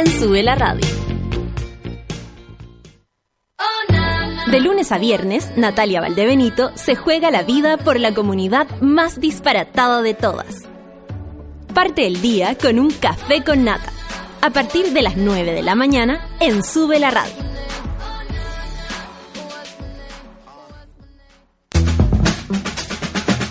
en 0.00 0.06
Sube 0.18 0.42
la 0.42 0.54
Radio. 0.54 0.86
De 4.50 4.60
lunes 4.60 4.90
a 4.92 4.98
viernes, 4.98 5.50
Natalia 5.56 6.00
Valdebenito 6.00 6.70
se 6.74 6.96
juega 6.96 7.30
la 7.30 7.42
vida 7.42 7.76
por 7.76 8.00
la 8.00 8.14
comunidad 8.14 8.66
más 8.80 9.20
disparatada 9.20 10.00
de 10.00 10.14
todas. 10.14 10.62
Parte 11.74 12.06
el 12.06 12.22
día 12.22 12.56
con 12.56 12.78
un 12.78 12.90
café 12.90 13.44
con 13.44 13.64
nata, 13.64 13.92
a 14.40 14.48
partir 14.48 14.94
de 14.94 15.02
las 15.02 15.18
9 15.18 15.52
de 15.52 15.62
la 15.62 15.74
mañana 15.74 16.26
en 16.40 16.64
Sube 16.64 16.98
la 16.98 17.10
Radio. 17.10 17.34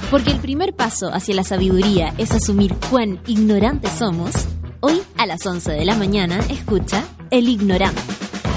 Porque 0.10 0.32
el 0.32 0.40
primer 0.40 0.74
paso 0.74 1.14
hacia 1.14 1.36
la 1.36 1.44
sabiduría 1.44 2.16
es 2.18 2.32
asumir 2.32 2.74
cuán 2.90 3.20
ignorantes 3.28 3.92
somos, 3.92 4.34
hoy 4.82 5.02
a 5.18 5.26
las 5.26 5.46
11 5.46 5.72
de 5.72 5.86
la 5.86 5.96
mañana 5.96 6.40
escucha 6.50 7.04
El 7.32 7.50
Ignorante, 7.50 8.02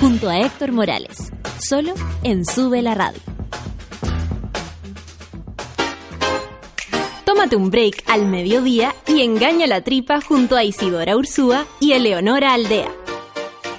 junto 0.01 0.29
a 0.29 0.39
Héctor 0.39 0.73
Morales 0.73 1.33
solo 1.63 1.95
en 2.25 2.45
Sube 2.45 2.83
la 2.83 2.95
Radio. 2.95 3.21
Tómate 7.25 7.57
un 7.57 7.71
break 7.71 8.05
al 8.09 8.27
mediodía 8.27 8.95
y 9.07 9.23
engaña 9.23 9.67
la 9.67 9.83
tripa 9.83 10.21
junto 10.21 10.57
a 10.57 10.65
Isidora 10.65 11.17
Ursúa 11.17 11.67
y 11.81 11.93
Eleonora 11.93 12.53
Aldea. 12.53 12.91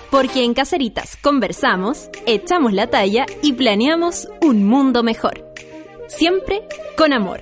Porque 0.10 0.44
en 0.44 0.54
Caceritas 0.54 1.18
conversamos, 1.22 2.10
echamos 2.26 2.74
la 2.74 2.88
talla 2.90 3.26
y 3.42 3.54
planeamos 3.54 4.28
un 4.42 4.66
mundo 4.66 5.04
mejor. 5.04 5.44
Siempre 6.08 6.68
con 6.98 7.14
amor. 7.14 7.42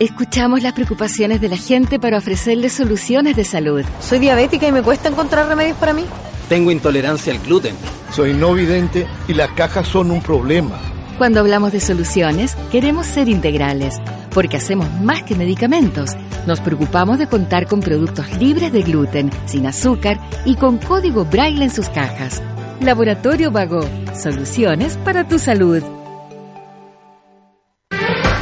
Escuchamos 0.00 0.62
las 0.62 0.72
preocupaciones 0.72 1.40
de 1.40 1.48
la 1.48 1.56
gente 1.56 2.00
para 2.00 2.18
ofrecerles 2.18 2.72
soluciones 2.72 3.36
de 3.36 3.44
salud. 3.44 3.84
Soy 4.00 4.18
diabética 4.18 4.66
y 4.66 4.72
me 4.72 4.82
cuesta 4.82 5.08
encontrar 5.08 5.46
remedios 5.46 5.76
para 5.76 5.92
mí. 5.92 6.04
Tengo 6.48 6.72
intolerancia 6.72 7.32
al 7.32 7.38
gluten. 7.38 7.76
Soy 8.10 8.34
no 8.34 8.54
vidente 8.54 9.06
y 9.28 9.34
las 9.34 9.50
cajas 9.52 9.86
son 9.86 10.10
un 10.10 10.20
problema. 10.20 10.80
Cuando 11.16 11.38
hablamos 11.38 11.70
de 11.70 11.78
soluciones, 11.78 12.56
queremos 12.72 13.06
ser 13.06 13.28
integrales, 13.28 14.00
porque 14.32 14.56
hacemos 14.56 14.90
más 15.00 15.22
que 15.22 15.36
medicamentos. 15.36 16.10
Nos 16.44 16.60
preocupamos 16.60 17.20
de 17.20 17.28
contar 17.28 17.68
con 17.68 17.78
productos 17.78 18.36
libres 18.38 18.72
de 18.72 18.82
gluten, 18.82 19.30
sin 19.46 19.64
azúcar 19.64 20.18
y 20.44 20.56
con 20.56 20.78
código 20.78 21.24
braille 21.24 21.62
en 21.62 21.70
sus 21.70 21.88
cajas. 21.88 22.42
Laboratorio 22.80 23.52
Vago, 23.52 23.88
soluciones 24.20 24.96
para 25.04 25.28
tu 25.28 25.38
salud. 25.38 25.84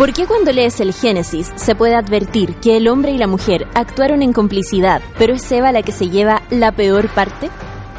¿Por 0.03 0.13
qué 0.13 0.27
cuando 0.27 0.51
lees 0.51 0.81
el 0.81 0.93
Génesis 0.93 1.53
se 1.55 1.77
puede 1.77 1.95
advertir 1.95 2.57
que 2.57 2.77
el 2.77 2.89
hombre 2.89 3.13
y 3.13 3.19
la 3.19 3.29
mujer 3.29 3.69
actuaron 3.73 4.21
en 4.21 4.33
complicidad, 4.33 5.01
pero 5.17 5.35
es 5.35 5.53
Eva 5.53 5.71
la 5.71 5.83
que 5.83 5.93
se 5.93 6.11
lleva 6.11 6.43
la 6.51 6.73
peor 6.73 7.09
parte? 7.09 7.51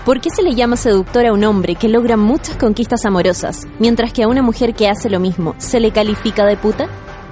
¿Por 0.04 0.20
qué 0.20 0.30
se 0.30 0.44
le 0.44 0.54
llama 0.54 0.76
seductor 0.76 1.26
a 1.26 1.32
un 1.32 1.46
hombre 1.46 1.76
que 1.76 1.88
logra 1.88 2.18
muchas 2.18 2.58
conquistas 2.58 3.06
amorosas, 3.06 3.68
mientras 3.80 4.12
que 4.12 4.24
a 4.24 4.28
una 4.28 4.42
mujer 4.42 4.74
que 4.74 4.90
hace 4.90 5.10
lo 5.10 5.22
mismo 5.22 5.56
se 5.60 5.80
le 5.80 5.92
califica 5.92 6.46
de 6.46 6.58
puta? 6.58 6.90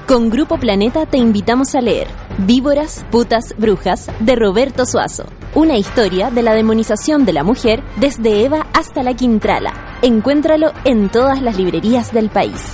Con 0.07 0.29
Grupo 0.29 0.57
Planeta 0.57 1.05
te 1.05 1.17
invitamos 1.17 1.75
a 1.75 1.81
leer 1.81 2.07
Víboras, 2.37 3.05
Putas, 3.11 3.53
Brujas 3.57 4.09
de 4.21 4.37
Roberto 4.37 4.85
Suazo, 4.85 5.25
una 5.53 5.75
historia 5.75 6.29
de 6.29 6.43
la 6.43 6.53
demonización 6.53 7.25
de 7.25 7.33
la 7.33 7.43
mujer 7.43 7.83
desde 7.97 8.45
Eva 8.45 8.67
hasta 8.71 9.03
la 9.03 9.15
Quintrala. 9.15 9.99
Encuéntralo 10.01 10.71
en 10.85 11.09
todas 11.09 11.41
las 11.41 11.57
librerías 11.57 12.13
del 12.13 12.29
país. 12.29 12.73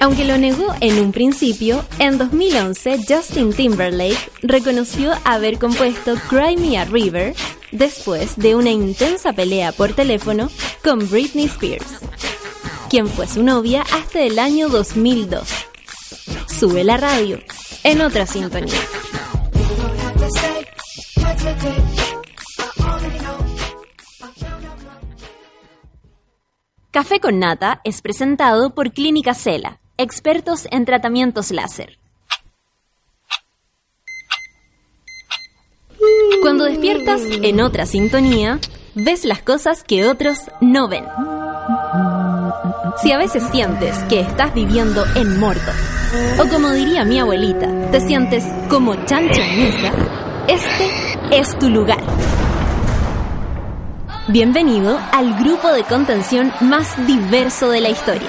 Aunque 0.00 0.24
lo 0.24 0.38
negó 0.38 0.74
en 0.80 1.00
un 1.00 1.10
principio, 1.10 1.84
en 1.98 2.18
2011 2.18 3.00
Justin 3.08 3.52
Timberlake 3.52 4.30
reconoció 4.42 5.12
haber 5.24 5.58
compuesto 5.58 6.14
Cry 6.28 6.56
Me 6.56 6.78
a 6.78 6.84
River 6.84 7.34
después 7.72 8.36
de 8.36 8.54
una 8.54 8.70
intensa 8.70 9.32
pelea 9.32 9.72
por 9.72 9.92
teléfono 9.94 10.50
con 10.84 11.10
Britney 11.10 11.46
Spears, 11.46 11.98
quien 12.88 13.08
fue 13.08 13.26
su 13.26 13.42
novia 13.42 13.82
hasta 13.92 14.22
el 14.22 14.38
año 14.38 14.68
2002. 14.68 15.48
Sube 16.46 16.84
la 16.84 16.96
radio 16.96 17.40
en 17.82 18.00
otra 18.00 18.24
sintonía. 18.26 18.80
Café 26.92 27.20
con 27.20 27.38
Nata 27.40 27.80
es 27.84 28.00
presentado 28.00 28.74
por 28.74 28.92
Clínica 28.92 29.34
Cela 29.34 29.80
expertos 29.98 30.68
en 30.70 30.84
tratamientos 30.84 31.50
láser. 31.50 31.98
Cuando 36.40 36.64
despiertas 36.64 37.20
en 37.42 37.60
otra 37.60 37.84
sintonía, 37.84 38.60
ves 38.94 39.24
las 39.24 39.42
cosas 39.42 39.82
que 39.82 40.06
otros 40.06 40.38
no 40.60 40.88
ven. 40.88 41.04
Si 43.02 43.10
a 43.10 43.18
veces 43.18 43.42
sientes 43.50 43.98
que 44.04 44.20
estás 44.20 44.54
viviendo 44.54 45.04
en 45.16 45.38
Mordo, 45.40 45.72
o 46.40 46.48
como 46.48 46.70
diría 46.70 47.04
mi 47.04 47.18
abuelita, 47.18 47.90
te 47.90 48.00
sientes 48.00 48.44
como 48.70 48.94
chancho 49.04 49.40
en 49.40 49.64
misa, 49.64 49.92
este 50.46 51.38
es 51.40 51.58
tu 51.58 51.68
lugar. 51.68 52.02
Bienvenido 54.28 55.00
al 55.12 55.42
grupo 55.42 55.72
de 55.72 55.82
contención 55.82 56.52
más 56.60 57.04
diverso 57.04 57.70
de 57.70 57.80
la 57.80 57.88
historia. 57.88 58.28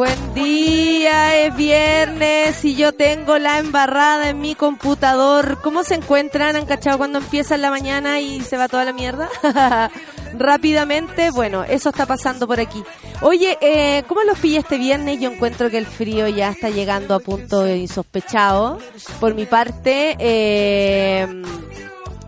Buen 0.00 0.32
día, 0.32 1.44
es 1.44 1.54
viernes 1.54 2.64
y 2.64 2.74
yo 2.74 2.94
tengo 2.94 3.36
la 3.36 3.58
embarrada 3.58 4.30
en 4.30 4.40
mi 4.40 4.54
computador. 4.54 5.58
¿Cómo 5.62 5.84
se 5.84 5.94
encuentran? 5.94 6.56
¿Han 6.56 6.64
cachado 6.64 6.96
cuando 6.96 7.18
empieza 7.18 7.58
la 7.58 7.68
mañana 7.68 8.18
y 8.18 8.40
se 8.40 8.56
va 8.56 8.66
toda 8.66 8.86
la 8.86 8.94
mierda? 8.94 9.28
Rápidamente, 10.38 11.30
bueno, 11.30 11.64
eso 11.64 11.90
está 11.90 12.06
pasando 12.06 12.46
por 12.46 12.60
aquí. 12.60 12.82
Oye, 13.20 13.58
eh, 13.60 14.04
¿cómo 14.08 14.22
los 14.22 14.38
pillé 14.38 14.60
este 14.60 14.78
viernes? 14.78 15.20
Yo 15.20 15.30
encuentro 15.30 15.68
que 15.68 15.76
el 15.76 15.86
frío 15.86 16.26
ya 16.28 16.48
está 16.48 16.70
llegando 16.70 17.14
a 17.14 17.20
punto 17.20 17.68
insospechado. 17.68 18.78
Por 19.20 19.34
mi 19.34 19.44
parte, 19.44 20.16
eh, 20.18 21.42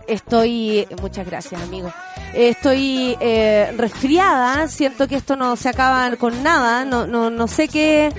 estoy... 0.07 0.87
Muchas 1.01 1.25
gracias, 1.25 1.59
amigo. 1.59 1.91
Estoy 2.33 3.15
eh, 3.19 3.73
resfriada, 3.77 4.67
siento 4.67 5.07
que 5.07 5.15
esto 5.15 5.35
no 5.35 5.55
se 5.55 5.69
acaba 5.69 6.15
con 6.17 6.41
nada, 6.41 6.83
no, 6.83 7.05
no, 7.05 7.29
no 7.29 7.47
sé 7.47 7.67
qué, 7.67 8.11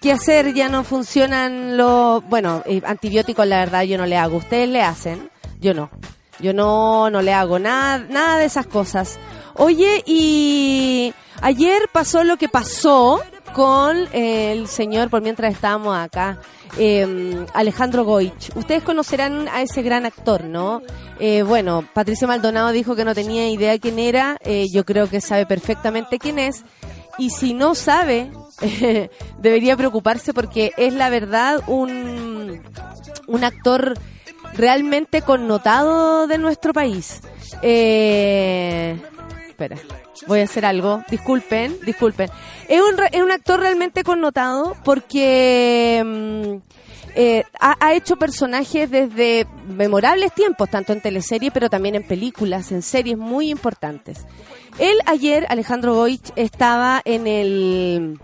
qué 0.00 0.12
hacer, 0.12 0.52
ya 0.52 0.68
no 0.68 0.84
funcionan 0.84 1.76
los... 1.76 2.22
Bueno, 2.28 2.62
eh, 2.66 2.82
antibióticos 2.84 3.46
la 3.46 3.58
verdad 3.58 3.82
yo 3.82 3.96
no 3.96 4.04
le 4.04 4.16
hago, 4.18 4.36
ustedes 4.36 4.68
le 4.68 4.82
hacen, 4.82 5.30
yo 5.60 5.72
no. 5.72 5.90
Yo 6.38 6.52
no, 6.52 7.08
no 7.08 7.22
le 7.22 7.32
hago 7.32 7.58
nada, 7.58 7.98
nada 8.10 8.38
de 8.38 8.46
esas 8.46 8.66
cosas. 8.66 9.18
Oye, 9.54 10.02
y 10.06 11.14
ayer 11.40 11.88
pasó 11.92 12.24
lo 12.24 12.36
que 12.36 12.48
pasó 12.48 13.22
con 13.52 14.08
el 14.12 14.66
señor, 14.66 15.10
por 15.10 15.22
mientras 15.22 15.54
estábamos 15.54 15.96
acá, 15.96 16.38
eh, 16.78 17.44
Alejandro 17.54 18.04
Goich. 18.04 18.50
Ustedes 18.56 18.82
conocerán 18.82 19.48
a 19.48 19.62
ese 19.62 19.82
gran 19.82 20.06
actor, 20.06 20.44
¿no? 20.44 20.82
Eh, 21.20 21.42
bueno, 21.42 21.84
Patricia 21.92 22.26
Maldonado 22.26 22.72
dijo 22.72 22.96
que 22.96 23.04
no 23.04 23.14
tenía 23.14 23.48
idea 23.48 23.78
quién 23.78 23.98
era, 23.98 24.38
eh, 24.40 24.66
yo 24.72 24.84
creo 24.84 25.08
que 25.08 25.20
sabe 25.20 25.46
perfectamente 25.46 26.18
quién 26.18 26.38
es, 26.38 26.64
y 27.18 27.30
si 27.30 27.54
no 27.54 27.74
sabe, 27.74 28.30
debería 29.38 29.76
preocuparse 29.76 30.32
porque 30.32 30.72
es 30.76 30.94
la 30.94 31.10
verdad 31.10 31.60
un, 31.66 32.62
un 33.26 33.44
actor 33.44 33.94
realmente 34.54 35.22
connotado 35.22 36.26
de 36.26 36.38
nuestro 36.38 36.72
país. 36.72 37.20
Eh, 37.62 38.96
espera, 39.48 39.76
voy 40.26 40.40
a 40.40 40.44
hacer 40.44 40.64
algo. 40.64 41.02
Disculpen, 41.10 41.78
disculpen. 41.84 42.30
Es 42.68 42.80
un, 42.80 42.96
es 43.12 43.22
un 43.22 43.30
actor 43.30 43.60
realmente 43.60 44.04
connotado 44.04 44.76
porque 44.84 46.02
mm, 46.04 46.72
eh, 47.14 47.44
ha, 47.60 47.92
hecho 47.94 48.16
personajes 48.16 48.90
desde 48.90 49.46
memorables 49.66 50.32
tiempos, 50.32 50.70
tanto 50.70 50.92
en 50.92 51.00
teleseries, 51.00 51.52
pero 51.52 51.68
también 51.68 51.94
en 51.94 52.06
películas, 52.06 52.72
en 52.72 52.82
series 52.82 53.18
muy 53.18 53.50
importantes. 53.50 54.26
Él 54.78 54.96
ayer, 55.06 55.46
Alejandro 55.48 55.94
Goich, 55.94 56.32
estaba 56.36 57.02
en 57.04 57.26
el, 57.26 58.18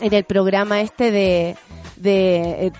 en 0.00 0.14
el 0.14 0.24
programa 0.24 0.82
este 0.82 1.10
de... 1.10 1.56
de 1.96 2.66
eh, 2.66 2.72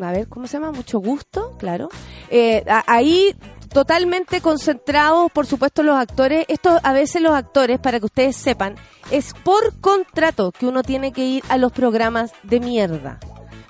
a 0.00 0.12
ver, 0.12 0.28
¿cómo 0.28 0.46
se 0.46 0.54
llama? 0.54 0.72
Mucho 0.72 0.98
gusto, 0.98 1.56
claro. 1.58 1.90
Eh, 2.30 2.64
ahí 2.86 3.34
totalmente 3.72 4.40
concentrados, 4.40 5.30
por 5.32 5.46
supuesto, 5.46 5.82
los 5.82 5.96
actores. 5.96 6.44
Esto 6.48 6.78
a 6.82 6.92
veces 6.92 7.22
los 7.22 7.34
actores, 7.34 7.78
para 7.78 7.98
que 7.98 8.06
ustedes 8.06 8.36
sepan, 8.36 8.76
es 9.10 9.32
por 9.44 9.80
contrato 9.80 10.52
que 10.52 10.66
uno 10.66 10.82
tiene 10.82 11.12
que 11.12 11.24
ir 11.24 11.44
a 11.48 11.56
los 11.56 11.72
programas 11.72 12.32
de 12.42 12.60
mierda. 12.60 13.18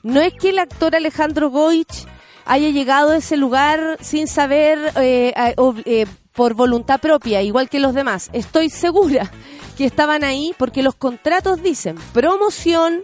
No 0.03 0.21
es 0.21 0.33
que 0.35 0.51
el 0.51 0.59
actor 0.59 0.97
Alejandro 0.97 1.51
Goich 1.51 2.07
haya 2.47 2.71
llegado 2.71 3.13
a 3.13 3.19
ese 3.19 3.37
lugar 3.37 3.99
sin 4.01 4.27
saber 4.27 4.93
eh, 4.97 5.33
eh, 5.37 6.07
por 6.33 6.55
voluntad 6.55 7.01
propia, 7.01 7.43
igual 7.43 7.69
que 7.69 7.81
los 7.81 7.95
demás. 7.95 8.31
Estoy 8.33 8.71
segura 8.71 9.31
que 9.77 9.85
estaban 9.85 10.25
ahí 10.25 10.55
porque 10.59 10.83
los 10.83 10.95
contratos 10.95 11.63
dicen 11.63 11.97
promoción 12.13 13.03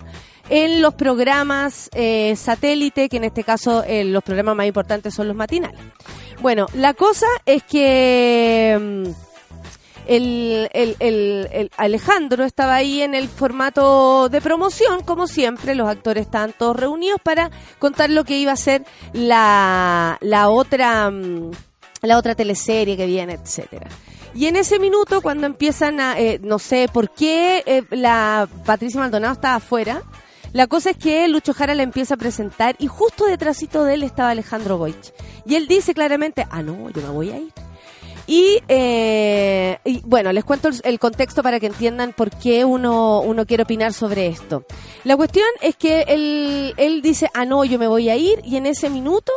en 0.49 0.83
los 0.83 0.95
programas 0.95 1.91
eh, 1.95 2.35
satélite, 2.37 3.09
que 3.09 3.17
en 3.17 3.25
este 3.25 3.45
caso 3.45 3.83
eh, 3.85 4.05
los 4.05 4.23
programas 4.23 4.57
más 4.57 4.67
importantes 4.67 5.15
son 5.15 5.29
los 5.29 5.37
matinales. 5.37 5.81
Bueno, 6.41 6.67
la 6.75 6.95
cosa 6.95 7.27
es 7.45 7.63
que 7.63 8.77
mm, 8.79 9.11
el, 10.07 10.69
el, 10.73 10.97
el, 11.01 11.71
Alejandro 11.77 12.45
estaba 12.45 12.77
ahí 12.77 13.03
en 13.03 13.15
el 13.15 13.29
formato 13.29 14.29
de 14.29 14.41
promoción, 14.41 15.03
como 15.03 15.27
siempre, 15.27 15.75
los 15.75 15.89
actores 15.89 16.27
estaban 16.27 16.53
todos 16.57 16.77
reunidos 16.77 17.21
para 17.23 17.51
contar 17.79 18.11
lo 18.11 18.25
que 18.25 18.39
iba 18.39 18.53
a 18.53 18.57
ser 18.57 18.85
la, 19.13 20.19
la 20.21 20.49
otra 20.49 21.11
mm, 21.11 21.51
la 22.03 22.19
otra 22.19 22.35
teleserie 22.35 22.97
que 22.97 23.07
viene, 23.07 23.35
etcétera. 23.35 23.89
Y 24.35 24.47
en 24.47 24.57
ese 24.57 24.79
minuto, 24.79 25.23
cuando 25.23 25.47
empiezan 25.47 25.99
a, 25.99 26.19
eh, 26.19 26.39
no 26.43 26.59
sé 26.59 26.89
por 26.93 27.11
qué 27.11 27.63
eh, 27.65 27.83
la 27.91 28.49
Patricia 28.67 29.01
Maldonado 29.01 29.33
estaba 29.33 29.57
afuera, 29.57 30.03
la 30.53 30.67
cosa 30.67 30.91
es 30.91 30.97
que 30.97 31.29
Lucho 31.29 31.55
Jara 31.55 31.75
le 31.75 31.83
empieza 31.83 32.15
a 32.15 32.17
presentar 32.17 32.77
y 32.79 32.87
justo 32.87 33.27
detrásito 33.27 33.85
de 33.85 33.95
él 33.95 34.03
estaba 34.03 34.31
Alejandro 34.31 34.79
Goich. 34.79 35.13
Y 35.45 35.55
él 35.55 35.69
dice 35.69 35.95
claramente, 35.95 36.47
ah, 36.51 36.63
no, 36.63 36.91
yo 36.91 37.03
me 37.03 37.09
voy 37.09 37.31
a 37.31 37.39
ir. 37.39 37.53
Y, 38.27 38.59
eh, 38.67 39.79
y 39.85 40.01
bueno, 40.05 40.33
les 40.33 40.45
cuento 40.45 40.69
el, 40.69 40.81
el, 40.83 40.99
contexto 40.99 41.45
para 41.45 41.61
que 41.61 41.67
entiendan 41.67 42.13
por 42.13 42.31
qué 42.31 42.65
uno, 42.65 43.21
uno 43.21 43.47
quiere 43.47 43.63
opinar 43.63 43.93
sobre 43.93 44.27
esto. 44.27 44.65
La 45.05 45.17
cuestión 45.17 45.47
es 45.61 45.77
que 45.77 46.03
él, 46.09 46.75
él 46.77 47.03
dice, 47.03 47.31
ah, 47.35 47.45
no, 47.45 47.65
yo 47.65 47.79
me 47.79 47.87
voy 47.87 48.09
a 48.09 48.17
ir, 48.17 48.41
y 48.45 48.57
en 48.57 48.67
ese 48.67 48.91
minuto 48.91 49.33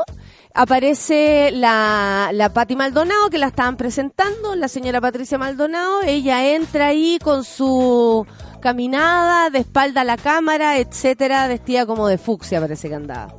aparece 0.55 1.51
la, 1.53 2.31
la 2.33 2.51
Patti 2.51 2.75
Maldonado, 2.75 3.29
que 3.29 3.37
la 3.37 3.47
estaban 3.47 3.77
presentando, 3.77 4.55
la 4.55 4.67
señora 4.67 4.99
Patricia 4.99 5.37
Maldonado, 5.37 6.01
ella 6.01 6.53
entra 6.53 6.87
ahí 6.87 7.19
con 7.21 7.43
su 7.43 8.25
caminada, 8.59 9.49
de 9.49 9.59
espalda 9.59 10.01
a 10.01 10.03
la 10.03 10.17
cámara, 10.17 10.77
etcétera, 10.77 11.47
vestida 11.47 11.85
como 11.85 12.07
de 12.07 12.17
fucsia 12.17 12.59
parece 12.59 12.89
que 12.89 12.95
andaba. 12.95 13.33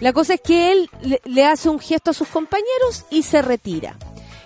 La 0.00 0.12
cosa 0.12 0.34
es 0.34 0.40
que 0.40 0.72
él 0.72 0.90
le, 1.24 1.44
hace 1.44 1.68
un 1.68 1.78
gesto 1.78 2.10
a 2.10 2.14
sus 2.14 2.28
compañeros 2.28 3.04
y 3.10 3.22
se 3.22 3.42
retira. 3.42 3.96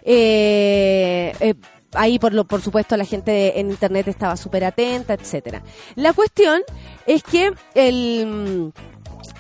Eh, 0.03 1.35
eh, 1.41 1.55
ahí 1.93 2.19
por 2.19 2.35
lo 2.35 2.45
por 2.45 2.61
supuesto 2.61 2.97
la 2.97 3.05
gente 3.05 3.59
en 3.59 3.71
internet 3.71 4.09
estaba 4.09 4.37
súper 4.37 4.65
atenta, 4.65 5.15
etcétera. 5.15 5.63
La 5.95 6.13
cuestión 6.13 6.63
es 7.07 7.23
que 7.23 7.53
el 7.75 8.73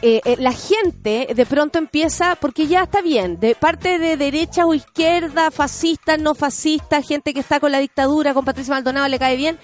eh, 0.06 0.20
eh, 0.26 0.36
la 0.38 0.52
gente 0.52 1.28
de 1.34 1.46
pronto 1.46 1.78
empieza, 1.78 2.36
porque 2.36 2.66
ya 2.66 2.82
está 2.82 3.00
bien, 3.00 3.40
de 3.40 3.54
parte 3.54 3.98
de 3.98 4.18
derecha 4.18 4.66
o 4.66 4.74
izquierda, 4.74 5.50
fascista, 5.50 6.18
no 6.18 6.34
fascista, 6.34 7.00
gente 7.00 7.32
que 7.32 7.40
está 7.40 7.58
con 7.58 7.72
la 7.72 7.78
dictadura, 7.78 8.34
con 8.34 8.44
Patricia 8.44 8.74
Maldonado 8.74 9.08
le 9.08 9.18
cae 9.18 9.36
bien, 9.36 9.58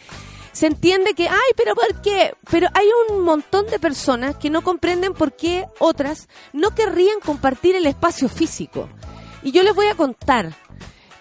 se 0.52 0.66
entiende 0.66 1.14
que, 1.14 1.28
ay, 1.28 1.52
pero 1.56 1.74
¿por 1.74 2.02
qué? 2.02 2.34
Pero 2.50 2.68
hay 2.74 2.86
un 3.08 3.22
montón 3.22 3.66
de 3.66 3.78
personas 3.78 4.36
que 4.36 4.50
no 4.50 4.62
comprenden 4.62 5.14
por 5.14 5.32
qué 5.32 5.66
otras 5.78 6.28
no 6.52 6.74
querrían 6.74 7.20
compartir 7.20 7.76
el 7.76 7.86
espacio 7.86 8.28
físico. 8.28 8.88
Y 9.42 9.52
yo 9.52 9.62
les 9.62 9.74
voy 9.74 9.86
a 9.86 9.94
contar. 9.94 10.52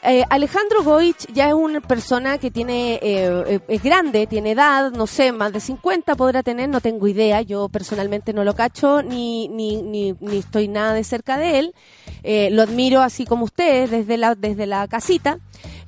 Eh, 0.02 0.24
Alejandro 0.30 0.82
Goich 0.82 1.28
ya 1.34 1.50
es 1.50 1.54
una 1.54 1.82
persona 1.82 2.38
que 2.38 2.52
tiene, 2.52 2.96
eh, 3.02 3.44
eh, 3.48 3.60
es 3.68 3.84
grande, 3.84 4.28
tiene 4.28 4.52
edad, 4.52 4.92
no 4.92 5.08
sé, 5.08 5.34
más 5.34 5.52
de 5.52 5.60
50 5.60 6.16
podrá 6.16 6.42
tener, 6.42 6.70
no 6.70 6.80
tengo 6.80 7.06
idea, 7.10 7.42
yo 7.42 7.68
personalmente 7.68 8.32
no 8.32 8.46
lo 8.46 8.56
cacho 8.56 9.04
ni, 9.04 9.50
ni, 9.50 9.82
ni, 9.82 10.16
ni 10.22 10.38
estoy 10.38 10.70
nada 10.70 10.94
de 10.94 11.04
cerca 11.04 11.38
de 11.38 11.60
él, 11.60 11.76
eh, 12.24 12.50
lo 12.50 12.62
admiro 12.62 13.02
así 13.02 13.26
como 13.26 13.44
ustedes 13.44 13.92
desde 13.92 14.16
la, 14.16 14.36
desde 14.36 14.68
la 14.68 14.88
casita. 14.88 15.40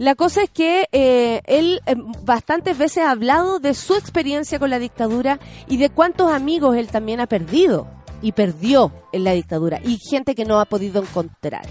La 0.01 0.15
cosa 0.15 0.41
es 0.41 0.49
que 0.49 0.87
eh, 0.91 1.43
él 1.45 1.79
eh, 1.85 1.93
bastantes 2.23 2.75
veces 2.75 3.03
ha 3.03 3.11
hablado 3.11 3.59
de 3.59 3.75
su 3.75 3.93
experiencia 3.93 4.57
con 4.57 4.71
la 4.71 4.79
dictadura 4.79 5.39
y 5.67 5.77
de 5.77 5.91
cuántos 5.91 6.31
amigos 6.31 6.75
él 6.75 6.87
también 6.87 7.19
ha 7.19 7.27
perdido 7.27 7.87
y 8.19 8.31
perdió 8.31 8.91
en 9.11 9.23
la 9.25 9.33
dictadura 9.33 9.79
y 9.85 9.99
gente 9.99 10.33
que 10.33 10.43
no 10.43 10.59
ha 10.59 10.65
podido 10.65 11.03
encontrar. 11.03 11.67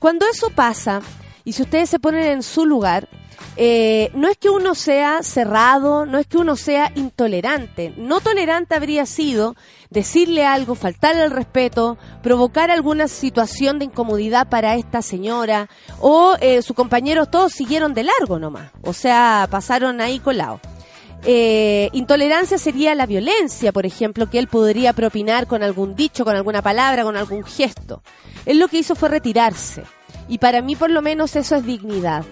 Cuando 0.00 0.26
eso 0.26 0.50
pasa, 0.50 1.02
y 1.44 1.52
si 1.52 1.62
ustedes 1.62 1.88
se 1.88 2.00
ponen 2.00 2.24
en 2.24 2.42
su 2.42 2.66
lugar, 2.66 3.08
eh, 3.56 4.10
no 4.14 4.28
es 4.28 4.38
que 4.38 4.48
uno 4.48 4.74
sea 4.74 5.22
cerrado, 5.22 6.06
no 6.06 6.18
es 6.18 6.26
que 6.26 6.38
uno 6.38 6.56
sea 6.56 6.90
intolerante. 6.94 7.92
No 7.96 8.20
tolerante 8.20 8.74
habría 8.74 9.04
sido 9.04 9.56
decirle 9.90 10.46
algo, 10.46 10.74
faltarle 10.74 11.24
el 11.24 11.30
respeto, 11.30 11.98
provocar 12.22 12.70
alguna 12.70 13.08
situación 13.08 13.78
de 13.78 13.86
incomodidad 13.86 14.48
para 14.48 14.74
esta 14.76 15.02
señora 15.02 15.68
o 16.00 16.34
eh, 16.40 16.62
sus 16.62 16.74
compañeros 16.74 17.30
todos 17.30 17.52
siguieron 17.52 17.92
de 17.92 18.04
largo 18.04 18.38
nomás. 18.38 18.70
O 18.82 18.94
sea, 18.94 19.46
pasaron 19.50 20.00
ahí 20.00 20.18
colados. 20.18 20.60
Eh, 21.24 21.88
intolerancia 21.92 22.58
sería 22.58 22.94
la 22.94 23.06
violencia, 23.06 23.70
por 23.70 23.86
ejemplo, 23.86 24.28
que 24.28 24.38
él 24.38 24.48
podría 24.48 24.92
propinar 24.92 25.46
con 25.46 25.62
algún 25.62 25.94
dicho, 25.94 26.24
con 26.24 26.34
alguna 26.34 26.62
palabra, 26.62 27.04
con 27.04 27.16
algún 27.16 27.44
gesto. 27.44 28.02
Él 28.46 28.58
lo 28.58 28.68
que 28.68 28.78
hizo 28.78 28.94
fue 28.94 29.08
retirarse. 29.10 29.84
Y 30.28 30.38
para 30.38 30.62
mí 30.62 30.74
por 30.74 30.90
lo 30.90 31.02
menos 31.02 31.36
eso 31.36 31.56
es 31.56 31.64
dignidad. 31.64 32.24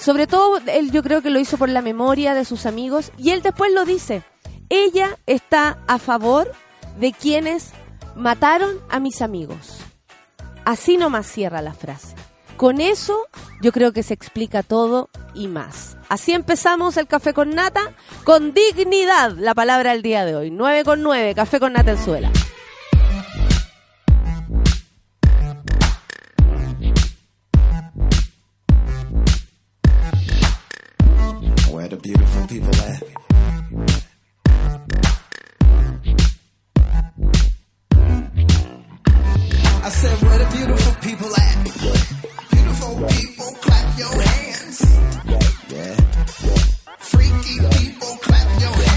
Sobre 0.00 0.26
todo 0.26 0.58
él 0.66 0.90
yo 0.90 1.02
creo 1.02 1.20
que 1.20 1.30
lo 1.30 1.38
hizo 1.38 1.58
por 1.58 1.68
la 1.68 1.82
memoria 1.82 2.34
de 2.34 2.46
sus 2.46 2.64
amigos 2.64 3.12
y 3.18 3.30
él 3.30 3.42
después 3.42 3.72
lo 3.72 3.84
dice. 3.84 4.22
Ella 4.70 5.18
está 5.26 5.78
a 5.86 5.98
favor 5.98 6.50
de 6.98 7.12
quienes 7.12 7.72
mataron 8.16 8.80
a 8.88 8.98
mis 8.98 9.20
amigos. 9.20 9.78
Así 10.64 10.96
nomás 10.96 11.26
cierra 11.26 11.60
la 11.60 11.74
frase. 11.74 12.14
Con 12.56 12.80
eso 12.80 13.26
yo 13.60 13.72
creo 13.72 13.92
que 13.92 14.02
se 14.02 14.14
explica 14.14 14.62
todo 14.62 15.10
y 15.34 15.48
más. 15.48 15.96
Así 16.08 16.32
empezamos 16.32 16.96
el 16.96 17.06
café 17.06 17.34
con 17.34 17.50
nata 17.50 17.80
con 18.24 18.54
dignidad, 18.54 19.32
la 19.36 19.54
palabra 19.54 19.92
del 19.92 20.02
día 20.02 20.24
de 20.24 20.34
hoy. 20.34 20.50
9 20.50 20.84
con 20.84 21.02
9, 21.02 21.34
café 21.34 21.60
con 21.60 21.72
nata 21.72 21.92
en 21.92 21.98
suela. 21.98 22.30
where 31.80 31.88
the 31.88 31.96
beautiful 31.96 32.46
people 32.46 32.76
at? 32.76 33.02
I 39.82 39.88
said, 39.88 40.22
where 40.22 40.38
the 40.38 40.56
beautiful 40.56 40.94
people 41.00 41.34
at? 41.36 41.64
Beautiful 42.50 42.94
people, 43.08 43.50
clap 43.62 43.98
your 43.98 44.20
hands. 44.20 44.78
Freaky 46.98 47.56
people, 47.78 48.16
clap 48.18 48.60
your 48.60 48.72
hands. 48.72 48.89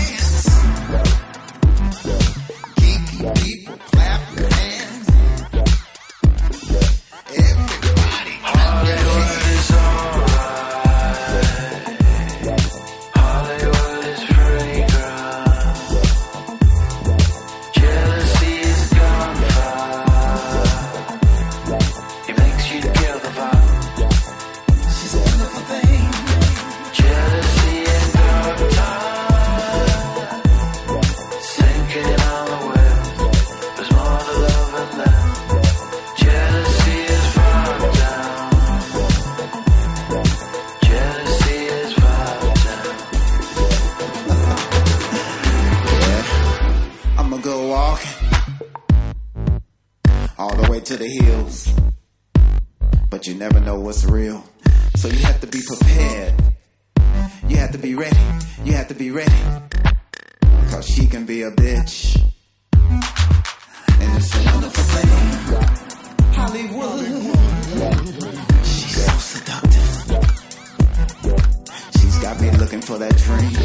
Me 72.43 72.57
looking 72.57 72.81
for 72.81 72.97
that 72.97 73.15
dream. 73.17 73.55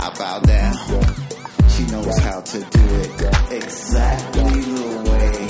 I 0.00 0.10
bow 0.18 0.40
down. 0.40 0.74
She 1.68 1.84
knows 1.86 2.18
how 2.18 2.40
to 2.40 2.58
do 2.58 2.84
it 3.02 3.52
exactly 3.52 4.60
the 4.60 5.10
way 5.10 5.45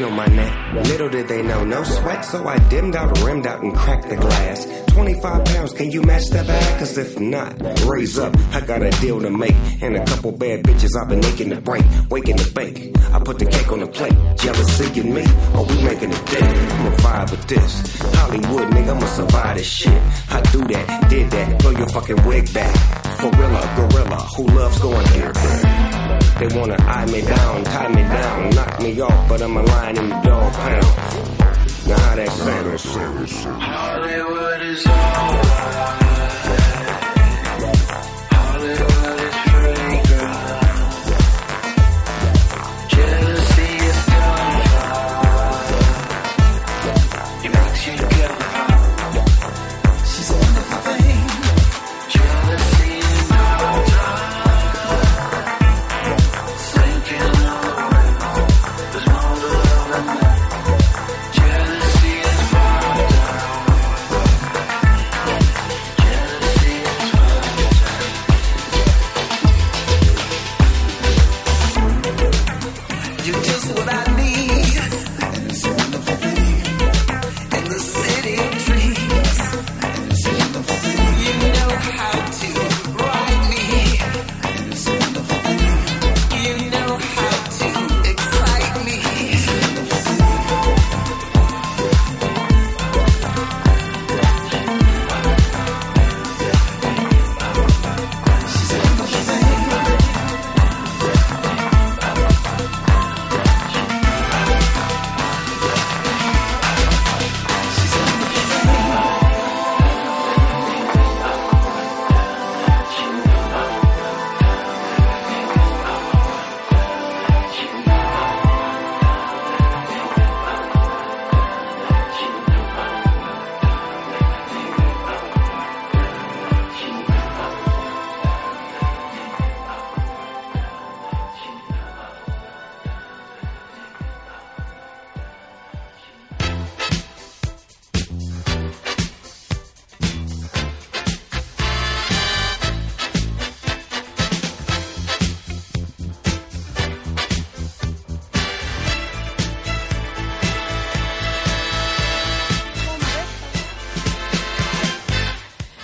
on 0.00 0.14
my 0.14 0.26
neck. 0.26 0.86
Little 0.86 1.08
did 1.08 1.28
they 1.28 1.42
know, 1.42 1.64
no 1.64 1.82
sweat, 1.82 2.24
so 2.24 2.46
I 2.46 2.58
dimmed 2.68 2.96
out, 2.96 3.18
rimmed 3.20 3.46
out, 3.46 3.62
and 3.62 3.74
cracked 3.74 4.08
the 4.08 4.16
glass. 4.16 4.66
25 4.88 5.44
pounds, 5.44 5.72
can 5.72 5.90
you 5.90 6.02
match 6.02 6.28
that 6.30 6.46
bag? 6.46 6.78
Cause 6.78 6.96
if 6.96 7.18
not, 7.18 7.60
raise 7.86 8.18
up, 8.18 8.34
I 8.52 8.60
got 8.60 8.82
a 8.82 8.90
deal 9.00 9.20
to 9.20 9.30
make. 9.30 9.54
And 9.82 9.96
a 9.96 10.04
couple 10.04 10.32
bad 10.32 10.64
bitches 10.64 10.90
I've 11.00 11.08
been 11.08 11.20
making 11.20 11.50
to 11.50 11.60
break, 11.60 11.84
waking 12.10 12.36
the 12.36 12.50
bake. 12.54 12.96
I 13.12 13.18
put 13.20 13.38
the 13.38 13.46
cake 13.46 13.70
on 13.70 13.80
the 13.80 13.86
plate, 13.86 14.16
jealousy 14.38 15.00
in 15.00 15.14
me, 15.14 15.24
or 15.54 15.64
we 15.64 15.82
making 15.82 16.12
a 16.12 16.24
date. 16.26 16.42
I'ma 16.42 16.96
vibe 16.96 17.30
with 17.30 17.46
this. 17.48 18.00
Hollywood, 18.16 18.68
nigga, 18.72 18.96
I'ma 18.96 19.06
survive 19.06 19.56
this 19.56 19.66
shit. 19.66 20.02
I 20.30 20.40
do 20.52 20.64
that, 20.64 21.10
did 21.10 21.30
that, 21.30 21.58
blow 21.60 21.70
your 21.70 21.88
fucking 21.88 22.24
wig 22.24 22.52
back. 22.54 22.74
Gorilla, 23.20 23.74
gorilla, 23.76 24.16
who 24.36 24.46
loves 24.46 24.78
going 24.78 25.06
here? 25.08 26.01
They 26.42 26.58
wanna 26.58 26.74
eye 26.76 27.06
me 27.06 27.20
down, 27.20 27.62
tie 27.62 27.86
me 27.86 28.02
down, 28.02 28.50
knock 28.50 28.80
me 28.82 29.00
off, 29.00 29.28
but 29.28 29.42
I'm 29.42 29.56
a 29.56 29.62
lion 29.62 29.96
in 29.96 30.08
the 30.08 30.20
dog 30.22 30.52
pound. 30.52 30.84
Now 31.86 31.98
how 31.98 32.16
that 32.16 32.30
sound? 32.80 33.62
Hollywood 33.62 34.62
is 34.62 34.84
alright. 34.84 36.02
Hollywood 38.32 38.91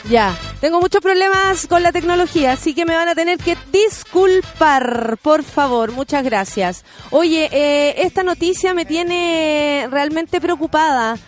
Ya, 0.09 0.39
tengo 0.63 0.81
muchos 0.81 1.03
problemas 1.03 1.67
con 1.67 1.83
la 1.83 1.93
tecnología, 1.93 2.53
así 2.53 2.73
que 2.73 2.87
me 2.87 2.95
van 2.95 3.09
a 3.09 3.15
tener 3.15 3.37
que 3.37 3.59
disculpar, 3.71 5.19
por 5.21 5.43
favor, 5.43 5.93
muchas 5.93 6.25
gracias. 6.25 6.83
Oye, 7.11 7.51
eh, 7.53 7.95
esta 7.99 8.23
noticia 8.23 8.73
me 8.73 8.87
tiene 8.87 9.87
realmente 9.91 10.41
preocupada. 10.41 11.19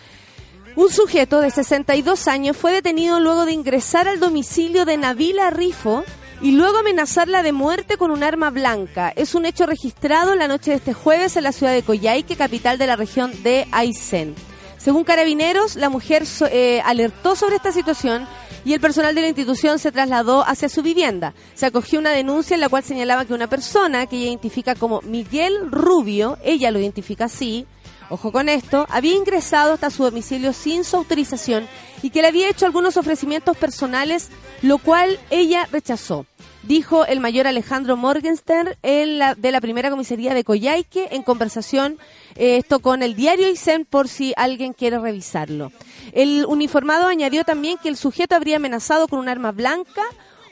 Un 0.76 0.90
sujeto 0.90 1.40
de 1.40 1.50
62 1.50 2.26
años 2.26 2.56
fue 2.56 2.72
detenido 2.72 3.20
luego 3.20 3.44
de 3.44 3.52
ingresar 3.52 4.08
al 4.08 4.18
domicilio 4.18 4.86
de 4.86 4.96
Nabila 4.96 5.50
Rifo 5.50 6.02
y 6.40 6.52
luego 6.52 6.78
amenazarla 6.78 7.42
de 7.42 7.52
muerte 7.52 7.98
con 7.98 8.10
un 8.10 8.22
arma 8.22 8.48
blanca. 8.48 9.12
Es 9.14 9.34
un 9.34 9.44
hecho 9.44 9.66
registrado 9.66 10.34
la 10.36 10.48
noche 10.48 10.70
de 10.70 10.78
este 10.78 10.94
jueves 10.94 11.36
en 11.36 11.42
la 11.42 11.52
ciudad 11.52 11.74
de 11.74 11.82
Coyhaique, 11.82 12.34
capital 12.34 12.78
de 12.78 12.86
la 12.86 12.96
región 12.96 13.30
de 13.42 13.68
Aysén. 13.72 14.34
Según 14.80 15.04
carabineros, 15.04 15.76
la 15.76 15.90
mujer 15.90 16.24
eh, 16.50 16.80
alertó 16.86 17.36
sobre 17.36 17.56
esta 17.56 17.70
situación 17.70 18.26
y 18.64 18.72
el 18.72 18.80
personal 18.80 19.14
de 19.14 19.20
la 19.20 19.28
institución 19.28 19.78
se 19.78 19.92
trasladó 19.92 20.42
hacia 20.42 20.70
su 20.70 20.82
vivienda. 20.82 21.34
Se 21.54 21.66
acogió 21.66 21.98
una 21.98 22.12
denuncia 22.12 22.54
en 22.54 22.62
la 22.62 22.70
cual 22.70 22.82
señalaba 22.82 23.26
que 23.26 23.34
una 23.34 23.46
persona 23.46 24.06
que 24.06 24.16
ella 24.16 24.28
identifica 24.28 24.74
como 24.74 25.02
Miguel 25.02 25.70
Rubio, 25.70 26.38
ella 26.42 26.70
lo 26.70 26.78
identifica 26.78 27.26
así, 27.26 27.66
ojo 28.08 28.32
con 28.32 28.48
esto, 28.48 28.86
había 28.88 29.14
ingresado 29.14 29.74
hasta 29.74 29.90
su 29.90 30.02
domicilio 30.02 30.54
sin 30.54 30.82
su 30.82 30.96
autorización 30.96 31.68
y 32.02 32.08
que 32.08 32.22
le 32.22 32.28
había 32.28 32.48
hecho 32.48 32.64
algunos 32.64 32.96
ofrecimientos 32.96 33.58
personales, 33.58 34.30
lo 34.62 34.78
cual 34.78 35.20
ella 35.28 35.68
rechazó. 35.70 36.24
Dijo 36.62 37.06
el 37.06 37.20
mayor 37.20 37.46
Alejandro 37.46 37.96
Morgenstern 37.96 38.74
en 38.82 39.18
la- 39.18 39.34
de 39.34 39.50
la 39.50 39.62
primera 39.62 39.88
comisaría 39.90 40.34
de 40.34 40.44
Coyhaique 40.44 41.08
en 41.10 41.22
conversación 41.22 41.98
eh, 42.36 42.58
esto 42.58 42.80
con 42.80 43.02
el 43.02 43.14
diario 43.14 43.48
Isen 43.50 43.86
por 43.86 44.08
si 44.08 44.34
alguien 44.36 44.74
quiere 44.74 44.98
revisarlo. 44.98 45.72
El 46.12 46.44
uniformado 46.46 47.06
añadió 47.06 47.44
también 47.44 47.78
que 47.78 47.88
el 47.88 47.96
sujeto 47.96 48.34
habría 48.36 48.56
amenazado 48.56 49.08
con 49.08 49.18
un 49.20 49.28
arma 49.30 49.52
blanca, 49.52 50.02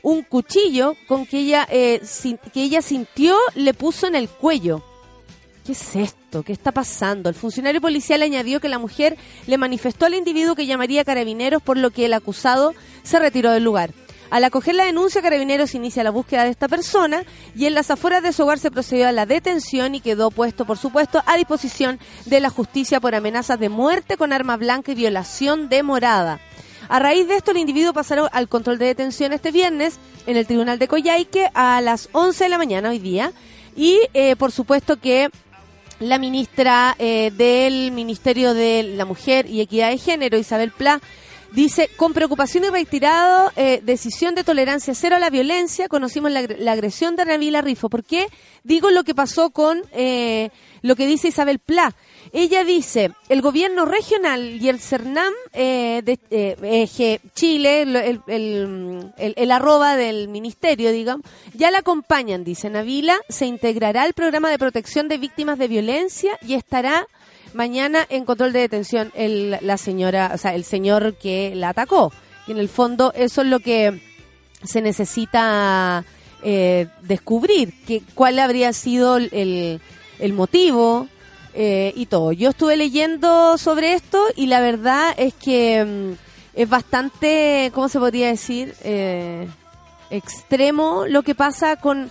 un 0.03 0.23
cuchillo 0.23 0.97
con 1.07 1.27
que 1.27 1.41
ella, 1.41 1.69
eh, 1.71 2.01
que 2.55 2.63
ella 2.63 2.81
sintió 2.81 3.37
le 3.55 3.75
puso 3.75 4.07
en 4.07 4.15
el 4.15 4.29
cuello. 4.31 4.83
¿Qué 5.67 5.73
es 5.73 5.95
esto? 5.95 6.43
¿Qué 6.43 6.55
está 6.55 6.73
pasando? 6.73 7.29
El 7.29 7.35
funcionario 7.35 7.83
policial 7.83 8.23
añadió 8.23 8.61
que 8.61 8.71
la 8.71 8.79
mujer 8.79 9.19
le 9.47 9.59
manifestó 9.59 10.07
al 10.07 10.15
individuo 10.15 10.55
que 10.55 10.65
llamaría 10.67 11.05
carabineros, 11.05 11.63
por 11.63 11.77
lo 11.77 11.91
que 11.91 12.07
el 12.07 12.15
acusado 12.15 12.75
se 13.03 13.19
retiró 13.19 13.51
del 13.51 13.65
lugar. 13.65 13.91
Al 14.31 14.45
acoger 14.45 14.75
la 14.75 14.85
denuncia, 14.85 15.23
Carabineros 15.23 15.75
inicia 15.75 16.05
la 16.05 16.11
búsqueda 16.11 16.45
de 16.45 16.51
esta 16.51 16.69
persona 16.69 17.23
y 17.57 17.65
en 17.65 17.75
las 17.75 17.91
afueras 17.91 18.23
de 18.23 18.33
su 18.33 18.43
hogar 18.43 18.59
se 18.59 18.71
procedió 18.71 19.09
a 19.09 19.13
la 19.13 19.25
detención 19.25 19.95
y 19.95 20.01
quedó 20.01 20.31
puesto, 20.31 20.67
por 20.67 20.77
supuesto, 20.77 21.23
a 21.25 21.37
disposición 21.37 21.99
de 22.27 22.41
la 22.41 22.51
justicia 22.51 23.01
por 23.01 23.15
amenazas 23.15 23.59
de 23.59 23.71
muerte 23.71 24.19
con 24.19 24.35
arma 24.35 24.59
blanca 24.59 24.93
y 24.93 24.97
violación 24.97 25.71
de 25.71 25.83
morada. 25.83 26.41
A 26.91 26.99
raíz 26.99 27.27
de 27.27 27.37
esto, 27.37 27.53
el 27.53 27.59
individuo 27.59 27.93
pasará 27.93 28.27
al 28.27 28.49
control 28.49 28.79
de 28.79 28.87
detención 28.87 29.33
este 29.33 29.51
viernes 29.51 29.99
en 30.27 30.37
el 30.37 30.47
Tribunal 30.47 30.79
de 30.79 30.89
Coyhaique 30.89 31.51
a 31.55 31.81
las 31.81 32.09
11 32.13 32.45
de 32.45 32.51
la 32.51 32.59
mañana 32.59 32.91
hoy 32.91 32.99
día. 32.99 33.33
Y, 33.77 34.01
eh, 34.15 34.37
por 34.37 34.53
supuesto, 34.53 34.99
que 34.99 35.29
la 36.01 36.19
ministra 36.19 36.95
eh, 36.99 37.31
del 37.37 37.93
Ministerio 37.93 38.55
de 38.55 38.83
la 38.97 39.05
Mujer 39.05 39.47
y 39.49 39.61
Equidad 39.61 39.91
de 39.91 39.99
Género, 39.99 40.39
Isabel 40.39 40.71
Pla, 40.71 41.01
Dice, 41.53 41.89
con 41.97 42.13
preocupación 42.13 42.65
y 42.65 42.69
retirado, 42.69 43.51
eh, 43.57 43.81
decisión 43.83 44.35
de 44.35 44.45
tolerancia 44.45 44.95
cero 44.95 45.17
a 45.17 45.19
la 45.19 45.31
violencia, 45.31 45.89
conocimos 45.89 46.31
la, 46.31 46.43
la 46.43 46.73
agresión 46.73 47.17
de 47.17 47.25
Navila 47.25 47.63
Rifo. 47.63 47.89
¿Por 47.89 48.05
qué 48.05 48.29
digo 48.65 48.91
lo 48.91 49.03
que 49.03 49.15
pasó 49.15 49.51
con 49.51 49.83
eh, 49.93 50.51
lo 50.83 50.95
que 50.95 51.07
dice 51.07 51.29
Isabel 51.29 51.59
Pla? 51.59 51.95
Ella 52.33 52.65
dice, 52.65 53.13
el 53.31 53.41
gobierno 53.41 53.87
regional 53.87 54.63
y 54.63 54.69
el 54.69 54.79
CERNAM 54.79 55.33
eh, 55.55 56.03
de 56.05 56.19
eh, 56.31 57.21
Chile, 57.35 57.83
el, 57.83 58.21
el, 59.17 59.51
arroba 59.51 59.97
del 59.97 60.29
ministerio, 60.29 60.93
digamos, 60.93 61.25
ya 61.55 61.71
la 61.71 61.79
acompañan, 61.79 62.45
dice 62.45 62.69
Navila, 62.69 63.19
se 63.29 63.47
integrará 63.47 64.03
al 64.03 64.13
programa 64.13 64.51
de 64.51 64.59
protección 64.59 65.09
de 65.09 65.17
víctimas 65.17 65.59
de 65.59 65.69
violencia 65.69 66.39
y 66.47 66.55
estará 66.55 67.07
mañana 67.55 68.07
en 68.09 68.25
control 68.25 68.53
de 68.53 68.61
detención 68.61 69.13
el, 69.15 69.59
la 69.61 69.77
señora, 69.77 70.33
o 70.35 70.39
sea, 70.39 70.55
el 70.55 70.65
señor 70.65 71.15
que 71.15 71.55
la 71.55 71.71
atacó. 71.71 72.13
Y 72.47 72.53
en 72.53 72.59
el 72.59 72.69
fondo 72.69 73.13
eso 73.15 73.43
es 73.43 73.49
lo 73.49 73.61
que 73.61 74.01
se 74.63 74.83
necesita 74.83 76.05
eh, 76.43 76.89
descubrir, 77.03 77.75
que 77.87 78.03
cuál 78.15 78.39
habría 78.39 78.73
sido 78.73 79.17
el, 79.17 79.81
el 80.19 80.33
motivo 80.33 81.09
eh, 81.55 81.93
y 81.97 82.07
todo. 82.07 82.33
Yo 82.33 82.51
estuve 82.51 82.77
leyendo 82.77 83.59
sobre 83.59 83.95
esto 83.95 84.23
y 84.37 84.47
la 84.47 84.61
verdad 84.61 85.15
es 85.17 85.35
que 85.35 85.85
mm, 85.85 86.13
es 86.55 86.69
bastante, 86.69 87.71
¿cómo 87.75 87.89
se 87.89 87.99
podría 87.99 88.29
decir? 88.29 88.75
Eh, 88.85 89.49
extremo 90.11 91.05
lo 91.09 91.23
que 91.23 91.35
pasa 91.35 91.77
con 91.77 92.11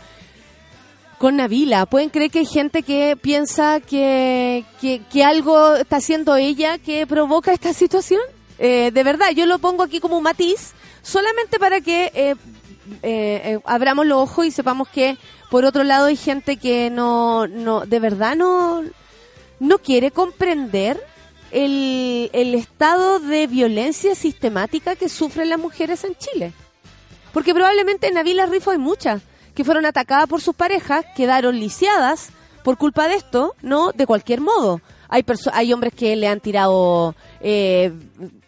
con 1.17 1.37
Navila. 1.37 1.85
¿Pueden 1.85 2.09
creer 2.09 2.31
que 2.31 2.39
hay 2.39 2.45
gente 2.45 2.83
que 2.83 3.17
piensa 3.19 3.79
que, 3.79 4.63
que, 4.79 5.23
algo 5.23 5.75
está 5.75 5.97
haciendo 5.97 6.35
ella 6.35 6.77
que 6.77 7.07
provoca 7.07 7.53
esta 7.53 7.73
situación? 7.73 8.21
Eh, 8.59 8.91
de 8.93 9.03
verdad, 9.03 9.31
yo 9.35 9.45
lo 9.45 9.59
pongo 9.59 9.83
aquí 9.83 9.99
como 9.99 10.17
un 10.17 10.23
matiz, 10.23 10.73
solamente 11.01 11.59
para 11.59 11.81
que 11.81 12.11
eh, 12.13 12.35
eh, 13.03 13.41
eh, 13.43 13.59
abramos 13.65 14.05
los 14.05 14.17
ojos 14.23 14.45
y 14.45 14.51
sepamos 14.51 14.87
que, 14.89 15.17
por 15.49 15.65
otro 15.65 15.83
lado, 15.83 16.05
hay 16.05 16.15
gente 16.15 16.57
que 16.57 16.89
no, 16.89 17.47
no 17.47 17.85
de 17.85 17.99
verdad 17.99 18.35
no, 18.35 18.83
no 19.59 19.77
quiere 19.79 20.11
comprender 20.11 21.01
el, 21.51 22.29
el 22.33 22.55
estado 22.55 23.19
de 23.19 23.47
violencia 23.47 24.15
sistemática 24.15 24.95
que 24.95 25.09
sufren 25.09 25.49
las 25.49 25.59
mujeres 25.59 26.03
en 26.03 26.15
Chile. 26.15 26.53
Porque 27.33 27.53
probablemente 27.53 28.07
en 28.07 28.15
Navila 28.15 28.45
Rifo 28.45 28.71
hay 28.71 28.77
muchas 28.77 29.21
que 29.57 29.63
fueron 29.63 29.87
atacadas 29.87 30.27
por 30.29 30.39
sus 30.39 30.55
parejas, 30.55 31.03
quedaron 31.15 31.59
lisiadas 31.59 32.29
por 32.63 32.77
culpa 32.77 33.07
de 33.07 33.15
esto, 33.15 33.55
¿no? 33.63 33.91
De 33.91 34.05
cualquier 34.05 34.39
modo. 34.39 34.81
Hay, 35.09 35.25
hay 35.51 35.73
hombres 35.73 35.93
que 35.95 36.15
le 36.15 36.27
han 36.27 36.41
tirado, 36.41 37.15
eh, 37.41 37.91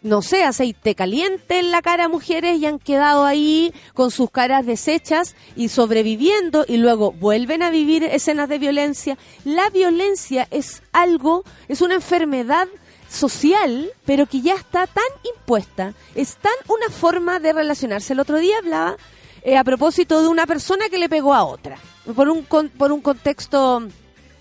no 0.02 0.22
sé, 0.22 0.44
aceite 0.44 0.94
caliente 0.94 1.58
en 1.58 1.72
la 1.72 1.82
cara 1.82 2.04
a 2.04 2.08
mujeres 2.08 2.60
y 2.60 2.66
han 2.66 2.78
quedado 2.78 3.24
ahí 3.24 3.74
con 3.92 4.12
sus 4.12 4.30
caras 4.30 4.64
deshechas 4.64 5.34
y 5.56 5.68
sobreviviendo 5.68 6.64
y 6.68 6.76
luego 6.76 7.10
vuelven 7.10 7.64
a 7.64 7.70
vivir 7.70 8.04
escenas 8.04 8.48
de 8.48 8.60
violencia. 8.60 9.18
La 9.44 9.68
violencia 9.68 10.46
es 10.52 10.80
algo, 10.92 11.42
es 11.66 11.80
una 11.80 11.94
enfermedad 11.94 12.68
social, 13.10 13.90
pero 14.06 14.26
que 14.26 14.42
ya 14.42 14.54
está 14.54 14.86
tan 14.86 15.02
impuesta, 15.24 15.92
es 16.14 16.36
tan 16.36 16.54
una 16.68 16.88
forma 16.88 17.40
de 17.40 17.52
relacionarse. 17.52 18.12
El 18.12 18.20
otro 18.20 18.38
día 18.38 18.58
hablaba 18.58 18.96
eh, 19.42 19.56
a 19.56 19.64
propósito 19.64 20.22
de 20.22 20.28
una 20.28 20.46
persona 20.46 20.88
que 20.88 20.98
le 20.98 21.08
pegó 21.08 21.34
a 21.34 21.44
otra, 21.44 21.78
por 22.14 22.28
un, 22.28 22.44
por 22.44 22.92
un 22.92 23.00
contexto 23.00 23.82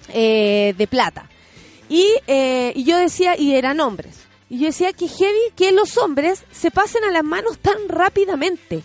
eh, 0.10 0.74
de 0.78 0.88
plata. 0.88 1.30
Y, 1.88 2.08
eh, 2.28 2.74
y 2.76 2.84
yo 2.84 2.98
decía, 2.98 3.38
y 3.38 3.56
eran 3.56 3.80
hombres, 3.80 4.18
y 4.50 4.60
yo 4.60 4.68
decía 4.68 4.94
que 4.94 5.08
heavy 5.08 5.52
que 5.56 5.72
los 5.72 5.98
hombres 5.98 6.44
se 6.52 6.72
pasen 6.72 7.04
a 7.04 7.12
las 7.12 7.24
manos 7.24 7.58
tan 7.60 7.88
rápidamente. 7.88 8.84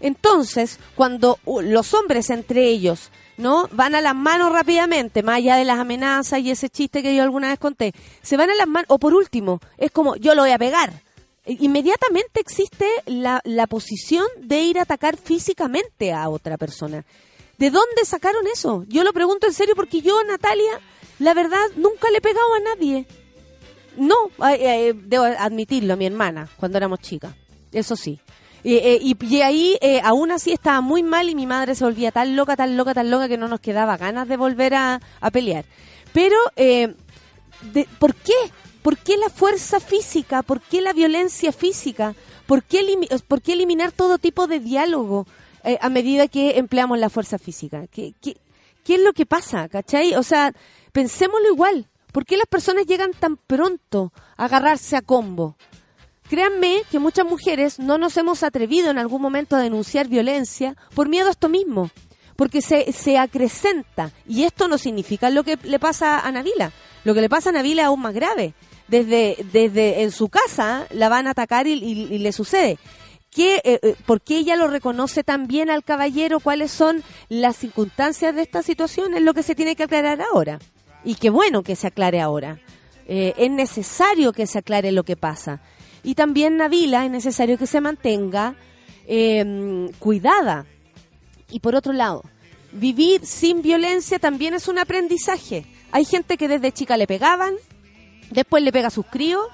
Entonces, 0.00 0.78
cuando 0.94 1.38
los 1.46 1.94
hombres 1.94 2.30
entre 2.30 2.66
ellos 2.66 3.10
¿no? 3.38 3.68
Van 3.72 3.94
a 3.94 4.00
las 4.00 4.14
manos 4.14 4.52
rápidamente, 4.52 5.22
más 5.22 5.36
allá 5.36 5.56
de 5.56 5.64
las 5.64 5.78
amenazas 5.78 6.40
y 6.40 6.50
ese 6.50 6.68
chiste 6.68 7.02
que 7.02 7.16
yo 7.16 7.22
alguna 7.22 7.48
vez 7.48 7.58
conté. 7.58 7.92
Se 8.22 8.36
van 8.36 8.50
a 8.50 8.54
las 8.54 8.68
manos, 8.68 8.86
o 8.88 8.98
por 8.98 9.14
último, 9.14 9.60
es 9.78 9.90
como, 9.90 10.16
yo 10.16 10.34
lo 10.34 10.42
voy 10.42 10.52
a 10.52 10.58
pegar 10.58 10.92
inmediatamente 11.46 12.40
existe 12.40 12.86
la, 13.06 13.40
la 13.44 13.66
posición 13.66 14.26
de 14.40 14.62
ir 14.62 14.78
a 14.78 14.82
atacar 14.82 15.16
físicamente 15.16 16.12
a 16.12 16.28
otra 16.28 16.56
persona. 16.56 17.04
¿De 17.58 17.70
dónde 17.70 18.04
sacaron 18.04 18.46
eso? 18.52 18.84
Yo 18.88 19.04
lo 19.04 19.12
pregunto 19.12 19.46
en 19.46 19.52
serio 19.52 19.74
porque 19.76 20.00
yo, 20.00 20.22
Natalia, 20.24 20.80
la 21.18 21.34
verdad, 21.34 21.64
nunca 21.76 22.10
le 22.10 22.18
he 22.18 22.20
pegado 22.20 22.54
a 22.54 22.60
nadie. 22.60 23.06
No, 23.96 24.16
debo 25.04 25.24
admitirlo, 25.24 25.94
a 25.94 25.96
mi 25.96 26.06
hermana, 26.06 26.48
cuando 26.56 26.78
éramos 26.78 27.00
chicas. 27.00 27.34
Eso 27.72 27.94
sí. 27.94 28.18
Eh, 28.64 29.00
y, 29.02 29.40
ahí, 29.40 29.76
eh, 29.80 30.00
aún 30.04 30.30
así, 30.30 30.52
estaba 30.52 30.80
muy 30.80 31.02
mal 31.02 31.28
y 31.28 31.34
mi 31.34 31.46
madre 31.46 31.74
se 31.74 31.84
volvía 31.84 32.12
tan 32.12 32.36
loca, 32.36 32.56
tan 32.56 32.76
loca, 32.76 32.94
tan 32.94 33.10
loca 33.10 33.28
que 33.28 33.36
no 33.36 33.48
nos 33.48 33.60
quedaba 33.60 33.96
ganas 33.96 34.28
de 34.28 34.36
volver 34.36 34.74
a, 34.74 35.00
a 35.20 35.30
pelear. 35.30 35.64
Pero, 36.12 36.36
eh, 36.56 36.94
de, 37.72 37.88
¿por 37.98 38.14
qué? 38.14 38.32
¿Por 38.82 38.98
qué 38.98 39.16
la 39.16 39.30
fuerza 39.30 39.78
física? 39.78 40.42
¿Por 40.42 40.60
qué 40.60 40.80
la 40.80 40.92
violencia 40.92 41.52
física? 41.52 42.14
¿Por 42.46 42.64
qué, 42.64 42.80
qué 43.44 43.52
eliminar 43.52 43.92
todo 43.92 44.18
tipo 44.18 44.48
de 44.48 44.58
diálogo 44.58 45.26
eh, 45.62 45.78
a 45.80 45.88
medida 45.88 46.26
que 46.26 46.58
empleamos 46.58 46.98
la 46.98 47.08
fuerza 47.08 47.38
física? 47.38 47.86
¿Qué, 47.86 48.14
¿Qué, 48.20 48.36
qué, 48.82 48.96
es 48.96 49.00
lo 49.00 49.12
que 49.12 49.24
pasa? 49.24 49.68
¿Cachai? 49.68 50.16
O 50.16 50.24
sea, 50.24 50.52
pensémoslo 50.90 51.48
igual. 51.48 51.88
¿Por 52.10 52.26
qué 52.26 52.36
las 52.36 52.48
personas 52.48 52.86
llegan 52.86 53.12
tan 53.12 53.36
pronto 53.36 54.12
a 54.36 54.46
agarrarse 54.46 54.96
a 54.96 55.02
combo? 55.02 55.56
Créanme 56.28 56.82
que 56.90 56.98
muchas 56.98 57.24
mujeres 57.24 57.78
no 57.78 57.98
nos 57.98 58.16
hemos 58.16 58.42
atrevido 58.42 58.90
en 58.90 58.98
algún 58.98 59.22
momento 59.22 59.54
a 59.54 59.60
denunciar 59.60 60.08
violencia 60.08 60.76
por 60.94 61.08
miedo 61.08 61.28
a 61.28 61.32
esto 61.32 61.48
mismo, 61.48 61.90
porque 62.34 62.62
se, 62.62 62.92
se 62.92 63.16
acrecenta. 63.16 64.10
Y 64.26 64.42
esto 64.42 64.66
no 64.66 64.76
significa 64.76 65.30
lo 65.30 65.44
que 65.44 65.56
le 65.62 65.78
pasa 65.78 66.18
a 66.18 66.32
Navila. 66.32 66.72
Lo 67.04 67.14
que 67.14 67.20
le 67.20 67.28
pasa 67.28 67.50
a 67.50 67.52
Navila 67.52 67.82
es 67.82 67.88
aún 67.88 68.00
más 68.00 68.14
grave 68.14 68.54
desde, 68.92 69.38
desde 69.52 70.02
en 70.02 70.10
su 70.10 70.28
casa 70.28 70.86
la 70.90 71.08
van 71.08 71.26
a 71.26 71.30
atacar 71.30 71.66
y, 71.66 71.74
le 72.18 72.32
sucede. 72.32 72.78
¿Qué, 73.30 73.62
eh, 73.64 73.80
eh, 73.82 73.94
¿Por 74.04 74.20
qué 74.20 74.36
ella 74.36 74.54
lo 74.54 74.68
reconoce 74.68 75.24
tan 75.24 75.46
bien 75.46 75.70
al 75.70 75.82
caballero? 75.82 76.40
¿Cuáles 76.40 76.70
son 76.70 77.02
las 77.30 77.56
circunstancias 77.56 78.34
de 78.34 78.42
esta 78.42 78.62
situación? 78.62 79.14
Es 79.14 79.22
lo 79.22 79.32
que 79.32 79.42
se 79.42 79.54
tiene 79.54 79.76
que 79.76 79.84
aclarar 79.84 80.20
ahora. 80.20 80.58
Y 81.04 81.14
qué 81.14 81.30
bueno 81.30 81.62
que 81.62 81.74
se 81.74 81.86
aclare 81.86 82.20
ahora. 82.20 82.60
Eh, 83.08 83.32
es 83.38 83.50
necesario 83.50 84.34
que 84.34 84.46
se 84.46 84.58
aclare 84.58 84.92
lo 84.92 85.04
que 85.04 85.16
pasa. 85.16 85.62
Y 86.04 86.14
también 86.14 86.58
Navila 86.58 87.06
es 87.06 87.10
necesario 87.10 87.56
que 87.56 87.66
se 87.66 87.80
mantenga 87.80 88.56
em, 89.06 89.90
cuidada. 89.92 90.66
Y 91.48 91.60
por 91.60 91.74
otro 91.74 91.94
lado, 91.94 92.24
vivir 92.72 93.24
sin 93.24 93.62
violencia 93.62 94.18
también 94.18 94.52
es 94.52 94.68
un 94.68 94.78
aprendizaje. 94.78 95.64
Hay 95.92 96.04
gente 96.04 96.36
que 96.36 96.48
desde 96.48 96.72
chica 96.72 96.98
le 96.98 97.06
pegaban, 97.06 97.54
Después 98.32 98.62
le 98.62 98.72
pega 98.72 98.88
a 98.88 98.90
sus 98.90 99.04
críos, 99.06 99.44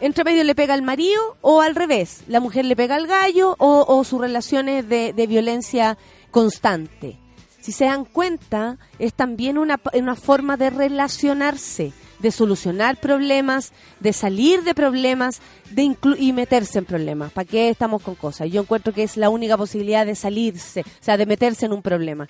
entre 0.00 0.22
medio 0.22 0.44
le 0.44 0.54
pega 0.54 0.74
al 0.74 0.82
marido 0.82 1.36
o 1.40 1.60
al 1.60 1.74
revés, 1.74 2.22
la 2.28 2.38
mujer 2.38 2.64
le 2.64 2.76
pega 2.76 2.94
al 2.94 3.08
gallo 3.08 3.56
o, 3.58 4.04
sus 4.04 4.20
relaciones 4.20 4.88
de, 4.88 5.26
violencia 5.28 5.98
constante. 6.30 7.18
Si 7.60 7.72
se 7.72 7.86
dan 7.86 8.04
cuenta, 8.04 8.78
es 8.98 9.14
también 9.14 9.58
una, 9.58 9.80
una 9.94 10.14
forma 10.14 10.56
de 10.56 10.70
relacionarse, 10.70 11.92
de 12.20 12.30
solucionar 12.30 12.98
problemas, 12.98 13.72
de 13.98 14.12
salir 14.12 14.62
de 14.62 14.74
problemas 14.74 15.40
de 15.70 15.96
y 16.18 16.32
meterse 16.32 16.78
en 16.78 16.84
problemas. 16.84 17.32
¿Para 17.32 17.48
qué 17.48 17.70
estamos 17.70 18.02
con 18.02 18.14
cosas? 18.14 18.50
Yo 18.50 18.60
encuentro 18.60 18.92
que 18.92 19.02
es 19.02 19.16
la 19.16 19.28
única 19.28 19.56
posibilidad 19.56 20.06
de 20.06 20.14
salirse, 20.14 20.82
o 20.82 21.02
sea, 21.04 21.16
de 21.16 21.26
meterse 21.26 21.66
en 21.66 21.72
un 21.72 21.82
problema. 21.82 22.28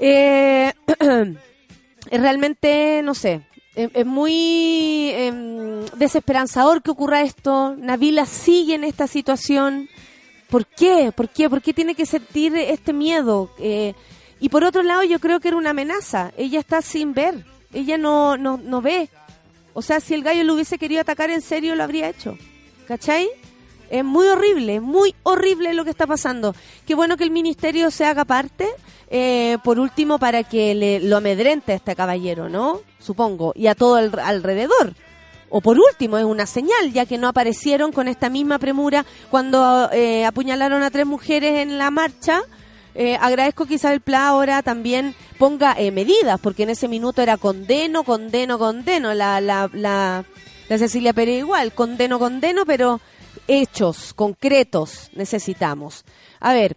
Eh, 0.00 0.72
realmente, 2.10 3.00
no 3.02 3.14
sé, 3.14 3.42
es 3.74 4.06
muy 4.06 5.10
em, 5.10 5.84
desesperanzador 5.96 6.82
que 6.82 6.90
ocurra 6.90 7.22
esto. 7.22 7.74
Navila 7.76 8.26
sigue 8.26 8.74
en 8.74 8.84
esta 8.84 9.06
situación. 9.06 9.88
¿Por 10.48 10.66
qué? 10.66 11.12
¿Por 11.14 11.28
qué? 11.28 11.50
¿Por 11.50 11.60
qué 11.60 11.74
tiene 11.74 11.94
que 11.94 12.06
sentir 12.06 12.54
este 12.56 12.92
miedo? 12.92 13.50
Eh, 13.58 13.94
y 14.38 14.48
por 14.48 14.62
otro 14.62 14.82
lado, 14.82 15.02
yo 15.02 15.18
creo 15.18 15.40
que 15.40 15.48
era 15.48 15.56
una 15.56 15.70
amenaza. 15.70 16.32
Ella 16.36 16.60
está 16.60 16.82
sin 16.82 17.14
ver. 17.14 17.44
Ella 17.72 17.98
no, 17.98 18.36
no, 18.36 18.58
no 18.58 18.80
ve. 18.80 19.08
O 19.72 19.82
sea, 19.82 19.98
si 20.00 20.14
el 20.14 20.22
gallo 20.22 20.44
lo 20.44 20.54
hubiese 20.54 20.78
querido 20.78 21.00
atacar 21.00 21.30
en 21.30 21.42
serio, 21.42 21.74
lo 21.74 21.82
habría 21.82 22.08
hecho. 22.08 22.38
¿Cachai? 22.86 23.28
Es 23.90 24.04
muy 24.04 24.26
horrible, 24.26 24.80
muy 24.80 25.14
horrible 25.24 25.74
lo 25.74 25.84
que 25.84 25.90
está 25.90 26.06
pasando. 26.06 26.54
Qué 26.86 26.94
bueno 26.94 27.16
que 27.16 27.24
el 27.24 27.30
ministerio 27.30 27.90
se 27.90 28.04
haga 28.04 28.24
parte, 28.24 28.68
eh, 29.10 29.58
por 29.62 29.78
último, 29.78 30.18
para 30.18 30.42
que 30.42 30.74
le, 30.74 31.00
lo 31.00 31.16
amedrente 31.16 31.72
a 31.72 31.76
este 31.76 31.94
caballero, 31.94 32.48
¿no? 32.48 32.80
Supongo, 32.98 33.52
y 33.54 33.66
a 33.66 33.74
todo 33.74 33.98
el 33.98 34.10
alrededor. 34.18 34.94
O 35.50 35.60
por 35.60 35.78
último, 35.78 36.18
es 36.18 36.24
una 36.24 36.46
señal, 36.46 36.92
ya 36.92 37.06
que 37.06 37.16
no 37.16 37.28
aparecieron 37.28 37.92
con 37.92 38.08
esta 38.08 38.28
misma 38.28 38.58
premura 38.58 39.06
cuando 39.30 39.88
eh, 39.92 40.24
apuñalaron 40.24 40.82
a 40.82 40.90
tres 40.90 41.06
mujeres 41.06 41.60
en 41.60 41.78
la 41.78 41.90
marcha. 41.92 42.42
Eh, 42.96 43.16
agradezco 43.20 43.66
que 43.66 43.74
Isabel 43.74 44.00
Pla 44.00 44.28
ahora 44.28 44.62
también 44.62 45.14
ponga 45.38 45.74
eh, 45.78 45.90
medidas, 45.90 46.40
porque 46.40 46.64
en 46.64 46.70
ese 46.70 46.88
minuto 46.88 47.22
era 47.22 47.36
condeno, 47.36 48.02
condeno, 48.02 48.58
condeno. 48.58 49.14
La, 49.14 49.40
la, 49.40 49.70
la, 49.72 50.24
la 50.68 50.78
Cecilia 50.78 51.12
Pérez 51.12 51.38
igual, 51.38 51.72
condeno, 51.72 52.18
condeno, 52.18 52.64
pero 52.66 53.00
hechos 53.46 54.14
concretos 54.14 55.10
necesitamos. 55.14 56.04
A 56.40 56.52
ver, 56.52 56.76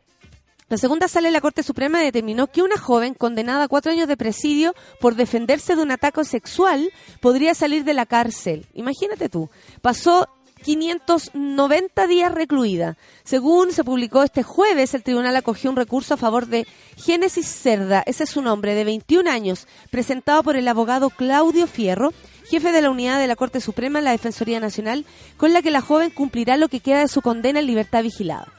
la 0.70 0.78
segunda 0.78 1.08
sala 1.08 1.30
de 1.30 1.32
la 1.32 1.42
Corte 1.42 1.64
Suprema 1.64 2.02
determinó 2.02 2.48
que 2.48 2.62
una 2.62 2.78
joven 2.78 3.14
condenada 3.14 3.64
a 3.64 3.68
cuatro 3.70 3.92
años 3.92 4.10
de 4.10 4.18
presidio 4.18 4.76
por 5.00 5.16
defenderse 5.16 5.76
de 5.76 5.82
un 5.82 5.92
ataque 5.92 6.26
sexual 6.26 6.92
podría 7.22 7.54
salir 7.54 7.86
de 7.86 7.94
la 7.94 8.06
cárcel. 8.06 8.66
Imagínate 8.74 9.30
tú. 9.30 9.50
Pasó 9.82 10.28
590 10.64 12.08
días 12.08 12.34
recluida. 12.34 12.98
Según 13.24 13.72
se 13.72 13.86
publicó 13.86 14.24
este 14.24 14.44
jueves, 14.44 14.94
el 14.94 15.04
tribunal 15.04 15.38
acogió 15.38 15.70
un 15.70 15.78
recurso 15.78 16.16
a 16.16 16.18
favor 16.18 16.48
de 16.48 16.68
Génesis 16.98 17.48
Cerda, 17.48 18.04
ese 18.06 18.26
es 18.26 18.30
su 18.30 18.42
nombre, 18.42 18.74
de 18.76 18.84
21 18.84 19.30
años, 19.30 19.68
presentado 19.90 20.44
por 20.44 20.58
el 20.58 20.68
abogado 20.68 21.10
Claudio 21.10 21.68
Fierro, 21.68 22.12
jefe 22.50 22.74
de 22.74 22.82
la 22.82 22.90
unidad 22.90 23.20
de 23.20 23.28
la 23.28 23.36
Corte 23.36 23.62
Suprema 23.62 24.00
en 24.00 24.06
la 24.06 24.12
Defensoría 24.12 24.60
Nacional, 24.60 25.06
con 25.38 25.54
la 25.54 25.62
que 25.62 25.72
la 25.72 25.82
joven 25.82 26.10
cumplirá 26.10 26.58
lo 26.58 26.68
que 26.68 26.80
queda 26.80 27.00
de 27.00 27.08
su 27.08 27.22
condena 27.22 27.60
en 27.60 27.68
libertad 27.68 28.04
vigilada. 28.04 28.57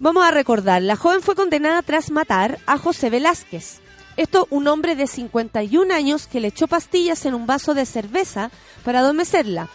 Vamos 0.00 0.24
a 0.24 0.30
recordar, 0.30 0.80
la 0.82 0.94
joven 0.94 1.22
fue 1.22 1.34
condenada 1.34 1.82
tras 1.82 2.10
matar 2.12 2.60
a 2.66 2.78
José 2.78 3.10
Velázquez. 3.10 3.80
Esto 4.16 4.46
un 4.50 4.68
hombre 4.68 4.94
de 4.94 5.08
51 5.08 5.92
años 5.92 6.28
que 6.28 6.40
le 6.40 6.48
echó 6.48 6.68
pastillas 6.68 7.26
en 7.26 7.34
un 7.34 7.46
vaso 7.46 7.74
de 7.74 7.84
cerveza 7.84 8.52
para 8.84 9.00
adormecerla. 9.00 9.68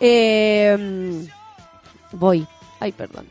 Eh, 0.00 1.26
voy. 2.12 2.46
Ay, 2.80 2.90
perdón. 2.90 3.26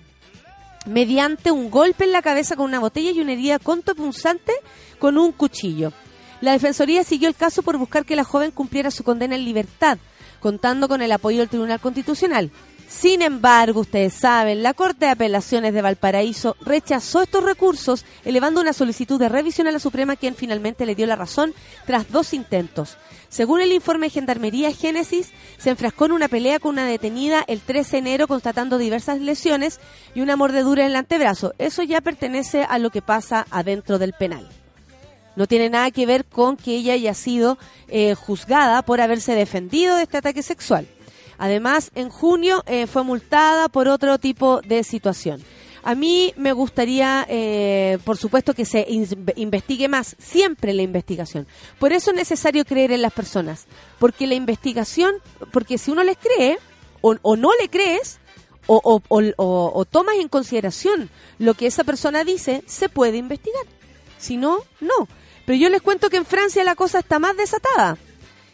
Mediante 0.85 1.51
un 1.51 1.69
golpe 1.69 2.05
en 2.05 2.13
la 2.13 2.21
cabeza 2.21 2.55
con 2.55 2.65
una 2.65 2.79
botella 2.79 3.11
y 3.11 3.19
una 3.19 3.33
herida 3.33 3.59
contopunzante 3.59 4.53
con 4.97 5.17
un 5.17 5.33
cuchillo. 5.33 5.91
La 6.39 6.53
Defensoría 6.53 7.03
siguió 7.03 7.27
el 7.27 7.35
caso 7.35 7.63
por 7.63 7.77
buscar 7.77 8.05
que 8.05 8.15
la 8.15 8.23
joven 8.23 8.51
cumpliera 8.51 8.91
su 8.91 9.03
condena 9.03 9.35
en 9.35 9.43
libertad, 9.43 9.97
contando 10.39 10.87
con 10.87 11.01
el 11.01 11.11
apoyo 11.11 11.39
del 11.39 11.49
Tribunal 11.49 11.81
Constitucional. 11.81 12.49
Sin 12.89 13.21
embargo, 13.21 13.81
ustedes 13.81 14.15
saben, 14.15 14.63
la 14.63 14.73
Corte 14.73 15.05
de 15.05 15.11
Apelaciones 15.11 15.75
de 15.75 15.83
Valparaíso 15.83 16.57
rechazó 16.59 17.21
estos 17.21 17.43
recursos, 17.43 18.03
elevando 18.25 18.59
una 18.59 18.73
solicitud 18.73 19.19
de 19.19 19.29
revisión 19.29 19.67
a 19.67 19.71
la 19.71 19.77
Suprema, 19.77 20.15
quien 20.15 20.33
finalmente 20.33 20.87
le 20.87 20.95
dio 20.95 21.05
la 21.05 21.15
razón 21.15 21.53
tras 21.85 22.11
dos 22.11 22.33
intentos. 22.33 22.97
Según 23.29 23.61
el 23.61 23.71
informe 23.73 24.07
de 24.07 24.09
Gendarmería 24.09 24.73
Génesis, 24.73 25.29
se 25.59 25.69
enfrascó 25.69 26.05
en 26.05 26.13
una 26.13 26.29
pelea 26.29 26.57
con 26.57 26.71
una 26.71 26.87
detenida 26.87 27.45
el 27.47 27.61
13 27.61 27.91
de 27.91 27.97
enero 27.99 28.27
constatando 28.27 28.79
diversas 28.79 29.21
lesiones 29.21 29.79
y 30.15 30.21
una 30.21 30.35
mordedura 30.35 30.81
en 30.81 30.89
el 30.89 30.95
antebrazo. 30.95 31.53
Eso 31.59 31.83
ya 31.83 32.01
pertenece 32.01 32.63
a 32.67 32.79
lo 32.79 32.89
que 32.89 33.03
pasa 33.03 33.45
adentro 33.51 33.99
del 33.99 34.13
penal. 34.13 34.49
No 35.35 35.45
tiene 35.45 35.69
nada 35.69 35.91
que 35.91 36.07
ver 36.07 36.25
con 36.25 36.57
que 36.57 36.73
ella 36.75 36.93
haya 36.93 37.13
sido 37.13 37.59
eh, 37.87 38.15
juzgada 38.15 38.81
por 38.81 38.99
haberse 38.99 39.35
defendido 39.35 39.95
de 39.95 40.03
este 40.03 40.17
ataque 40.17 40.41
sexual. 40.41 40.87
Además, 41.39 41.91
en 41.95 42.09
junio 42.09 42.63
eh, 42.67 42.85
fue 42.85 43.03
multada 43.03 43.69
por 43.69 43.87
otro 43.87 44.19
tipo 44.19 44.61
de 44.61 44.83
situación. 44.83 45.41
A 45.83 45.95
mí 45.95 46.33
me 46.35 46.51
gustaría, 46.51 47.25
eh, 47.29 47.97
por 48.03 48.17
supuesto, 48.17 48.53
que 48.53 48.65
se 48.65 48.85
investigue 49.37 49.87
más, 49.87 50.17
siempre 50.19 50.73
la 50.73 50.81
investigación. 50.81 51.47
Por 51.79 51.93
eso 51.93 52.11
es 52.11 52.17
necesario 52.17 52.65
creer 52.65 52.91
en 52.91 53.01
las 53.01 53.13
personas, 53.13 53.67
porque 53.97 54.27
la 54.27 54.35
investigación, 54.35 55.15
porque 55.51 55.77
si 55.77 55.91
uno 55.91 56.03
les 56.03 56.17
cree 56.17 56.59
o, 56.99 57.15
no 57.37 57.51
le 57.61 57.69
crees, 57.69 58.19
o, 58.67 59.01
o, 59.07 59.85
tomas 59.85 60.15
en 60.17 60.27
consideración 60.27 61.09
lo 61.39 61.53
que 61.53 61.67
esa 61.67 61.85
persona 61.85 62.25
dice, 62.25 62.61
se 62.67 62.89
puede 62.89 63.17
investigar. 63.17 63.63
Si 64.17 64.35
no, 64.35 64.57
no. 64.81 65.07
Pero 65.45 65.57
yo 65.57 65.69
les 65.69 65.81
cuento 65.81 66.09
que 66.09 66.17
en 66.17 66.25
Francia 66.25 66.65
la 66.65 66.75
cosa 66.75 66.99
está 66.99 67.17
más 67.17 67.37
desatada. 67.37 67.97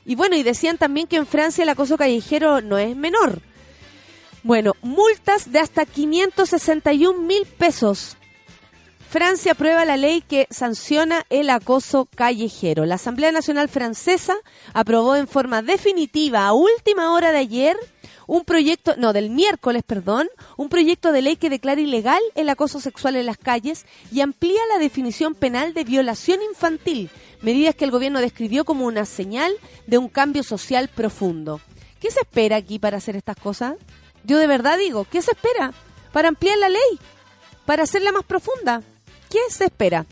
Y 0.05 0.15
bueno, 0.15 0.35
y 0.35 0.43
decían 0.43 0.77
también 0.77 1.07
que 1.07 1.17
en 1.17 1.25
Francia 1.25 1.63
el 1.63 1.69
acoso 1.69 1.97
callejero 1.97 2.61
no 2.61 2.77
es 2.77 2.95
menor. 2.95 3.41
Bueno, 4.43 4.73
multas 4.81 5.51
de 5.51 5.59
hasta 5.59 5.85
561 5.85 7.19
mil 7.19 7.45
pesos. 7.45 8.15
Francia 9.09 9.53
aprueba 9.53 9.85
la 9.85 9.97
ley 9.97 10.21
que 10.21 10.47
sanciona 10.49 11.25
el 11.29 11.49
acoso 11.49 12.07
callejero. 12.15 12.85
La 12.85 12.95
Asamblea 12.95 13.31
Nacional 13.31 13.69
Francesa 13.69 14.35
aprobó 14.73 15.15
en 15.15 15.27
forma 15.27 15.61
definitiva 15.61 16.45
a 16.45 16.53
última 16.53 17.13
hora 17.13 17.31
de 17.31 17.37
ayer 17.37 17.77
un 18.27 18.43
proyecto, 18.43 18.95
no, 18.97 19.13
del 19.13 19.29
miércoles, 19.29 19.83
perdón, 19.83 20.27
un 20.57 20.69
proyecto 20.69 21.11
de 21.11 21.21
ley 21.21 21.35
que 21.37 21.49
declara 21.49 21.81
ilegal 21.81 22.21
el 22.35 22.49
acoso 22.49 22.79
sexual 22.79 23.15
en 23.15 23.25
las 23.25 23.37
calles 23.37 23.85
y 24.11 24.21
amplía 24.21 24.59
la 24.73 24.79
definición 24.79 25.35
penal 25.35 25.73
de 25.73 25.83
violación 25.83 26.39
infantil, 26.41 27.09
medidas 27.45 27.75
que 27.75 27.85
el 27.85 27.91
gobierno 27.91 28.21
describió 28.21 28.65
como 28.65 28.87
una 28.87 29.05
señal 29.05 29.53
de 29.85 29.99
un 29.99 30.09
cambio 30.09 30.41
social 30.41 30.89
profundo. 30.89 31.61
¿Qué 31.99 32.09
se 32.09 32.21
espera 32.21 32.55
aquí 32.55 32.79
para 32.79 32.97
hacer 32.97 33.15
estas 33.15 33.37
cosas? 33.37 33.75
Yo 34.23 34.39
de 34.39 34.47
verdad 34.47 34.79
digo, 34.79 35.05
¿qué 35.05 35.21
se 35.21 35.31
espera 35.31 35.71
para 36.11 36.27
ampliar 36.27 36.57
la 36.57 36.69
ley? 36.69 36.99
Para 37.67 37.83
hacerla 37.83 38.11
más 38.11 38.23
profunda. 38.23 38.81
¿Qué 39.29 39.37
se 39.49 39.65
espera? 39.65 40.07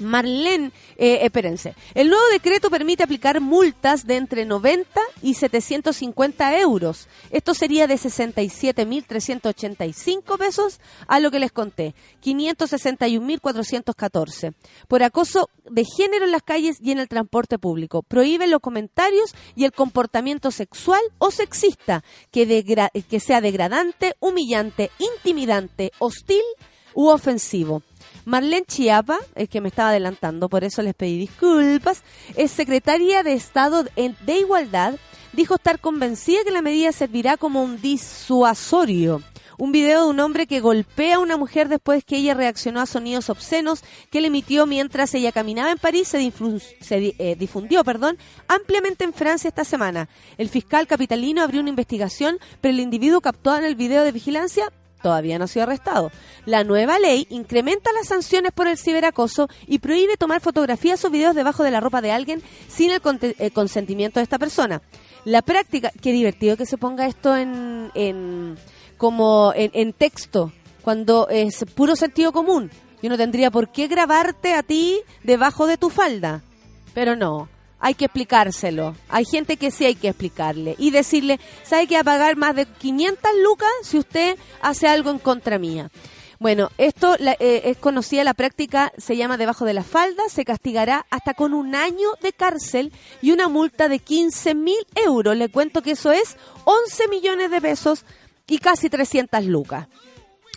Marlene, 0.00 0.72
eh, 0.96 1.18
espérense. 1.22 1.74
El 1.94 2.08
nuevo 2.08 2.24
decreto 2.32 2.70
permite 2.70 3.02
aplicar 3.02 3.40
multas 3.40 4.06
de 4.06 4.16
entre 4.16 4.44
90 4.44 5.00
y 5.22 5.34
750 5.34 6.58
euros. 6.58 7.08
Esto 7.30 7.54
sería 7.54 7.86
de 7.86 7.94
67.385 7.94 10.38
pesos 10.38 10.80
a 11.06 11.20
lo 11.20 11.30
que 11.30 11.38
les 11.38 11.52
conté, 11.52 11.94
561.414. 12.22 14.54
Por 14.88 15.02
acoso 15.02 15.50
de 15.68 15.84
género 15.84 16.24
en 16.24 16.32
las 16.32 16.42
calles 16.42 16.78
y 16.80 16.92
en 16.92 16.98
el 16.98 17.08
transporte 17.08 17.58
público. 17.58 18.02
Prohíbe 18.02 18.46
los 18.46 18.60
comentarios 18.60 19.34
y 19.54 19.64
el 19.64 19.72
comportamiento 19.72 20.50
sexual 20.50 21.00
o 21.18 21.30
sexista 21.30 22.02
que, 22.30 22.64
que 23.08 23.20
sea 23.20 23.40
degradante, 23.40 24.14
humillante, 24.20 24.90
intimidante, 24.98 25.92
hostil 25.98 26.42
u 26.94 27.08
ofensivo. 27.08 27.82
Marlene 28.30 28.64
Chiapa, 28.64 29.18
es 29.34 29.48
que 29.48 29.60
me 29.60 29.66
estaba 29.66 29.88
adelantando, 29.88 30.48
por 30.48 30.62
eso 30.62 30.82
les 30.82 30.94
pedí 30.94 31.18
disculpas, 31.18 32.04
es 32.36 32.52
secretaria 32.52 33.24
de 33.24 33.32
Estado 33.32 33.82
de 33.82 34.38
Igualdad, 34.38 34.94
dijo 35.32 35.56
estar 35.56 35.80
convencida 35.80 36.44
que 36.44 36.52
la 36.52 36.62
medida 36.62 36.92
servirá 36.92 37.36
como 37.36 37.60
un 37.60 37.82
disuasorio. 37.82 39.20
Un 39.58 39.72
video 39.72 40.04
de 40.04 40.10
un 40.10 40.20
hombre 40.20 40.46
que 40.46 40.60
golpea 40.60 41.16
a 41.16 41.18
una 41.18 41.36
mujer 41.36 41.68
después 41.68 42.04
que 42.04 42.18
ella 42.18 42.34
reaccionó 42.34 42.80
a 42.80 42.86
sonidos 42.86 43.30
obscenos 43.30 43.82
que 44.12 44.20
le 44.20 44.28
emitió 44.28 44.64
mientras 44.64 45.12
ella 45.14 45.32
caminaba 45.32 45.72
en 45.72 45.78
París 45.78 46.06
se, 46.06 46.32
eh, 46.90 47.36
difundió 47.36 47.82
perdón, 47.82 48.16
ampliamente 48.46 49.02
en 49.02 49.12
Francia 49.12 49.48
esta 49.48 49.64
semana. 49.64 50.08
El 50.38 50.48
fiscal 50.48 50.86
capitalino 50.86 51.42
abrió 51.42 51.60
una 51.60 51.70
investigación, 51.70 52.38
pero 52.60 52.72
el 52.72 52.80
individuo 52.80 53.20
captado 53.20 53.58
en 53.58 53.64
el 53.64 53.74
video 53.74 54.04
de 54.04 54.12
vigilancia 54.12 54.72
todavía 55.02 55.38
no 55.38 55.44
ha 55.44 55.48
sido 55.48 55.64
arrestado. 55.64 56.10
La 56.46 56.64
nueva 56.64 56.98
ley 56.98 57.26
incrementa 57.30 57.92
las 57.92 58.08
sanciones 58.08 58.52
por 58.52 58.66
el 58.66 58.78
ciberacoso 58.78 59.48
y 59.66 59.78
prohíbe 59.78 60.16
tomar 60.16 60.40
fotografías 60.40 61.04
o 61.04 61.10
videos 61.10 61.34
debajo 61.34 61.64
de 61.64 61.70
la 61.70 61.80
ropa 61.80 62.00
de 62.00 62.12
alguien 62.12 62.42
sin 62.68 62.90
el, 62.90 63.00
eh, 63.38 63.50
consentimiento 63.50 64.20
de 64.20 64.24
esta 64.24 64.38
persona. 64.38 64.82
La 65.24 65.42
práctica, 65.42 65.92
qué 66.00 66.12
divertido 66.12 66.56
que 66.56 66.66
se 66.66 66.78
ponga 66.78 67.06
esto 67.06 67.36
en, 67.36 67.90
en 67.94 68.56
como 68.96 69.52
en, 69.54 69.92
texto, 69.94 70.52
cuando 70.82 71.26
es 71.30 71.64
puro 71.74 71.96
sentido 71.96 72.32
común. 72.32 72.70
Yo 73.02 73.08
no 73.08 73.16
tendría 73.16 73.50
por 73.50 73.72
qué 73.72 73.88
grabarte 73.88 74.52
a 74.52 74.62
ti 74.62 75.00
debajo 75.24 75.66
de 75.66 75.78
tu 75.78 75.88
falda. 75.88 76.42
Pero 76.92 77.16
no, 77.16 77.48
hay 77.80 77.94
que 77.94 78.04
explicárselo. 78.04 78.94
Hay 79.08 79.24
gente 79.24 79.56
que 79.56 79.70
sí 79.70 79.84
hay 79.84 79.94
que 79.94 80.08
explicarle 80.08 80.76
y 80.78 80.90
decirle, 80.90 81.40
¿sabe 81.64 81.86
que 81.86 81.94
va 81.94 82.00
a 82.00 82.04
pagar 82.04 82.36
más 82.36 82.54
de 82.54 82.66
500 82.66 83.30
lucas 83.42 83.70
si 83.82 83.98
usted 83.98 84.36
hace 84.60 84.86
algo 84.86 85.10
en 85.10 85.18
contra 85.18 85.58
mía? 85.58 85.90
Bueno, 86.38 86.70
esto 86.78 87.16
eh, 87.18 87.62
es 87.66 87.76
conocida 87.76 88.24
la 88.24 88.32
práctica, 88.32 88.92
se 88.96 89.14
llama 89.14 89.36
debajo 89.36 89.66
de 89.66 89.74
la 89.74 89.84
falda, 89.84 90.22
se 90.30 90.46
castigará 90.46 91.04
hasta 91.10 91.34
con 91.34 91.52
un 91.52 91.74
año 91.74 92.08
de 92.22 92.32
cárcel 92.32 92.92
y 93.20 93.32
una 93.32 93.48
multa 93.48 93.90
de 93.90 93.98
15 93.98 94.54
mil 94.54 94.78
euros. 94.94 95.36
Le 95.36 95.50
cuento 95.50 95.82
que 95.82 95.90
eso 95.90 96.12
es 96.12 96.38
11 96.64 97.08
millones 97.08 97.50
de 97.50 97.60
pesos 97.60 98.06
y 98.46 98.58
casi 98.58 98.88
300 98.88 99.44
lucas. 99.44 99.88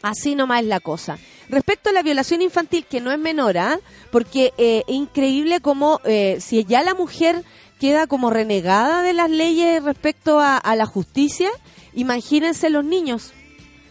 Así 0.02 0.36
nomás 0.36 0.62
es 0.62 0.68
la 0.68 0.80
cosa. 0.80 1.18
Respecto 1.54 1.92
a 1.92 1.94
la 1.94 2.02
violación 2.02 2.42
infantil, 2.42 2.84
que 2.84 3.00
no 3.00 3.12
es 3.12 3.20
menor, 3.20 3.60
¿ah? 3.60 3.80
porque 4.12 4.56
eh, 4.58 4.84
es 4.88 4.96
increíble 4.96 5.60
como 5.60 6.02
eh, 6.04 6.40
si 6.42 6.66
ya 6.66 6.82
la 6.82 6.96
mujer 6.96 7.44
queda 7.80 8.08
como 8.08 8.32
renegada 8.32 9.04
de 9.04 9.14
las 9.14 9.30
leyes 9.30 9.84
respecto 9.84 10.40
a, 10.40 10.76
la 10.76 10.88
justicia, 10.88 11.52
imagínense 11.94 12.72
los 12.72 12.84
niños. 12.84 13.34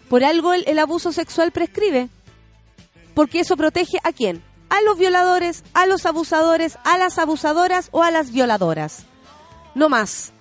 Por 0.09 0.25
algo 0.25 0.55
el, 0.55 0.64
el 0.66 0.81
abuso 0.81 1.12
sexual 1.12 1.53
prescribe. 1.53 2.09
Porque 3.14 3.38
eso 3.38 3.57
protege 3.57 3.98
a 4.03 4.12
quién? 4.12 4.42
A 4.68 4.81
los 4.83 4.98
violadores, 4.98 5.62
a 5.72 5.87
los 5.87 6.05
abusadores, 6.05 6.79
a 6.83 6.98
las 6.98 7.16
abusadoras 7.20 7.90
o 7.92 8.03
a 8.03 8.11
las 8.11 8.33
violadoras. 8.33 9.05
No 9.77 9.88
más. 9.88 10.33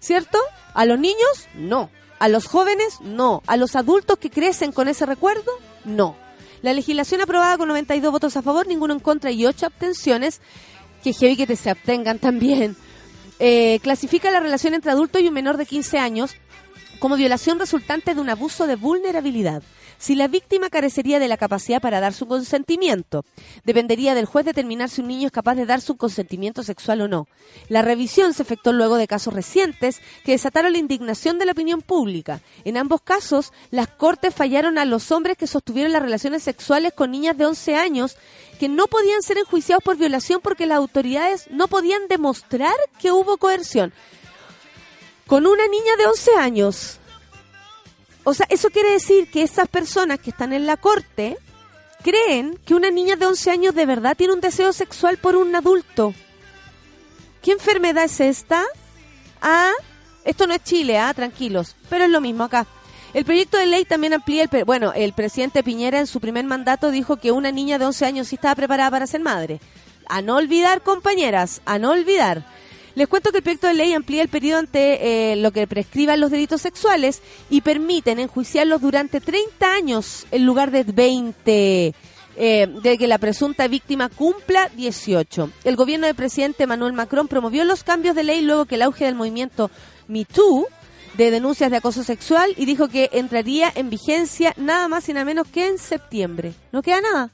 ¿Cierto? 0.00 0.38
A 0.72 0.86
los 0.86 0.98
niños, 0.98 1.48
no. 1.54 1.88
A 2.18 2.26
los 2.26 2.48
jóvenes, 2.48 3.00
no. 3.00 3.44
A 3.46 3.56
los 3.56 3.76
adultos 3.76 4.18
que 4.18 4.30
crecen 4.30 4.72
con 4.72 4.88
ese 4.88 5.06
recuerdo, 5.06 5.52
no. 5.84 6.23
La 6.64 6.72
legislación 6.72 7.20
aprobada 7.20 7.58
con 7.58 7.68
92 7.68 8.10
votos 8.10 8.38
a 8.38 8.42
favor, 8.42 8.66
ninguno 8.66 8.94
en 8.94 9.00
contra 9.00 9.30
y 9.30 9.44
8 9.44 9.66
abstenciones, 9.66 10.40
que 11.02 11.12
heavy 11.12 11.36
que 11.36 11.46
te 11.46 11.56
se 11.56 11.68
abstengan 11.68 12.18
también, 12.18 12.74
eh, 13.38 13.80
clasifica 13.82 14.30
la 14.30 14.40
relación 14.40 14.72
entre 14.72 14.90
adulto 14.90 15.18
y 15.18 15.28
un 15.28 15.34
menor 15.34 15.58
de 15.58 15.66
15 15.66 15.98
años 15.98 16.36
como 17.00 17.16
violación 17.16 17.58
resultante 17.58 18.14
de 18.14 18.20
un 18.22 18.30
abuso 18.30 18.66
de 18.66 18.76
vulnerabilidad. 18.76 19.62
Si 20.04 20.14
la 20.14 20.28
víctima 20.28 20.68
carecería 20.68 21.18
de 21.18 21.28
la 21.28 21.38
capacidad 21.38 21.80
para 21.80 21.98
dar 21.98 22.12
su 22.12 22.26
consentimiento, 22.26 23.24
dependería 23.64 24.14
del 24.14 24.26
juez 24.26 24.44
determinar 24.44 24.90
si 24.90 25.00
un 25.00 25.08
niño 25.08 25.28
es 25.28 25.32
capaz 25.32 25.54
de 25.54 25.64
dar 25.64 25.80
su 25.80 25.96
consentimiento 25.96 26.62
sexual 26.62 27.00
o 27.00 27.08
no. 27.08 27.26
La 27.70 27.80
revisión 27.80 28.34
se 28.34 28.42
efectuó 28.42 28.74
luego 28.74 28.98
de 28.98 29.06
casos 29.06 29.32
recientes 29.32 30.02
que 30.22 30.32
desataron 30.32 30.74
la 30.74 30.78
indignación 30.78 31.38
de 31.38 31.46
la 31.46 31.52
opinión 31.52 31.80
pública. 31.80 32.42
En 32.66 32.76
ambos 32.76 33.00
casos, 33.00 33.54
las 33.70 33.88
cortes 33.88 34.34
fallaron 34.34 34.76
a 34.76 34.84
los 34.84 35.10
hombres 35.10 35.38
que 35.38 35.46
sostuvieron 35.46 35.94
las 35.94 36.02
relaciones 36.02 36.42
sexuales 36.42 36.92
con 36.92 37.10
niñas 37.10 37.38
de 37.38 37.46
11 37.46 37.74
años 37.76 38.18
que 38.60 38.68
no 38.68 38.88
podían 38.88 39.22
ser 39.22 39.38
enjuiciados 39.38 39.82
por 39.82 39.96
violación 39.96 40.42
porque 40.42 40.66
las 40.66 40.76
autoridades 40.76 41.46
no 41.50 41.66
podían 41.66 42.08
demostrar 42.08 42.76
que 43.00 43.10
hubo 43.10 43.38
coerción. 43.38 43.94
Con 45.26 45.46
una 45.46 45.66
niña 45.66 45.96
de 45.96 46.06
11 46.08 46.30
años, 46.36 47.00
o 48.24 48.34
sea, 48.34 48.46
eso 48.48 48.70
quiere 48.70 48.90
decir 48.90 49.28
que 49.30 49.42
esas 49.42 49.68
personas 49.68 50.18
que 50.18 50.30
están 50.30 50.52
en 50.52 50.66
la 50.66 50.76
corte 50.76 51.36
creen 52.02 52.58
que 52.66 52.74
una 52.74 52.90
niña 52.90 53.16
de 53.16 53.26
11 53.26 53.50
años 53.50 53.74
de 53.74 53.86
verdad 53.86 54.16
tiene 54.16 54.32
un 54.32 54.40
deseo 54.40 54.72
sexual 54.72 55.18
por 55.18 55.36
un 55.36 55.54
adulto. 55.54 56.14
¿Qué 57.42 57.52
enfermedad 57.52 58.04
es 58.04 58.20
esta? 58.20 58.64
Ah, 59.40 59.72
esto 60.24 60.46
no 60.46 60.54
es 60.54 60.64
Chile, 60.64 60.98
ah, 60.98 61.12
tranquilos, 61.12 61.76
pero 61.90 62.04
es 62.04 62.10
lo 62.10 62.20
mismo 62.20 62.44
acá. 62.44 62.66
El 63.12 63.24
proyecto 63.24 63.58
de 63.58 63.66
ley 63.66 63.84
también 63.84 64.12
amplía 64.12 64.42
el... 64.42 64.64
Bueno, 64.64 64.92
el 64.94 65.12
presidente 65.12 65.62
Piñera 65.62 66.00
en 66.00 66.06
su 66.06 66.20
primer 66.20 66.44
mandato 66.46 66.90
dijo 66.90 67.16
que 67.16 67.30
una 67.30 67.52
niña 67.52 67.78
de 67.78 67.84
11 67.84 68.06
años 68.06 68.28
sí 68.28 68.34
estaba 68.34 68.54
preparada 68.54 68.90
para 68.90 69.06
ser 69.06 69.20
madre. 69.20 69.60
A 70.08 70.20
no 70.20 70.36
olvidar, 70.36 70.82
compañeras, 70.82 71.62
a 71.64 71.78
no 71.78 71.92
olvidar. 71.92 72.44
Les 72.94 73.08
cuento 73.08 73.32
que 73.32 73.38
el 73.38 73.42
proyecto 73.42 73.66
de 73.66 73.74
ley 73.74 73.92
amplía 73.92 74.22
el 74.22 74.28
periodo 74.28 74.60
ante 74.60 75.32
eh, 75.32 75.36
lo 75.36 75.50
que 75.50 75.66
prescriban 75.66 76.20
los 76.20 76.30
delitos 76.30 76.62
sexuales 76.62 77.22
y 77.50 77.60
permiten 77.60 78.20
enjuiciarlos 78.20 78.80
durante 78.80 79.20
30 79.20 79.72
años 79.72 80.26
en 80.30 80.46
lugar 80.46 80.70
de 80.70 80.84
20 80.84 81.94
eh, 82.36 82.66
de 82.82 82.98
que 82.98 83.06
la 83.06 83.18
presunta 83.18 83.68
víctima 83.68 84.08
cumpla 84.08 84.68
18. 84.76 85.50
El 85.64 85.76
gobierno 85.76 86.06
del 86.06 86.16
presidente 86.16 86.66
Manuel 86.66 86.92
Macron 86.92 87.28
promovió 87.28 87.64
los 87.64 87.84
cambios 87.84 88.14
de 88.14 88.24
ley 88.24 88.42
luego 88.42 88.64
que 88.64 88.76
el 88.76 88.82
auge 88.82 89.04
del 89.04 89.14
movimiento 89.14 89.70
MeToo 90.08 90.66
de 91.16 91.30
denuncias 91.30 91.70
de 91.70 91.76
acoso 91.76 92.02
sexual 92.02 92.52
y 92.56 92.64
dijo 92.64 92.88
que 92.88 93.10
entraría 93.12 93.72
en 93.74 93.88
vigencia 93.88 94.52
nada 94.56 94.88
más 94.88 95.08
y 95.08 95.12
nada 95.12 95.24
menos 95.24 95.46
que 95.48 95.66
en 95.68 95.78
septiembre. 95.78 96.54
No 96.72 96.82
queda 96.82 97.00
nada. 97.00 97.30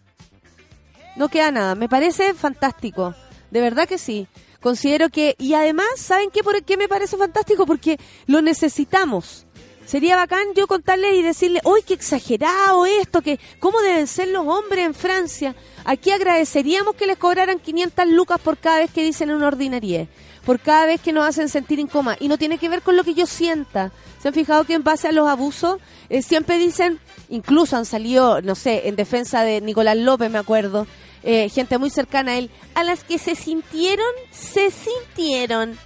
No 1.17 1.29
queda 1.29 1.51
nada. 1.51 1.75
Me 1.75 1.89
parece 1.89 2.35
fantástico. 2.35 3.15
De 3.51 3.61
verdad 3.61 3.89
que 3.89 3.99
sí. 3.99 4.27
Considero 4.61 5.09
que, 5.09 5.37
y 5.39 5.55
además, 5.55 5.87
¿saben 5.97 6.31
qué? 6.31 6.43
¿Por 6.43 6.63
qué 6.63 6.77
me 6.77 6.89
parece 6.89 7.17
fantástico? 7.17 7.67
Porque 7.67 7.99
lo 8.27 8.43
necesitamos. 8.43 9.47
Sería 9.91 10.15
bacán 10.15 10.55
yo 10.55 10.69
contarles 10.69 11.17
y 11.17 11.23
decirle, 11.23 11.61
uy, 11.65 11.83
qué 11.83 11.95
exagerado 11.95 12.87
esto, 12.87 13.23
que 13.23 13.41
cómo 13.59 13.81
deben 13.81 14.07
ser 14.07 14.29
los 14.29 14.47
hombres 14.47 14.87
en 14.87 14.95
Francia. 14.95 15.57
Aquí 15.85 16.13
agradeceríamos 16.13 16.95
que 16.95 17.07
les 17.07 17.19
cobraran 17.19 17.59
500 17.59 18.07
lucas 18.07 18.41
por 18.41 18.57
cada 18.57 18.79
vez 18.79 18.93
que 18.93 19.03
dicen 19.03 19.33
una 19.33 19.49
ordinariedad, 19.49 20.07
por 20.47 20.61
cada 20.61 20.87
vez 20.87 21.01
que 21.01 21.13
nos 21.13 21.27
hacen 21.27 21.49
sentir 21.49 21.81
incómoda. 21.81 22.17
Y 22.21 22.29
no 22.29 22.39
tiene 22.39 22.59
que 22.59 22.69
ver 22.69 22.83
con 22.83 22.97
lo 22.97 23.03
que 23.03 23.15
yo 23.15 23.27
sienta. 23.27 23.91
¿Se 24.23 24.29
han 24.29 24.35
fijado 24.35 24.63
que 24.63 24.75
en 24.75 24.85
base 24.85 25.09
a 25.09 25.13
los 25.13 25.27
abusos 25.27 25.79
eh, 26.09 26.23
siempre 26.23 26.59
dicen, 26.59 27.01
incluso 27.29 27.77
han 27.77 27.85
salido, 27.85 28.43
no 28.43 28.55
sé, 28.55 28.87
en 28.87 28.95
defensa 28.95 29.43
de 29.43 29.61
Nicolás 29.61 29.97
López, 29.97 30.31
me 30.31 30.39
acuerdo, 30.39 30.87
eh, 31.23 31.49
gente 31.49 31.79
muy 31.79 31.91
cercana 31.91 32.33
a 32.33 32.39
él, 32.39 32.51
a 32.75 32.85
las 32.85 33.05
que 33.05 33.19
se 33.19 33.35
sintieron, 33.35 34.07
se 34.31 34.71
sintieron 34.71 35.79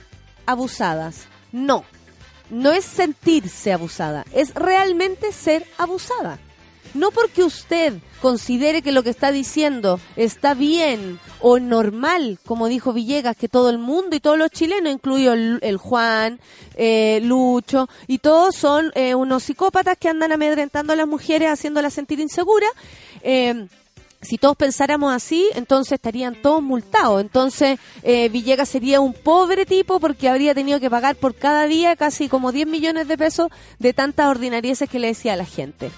abusadas. 0.47 1.27
No, 1.53 1.85
no 2.51 2.73
es 2.73 2.85
sentirse 2.85 3.73
abusada, 3.73 4.25
es 4.33 4.55
realmente 4.55 5.33
ser 5.33 5.67
abusada. 5.79 6.39
No 6.95 7.11
porque 7.11 7.43
usted 7.43 7.95
considere 8.23 8.81
que 8.81 8.93
lo 8.93 9.03
que 9.03 9.11
está 9.11 9.33
diciendo 9.33 9.99
está 10.15 10.55
bien 10.55 11.19
o 11.41 11.59
normal, 11.59 12.39
como 12.47 12.69
dijo 12.69 12.93
Villegas, 12.93 13.37
que 13.37 13.49
todo 13.49 13.69
el 13.69 13.79
mundo 13.79 14.15
y 14.15 14.21
todos 14.21 14.39
los 14.39 14.51
chilenos, 14.51 14.93
incluido 14.93 15.33
el, 15.33 15.77
Juan, 15.77 16.39
eh, 16.77 17.21
Lucho, 17.25 17.89
y 18.07 18.19
todos 18.19 18.55
son 18.55 18.93
eh, 18.95 19.17
unos 19.17 19.43
psicópatas 19.43 19.99
que 19.99 20.09
andan 20.09 20.31
amedrentando 20.31 20.93
a 20.93 20.97
las 20.97 21.09
mujeres, 21.09 21.51
haciéndolas 21.51 21.95
sentir 21.95 22.21
inseguras. 22.21 22.71
Eh, 23.23 23.67
si 24.25 24.39
todos 24.39 24.57
pensáramos 24.57 25.13
así, 25.13 25.49
entonces 25.55 25.93
estarían 25.93 26.41
todos 26.41 26.63
multados. 26.63 27.21
Entonces 27.21 27.79
eh, 28.03 28.29
Villegas 28.29 28.69
sería 28.69 29.01
un 29.01 29.13
pobre 29.13 29.67
tipo 29.67 30.01
porque 30.01 30.29
habría 30.29 30.55
tenido 30.55 30.81
que 30.81 30.91
pagar 30.91 31.17
por 31.17 31.35
cada 31.35 31.67
día 31.67 31.97
casi 31.97 32.29
como 32.29 32.53
10 32.53 32.67
millones 32.67 33.09
de 33.09 33.19
pesos 33.19 33.49
de 33.79 33.93
tantas 33.93 34.29
ordinarieces 34.29 34.89
que 34.89 34.99
le 34.99 35.09
decía 35.09 35.35
a 35.35 35.37
la 35.37 35.45
gente. 35.45 35.91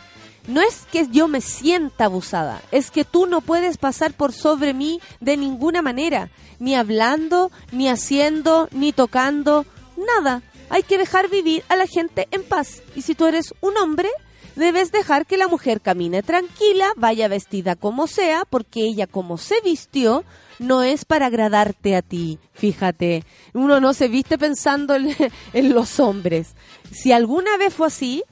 No 0.46 0.60
es 0.60 0.86
que 0.92 1.08
yo 1.10 1.26
me 1.26 1.40
sienta 1.40 2.04
abusada, 2.04 2.62
es 2.70 2.92
que 2.92 3.04
tú 3.04 3.26
no 3.26 3.40
puedes 3.40 3.78
pasar 3.78 4.12
por 4.12 4.32
sobre 4.32 4.74
mí 4.74 5.00
de 5.20 5.36
ninguna 5.36 5.82
manera, 5.82 6.30
ni 6.60 6.76
hablando, 6.76 7.50
ni 7.72 7.88
haciendo, 7.88 8.68
ni 8.70 8.92
tocando, 8.92 9.66
nada. 9.96 10.42
Hay 10.70 10.84
que 10.84 10.98
dejar 10.98 11.28
vivir 11.28 11.64
a 11.68 11.74
la 11.74 11.86
gente 11.86 12.28
en 12.30 12.44
paz. 12.44 12.82
Y 12.94 13.02
si 13.02 13.16
tú 13.16 13.26
eres 13.26 13.54
un 13.60 13.76
hombre, 13.76 14.08
debes 14.56 14.90
dejar 14.90 15.26
que 15.26 15.36
la 15.36 15.48
mujer 15.48 15.80
camine 15.80 16.22
tranquila, 16.22 16.88
vaya 16.96 17.28
vestida 17.28 17.76
como 17.76 18.06
sea, 18.06 18.44
porque 18.48 18.80
ella 18.82 19.06
como 19.06 19.38
se 19.38 19.60
vistió, 19.62 20.24
no 20.58 20.82
es 20.82 21.04
para 21.04 21.26
agradarte 21.26 21.94
a 21.94 22.02
ti. 22.02 22.38
Fíjate, 22.52 23.24
uno 23.52 23.80
no 23.80 23.94
se 23.94 24.08
viste 24.08 24.38
pensando 24.38 24.94
en, 24.94 25.14
en 25.52 25.74
los 25.74 26.00
hombres. 26.00 26.54
Si 26.90 27.12
alguna 27.12 27.56
vez 27.56 27.74
fue 27.74 27.86
así, 27.86 28.24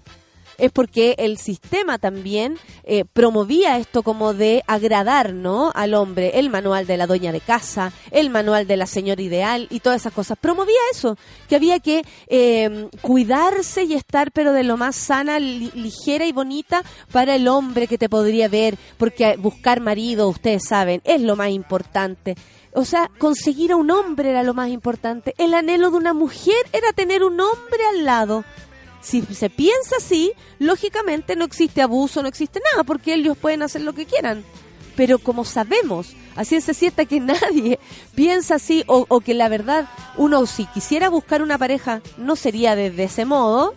es 0.58 0.70
porque 0.72 1.14
el 1.18 1.38
sistema 1.38 1.98
también 1.98 2.58
eh, 2.84 3.04
promovía 3.04 3.78
esto 3.78 4.02
como 4.02 4.34
de 4.34 4.62
agradar, 4.66 5.32
¿no? 5.32 5.72
Al 5.74 5.94
hombre, 5.94 6.38
el 6.38 6.50
manual 6.50 6.86
de 6.86 6.96
la 6.96 7.06
doña 7.06 7.32
de 7.32 7.40
casa, 7.40 7.92
el 8.10 8.30
manual 8.30 8.66
de 8.66 8.76
la 8.76 8.86
señora 8.86 9.20
ideal 9.22 9.66
y 9.70 9.80
todas 9.80 10.02
esas 10.02 10.12
cosas. 10.12 10.38
Promovía 10.40 10.74
eso, 10.92 11.16
que 11.48 11.56
había 11.56 11.78
que 11.80 12.04
eh, 12.28 12.88
cuidarse 13.00 13.84
y 13.84 13.94
estar 13.94 14.32
pero 14.32 14.52
de 14.52 14.64
lo 14.64 14.76
más 14.76 14.96
sana, 14.96 15.38
li- 15.38 15.70
ligera 15.74 16.24
y 16.26 16.32
bonita 16.32 16.82
para 17.12 17.34
el 17.36 17.48
hombre 17.48 17.86
que 17.86 17.98
te 17.98 18.08
podría 18.08 18.48
ver, 18.48 18.76
porque 18.98 19.36
buscar 19.36 19.80
marido, 19.80 20.28
ustedes 20.28 20.64
saben, 20.68 21.00
es 21.04 21.20
lo 21.20 21.36
más 21.36 21.50
importante. 21.50 22.36
O 22.76 22.84
sea, 22.84 23.08
conseguir 23.18 23.70
a 23.70 23.76
un 23.76 23.90
hombre 23.92 24.30
era 24.30 24.42
lo 24.42 24.52
más 24.52 24.68
importante. 24.68 25.32
El 25.38 25.54
anhelo 25.54 25.90
de 25.92 25.96
una 25.96 26.12
mujer 26.12 26.56
era 26.72 26.92
tener 26.92 27.22
un 27.22 27.40
hombre 27.40 27.78
al 27.90 28.04
lado. 28.04 28.44
Si 29.04 29.20
se 29.22 29.50
piensa 29.50 29.96
así, 29.98 30.32
lógicamente 30.58 31.36
no 31.36 31.44
existe 31.44 31.82
abuso, 31.82 32.22
no 32.22 32.28
existe 32.28 32.60
nada, 32.72 32.84
porque 32.84 33.12
ellos 33.12 33.36
pueden 33.36 33.62
hacer 33.62 33.82
lo 33.82 33.92
que 33.92 34.06
quieran. 34.06 34.42
Pero 34.96 35.18
como 35.18 35.44
sabemos, 35.44 36.14
así 36.36 36.56
es 36.56 36.64
cierta 36.64 37.04
que 37.04 37.20
nadie 37.20 37.78
piensa 38.14 38.54
así, 38.54 38.82
o, 38.86 39.04
o 39.08 39.20
que 39.20 39.34
la 39.34 39.50
verdad, 39.50 39.88
uno 40.16 40.46
si 40.46 40.64
quisiera 40.66 41.10
buscar 41.10 41.42
una 41.42 41.58
pareja, 41.58 42.00
no 42.16 42.34
sería 42.34 42.74
desde 42.76 43.04
ese 43.04 43.26
modo, 43.26 43.74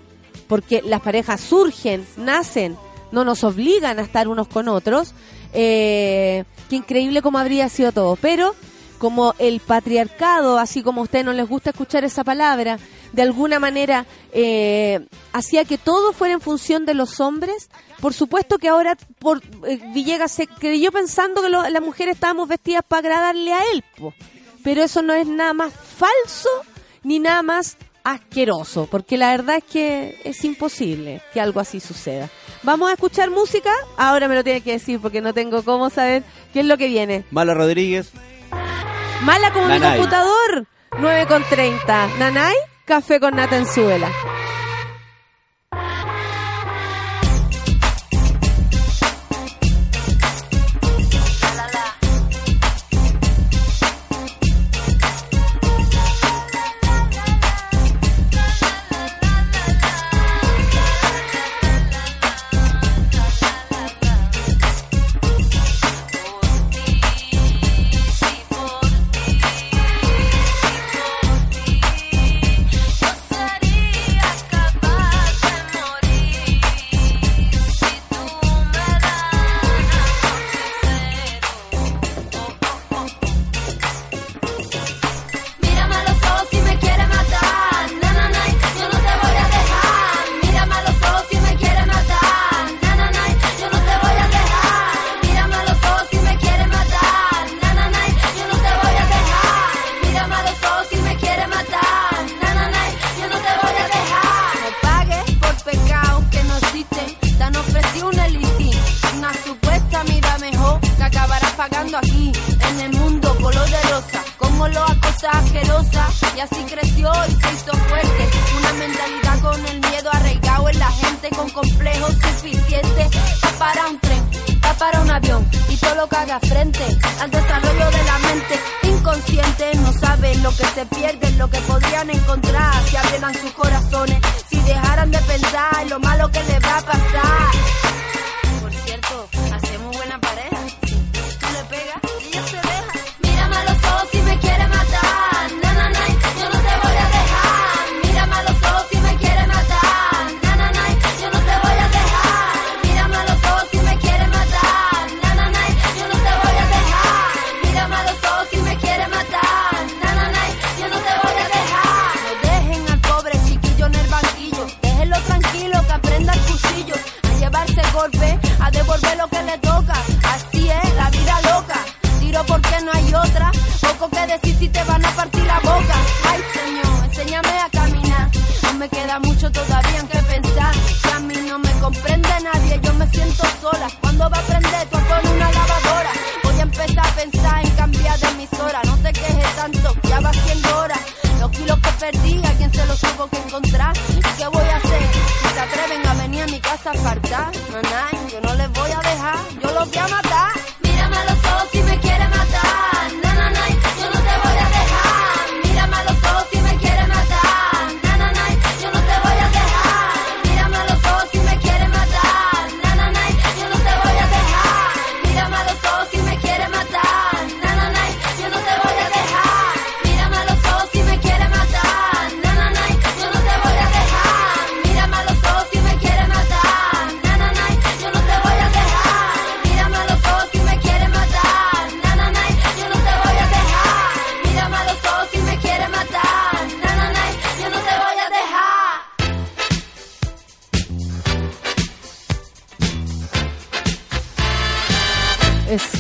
porque 0.47 0.81
las 0.81 1.01
parejas 1.01 1.41
surgen, 1.41 2.07
nacen, 2.15 2.77
no 3.11 3.25
nos 3.25 3.43
obligan 3.43 3.99
a 3.99 4.03
estar 4.03 4.27
unos 4.29 4.47
con 4.47 4.69
otros. 4.69 5.13
Eh, 5.53 6.43
qué 6.69 6.75
increíble 6.77 7.21
como 7.21 7.37
habría 7.37 7.69
sido 7.69 7.91
todo. 7.91 8.15
Pero 8.15 8.55
como 8.97 9.33
el 9.39 9.59
patriarcado, 9.59 10.57
así 10.59 10.81
como 10.83 11.01
a 11.01 11.03
ustedes 11.05 11.25
no 11.25 11.33
les 11.33 11.47
gusta 11.47 11.69
escuchar 11.71 12.03
esa 12.03 12.23
palabra, 12.23 12.79
de 13.13 13.21
alguna 13.21 13.59
manera 13.59 14.05
eh, 14.33 15.05
hacía 15.33 15.65
que 15.65 15.77
todo 15.77 16.13
fuera 16.13 16.33
en 16.33 16.41
función 16.41 16.85
de 16.85 16.93
los 16.93 17.19
hombres. 17.19 17.69
Por 18.01 18.13
supuesto 18.13 18.57
que 18.57 18.67
ahora 18.67 18.97
por 19.19 19.41
eh, 19.67 19.79
Villegas 19.93 20.31
se 20.31 20.47
creyó 20.47 20.91
pensando 20.91 21.41
que 21.41 21.49
lo- 21.49 21.67
las 21.69 21.81
mujeres 21.81 22.15
estábamos 22.15 22.47
vestidas 22.47 22.83
para 22.87 22.99
agradarle 22.99 23.53
a 23.53 23.59
él, 23.73 23.83
po. 23.97 24.13
pero 24.63 24.83
eso 24.83 25.01
no 25.01 25.13
es 25.13 25.25
nada 25.27 25.53
más 25.53 25.73
falso 25.73 26.49
ni 27.03 27.19
nada 27.19 27.41
más 27.43 27.77
asqueroso, 28.03 28.87
porque 28.89 29.17
la 29.17 29.31
verdad 29.31 29.57
es 29.57 29.63
que 29.65 30.19
es 30.23 30.43
imposible 30.45 31.21
que 31.33 31.41
algo 31.41 31.59
así 31.59 31.79
suceda. 31.79 32.29
Vamos 32.63 32.89
a 32.89 32.93
escuchar 32.93 33.29
música, 33.29 33.71
ahora 33.97 34.27
me 34.29 34.35
lo 34.35 34.43
tiene 34.43 34.61
que 34.61 34.71
decir 34.71 34.99
porque 35.01 35.21
no 35.21 35.33
tengo 35.33 35.61
cómo 35.63 35.89
saber 35.89 36.23
qué 36.53 36.61
es 36.61 36.65
lo 36.65 36.77
que 36.77 36.87
viene. 36.87 37.25
Mala 37.31 37.53
Rodríguez. 37.53 38.11
Mala 39.23 39.51
como 39.51 39.65
mi 39.67 39.79
Nanay. 39.79 39.97
computador. 39.97 40.65
9 40.99 41.25
con 41.27 41.43
30. 41.43 42.07
Nanay, 42.19 42.55
café 42.85 43.19
con 43.19 43.35
nata 43.35 43.57
en 43.57 43.65
suela. 43.67 44.09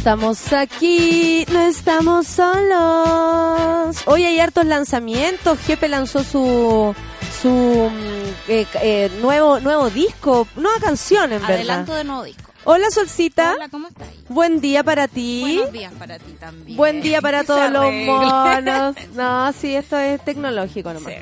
Estamos 0.07 0.53
aquí, 0.53 1.45
no 1.51 1.59
estamos 1.63 2.27
solos. 2.27 3.97
Hoy 4.05 4.23
hay 4.23 4.39
hartos 4.39 4.65
lanzamientos. 4.65 5.59
Jepe 5.59 5.89
lanzó 5.89 6.23
su 6.23 6.95
su 7.41 7.49
mm, 7.49 8.49
eh, 8.49 8.65
eh, 8.81 9.11
nuevo 9.19 9.59
nuevo 9.59 9.89
disco, 9.89 10.47
nueva 10.55 10.79
canción 10.79 11.33
en 11.33 11.43
Adelanto 11.43 11.91
verdad. 11.91 11.97
de 11.97 12.03
nuevo 12.05 12.23
disco. 12.23 12.51
Hola 12.63 12.89
Solcita, 12.89 13.51
Hola, 13.55 13.67
¿cómo 13.67 13.89
estás? 13.89 14.07
buen 14.29 14.61
día 14.61 14.81
para 14.81 15.09
ti. 15.09 15.41
Buenos 15.41 15.73
días 15.73 15.93
para 15.99 16.19
ti 16.19 16.31
también. 16.39 16.77
Buen 16.77 17.01
día 17.01 17.21
para 17.21 17.43
todos 17.45 17.69
los 17.69 17.91
monos. 17.91 18.95
No, 19.13 19.51
sí, 19.51 19.75
esto 19.75 19.97
es 19.97 20.23
tecnológico 20.23 20.93
nomás. 20.93 21.15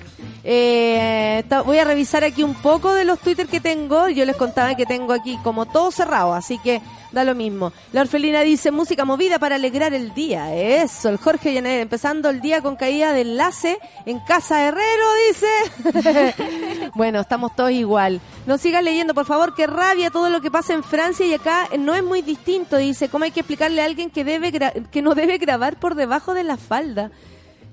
Eh, 0.48 1.43
voy 1.66 1.80
a 1.80 1.84
revisar 1.84 2.24
aquí 2.24 2.43
un 2.43 2.54
poco 2.54 2.93
de 2.93 3.04
los 3.04 3.20
Twitter 3.20 3.48
que 3.48 3.60
tengo. 3.60 4.10
Yo 4.10 4.26
les 4.26 4.36
contaba 4.36 4.76
que 4.76 4.86
tengo 4.86 5.12
aquí 5.12 5.39
como 5.43 5.66
todo 5.66 5.91
cerrado, 5.91 6.34
así 6.36 6.60
que 6.60 6.82
da 7.12 7.24
lo 7.24 7.34
mismo. 7.34 7.74
La 7.93 8.02
orfelina 8.02 8.41
dice 8.41 8.70
música 8.70 9.06
movida 9.06 9.39
para 9.39 9.56
alegrar 9.56 9.96
el 9.96 10.14
día. 10.14 10.54
Eso, 10.56 11.10
el 11.10 11.18
Jorge 11.18 11.52
Llaner 11.52 11.80
empezando 11.80 12.30
el 12.30 12.41
día 12.41 12.62
con 12.62 12.76
caída 12.76 13.12
de 13.12 13.22
enlace 13.22 13.80
en 14.06 14.20
Casa 14.20 14.64
Herrero, 14.68 15.06
dice. 15.30 16.89
bueno, 16.93 17.22
estamos 17.22 17.56
todos 17.56 17.72
igual. 17.72 18.22
No 18.46 18.60
sigas 18.60 18.84
leyendo, 18.84 19.16
por 19.16 19.26
favor, 19.26 19.56
que 19.56 19.66
rabia 19.66 20.12
todo 20.12 20.30
lo 20.30 20.41
que 20.41 20.52
pasa 20.52 20.74
en 20.74 20.84
Francia 20.84 21.26
y 21.26 21.34
acá 21.34 21.70
no 21.80 21.96
es 21.96 22.04
muy 22.04 22.22
distinto. 22.22 22.78
Dice, 22.78 23.10
¿cómo 23.10 23.24
hay 23.24 23.32
que 23.32 23.39
explicarle 23.39 23.82
a 23.82 23.86
alguien 23.86 24.12
que, 24.12 24.24
debe 24.24 24.52
gra- 24.54 24.88
que 24.91 25.02
no 25.02 25.16
debe 25.16 25.39
grabar 25.39 25.80
por 25.80 25.96
debajo 25.96 26.36
de 26.36 26.43
la 26.43 26.58
falda? 26.58 27.10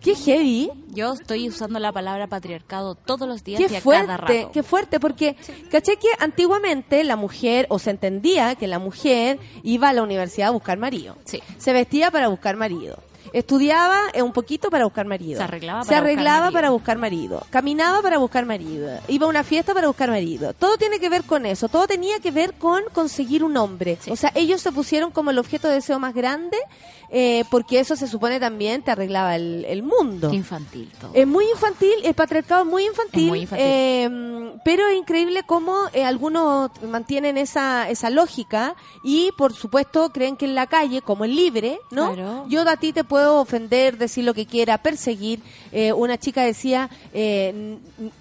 Qué 0.02 0.14
heavy. 0.14 0.70
Yo 0.88 1.12
estoy 1.12 1.48
usando 1.48 1.78
la 1.78 1.92
palabra 1.92 2.26
patriarcado 2.26 2.94
todos 2.94 3.28
los 3.28 3.44
días 3.44 3.58
Qué 3.58 3.64
y 3.64 3.76
a 3.76 3.80
cada 3.80 3.82
fuerte, 3.82 4.16
rato. 4.40 4.50
qué 4.52 4.62
fuerte, 4.62 5.00
porque 5.00 5.36
caché 5.70 5.96
que 5.96 6.08
antiguamente 6.18 7.04
la 7.04 7.16
mujer, 7.16 7.66
o 7.70 7.78
se 7.78 7.90
entendía 7.90 8.54
que 8.56 8.66
la 8.66 8.78
mujer 8.78 9.38
iba 9.62 9.88
a 9.88 9.92
la 9.92 10.02
universidad 10.02 10.48
a 10.48 10.50
buscar 10.50 10.78
marido. 10.78 11.16
Sí. 11.24 11.40
Se 11.58 11.72
vestía 11.72 12.10
para 12.10 12.28
buscar 12.28 12.56
marido. 12.56 12.98
Estudiaba 13.32 13.98
eh, 14.12 14.22
un 14.22 14.32
poquito 14.32 14.70
para 14.70 14.84
buscar 14.84 15.06
marido. 15.06 15.38
Se 15.38 15.44
arreglaba 15.44 15.82
Se 15.82 15.88
para 15.88 16.00
buscar 16.00 16.12
arreglaba 16.12 16.40
marido. 16.40 16.52
para 16.52 16.70
buscar 16.70 16.98
marido. 16.98 17.46
Caminaba 17.50 18.02
para 18.02 18.18
buscar 18.18 18.46
marido. 18.46 18.98
Iba 19.08 19.26
a 19.26 19.28
una 19.28 19.44
fiesta 19.44 19.74
para 19.74 19.86
buscar 19.86 20.10
marido. 20.10 20.52
Todo 20.54 20.76
tiene 20.76 20.98
que 20.98 21.08
ver 21.08 21.24
con 21.24 21.46
eso. 21.46 21.68
Todo 21.68 21.86
tenía 21.86 22.18
que 22.20 22.30
ver 22.30 22.54
con 22.54 22.82
conseguir 22.92 23.44
un 23.44 23.56
hombre. 23.56 23.98
O 24.08 24.16
sea, 24.16 24.32
ellos 24.34 24.60
se 24.60 24.72
pusieron 24.72 25.10
como 25.10 25.30
el 25.30 25.38
objeto 25.38 25.68
de 25.68 25.74
deseo 25.74 25.98
más 25.98 26.14
grande 26.14 26.58
eh, 27.14 27.44
porque 27.50 27.78
eso 27.78 27.94
se 27.94 28.06
supone 28.08 28.40
también 28.40 28.82
te 28.82 28.90
arreglaba 28.90 29.36
el, 29.36 29.66
el 29.66 29.82
mundo. 29.82 30.30
Qué 30.30 30.36
infantil 30.36 30.90
todo. 30.98 31.10
Es 31.12 31.26
muy 31.26 31.44
infantil, 31.50 31.92
el 32.04 32.14
patriarcado 32.14 32.62
es 32.62 32.68
muy 32.68 32.86
infantil. 32.86 33.24
Es 33.24 33.28
muy 33.28 33.40
infantil. 33.40 33.66
Eh, 33.68 34.52
pero 34.64 34.88
es 34.88 34.96
increíble 34.96 35.42
cómo 35.44 35.76
eh, 35.92 36.04
algunos 36.06 36.70
mantienen 36.82 37.36
esa, 37.36 37.90
esa 37.90 38.08
lógica 38.08 38.76
y, 39.04 39.30
por 39.36 39.52
supuesto, 39.52 40.08
creen 40.10 40.38
que 40.38 40.46
en 40.46 40.54
la 40.54 40.66
calle, 40.66 41.02
como 41.02 41.26
es 41.26 41.30
libre, 41.30 41.78
¿no? 41.90 42.14
Claro. 42.14 42.46
Yo 42.48 42.66
a 42.66 42.76
ti 42.78 42.94
te 42.94 43.04
puedo 43.04 43.21
ofender, 43.26 43.98
decir 43.98 44.24
lo 44.24 44.34
que 44.34 44.46
quiera, 44.46 44.78
perseguir. 44.78 45.40
Eh, 45.72 45.92
una 45.92 46.18
chica 46.18 46.42
decía, 46.42 46.90
eh, 47.14 47.78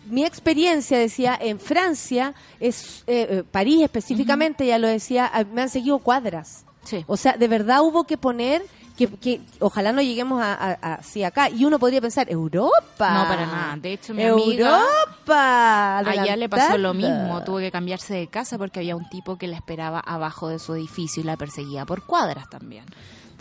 mi 0.07 0.23
experiencia, 0.25 0.97
decía, 0.97 1.37
en 1.41 1.59
Francia, 1.59 2.33
es 2.59 3.03
eh, 3.07 3.27
eh, 3.29 3.43
París 3.49 3.81
específicamente, 3.83 4.65
ya 4.65 4.77
lo 4.77 4.87
decía, 4.87 5.29
ah, 5.33 5.43
me 5.51 5.61
han 5.63 5.69
seguido 5.69 5.99
cuadras. 5.99 6.65
Sí. 6.83 7.03
O 7.07 7.17
sea, 7.17 7.33
de 7.37 7.47
verdad 7.47 7.81
hubo 7.83 8.05
que 8.05 8.17
poner 8.17 8.63
que, 8.97 9.07
que 9.07 9.39
ojalá 9.59 9.93
no 9.93 10.01
lleguemos 10.01 10.41
a, 10.43 10.77
a- 10.81 10.99
acá. 11.27 11.49
Y 11.49 11.65
uno 11.65 11.79
podría 11.79 12.01
pensar, 12.01 12.29
Europa. 12.29 13.13
No, 13.13 13.27
para 13.27 13.45
nada. 13.45 13.77
De 13.77 13.93
hecho, 13.93 14.13
mi 14.13 14.23
amiga- 14.23 14.67
Europa. 15.15 15.97
Allá 15.99 16.35
le 16.35 16.49
pasó 16.49 16.77
lo 16.77 16.93
mismo, 16.93 17.43
tuvo 17.43 17.57
que 17.59 17.71
cambiarse 17.71 18.13
de 18.15 18.27
casa 18.27 18.57
porque 18.57 18.79
había 18.79 18.95
un 18.95 19.07
tipo 19.09 19.37
que 19.37 19.47
la 19.47 19.55
esperaba 19.55 19.99
abajo 19.99 20.49
de 20.49 20.59
su 20.59 20.73
edificio 20.75 21.21
y 21.21 21.25
la 21.25 21.37
perseguía 21.37 21.85
por 21.85 22.03
cuadras 22.05 22.49
también. 22.49 22.83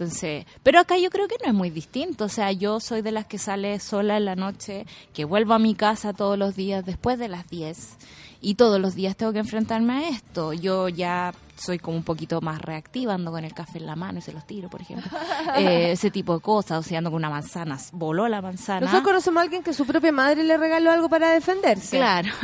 Entonces, 0.01 0.47
pero 0.63 0.81
acá 0.81 0.97
yo 0.97 1.11
creo 1.11 1.29
que 1.29 1.37
no 1.45 1.49
es 1.49 1.55
muy 1.55 1.69
distinto, 1.69 2.25
o 2.25 2.29
sea, 2.31 2.53
yo 2.53 2.81
soy 2.81 3.03
de 3.03 3.13
las 3.13 3.27
que 3.27 3.37
sale 3.37 3.79
sola 3.81 4.17
en 4.17 4.25
la 4.25 4.35
noche, 4.35 4.87
que 5.13 5.27
vuelvo 5.27 5.53
a 5.53 5.59
mi 5.59 5.75
casa 5.75 6.15
todos 6.15 6.39
los 6.39 6.57
días 6.57 6.87
después 6.87 7.19
de 7.19 7.29
las 7.29 7.47
10 7.51 7.99
y 8.41 8.55
todos 8.55 8.81
los 8.81 8.95
días 8.95 9.15
tengo 9.15 9.35
que 9.35 9.41
enfrentarme 9.41 9.93
a 9.93 10.09
esto. 10.09 10.55
Yo 10.55 10.89
ya 10.89 11.35
soy 11.55 11.79
como 11.79 11.99
un 11.99 12.03
poquito 12.03 12.41
más 12.41 12.63
reactiva, 12.63 13.13
ando 13.13 13.31
con 13.31 13.45
el 13.45 13.53
café 13.53 13.77
en 13.77 13.85
la 13.85 13.95
mano 13.95 14.21
y 14.21 14.23
se 14.23 14.33
los 14.33 14.47
tiro, 14.47 14.71
por 14.71 14.81
ejemplo. 14.81 15.11
Eh, 15.57 15.93
ese 15.93 16.11
tipo 16.11 16.33
de 16.35 16.41
cosas, 16.41 16.79
o 16.79 16.83
sea, 16.89 16.99
ando 16.99 17.11
con 17.11 17.19
una 17.19 17.29
manzana, 17.29 17.77
voló 17.93 18.27
la 18.27 18.41
manzana. 18.41 18.81
Nosotros 18.81 19.05
conocemos 19.05 19.41
a 19.41 19.43
alguien 19.43 19.63
que 19.63 19.75
su 19.75 19.85
propia 19.85 20.13
madre 20.13 20.45
le 20.45 20.57
regaló 20.57 20.91
algo 20.93 21.11
para 21.11 21.31
defenderse. 21.33 21.99
Claro. 21.99 22.31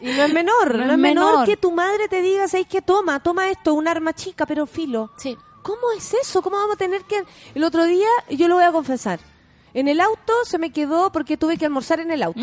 Y 0.00 0.06
no 0.12 0.22
es 0.22 0.32
menor, 0.32 0.78
no, 0.78 0.86
No 0.86 0.92
es 0.92 0.98
menor, 0.98 1.30
menor. 1.32 1.44
que 1.44 1.56
tu 1.56 1.72
madre 1.72 2.06
te 2.08 2.22
diga, 2.22 2.46
¿sabes 2.46 2.68
qué? 2.68 2.80
Toma, 2.80 3.18
toma 3.18 3.50
esto, 3.50 3.74
un 3.74 3.88
arma 3.88 4.12
chica, 4.12 4.46
pero 4.46 4.64
filo. 4.64 5.10
Sí. 5.16 5.36
¿Cómo 5.68 5.92
es 5.94 6.14
eso? 6.14 6.40
¿Cómo 6.40 6.56
vamos 6.56 6.76
a 6.76 6.78
tener 6.78 7.02
que...? 7.02 7.22
El 7.54 7.62
otro 7.62 7.84
día, 7.84 8.08
yo 8.30 8.48
lo 8.48 8.54
voy 8.54 8.64
a 8.64 8.72
confesar, 8.72 9.20
en 9.74 9.86
el 9.86 10.00
auto 10.00 10.32
se 10.46 10.56
me 10.56 10.70
quedó 10.70 11.12
porque 11.12 11.36
tuve 11.36 11.58
que 11.58 11.66
almorzar 11.66 12.00
en 12.00 12.10
el 12.10 12.22
auto. 12.22 12.40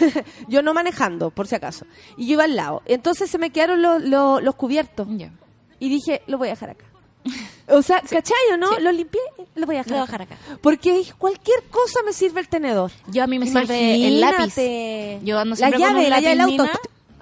yo 0.48 0.62
no 0.62 0.72
manejando, 0.72 1.28
por 1.28 1.46
si 1.46 1.54
acaso. 1.54 1.84
Y 2.16 2.28
yo 2.28 2.32
iba 2.32 2.44
al 2.44 2.56
lado. 2.56 2.80
Entonces 2.86 3.30
se 3.30 3.36
me 3.36 3.50
quedaron 3.50 3.82
los, 3.82 4.02
los, 4.02 4.42
los 4.42 4.54
cubiertos. 4.54 5.06
Ya. 5.10 5.30
Y 5.80 5.90
dije, 5.90 6.22
lo 6.26 6.38
voy 6.38 6.48
a 6.48 6.52
dejar 6.52 6.70
acá. 6.70 6.86
O 7.68 7.82
sea, 7.82 8.00
¿cachai 8.10 8.54
o 8.54 8.56
no? 8.56 8.74
Sí. 8.74 8.82
Lo 8.82 8.90
limpié, 8.90 9.20
lo 9.54 9.66
voy 9.66 9.76
a 9.76 9.78
dejar, 9.80 9.90
Lo 9.90 9.96
voy 9.98 10.02
a 10.02 10.06
dejar 10.06 10.22
acá. 10.22 10.38
Porque 10.62 10.96
dije, 10.96 11.12
cualquier 11.18 11.62
cosa 11.64 12.00
me 12.06 12.14
sirve 12.14 12.40
el 12.40 12.48
tenedor. 12.48 12.90
Yo 13.08 13.22
a 13.22 13.26
mí 13.26 13.38
me 13.38 13.46
sirve 13.46 14.06
el 14.06 14.18
lápiz. 14.18 14.54
Yo 15.22 15.38
ando 15.38 15.50
la 15.50 15.56
siempre 15.56 15.78
llave, 15.78 15.94
con 15.94 16.04
un 16.04 16.10
la 16.10 16.20
llave 16.20 16.28
del 16.30 16.40
auto. 16.40 16.70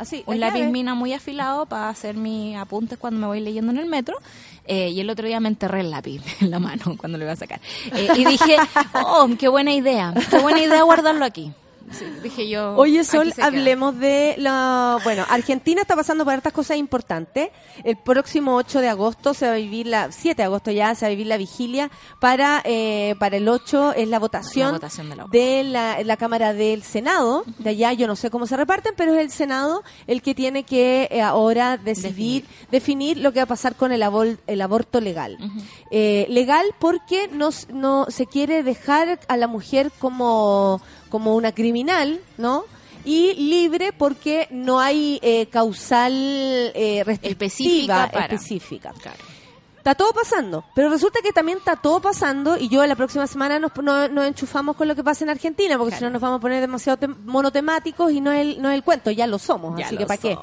Así, 0.01 0.22
un 0.24 0.40
lápiz 0.40 0.61
llave. 0.61 0.72
mina 0.72 0.94
muy 0.94 1.12
afilado 1.12 1.66
para 1.66 1.90
hacer 1.90 2.16
mis 2.16 2.57
apuntes 2.57 2.98
cuando 2.98 3.20
me 3.20 3.26
voy 3.26 3.40
leyendo 3.40 3.70
en 3.70 3.76
el 3.76 3.84
metro. 3.84 4.16
Eh, 4.64 4.88
y 4.88 5.01
el 5.01 5.11
otro 5.11 5.26
día 5.26 5.40
me 5.40 5.48
enterré 5.48 5.80
el 5.80 5.90
lápiz 5.90 6.22
en 6.40 6.51
la 6.51 6.59
mano 6.59 6.96
cuando 6.96 7.18
lo 7.18 7.24
iba 7.24 7.32
a 7.34 7.36
sacar. 7.36 7.61
Eh, 7.92 8.09
y 8.16 8.24
dije, 8.24 8.57
oh, 8.94 9.28
qué 9.38 9.48
buena 9.48 9.74
idea. 9.74 10.14
Qué 10.30 10.38
buena 10.38 10.62
idea 10.62 10.82
guardarlo 10.84 11.26
aquí. 11.26 11.53
Sí, 11.91 12.05
dije 12.22 12.49
yo. 12.49 12.74
Oye, 12.76 13.03
Sol, 13.05 13.32
queda. 13.34 13.47
hablemos 13.47 13.99
de 13.99 14.36
la... 14.38 14.99
Bueno, 15.05 15.24
Argentina 15.28 15.82
está 15.82 15.97
pasando 15.97 16.24
por 16.24 16.32
hartas 16.34 16.53
cosas 16.53 16.76
importantes. 16.76 17.51
El 17.84 17.97
próximo 17.97 18.55
8 18.57 18.80
de 18.80 18.88
agosto 18.88 19.34
se 19.34 19.47
va 19.47 19.53
a 19.53 19.57
vivir 19.57 19.86
la... 19.88 20.12
7 20.12 20.36
de 20.41 20.45
agosto 20.47 20.70
ya 20.70 20.95
se 20.95 21.05
va 21.05 21.09
a 21.09 21.11
vivir 21.11 21.26
la 21.26 21.36
vigilia. 21.36 21.91
Para, 22.20 22.62
eh, 22.64 23.14
para 23.18 23.36
el 23.38 23.49
8 23.49 23.95
es 23.95 24.09
la 24.09 24.18
votación, 24.18 24.66
La 24.68 24.72
votación 24.78 25.11
de 25.11 25.16
la 25.16 25.24
OPA. 25.24 25.32
de 25.36 25.64
la, 25.64 26.03
la 26.05 26.16
Cámara 26.16 26.53
del 26.55 26.82
Senado. 26.82 27.45
De 27.59 27.70
allá 27.70 27.93
yo 27.93 28.07
no 28.07 28.14
sé 28.16 28.30
cómo 28.30 28.47
se 28.47 28.57
reparten, 28.57 28.95
pero 28.97 29.12
es 29.14 29.20
el 29.20 29.30
Senado 29.30 29.82
el 30.07 30.22
que 30.22 30.34
tiene 30.34 30.62
que 30.64 31.09
eh, 31.11 31.20
ahora 31.22 31.76
decidir, 31.76 32.45
definir. 32.70 33.18
lo 33.18 33.32
que 33.32 33.41
va 33.41 33.45
a 33.45 33.47
pasar 33.47 33.74
con 33.74 33.91
el, 33.93 34.03
abol- 34.03 34.38
el 34.47 34.62
aborto 34.62 35.01
legal. 35.01 35.38
Eh, 35.91 36.26
legal 36.28 36.64
porque 36.78 37.28
no, 37.32 37.51
no 37.72 38.07
se 38.09 38.26
quiere 38.26 38.62
dejar 38.62 39.18
a 39.26 39.36
la 39.36 39.47
mujer 39.49 39.91
como, 39.99 40.80
como 41.11 41.34
una 41.36 41.52
criminal, 41.52 42.20
¿no? 42.38 42.64
Y 43.04 43.34
libre 43.34 43.92
porque 43.92 44.46
no 44.50 44.78
hay 44.80 45.18
eh, 45.22 45.46
causal 45.46 46.12
eh, 46.14 47.02
restrictiva 47.04 47.30
Específica 47.46 48.11
para. 48.12 48.24
específica. 48.34 48.92
Está 49.78 49.94
todo 49.94 50.12
pasando, 50.12 50.62
pero 50.74 50.90
resulta 50.90 51.20
que 51.22 51.32
también 51.32 51.56
está 51.56 51.74
todo 51.74 52.00
pasando 52.02 52.58
y 52.58 52.68
yo 52.68 52.84
la 52.84 52.94
próxima 52.96 53.26
semana 53.26 53.58
nos, 53.58 53.74
no- 53.82 54.08
nos 54.08 54.26
enchufamos 54.26 54.76
con 54.76 54.86
lo 54.86 54.94
que 54.94 55.02
pasa 55.02 55.24
en 55.24 55.30
Argentina, 55.30 55.78
porque 55.78 55.96
si 55.96 56.04
no 56.04 56.11
nos 56.11 56.20
vamos 56.20 56.36
a 56.36 56.40
poner 56.42 56.61
demasiado 56.61 56.98
tem- 56.98 57.16
monotemáticos 57.24 58.12
y 58.12 58.20
no 58.20 58.30
es 58.30 58.40
el, 58.42 58.61
no 58.61 58.68
es 58.68 58.74
el 58.74 58.82
cuento, 58.84 59.11
ya 59.11 59.26
lo 59.26 59.38
somos, 59.38 59.78
Ya 59.78 59.86
así 59.86 59.94
lo 59.94 60.00
que 60.00 60.06
¿para 60.06 60.20
qué? 60.20 60.36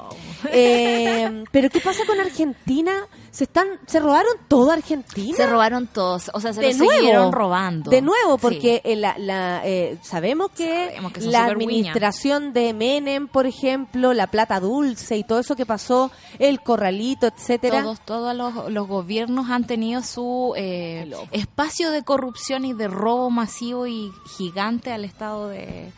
Eh, 0.52 1.44
pero 1.52 1.70
¿qué 1.70 1.80
pasa 1.80 2.04
con 2.06 2.18
Argentina? 2.18 3.06
Se 3.30 3.44
están 3.44 3.68
se 3.86 4.00
robaron 4.00 4.32
todo 4.48 4.70
Argentina. 4.72 5.36
Se 5.36 5.46
robaron 5.46 5.86
todos. 5.86 6.30
O 6.34 6.40
sea, 6.40 6.52
se 6.52 6.60
de 6.60 6.72
lo 6.72 6.78
nuevo, 6.78 6.92
siguieron 6.94 7.32
robando. 7.32 7.90
De 7.90 8.00
nuevo, 8.02 8.36
Sí. 8.36 8.40
porque 8.42 8.80
eh, 8.84 8.96
la, 8.96 9.16
la, 9.18 9.60
eh, 9.64 9.98
sabemos 10.02 10.50
que, 10.50 10.86
Sabemos 10.88 11.12
que 11.12 11.20
son 11.20 11.32
la 11.32 11.44
administración 11.44 12.52
de 12.52 12.72
Menem, 12.72 13.28
por 13.28 13.46
ejemplo, 13.46 14.12
la 14.14 14.26
plata 14.28 14.60
dulce 14.60 15.16
y 15.16 15.24
todo 15.24 15.38
eso 15.38 15.56
que 15.56 15.66
pasó, 15.66 16.10
el 16.38 16.60
corralito, 16.60 17.26
etcétera. 17.26 17.82
Todos, 17.82 18.00
todos 18.04 18.34
los, 18.34 18.70
los 18.72 18.86
gobiernos 18.88 19.50
han 19.50 19.66
tenido 19.66 20.02
su 20.02 20.54
eh, 20.56 21.10
espacio 21.32 21.90
de 21.90 22.02
corrupción 22.02 22.64
y 22.64 22.72
de 22.72 22.88
robo 22.88 23.30
masivo 23.30 23.86
y 23.86 24.10
gigante 24.36 24.92
al 24.92 25.04
estado 25.04 25.48
de... 25.48 25.92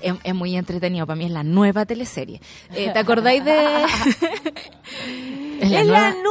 Es, 0.00 0.12
es 0.22 0.34
muy 0.34 0.54
entretenido, 0.54 1.06
para 1.06 1.16
mí 1.16 1.24
es 1.24 1.30
la 1.30 1.42
nueva 1.44 1.86
teleserie. 1.86 2.40
Eh, 2.74 2.90
¿Te 2.92 2.98
acordáis 2.98 3.42
de...? 3.44 3.56
Es 5.72 5.86
la 5.86 6.10
nueva. 6.10 6.30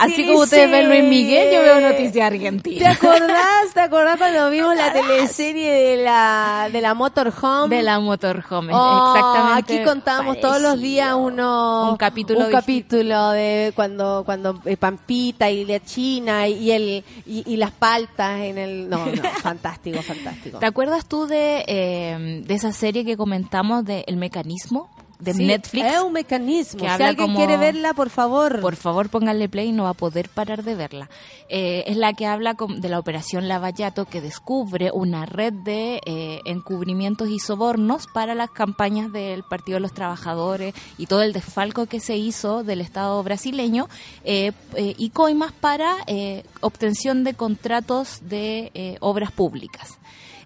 Así 0.00 0.26
como 0.26 0.40
ustedes 0.40 0.70
ven 0.70 0.88
Luis 0.88 1.02
Miguel, 1.04 1.52
yo 1.52 1.62
veo 1.62 1.80
Noticias 1.80 2.12
¿Te 2.12 2.22
Argentina. 2.22 2.90
acordás? 2.92 3.72
¿Te 3.74 3.80
acordás 3.80 4.16
cuando 4.18 4.50
vimos 4.50 4.76
la 4.76 4.92
teleserie 4.92 5.70
de 5.72 5.96
la, 6.04 6.68
de 6.70 6.80
la 6.80 6.94
Motorhome? 6.94 7.74
De 7.74 7.82
la 7.82 7.98
Motorhome, 7.98 8.72
Oh, 8.74 9.14
exactamente. 9.16 9.74
Aquí 9.74 9.84
contábamos 9.84 10.40
todos 10.40 10.60
los 10.60 10.80
días 10.80 11.14
uno, 11.16 11.90
Un 11.90 11.96
capítulo 11.96 12.46
un 12.46 12.52
capítulo 12.52 13.30
de 13.30 13.72
cuando 13.74 14.22
cuando 14.24 14.60
eh, 14.66 14.76
Pampita 14.76 15.50
y 15.50 15.64
la 15.64 15.80
China 15.80 16.46
y 16.46 16.70
el 16.70 17.04
y, 17.26 17.42
y 17.46 17.56
las 17.56 17.70
paltas 17.72 18.40
en 18.40 18.58
el 18.58 18.88
no, 18.88 19.04
no 19.06 19.22
fantástico, 19.42 20.00
fantástico. 20.02 20.58
¿Te 20.58 20.66
acuerdas 20.66 21.06
tú 21.06 21.26
de, 21.26 21.64
eh, 21.66 22.42
de 22.46 22.54
esa 22.54 22.72
serie 22.72 23.04
que 23.04 23.16
comentamos 23.16 23.84
de 23.84 24.04
El 24.06 24.16
Mecanismo 24.16 24.88
de 25.18 25.34
Sí, 25.34 25.44
Netflix? 25.46 25.86
Es 25.86 26.00
un 26.00 26.12
mecanismo. 26.12 26.80
Que 26.80 26.86
si 26.96 27.02
alguien 27.02 27.16
como- 27.16 27.36
quiere 27.38 27.56
verla, 27.56 27.92
por 27.94 28.08
favor. 28.10 28.60
Por 28.60 28.76
favor, 28.76 29.08
pónganle 29.10 29.48
play 29.48 29.68
y 29.68 29.72
no 29.72 29.84
va 29.84 29.90
a 29.90 29.94
poder 29.94 30.28
parar 30.28 30.62
de 30.62 30.74
verla. 30.76 31.10
Eh, 31.48 31.84
es 31.86 31.96
la 31.96 32.12
que 32.12 32.26
habla 32.26 32.54
con- 32.54 32.80
de 32.80 32.88
la 32.88 32.98
operación 32.98 33.48
Lavallato 33.48 34.04
que 34.04 34.20
descubre 34.20 34.90
una 34.92 35.26
red 35.26 35.52
de 35.52 36.00
eh, 36.06 36.40
encubrimientos 36.44 37.28
y 37.30 37.38
sobornos 37.40 38.06
para 38.14 38.34
las 38.34 38.50
campañas 38.50 39.12
del 39.12 39.42
Partido 39.42 39.76
de 39.76 39.80
los 39.80 39.92
Trabajadores 39.92 40.74
y 40.98 41.06
todo 41.06 41.22
el 41.22 41.32
desfalco 41.32 41.86
que 41.86 42.00
se 42.00 42.16
hizo 42.16 42.62
del 42.62 42.80
Estado 42.80 43.22
brasileño 43.22 43.88
eh, 44.24 44.52
eh, 44.76 44.94
y 44.96 45.10
coimas 45.10 45.52
para 45.52 45.96
eh, 46.06 46.44
obtención 46.60 47.24
de 47.24 47.34
contratos 47.34 48.20
de 48.22 48.96
obras 49.00 49.32
públicas. 49.32 49.97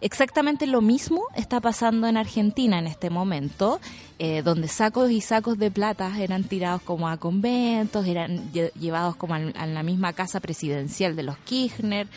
Exactamente 0.04 0.66
lo 0.66 0.80
mismo 0.80 1.22
está 1.36 1.60
pasando 1.60 2.08
en 2.08 2.16
Argentina 2.16 2.78
en 2.78 2.88
este 2.88 3.08
momento, 3.08 3.80
eh, 4.18 4.42
donde 4.42 4.66
sacos 4.66 5.10
y 5.12 5.20
sacos 5.20 5.58
de 5.58 5.70
plata 5.70 6.12
eran 6.18 6.42
tirados 6.42 6.82
como 6.82 7.08
a 7.08 7.16
conventos, 7.18 8.04
eran 8.06 8.52
lle- 8.52 8.72
llevados 8.74 9.14
como 9.14 9.34
a, 9.34 9.38
la 9.38 9.82
misma 9.84 10.12
casa 10.12 10.40
presidencial 10.40 11.14
de 11.14 11.22
los 11.22 11.36
Kirchner. 11.38 12.08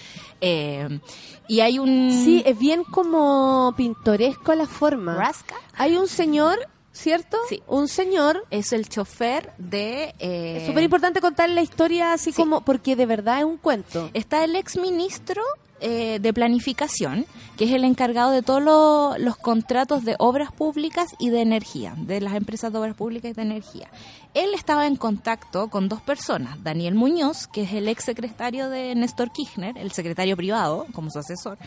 eh, 0.41 0.99
y 1.47 1.59
hay 1.59 1.77
un... 1.77 2.11
Sí, 2.11 2.41
es 2.43 2.57
bien 2.57 2.83
como 2.83 3.71
pintoresco 3.77 4.55
la 4.55 4.65
forma. 4.65 5.13
Rasca. 5.15 5.53
Hay 5.77 5.95
un 5.95 6.07
señor, 6.07 6.57
¿cierto? 6.95 7.37
Sí. 7.49 7.61
Un 7.67 7.87
señor. 7.87 8.43
Es 8.49 8.73
el 8.73 8.87
chofer 8.89 9.51
de... 9.57 10.15
eh, 10.19 10.57
Es 10.61 10.67
súper 10.67 10.83
importante 10.83 11.21
contar 11.21 11.49
la 11.49 11.61
historia 11.61 12.13
así 12.13 12.31
como, 12.33 12.61
porque 12.61 12.95
de 12.95 13.05
verdad 13.05 13.39
es 13.39 13.45
un 13.45 13.57
cuento. 13.57 14.09
Está 14.13 14.43
el 14.43 14.55
ex 14.55 14.77
ministro 14.77 15.41
eh, 15.81 16.19
de 16.21 16.33
planificación, 16.33 17.25
que 17.57 17.65
es 17.65 17.71
el 17.71 17.83
encargado 17.83 18.31
de 18.31 18.41
todos 18.41 18.63
lo- 18.63 19.17
los 19.17 19.35
contratos 19.35 20.05
de 20.05 20.15
obras 20.19 20.51
públicas 20.53 21.09
y 21.19 21.29
de 21.29 21.41
energía, 21.41 21.93
de 21.97 22.21
las 22.21 22.33
empresas 22.35 22.71
de 22.71 22.79
obras 22.79 22.95
públicas 22.95 23.31
y 23.31 23.33
de 23.33 23.41
energía. 23.41 23.89
Él 24.33 24.53
estaba 24.53 24.87
en 24.87 24.95
contacto 24.95 25.69
con 25.69 25.87
dos 25.89 26.01
personas, 26.01 26.63
Daniel 26.63 26.95
Muñoz, 26.95 27.47
que 27.47 27.63
es 27.63 27.73
el 27.73 27.87
ex 27.89 28.05
secretario 28.05 28.69
de 28.69 28.95
Néstor 28.95 29.31
Kirchner, 29.31 29.77
el 29.77 29.91
secretario 29.91 30.35
privado, 30.37 30.87
como 30.93 31.09
su 31.09 31.19
asesor, 31.19 31.57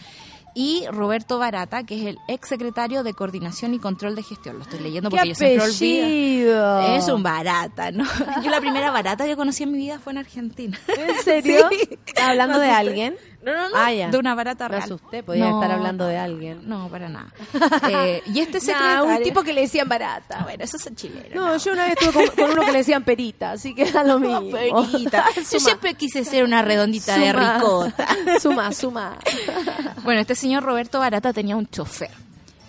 y 0.55 0.87
Roberto 0.91 1.39
Barata, 1.39 1.85
que 1.85 2.01
es 2.01 2.07
el 2.07 2.19
ex 2.29 2.49
secretario 2.49 3.03
de 3.03 3.15
coordinación 3.15 3.75
y 3.75 3.79
control 3.79 4.15
de 4.15 4.23
gestión. 4.23 4.57
Lo 4.57 4.63
estoy 4.63 4.81
leyendo 4.81 5.11
porque 5.11 5.23
¡Qué 5.23 5.29
yo 5.29 5.35
siempre 5.35 5.65
olvido. 5.65 6.81
Es 6.97 7.09
un 7.09 7.23
barata, 7.23 7.91
¿no? 7.91 8.05
Yo 8.45 8.51
la 8.51 8.61
primera 8.61 8.91
barata 8.91 9.27
que 9.27 9.37
conocí 9.37 9.63
en 9.63 9.73
mi 9.73 9.79
vida 9.79 9.99
fue 9.99 10.13
en 10.13 10.19
Argentina. 10.19 10.79
¿En 10.89 11.23
serio? 11.23 11.69
Sí. 11.79 11.99
¿Hablando 12.21 12.57
No 12.57 12.61
de 12.63 12.71
alguien? 12.71 13.17
No, 13.41 13.53
no, 13.55 13.69
no. 13.69 13.77
Ah. 13.77 13.91
De 13.93 14.19
una 14.19 14.35
barata 14.35 14.65
Me 14.69 14.77
real. 14.77 14.83
asusté, 14.83 15.23
podía 15.23 15.49
No, 15.49 15.63
estar 15.63 15.77
hablando 15.77 16.07
de 16.07 16.19
alguien. 16.19 16.69
No, 16.69 16.89
para 16.89 17.09
nada. 17.09 17.29
Eh, 17.91 18.23
y 18.27 18.41
este 18.41 18.55
Nah, 18.59 18.61
secretario... 18.61 19.05
un 19.05 19.23
tipo 19.23 19.43
que 19.43 19.53
le 19.53 19.61
decían 19.63 19.89
barata. 19.89 20.41
Bueno, 20.43 20.65
eso 20.65 20.77
es 20.77 20.95
chileno. 20.97 21.35
No, 21.35 21.57
yo 21.57 21.73
una 21.73 21.85
vez 21.87 21.95
estuve 22.01 22.13
con, 22.27 22.37
con 22.37 22.51
uno 22.51 22.65
que 22.67 22.73
le 22.73 22.79
decían 22.79 23.05
perita, 23.05 23.53
así 23.53 23.75
que 23.75 23.91
da 23.91 24.03
lo 24.05 24.19
mismo. 24.21 24.51
Perita. 24.51 25.25
Yo 25.37 25.61
siempre 25.61 25.95
quise 25.95 26.25
ser 26.25 26.45
una 26.45 26.63
redondita 26.63 27.17
de 27.17 27.33
ricota. 27.33 28.09
Suma, 28.41 28.73
suma. 28.73 29.17
Bueno, 30.03 30.21
este 30.21 30.35
señor 30.35 30.65
Roberto 30.65 30.99
Barata 30.99 31.33
tenía 31.33 31.57
un 31.57 31.69
chofer. 31.69 32.11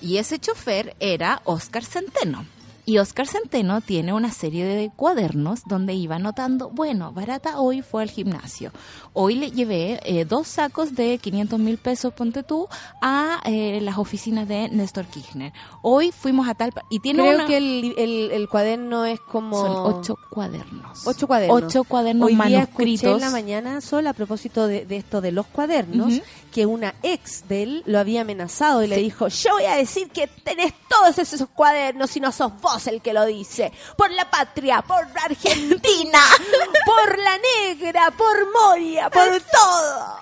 Y 0.02 0.18
ese 0.18 0.40
chofer 0.40 0.96
era 1.00 1.42
Oscar 1.46 1.84
Centeno. 1.84 2.46
Y 2.90 2.98
Oscar 2.98 3.28
Centeno 3.28 3.82
tiene 3.82 4.14
una 4.14 4.32
serie 4.32 4.66
de 4.66 4.90
cuadernos 4.90 5.60
donde 5.68 5.94
iba 5.94 6.16
anotando, 6.16 6.72
bueno, 6.72 7.12
Barata 7.12 7.60
hoy 7.60 7.84
fue 7.84 8.02
al 8.02 8.10
gimnasio. 8.10 8.72
Hoy 9.14 9.36
le 9.36 9.52
llevé 9.52 10.00
eh, 10.06 10.26
dos 10.26 10.48
sacos 10.48 10.96
de 10.96 11.20
500 11.20 11.60
mil 11.60 11.78
pesos, 11.78 12.12
ponte 12.14 12.42
tú, 12.42 12.68
a 13.00 13.42
eh, 13.46 13.80
las 13.84 14.00
oficinas 14.00 14.48
de 14.48 14.70
Néstor 14.70 15.06
Kirchner. 15.06 15.54
Hoy 15.84 16.12
fuimos 16.12 16.48
a 16.50 16.56
tal... 16.56 16.74
Y 16.90 17.00
tiene 17.00 17.22
Creo 17.22 17.36
una- 17.36 17.46
que 17.46 17.58
el, 17.58 17.94
el, 17.96 18.32
el 18.32 18.50
cuaderno 18.50 19.06
es 19.06 19.20
como... 19.20 19.56
Son 19.62 19.94
ocho 20.00 20.16
cuadernos. 20.32 21.06
Ocho 21.06 21.28
cuadernos. 21.28 21.62
Ocho 21.64 21.84
cuadernos 21.84 22.26
Hoy 22.26 22.34
día 22.34 22.44
manuscritos. 22.62 23.14
en 23.14 23.20
la 23.22 23.30
mañana, 23.30 23.82
Sol, 23.82 24.08
a 24.08 24.14
propósito 24.14 24.66
de, 24.66 24.88
de 24.88 24.98
esto 24.98 25.22
de 25.22 25.32
los 25.32 25.46
cuadernos, 25.46 26.12
que 26.52 26.66
una 26.66 26.96
ex 27.04 27.48
de 27.48 27.62
él 27.62 27.84
lo 27.86 28.00
había 28.00 28.22
amenazado 28.22 28.82
y 28.84 28.88
le 28.88 28.98
dijo, 28.98 29.28
yo 29.28 29.52
voy 29.54 29.66
a 29.66 29.76
decir 29.76 30.10
que 30.10 30.26
tenés 30.44 30.74
todos 30.90 31.20
esos 31.20 31.48
cuadernos 31.50 32.18
y 32.18 32.20
no 32.20 32.32
sos 32.32 32.52
vos 32.60 32.79
el 32.88 33.02
que 33.02 33.14
lo 33.14 33.26
dice. 33.26 33.72
Por 33.96 34.12
la 34.12 34.30
patria, 34.30 34.82
por 34.82 35.08
la 35.14 35.22
Argentina, 35.24 36.20
por 36.86 37.18
la 37.18 37.38
negra, 37.38 38.12
por 38.12 38.52
Moria, 38.52 39.10
por 39.10 39.42
todo. 39.42 40.20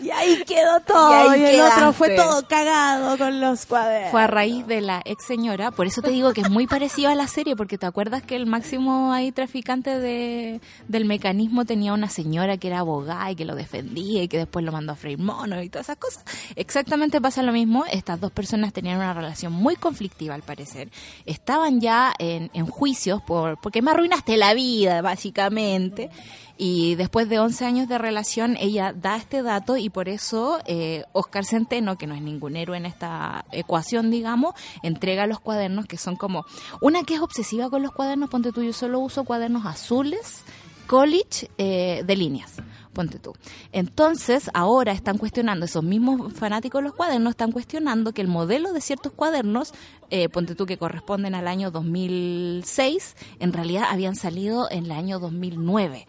Y 0.00 0.10
ahí 0.10 0.42
quedó 0.44 0.80
todo. 0.80 1.34
Y 1.34 1.40
Y, 1.40 1.44
el 1.44 1.60
otro 1.60 1.92
fue 1.92 2.14
todo 2.16 2.46
cagado 2.46 3.16
con 3.16 3.40
los 3.40 3.66
cuadernos. 3.66 4.10
Fue 4.10 4.22
a 4.22 4.26
raíz 4.26 4.66
de 4.66 4.80
la 4.80 5.00
ex 5.04 5.24
señora, 5.24 5.70
por 5.70 5.86
eso 5.86 6.02
te 6.02 6.10
digo 6.10 6.32
que 6.32 6.42
es 6.42 6.50
muy 6.50 6.66
parecido 6.66 7.10
a 7.10 7.14
la 7.14 7.28
serie, 7.28 7.56
porque 7.56 7.78
te 7.78 7.86
acuerdas 7.86 8.22
que 8.22 8.36
el 8.36 8.46
máximo 8.46 9.12
ahí 9.12 9.32
traficante 9.32 9.98
de, 9.98 10.60
del 10.88 11.04
mecanismo 11.04 11.64
tenía 11.64 11.92
una 11.92 12.08
señora 12.08 12.56
que 12.56 12.68
era 12.68 12.80
abogada 12.80 13.30
y 13.30 13.36
que 13.36 13.44
lo 13.44 13.54
defendía 13.54 14.22
y 14.22 14.28
que 14.28 14.38
después 14.38 14.64
lo 14.64 14.72
mandó 14.72 14.92
a 14.92 14.96
freír 14.96 15.18
mono 15.18 15.62
y 15.62 15.68
todas 15.68 15.86
esas 15.86 15.96
cosas. 15.96 16.24
Exactamente 16.56 17.20
pasa 17.20 17.42
lo 17.42 17.52
mismo, 17.52 17.84
estas 17.90 18.20
dos 18.20 18.32
personas 18.32 18.72
tenían 18.72 18.98
una 18.98 19.14
relación 19.14 19.52
muy 19.52 19.76
conflictiva 19.76 20.34
al 20.34 20.42
parecer, 20.42 20.90
estaban 21.36 21.80
ya 21.80 22.12
en, 22.18 22.50
en 22.52 22.66
juicios 22.66 23.22
por, 23.22 23.60
porque 23.60 23.82
me 23.82 23.90
arruinaste 23.90 24.36
la 24.36 24.54
vida, 24.54 25.02
básicamente. 25.02 26.10
Y 26.58 26.94
después 26.94 27.28
de 27.28 27.38
11 27.38 27.64
años 27.66 27.88
de 27.88 27.98
relación, 27.98 28.56
ella 28.58 28.94
da 28.94 29.16
este 29.16 29.42
dato 29.42 29.76
y 29.76 29.90
por 29.90 30.08
eso 30.08 30.58
eh, 30.66 31.04
Oscar 31.12 31.44
Centeno, 31.44 31.98
que 31.98 32.06
no 32.06 32.14
es 32.14 32.22
ningún 32.22 32.56
héroe 32.56 32.78
en 32.78 32.86
esta 32.86 33.44
ecuación, 33.52 34.10
digamos, 34.10 34.54
entrega 34.82 35.26
los 35.26 35.40
cuadernos 35.40 35.86
que 35.86 35.98
son 35.98 36.16
como... 36.16 36.46
Una 36.80 37.02
que 37.02 37.14
es 37.14 37.20
obsesiva 37.20 37.68
con 37.68 37.82
los 37.82 37.92
cuadernos, 37.92 38.30
ponte 38.30 38.52
tú, 38.52 38.62
yo 38.62 38.72
solo 38.72 39.00
uso 39.00 39.24
cuadernos 39.24 39.66
azules, 39.66 40.44
college, 40.86 41.50
eh, 41.58 42.02
de 42.06 42.16
líneas. 42.16 42.54
Ponte 42.96 43.18
tú. 43.18 43.34
Entonces, 43.72 44.50
ahora 44.54 44.92
están 44.92 45.18
cuestionando, 45.18 45.66
esos 45.66 45.84
mismos 45.84 46.32
fanáticos 46.32 46.78
de 46.80 46.84
los 46.88 46.94
cuadernos 46.94 47.32
están 47.32 47.52
cuestionando 47.52 48.12
que 48.12 48.22
el 48.22 48.28
modelo 48.28 48.72
de 48.72 48.80
ciertos 48.80 49.12
cuadernos, 49.12 49.74
eh, 50.08 50.30
ponte 50.30 50.54
tú, 50.54 50.64
que 50.64 50.78
corresponden 50.78 51.34
al 51.34 51.46
año 51.46 51.70
2006, 51.70 53.14
en 53.38 53.52
realidad 53.52 53.84
habían 53.90 54.16
salido 54.16 54.70
en 54.70 54.86
el 54.86 54.92
año 54.92 55.18
2009 55.18 56.06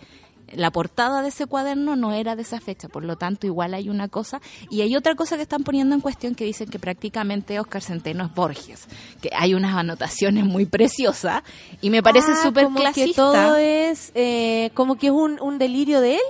la 0.54 0.72
portada 0.72 1.22
de 1.22 1.28
ese 1.30 1.46
cuaderno 1.46 1.96
no 1.96 2.14
era 2.14 2.36
de 2.36 2.42
esa 2.44 2.60
fecha, 2.62 2.88
por 2.88 3.04
lo 3.04 3.18
tanto 3.18 3.48
igual 3.48 3.74
hay 3.74 3.90
una 3.90 4.08
cosa 4.08 4.40
y 4.70 4.82
hay 4.82 4.96
otra 4.96 5.16
cosa 5.16 5.36
que 5.36 5.42
están 5.42 5.64
poniendo 5.64 5.94
en 5.94 6.02
cuestión 6.02 6.36
que 6.36 6.46
dicen 6.46 6.70
que 6.70 6.80
prácticamente 6.80 7.60
Oscar 7.60 7.82
Centeno 7.82 8.26
es 8.26 8.34
Borges, 8.34 8.86
que 9.22 9.30
hay 9.36 9.54
unas 9.54 9.76
anotaciones 9.76 10.46
muy 10.46 10.66
preciosas 10.66 11.44
y 11.82 11.90
me 11.90 12.02
parece 12.02 12.32
Ah, 12.32 12.44
súper 12.44 12.66
como 12.66 12.78
que 12.78 12.84
clasista. 12.84 13.16
todo 13.22 13.56
es 13.58 14.12
eh, 14.16 14.72
como 14.74 14.98
que 14.98 15.08
es 15.08 15.14
un, 15.14 15.40
un 15.42 15.58
delirio 15.58 16.02
de 16.02 16.16
él. 16.16 16.22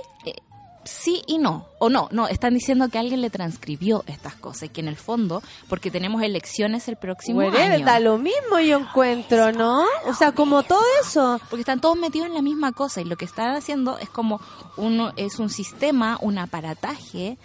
Sí 0.88 1.22
y 1.26 1.36
no, 1.36 1.66
o 1.78 1.90
no, 1.90 2.08
no, 2.12 2.28
están 2.28 2.54
diciendo 2.54 2.88
que 2.88 2.98
alguien 2.98 3.20
le 3.20 3.28
transcribió 3.28 4.04
estas 4.06 4.34
cosas 4.34 4.64
y 4.64 4.68
que 4.70 4.80
en 4.80 4.88
el 4.88 4.96
fondo, 4.96 5.42
porque 5.68 5.90
tenemos 5.90 6.22
elecciones 6.22 6.88
el 6.88 6.96
próximo 6.96 7.40
Whatever, 7.40 7.72
año. 7.72 7.84
da 7.84 8.00
lo 8.00 8.16
mismo 8.16 8.58
yo 8.58 8.78
encuentro, 8.78 9.52
¿no? 9.52 9.84
O 10.06 10.14
sea, 10.14 10.32
como 10.32 10.62
todo 10.62 10.80
eso. 11.02 11.38
porque 11.50 11.60
están 11.60 11.82
todos 11.82 11.98
metidos 11.98 12.28
en 12.28 12.34
la 12.34 12.40
misma 12.40 12.72
cosa 12.72 13.02
y 13.02 13.04
lo 13.04 13.16
que 13.16 13.26
están 13.26 13.54
haciendo 13.54 13.98
es 13.98 14.08
como 14.08 14.40
uno 14.78 15.12
es 15.16 15.38
un 15.38 15.50
sistema, 15.50 16.16
un 16.22 16.38
aparataje 16.38 17.36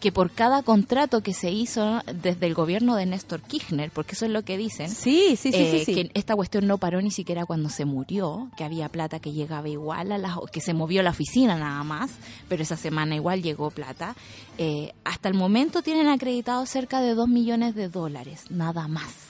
que 0.00 0.12
por 0.12 0.30
cada 0.30 0.62
contrato 0.62 1.22
que 1.22 1.34
se 1.34 1.50
hizo 1.50 2.00
desde 2.12 2.46
el 2.46 2.54
gobierno 2.54 2.96
de 2.96 3.06
Néstor 3.06 3.42
Kirchner, 3.42 3.90
porque 3.90 4.14
eso 4.14 4.24
es 4.24 4.32
lo 4.32 4.42
que 4.42 4.56
dicen, 4.56 4.88
Sí, 4.90 5.36
sí, 5.36 5.52
sí, 5.52 5.58
eh, 5.58 5.70
sí, 5.70 5.84
sí. 5.84 5.94
que 5.94 6.10
esta 6.14 6.34
cuestión 6.34 6.66
no 6.66 6.78
paró 6.78 7.00
ni 7.02 7.10
siquiera 7.10 7.44
cuando 7.44 7.68
se 7.68 7.84
murió, 7.84 8.50
que 8.56 8.64
había 8.64 8.88
plata 8.88 9.20
que 9.20 9.32
llegaba 9.32 9.68
igual 9.68 10.12
a 10.12 10.18
las, 10.18 10.36
que 10.52 10.60
se 10.60 10.74
movió 10.74 11.02
la 11.02 11.10
oficina 11.10 11.56
nada 11.56 11.84
más, 11.84 12.10
pero 12.48 12.62
esa 12.62 12.76
semana 12.76 13.14
igual 13.14 13.42
llegó 13.42 13.70
plata. 13.70 14.16
Eh, 14.58 14.92
hasta 15.04 15.28
el 15.28 15.34
momento 15.34 15.82
tienen 15.82 16.08
acreditado 16.08 16.64
cerca 16.66 17.00
de 17.00 17.14
2 17.14 17.28
millones 17.28 17.74
de 17.74 17.88
dólares, 17.88 18.44
nada 18.48 18.88
más. 18.88 19.29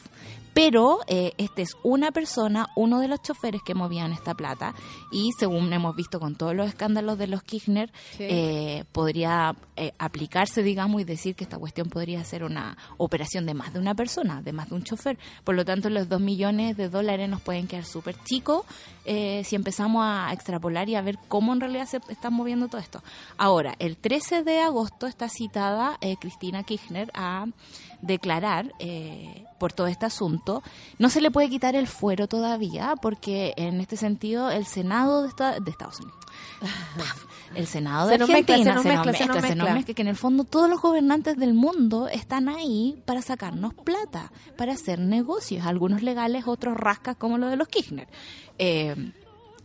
Pero 0.63 0.99
eh, 1.07 1.33
este 1.39 1.63
es 1.63 1.75
una 1.83 2.13
persona, 2.13 2.69
uno 2.77 3.01
de 3.01 3.09
los 3.09 3.23
choferes 3.23 3.63
que 3.65 3.75
movían 3.75 4.13
esta 4.13 4.35
plata 4.35 4.75
y 5.11 5.31
según 5.39 5.73
hemos 5.73 5.97
visto 5.97 6.21
con 6.21 6.35
todos 6.35 6.55
los 6.55 6.69
escándalos 6.69 7.17
de 7.17 7.29
los 7.29 7.43
Kirchner, 7.43 7.91
Sí. 8.19 8.25
eh, 8.29 8.85
podría 8.93 9.57
eh, 9.77 9.93
aplicarse, 9.99 10.63
digamos, 10.63 11.01
y 11.01 11.05
decir 11.05 11.35
que 11.35 11.45
esta 11.45 11.57
cuestión 11.57 11.89
podría 11.89 12.23
ser 12.25 12.45
una 12.45 12.77
operación 12.99 13.47
de 13.47 13.55
más 13.55 13.73
de 13.73 13.79
una 13.79 13.95
persona, 13.95 14.43
de 14.43 14.53
más 14.53 14.69
de 14.69 14.75
un 14.75 14.83
chofer. 14.85 15.19
Por 15.45 15.55
lo 15.55 15.65
tanto, 15.65 15.89
los 15.89 16.11
dos 16.11 16.21
millones 16.21 16.77
de 16.77 16.91
dólares 16.91 17.31
nos 17.31 17.41
pueden 17.41 17.67
quedar 17.67 17.87
súper 17.87 18.17
chicos 18.25 18.67
eh, 19.07 19.43
si 19.45 19.57
empezamos 19.57 20.03
a 20.05 20.31
extrapolar 20.31 20.91
y 20.91 20.95
a 20.95 21.01
ver 21.01 21.17
cómo 21.29 21.55
en 21.55 21.61
realidad 21.61 21.87
se 21.87 22.01
está 22.11 22.29
moviendo 22.29 22.69
todo 22.69 22.83
esto. 22.83 23.03
Ahora, 23.39 23.75
el 23.79 23.97
13 23.97 24.43
de 24.43 24.61
agosto 24.61 25.07
está 25.07 25.31
citada 25.31 25.99
Cristina 26.21 26.63
Kirchner 26.65 27.11
a 27.15 27.47
declarar 28.03 28.73
eh, 28.79 29.45
por 29.59 29.73
todo 29.73 29.87
este 29.89 30.07
asunto. 30.07 30.63
No 30.99 31.11
se 31.11 31.21
le 31.21 31.31
puede 31.31 31.49
quitar 31.51 31.75
el 31.77 31.87
fuero 31.87 32.29
todavía 32.29 32.95
porque 33.01 33.53
en 33.57 33.81
este 33.81 33.97
sentido 33.97 34.51
el 34.51 34.65
Senado 34.67 35.23
de, 35.23 35.29
esta- 35.29 35.61
de 35.61 35.71
Estados 35.71 36.01
Unidos, 36.01 36.19
el 37.55 37.67
Senado 37.67 38.07
de 38.09 38.15
Se 38.15 38.19
mezcla, 38.21 38.37
Argentina 38.55 38.65
se 38.65 38.75
nos 38.75 38.85
mezcla, 38.85 39.13
se 39.13 39.27
nos 39.27 39.43
mezcla. 39.43 39.75
mezcla, 39.75 39.95
que 39.95 40.03
en 40.03 40.09
el 40.09 40.17
fondo 40.17 40.45
todos 40.45 40.71
los 40.71 40.81
gobernantes 40.81 41.37
del 41.37 41.55
mundo 41.55 42.09
están 42.09 42.49
ahí 42.49 43.03
para 43.05 43.23
sacarnos 43.23 43.75
plata, 43.75 44.33
para 44.57 44.73
hacer 44.73 44.99
negocios, 44.99 45.67
algunos 45.67 46.03
legales, 46.03 46.45
otros 46.47 46.77
rascas 46.77 47.17
como 47.17 47.39
lo 47.39 47.49
de 47.49 47.57
los 47.57 47.69
Kirchner. 47.69 48.09
Eh, 48.59 49.13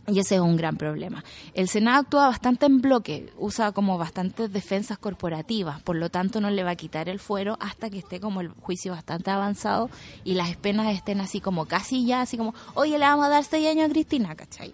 y 0.08 0.20
ese 0.20 0.36
es 0.36 0.40
un 0.40 0.56
gran 0.56 0.76
problema. 0.76 1.24
El 1.54 1.68
Senado 1.68 2.00
actúa 2.00 2.28
bastante 2.28 2.66
en 2.66 2.80
bloque, 2.80 3.32
usa 3.38 3.72
como 3.72 3.98
bastantes 3.98 4.52
defensas 4.52 4.98
corporativas, 4.98 5.82
por 5.82 5.96
lo 5.96 6.10
tanto 6.10 6.40
no 6.40 6.50
le 6.50 6.62
va 6.62 6.70
a 6.70 6.76
quitar 6.76 7.08
el 7.08 7.18
fuero 7.18 7.56
hasta 7.60 7.90
que 7.90 7.98
esté 7.98 8.20
como 8.20 8.40
el 8.40 8.48
juicio 8.48 8.92
bastante 8.92 9.30
avanzado 9.30 9.90
y 10.24 10.34
las 10.34 10.56
penas 10.56 10.94
estén 10.94 11.20
así 11.20 11.40
como 11.40 11.66
casi 11.66 12.06
ya, 12.06 12.22
así 12.22 12.36
como, 12.36 12.54
oye, 12.74 12.98
le 12.98 13.04
vamos 13.04 13.26
a 13.26 13.30
dar 13.30 13.44
seis 13.44 13.66
años 13.68 13.86
a 13.86 13.92
Cristina, 13.92 14.34
¿cachai? 14.34 14.72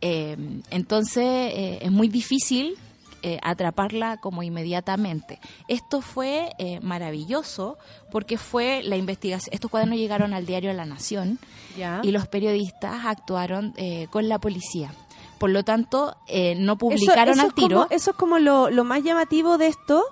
Eh, 0.00 0.36
entonces 0.70 1.24
eh, 1.24 1.78
es 1.82 1.92
muy 1.92 2.08
difícil 2.08 2.76
eh, 3.22 3.38
atraparla 3.42 4.16
como 4.18 4.42
inmediatamente. 4.42 5.38
Esto 5.68 6.00
fue 6.00 6.52
eh, 6.58 6.80
maravilloso 6.80 7.78
porque 8.10 8.36
fue 8.38 8.82
la 8.82 8.96
investigación, 8.96 9.54
estos 9.54 9.70
cuadernos 9.70 9.98
llegaron 9.98 10.34
al 10.34 10.44
diario 10.46 10.72
La 10.72 10.84
Nación 10.86 11.38
Ya. 11.76 12.00
y 12.02 12.10
los 12.10 12.26
periodistas 12.28 13.04
actuaron 13.06 13.72
eh, 13.76 14.06
con 14.10 14.28
la 14.28 14.38
policía. 14.38 14.92
Por 15.38 15.50
lo 15.50 15.64
tanto, 15.64 16.16
eh, 16.28 16.54
no 16.56 16.78
publicaron 16.78 17.34
eso 17.34 17.42
al 17.42 17.52
como- 17.54 17.66
tiro. 17.68 17.86
eso 17.90 18.10
es 18.12 18.16
como 18.16 18.38
lo, 18.38 18.70
lo 18.70 18.84
más 18.84 19.02
llamativo 19.02 19.58
de 19.58 19.66
esto, 19.68 20.04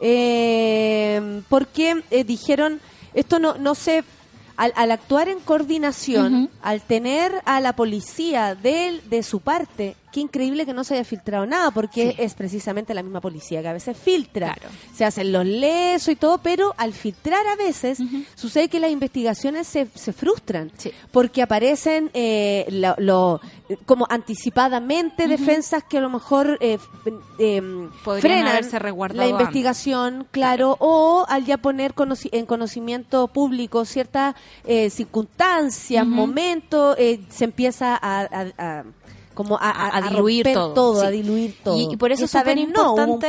eh, 0.00 1.42
porque 1.48 2.02
dijeron, 2.26 2.80
esto 3.14 3.38
no, 3.38 3.54
no 3.58 3.74
se... 3.74 4.04
Al, 4.58 4.72
al 4.74 4.90
actuar 4.90 5.28
en 5.28 5.38
coordinación, 5.40 6.48
al 6.62 6.80
tener 6.80 7.42
a 7.44 7.60
la 7.60 7.76
policía 7.76 8.54
de, 8.54 9.02
de 9.04 9.22
su 9.22 9.40
parte, 9.40 9.96
qué 10.16 10.20
increíble 10.22 10.64
que 10.64 10.72
no 10.72 10.82
se 10.82 10.94
haya 10.94 11.04
filtrado 11.04 11.44
nada, 11.44 11.70
porque 11.72 12.12
Sí. 12.12 12.22
es 12.22 12.32
precisamente 12.32 12.94
la 12.94 13.02
misma 13.02 13.20
policía 13.20 13.60
que 13.60 13.68
a 13.68 13.74
veces 13.74 13.94
filtra. 13.98 14.54
Claro. 14.54 14.74
Se 14.94 15.04
hacen 15.04 15.30
los 15.30 15.44
lesos 15.44 16.08
y 16.08 16.16
todo, 16.16 16.38
pero 16.38 16.74
al 16.78 16.94
filtrar 16.94 17.46
a 17.46 17.54
veces 17.56 17.98
sucede 18.34 18.68
que 18.70 18.80
las 18.80 18.90
investigaciones 18.90 19.66
se, 19.66 19.88
se 19.94 20.14
frustran, 20.14 20.72
Sí. 20.78 20.90
porque 21.12 21.42
aparecen 21.42 22.10
eh, 22.14 22.64
lo, 22.70 22.94
lo- 22.96 23.40
como 23.84 24.06
anticipadamente 24.08 25.28
defensas 25.28 25.84
que 25.84 25.98
a 25.98 26.00
lo 26.00 26.08
mejor 26.08 26.56
eh, 26.62 26.78
eh, 27.38 27.60
frenan 28.20 28.46
haberse 28.48 28.78
la 28.80 28.88
antes. 29.04 29.28
investigación, 29.30 30.26
claro, 30.30 30.76
o 30.80 31.26
al 31.28 31.44
ya 31.44 31.58
poner 31.58 31.94
conoci- 31.94 32.30
en 32.32 32.46
conocimiento 32.46 33.28
público 33.28 33.84
ciertas 33.84 34.34
eh, 34.64 34.88
circunstancias, 34.88 36.06
Ujú. 36.06 36.14
momentos, 36.14 36.96
eh, 36.98 37.20
se 37.28 37.44
empieza 37.44 37.96
a, 38.00 38.20
a- 38.22 38.52
a 38.56 38.84
como 39.36 39.56
a, 39.58 39.70
a- 39.70 39.88
a, 39.90 39.96
a 39.98 40.10
diluir 40.10 40.52
todo, 40.52 41.00
sí. 41.00 41.06
a 41.06 41.10
diluir 41.10 41.54
todo. 41.62 41.78
Y, 41.78 41.92
y 41.92 41.96
por 41.96 42.10
eso 42.10 42.24
es 42.24 42.30
súper 42.32 42.56
no, 42.56 42.62
importante, 42.62 43.28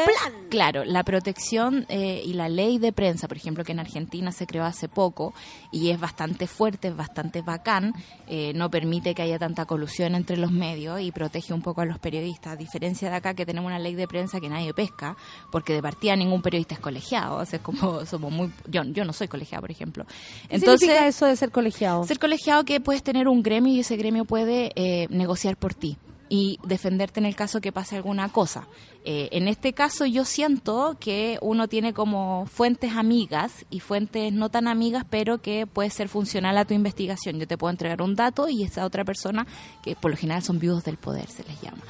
claro, 0.50 0.84
la 0.86 1.04
protección 1.04 1.86
eh, 1.90 2.24
y 2.26 2.34
la 2.34 2.50
ley 2.50 2.80
de 2.80 2.92
prensa, 2.94 3.28
por 3.28 3.38
ejemplo, 3.38 3.64
que 3.64 3.74
en 3.74 3.80
Argentina 3.80 4.32
se 4.32 4.48
creó 4.48 4.64
hace 4.64 4.88
poco 4.90 5.34
y 5.72 5.90
es 5.92 6.00
bastante 6.00 6.48
fuerte, 6.48 6.88
es 6.88 6.96
bastante 6.96 7.42
bacán, 7.42 7.94
eh, 8.28 8.54
no 8.56 8.72
permite 8.72 9.14
que 9.14 9.22
haya 9.22 9.38
tanta 9.38 9.66
colusión 9.66 10.16
entre 10.16 10.38
los 10.38 10.52
medios 10.52 11.02
y 11.02 11.12
protege 11.12 11.54
un 11.54 11.62
poco 11.62 11.82
a 11.82 11.86
los 11.86 12.00
periodistas, 12.00 12.54
a 12.54 12.56
diferencia 12.56 13.10
de 13.10 13.16
acá 13.18 13.34
que 13.34 13.46
tenemos 13.46 13.68
una 13.68 13.78
ley 13.80 13.94
de 13.94 14.08
prensa 14.08 14.40
que 14.40 14.48
nadie 14.50 14.74
pesca, 14.74 15.18
porque 15.52 15.74
de 15.74 15.82
partida 15.82 16.16
ningún 16.16 16.42
periodista 16.42 16.74
es 16.76 16.80
colegiado, 16.80 17.36
o 17.36 17.46
sea, 17.46 17.58
es 17.58 17.64
como 17.64 18.06
somos 18.06 18.32
muy, 18.32 18.50
yo, 18.68 18.84
yo 18.86 19.04
no 19.04 19.12
soy 19.12 19.28
colegiado, 19.28 19.62
por 19.62 19.72
ejemplo. 19.72 20.06
¿Qué 20.50 20.58
significa 20.60 21.06
eso 21.06 21.26
de 21.26 21.36
ser 21.36 21.52
colegiado? 21.52 22.06
Ser 22.06 22.18
colegiado 22.18 22.64
que 22.64 22.80
puedes 22.80 23.04
tener 23.04 23.28
un 23.28 23.44
gremio 23.44 23.74
y 23.74 23.82
ese 23.82 23.98
gremio 23.98 24.24
puede 24.24 24.72
eh, 24.76 25.08
negociar 25.10 25.58
por 25.58 25.74
ti 25.74 25.97
y 26.30 26.60
defenderte 26.64 27.20
en 27.20 27.26
el 27.26 27.36
caso 27.36 27.62
que 27.62 27.72
pase 27.72 27.96
alguna 27.98 28.30
cosa. 28.30 28.68
Eh, 29.10 29.30
en 29.32 29.48
este 29.48 29.72
caso 29.72 30.06
yo 30.06 30.26
siento 30.26 30.98
que 31.00 31.38
uno 31.42 31.70
tiene 31.70 31.94
como 31.94 32.46
fuentes 32.48 32.92
amigas 32.94 33.66
y 33.70 33.80
fuentes 33.80 34.34
no 34.34 34.50
tan 34.50 34.68
amigas, 34.68 35.06
pero 35.10 35.38
que 35.42 35.66
puede 35.66 35.90
ser 35.90 36.10
funcional 36.10 36.58
a 36.58 36.66
tu 36.66 36.74
investigación. 36.74 37.40
Yo 37.40 37.48
te 37.48 37.58
puedo 37.58 37.72
entregar 37.72 38.02
un 38.02 38.16
dato 38.16 38.50
y 38.50 38.64
esa 38.64 38.86
otra 38.86 39.06
persona, 39.06 39.48
que 39.82 39.96
por 39.96 40.12
lo 40.12 40.18
general 40.18 40.44
son 40.44 40.60
viudos 40.60 40.84
del 40.84 40.98
poder, 40.98 41.28
se 41.30 41.44
les 41.46 41.62
llama. 41.62 41.84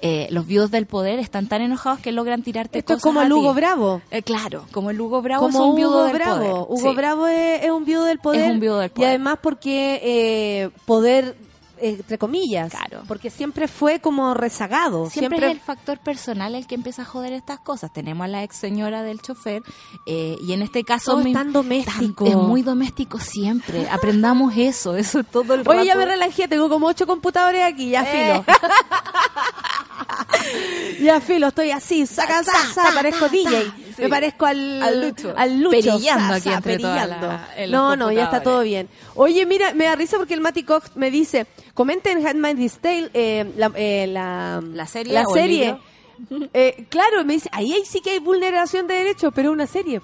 Eh, 0.00 0.26
los 0.30 0.46
viudos 0.46 0.70
del 0.72 0.86
poder 0.86 1.18
están 1.20 1.46
tan 1.46 1.62
enojados 1.62 2.00
que 2.00 2.10
logran 2.12 2.42
tirarte 2.42 2.80
Esto 2.80 2.94
es 2.94 2.96
cosas 2.96 3.02
como 3.04 3.20
a 3.20 3.24
el. 3.26 3.32
Hugo 3.32 3.54
Bravo. 3.54 4.02
Eh, 4.10 4.22
claro, 4.22 4.66
como 4.72 4.90
el 4.90 5.00
Hugo 5.00 5.22
Bravo 5.22 5.46
como 5.46 5.58
es 5.62 5.70
un 5.70 5.76
viudo 5.76 5.90
Hugo 5.92 6.04
del 6.04 6.12
Bravo. 6.14 6.38
poder. 6.40 6.52
Hugo 6.68 6.90
Sí. 6.90 6.96
Bravo 6.96 7.26
es, 7.28 7.62
es 7.64 7.70
un 7.70 7.84
viudo 7.84 8.04
del 8.04 8.18
poder. 8.18 8.40
Es 8.46 8.50
un 8.52 8.60
viudo 8.60 8.78
del 8.80 8.90
Y 8.90 8.94
poder. 8.94 9.08
además 9.10 9.38
porque 9.40 10.00
eh, 10.02 10.70
poder, 10.84 11.36
entre 11.90 12.18
comillas. 12.18 12.70
Claro. 12.70 13.02
Porque 13.06 13.30
siempre 13.30 13.68
fue 13.68 14.00
como 14.00 14.34
rezagado. 14.34 15.10
Siempre, 15.10 15.38
Siempre, 15.38 15.46
es 15.46 15.52
el 15.52 15.60
factor 15.60 15.98
personal 15.98 16.54
el 16.54 16.66
que 16.66 16.74
empieza 16.74 17.02
a 17.02 17.04
joder 17.04 17.32
estas 17.32 17.60
cosas. 17.60 17.92
Tenemos 17.92 18.24
a 18.24 18.28
la 18.28 18.42
ex 18.42 18.56
señora 18.56 19.02
del 19.02 19.20
chofer 19.20 19.62
eh, 20.06 20.36
y 20.40 20.52
en 20.52 20.62
este 20.62 20.84
caso 20.84 21.12
Todo 21.12 21.26
es 21.26 21.32
tan 21.32 21.52
doméstico. 21.52 22.26
es 22.26 22.36
muy 22.36 22.62
doméstico 22.62 23.18
siempre. 23.18 23.88
Aprendamos 23.90 24.54
eso, 24.56 24.96
eso 24.96 25.20
es 25.20 25.26
todo 25.26 25.54
el 25.54 25.64
rato. 25.64 25.78
Oye, 25.78 25.86
ya 25.86 25.96
me 25.96 26.06
relajé, 26.06 26.48
tengo 26.48 26.68
como 26.68 26.86
ocho 26.86 27.06
computadores 27.06 27.62
aquí, 27.62 27.90
ya 27.90 28.04
filo. 28.04 28.44
ya 31.00 31.20
filo, 31.20 31.48
estoy 31.48 31.70
así, 31.70 32.06
saca, 32.06 32.42
Ta, 32.42 32.44
sa, 32.44 32.66
sa, 32.74 32.82
ta, 32.84 32.94
parezco 32.94 33.28
DJ. 33.28 33.72
Me 33.98 34.08
parezco 34.08 34.46
al, 34.46 34.82
Al 34.82 35.00
Lucho. 35.00 35.34
al 35.36 35.60
Lucho, 35.60 35.70
Perillando 35.70 36.34
aquí 36.34 36.48
entre 36.48 36.78
toda 36.78 37.06
la- 37.06 37.20
perillando. 37.20 37.40
en 37.56 37.70
No, 37.70 37.96
no, 37.96 38.10
ya 38.12 38.24
está 38.24 38.42
todo 38.42 38.62
bien. 38.62 38.88
Oye, 39.14 39.46
mira, 39.46 39.72
me 39.74 39.84
da 39.84 39.94
risa 39.96 40.16
porque 40.16 40.34
el 40.34 40.40
Matty 40.40 40.62
Cox 40.64 40.90
me 40.96 41.10
dice, 41.10 41.46
comenten 41.74 42.26
Handmaid's 42.26 42.78
Tale, 42.78 43.10
eh, 43.14 43.52
la, 43.56 43.70
eh, 43.76 44.06
la, 44.08 44.62
La 44.72 44.86
serie 44.86 45.12
La 45.12 45.24
serie. 45.26 45.76
Eh, 46.52 46.86
claro, 46.90 47.24
me 47.24 47.34
dice, 47.34 47.48
ahí, 47.52 47.72
ahí 47.72 47.82
sí 47.84 48.00
que 48.00 48.10
hay 48.10 48.18
vulneración 48.20 48.86
de 48.86 48.94
derechos, 48.94 49.32
pero 49.34 49.50
es 49.50 49.52
una 49.52 49.66
serie. 49.66 50.00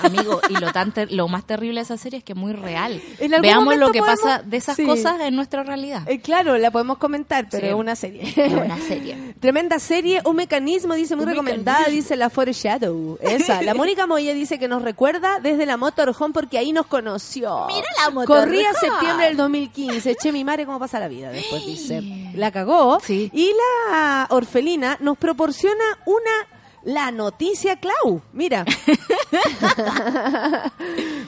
Amigo, 0.00 0.40
y 0.48 0.54
lo, 0.54 0.72
tan 0.72 0.92
ter- 0.92 1.12
lo 1.12 1.28
más 1.28 1.44
terrible 1.46 1.80
de 1.80 1.84
esa 1.84 1.96
serie 1.96 2.18
es 2.18 2.24
que 2.24 2.32
es 2.32 2.38
muy 2.38 2.52
real. 2.52 3.00
Veamos 3.40 3.76
lo 3.76 3.90
que 3.90 4.00
podemos- 4.00 4.20
pasa 4.20 4.42
de 4.42 4.56
esas 4.56 4.76
Sí. 4.76 4.84
cosas 4.84 5.20
en 5.20 5.34
nuestra 5.36 5.62
realidad. 5.62 6.02
Eh, 6.08 6.20
claro, 6.20 6.56
la 6.58 6.70
podemos 6.70 6.98
comentar, 6.98 7.46
pero 7.50 7.62
Sí. 7.66 7.68
es 7.68 7.74
una 7.74 7.96
serie. 7.96 8.22
Es 8.36 8.52
una 8.52 8.78
serie. 8.88 9.34
Tremenda 9.40 9.78
serie, 9.78 10.20
un 10.24 10.36
mecanismo, 10.36 10.94
dice, 10.94 11.14
muy 11.16 11.24
Un 11.24 11.30
recomendada, 11.30 11.78
mecanismo. 11.80 12.02
dice 12.02 12.16
la 12.16 12.30
Foreshadow. 12.30 13.18
Esa. 13.20 13.62
La 13.62 13.74
Mónica 13.74 14.06
Moya 14.06 14.34
dice 14.34 14.58
que 14.58 14.68
nos 14.68 14.82
recuerda 14.82 15.40
desde 15.40 15.66
la 15.66 15.76
Motorhome 15.76 16.32
porque 16.32 16.58
ahí 16.58 16.72
nos 16.72 16.86
conoció. 16.86 17.66
Mira 17.68 17.86
la 18.04 18.10
Motorhome. 18.10 18.44
Corría 18.46 18.72
septiembre 18.74 19.26
del 19.26 19.36
2015. 19.36 20.16
Che, 20.16 20.32
mi 20.32 20.44
madre, 20.44 20.66
¿cómo 20.66 20.78
pasa 20.78 20.98
la 20.98 21.08
vida? 21.08 21.30
Después 21.30 21.64
dice. 21.66 22.02
La 22.34 22.50
cagó. 22.50 22.98
Sí. 23.00 23.30
Y 23.32 23.52
la 23.90 24.26
orfelina 24.30 24.96
nos 25.00 25.16
proporciona 25.18 25.84
una... 26.06 26.30
La 26.88 27.10
noticia 27.10 27.76
Clau. 27.76 28.22
Mira. 28.32 28.64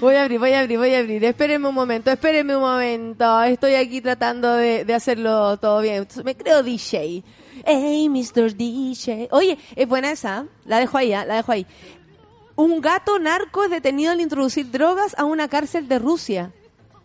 voy 0.01 0.15
a 0.15 0.23
abrir, 0.23 0.39
voy 0.39 0.55
a 0.55 0.61
abrir, 0.61 0.79
voy 0.79 0.95
a 0.95 1.01
abrir. 1.01 1.23
Espérenme 1.23 1.69
un 1.69 1.75
momento, 1.75 2.11
espérenme 2.11 2.57
un 2.57 2.63
momento. 2.63 3.43
Estoy 3.43 3.75
aquí 3.75 4.01
tratando 4.01 4.55
de, 4.55 4.87
de 4.87 4.95
hacerlo 4.95 5.59
todo 5.59 5.83
bien. 5.83 6.09
Me 6.25 6.35
creo 6.35 6.63
DJ. 6.63 7.23
Hey, 7.67 8.09
Mr. 8.09 8.57
DJ. 8.57 9.29
Oye, 9.33 9.59
es 9.77 9.87
buena 9.87 10.13
esa. 10.13 10.47
La 10.65 10.79
dejo 10.79 10.97
ahí, 10.97 11.13
¿ah? 11.13 11.27
la 11.27 11.35
dejo 11.35 11.53
ahí. 11.53 11.67
Un 12.57 12.81
gato 12.81 13.19
narco 13.19 13.63
es 13.63 13.71
detenido 13.71 14.13
al 14.13 14.23
introducir 14.23 14.71
drogas 14.71 15.15
a 15.19 15.27
una 15.27 15.49
cárcel 15.49 15.89
de 15.89 15.99
Rusia. 15.99 16.53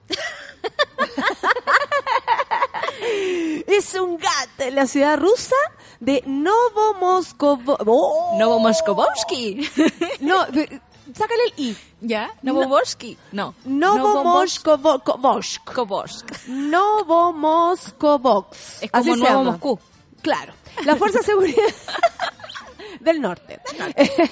es 3.68 3.93
un 3.95 4.18
gato 4.18 4.63
en 4.63 4.76
la 4.76 4.88
ciudad 4.88 5.18
rusa 5.18 5.55
de 5.99 6.24
Novomoscovo. 6.26 7.78
¡Oh! 7.86 8.38
Novo 8.38 8.59
Moskovsky. 8.59 9.70
No, 10.22 10.45
sácale 11.13 11.43
el 11.45 11.53
i. 11.57 11.76
¿Ya? 12.01 12.32
Novomorsky. 12.41 13.18
No. 13.32 13.53
Novomoskovsk. 13.66 15.07
Novomoskvosk. 15.07 16.47
Novomoskovsk. 16.47 18.82
Es 18.82 18.91
como 18.91 19.16
Nuevo. 19.16 19.43
Moscú. 19.43 19.80
Claro. 20.22 20.53
La 20.84 20.95
Fuerza 20.95 21.20
de 21.20 21.26
Seguridad 21.26 21.61
del 23.00 23.22
Norte. 23.22 23.60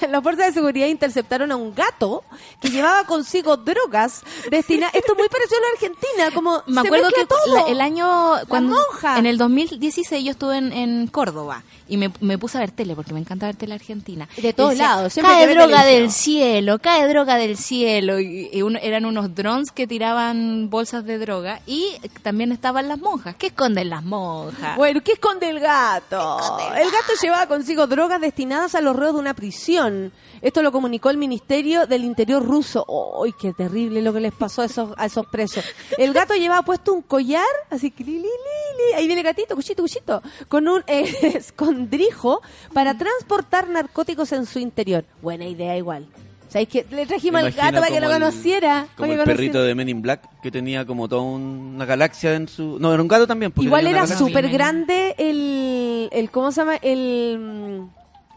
La 0.08 0.20
Fuerza 0.22 0.44
de 0.46 0.52
Seguridad 0.52 0.86
interceptaron 0.86 1.50
a 1.52 1.56
un 1.56 1.74
gato 1.74 2.24
que 2.60 2.68
llevaba 2.70 3.04
consigo 3.04 3.56
drogas 3.56 4.22
destinadas... 4.50 4.94
Esto 4.94 5.12
es 5.12 5.18
muy 5.18 5.28
parecido 5.28 5.58
a 5.58 5.60
la 5.62 5.68
Argentina, 5.74 6.30
como 6.34 6.62
Me 6.66 6.80
se 6.82 6.86
acuerdo 6.88 7.08
que 7.10 7.26
todo. 7.26 7.54
la- 7.54 7.62
el 7.70 7.80
año 7.80 8.32
cuando 8.48 8.76
en 9.16 9.26
el 9.26 9.38
2016 9.38 10.24
yo 10.24 10.30
estuve 10.32 10.56
en, 10.58 10.72
en 10.72 11.06
Córdoba 11.08 11.62
y 11.88 11.96
me, 11.96 12.10
me 12.20 12.38
puse 12.38 12.56
a 12.58 12.60
ver 12.60 12.70
tele 12.70 12.94
porque 12.94 13.12
me 13.12 13.20
encanta 13.20 13.46
ver 13.46 13.56
tele 13.56 13.74
argentina. 13.74 14.28
De 14.36 14.52
todos 14.52 14.70
decía, 14.70 14.88
lados, 14.88 15.12
siempre 15.12 15.34
Cae 15.34 15.46
droga 15.48 15.82
televisión". 15.82 16.02
del 16.02 16.10
cielo, 16.12 16.78
cae 16.78 17.08
droga 17.08 17.36
del 17.36 17.56
cielo 17.58 18.20
y, 18.20 18.50
eran 18.82 19.04
unos 19.04 19.34
drones 19.34 19.70
que 19.70 19.86
tiraban 19.86 20.70
bolsas 20.70 21.04
de 21.04 21.18
droga 21.18 21.60
y 21.66 21.96
también 22.22 22.52
estaban 22.52 22.88
las 22.88 22.98
monjas. 22.98 23.36
¿Qué 23.36 23.48
esconden 23.48 23.90
las 23.90 24.02
monjas? 24.02 24.76
Bueno, 24.76 25.02
¿qué 25.02 25.12
esconde 25.12 25.50
el 25.50 25.60
gato? 25.60 26.38
El 26.76 26.90
gato 26.90 27.12
llevaba 27.22 27.46
consigo 27.46 27.86
drogas 27.86 28.20
destinadas 28.20 28.53
a 28.54 28.80
los 28.80 28.94
reos 28.96 29.14
de 29.14 29.20
una 29.20 29.34
prisión. 29.34 30.12
Esto 30.40 30.62
lo 30.62 30.70
comunicó 30.72 31.10
el 31.10 31.16
Ministerio 31.18 31.86
del 31.86 32.04
Interior 32.04 32.44
ruso. 32.44 32.86
¡Ay, 33.24 33.32
qué 33.40 33.52
terrible 33.52 34.00
lo 34.02 34.12
que 34.12 34.20
les 34.20 34.32
pasó 34.32 34.62
a 34.62 34.66
esos, 34.66 34.92
a 34.96 35.06
esos 35.06 35.26
presos! 35.26 35.64
El 35.98 36.12
gato 36.12 36.34
llevaba 36.34 36.62
puesto 36.62 36.92
un 36.94 37.02
collar, 37.02 37.44
así 37.70 37.90
que 37.90 38.04
li, 38.04 38.12
li, 38.12 38.18
li, 38.22 38.22
li. 38.22 38.92
ahí 38.96 39.06
viene 39.06 39.22
el 39.22 39.26
gatito, 39.26 39.54
cuchito, 39.56 39.82
cuchito, 39.82 40.22
con 40.48 40.68
un 40.68 40.82
eh, 40.86 41.04
escondrijo 41.34 42.40
para 42.72 42.96
transportar 42.96 43.68
narcóticos 43.68 44.30
en 44.32 44.46
su 44.46 44.58
interior. 44.58 45.04
Buena 45.20 45.46
idea 45.46 45.76
igual. 45.76 46.06
¿Sabéis 46.48 46.68
que 46.68 46.86
le 46.88 47.04
trajimos 47.04 47.42
al 47.42 47.50
gato 47.50 47.80
para 47.80 47.88
que 47.88 47.98
lo 48.00 48.06
como 48.06 48.14
el- 48.16 48.22
conociera? 48.22 48.86
Como 48.96 49.10
el 49.10 49.18
conociera. 49.18 49.24
perrito 49.36 49.62
de 49.64 49.74
Men 49.74 49.88
in 49.88 50.02
Black 50.02 50.28
que 50.40 50.52
tenía 50.52 50.86
como 50.86 51.08
toda 51.08 51.22
una 51.22 51.84
galaxia 51.84 52.34
en 52.36 52.46
su. 52.46 52.78
No, 52.78 52.92
era 52.94 53.02
un 53.02 53.08
gato 53.08 53.26
también. 53.26 53.52
Igual 53.56 53.88
era 53.88 54.06
súper 54.06 54.48
grande 54.50 55.16
el, 55.18 56.08
el, 56.12 56.30
¿cómo 56.30 56.52
se 56.52 56.60
llama? 56.60 56.76
El, 56.76 57.88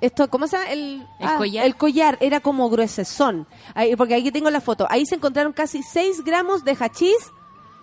esto, 0.01 0.29
¿cómo 0.29 0.47
se 0.47 0.57
llama? 0.57 0.71
El, 0.71 1.07
¿El 1.19 1.27
ah, 1.27 1.35
collar? 1.37 1.65
El 1.65 1.75
collar 1.75 2.17
era 2.21 2.39
como 2.39 2.69
gruesezón. 2.69 3.47
Ahí, 3.73 3.95
porque 3.95 4.15
aquí 4.15 4.31
tengo 4.31 4.49
la 4.49 4.61
foto. 4.61 4.87
Ahí 4.89 5.05
se 5.05 5.15
encontraron 5.15 5.53
casi 5.53 5.81
6 5.83 6.23
gramos 6.23 6.63
de 6.63 6.75
hachís. 6.79 7.31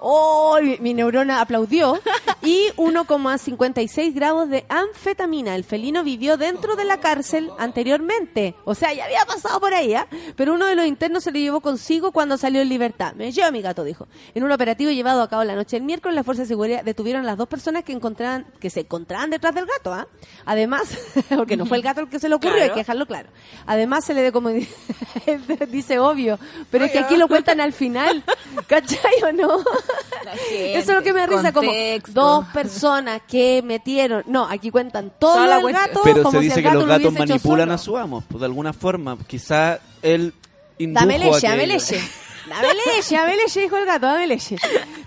¡Oh! 0.06 0.58
Mi, 0.80 0.92
neurona 0.92 1.40
aplaudió. 1.40 1.98
Y 2.42 2.68
1,56 2.76 4.12
gramos 4.12 4.50
de 4.50 4.66
anfetamina. 4.68 5.54
El 5.54 5.64
felino 5.64 6.04
vivió 6.04 6.36
dentro 6.36 6.76
de 6.76 6.84
la 6.84 7.00
cárcel 7.00 7.50
anteriormente. 7.58 8.54
O 8.66 8.74
sea, 8.74 8.92
ya 8.92 9.06
había 9.06 9.24
pasado 9.24 9.58
por 9.60 9.72
ahí, 9.72 9.94
¿ah? 9.94 10.06
Pero 10.36 10.52
uno 10.52 10.66
de 10.66 10.74
los 10.74 10.84
internos 10.84 11.24
se 11.24 11.32
lo 11.32 11.38
llevó 11.38 11.62
consigo 11.62 12.12
cuando 12.12 12.36
salió 12.36 12.60
en 12.60 12.68
libertad. 12.68 13.14
Me 13.14 13.32
llevo 13.32 13.48
a 13.48 13.50
mi 13.50 13.62
gato, 13.62 13.82
dijo. 13.82 14.08
En 14.34 14.44
un 14.44 14.52
operativo 14.52 14.90
llevado 14.90 15.22
a 15.22 15.30
cabo 15.30 15.42
la 15.42 15.54
noche 15.54 15.76
del 15.76 15.84
miércoles, 15.84 16.14
las 16.14 16.26
fuerzas 16.26 16.46
de 16.46 16.52
seguridad 16.52 16.84
detuvieron 16.84 17.22
a 17.22 17.24
las 17.24 17.38
dos 17.38 17.48
personas 17.48 17.82
que 17.82 17.92
encontraban, 17.92 18.44
que 18.60 18.68
se 18.68 18.80
encontraban 18.80 19.30
detrás 19.30 19.54
del 19.54 19.64
gato, 19.64 19.94
¿ah? 19.94 20.06
Además, 20.44 20.98
porque 21.34 21.56
no 21.56 21.64
fue 21.64 21.78
el 21.78 21.82
gato 21.82 22.02
el 22.02 22.10
que 22.10 22.18
se 22.18 22.28
le 22.28 22.34
ocurrió, 22.34 22.62
hay 22.62 22.70
que 22.70 22.80
dejarlo 22.80 23.06
claro. 23.06 23.30
Además 23.64 24.04
se 24.04 24.12
le 24.12 24.20
de 24.20 24.32
como 24.32 24.50
dice 25.70 25.98
obvio, 25.98 26.38
pero 26.70 26.84
es 26.84 26.92
que 26.92 26.98
aquí 26.98 27.16
lo 27.16 27.26
cuentan 27.26 27.62
al 27.62 27.72
final. 27.72 28.22
¿Cachai 28.66 29.22
o 29.22 29.32
no? 29.32 29.64
Eso 30.50 30.90
es 30.92 30.96
lo 30.96 31.02
que 31.02 31.12
me 31.12 31.20
da 31.20 31.26
risa, 31.26 31.52
como 31.52 31.70
dos 32.08 32.46
personas 32.46 33.22
que 33.28 33.62
metieron. 33.64 34.24
No, 34.26 34.46
aquí 34.48 34.70
cuentan 34.70 35.12
todo 35.18 35.34
Toda 35.34 35.60
cuenta- 35.60 35.86
gato. 35.88 36.00
Pero 36.04 36.22
como 36.22 36.32
se 36.32 36.38
si 36.38 36.44
dice 36.44 36.60
el 36.60 36.66
que 36.66 36.72
los 36.72 36.82
lo 36.82 36.88
gatos 36.88 37.06
hubiese 37.08 37.24
hecho 37.24 37.32
manipulan 37.32 37.70
a 37.70 37.78
su 37.78 37.96
amo. 37.96 38.22
Pues 38.28 38.40
de 38.40 38.46
alguna 38.46 38.72
forma, 38.72 39.16
quizá 39.26 39.78
él 40.02 40.32
Dame 40.78 41.18
leche, 41.18 41.46
dame 41.46 41.66
leche. 41.66 42.00
Dame 42.48 42.68
leche, 42.74 43.16
dame 43.16 43.36
leche, 43.36 43.60
dijo 43.60 43.76
el 43.78 43.86
gato, 43.86 44.06
dame 44.06 44.26
leche. 44.26 44.56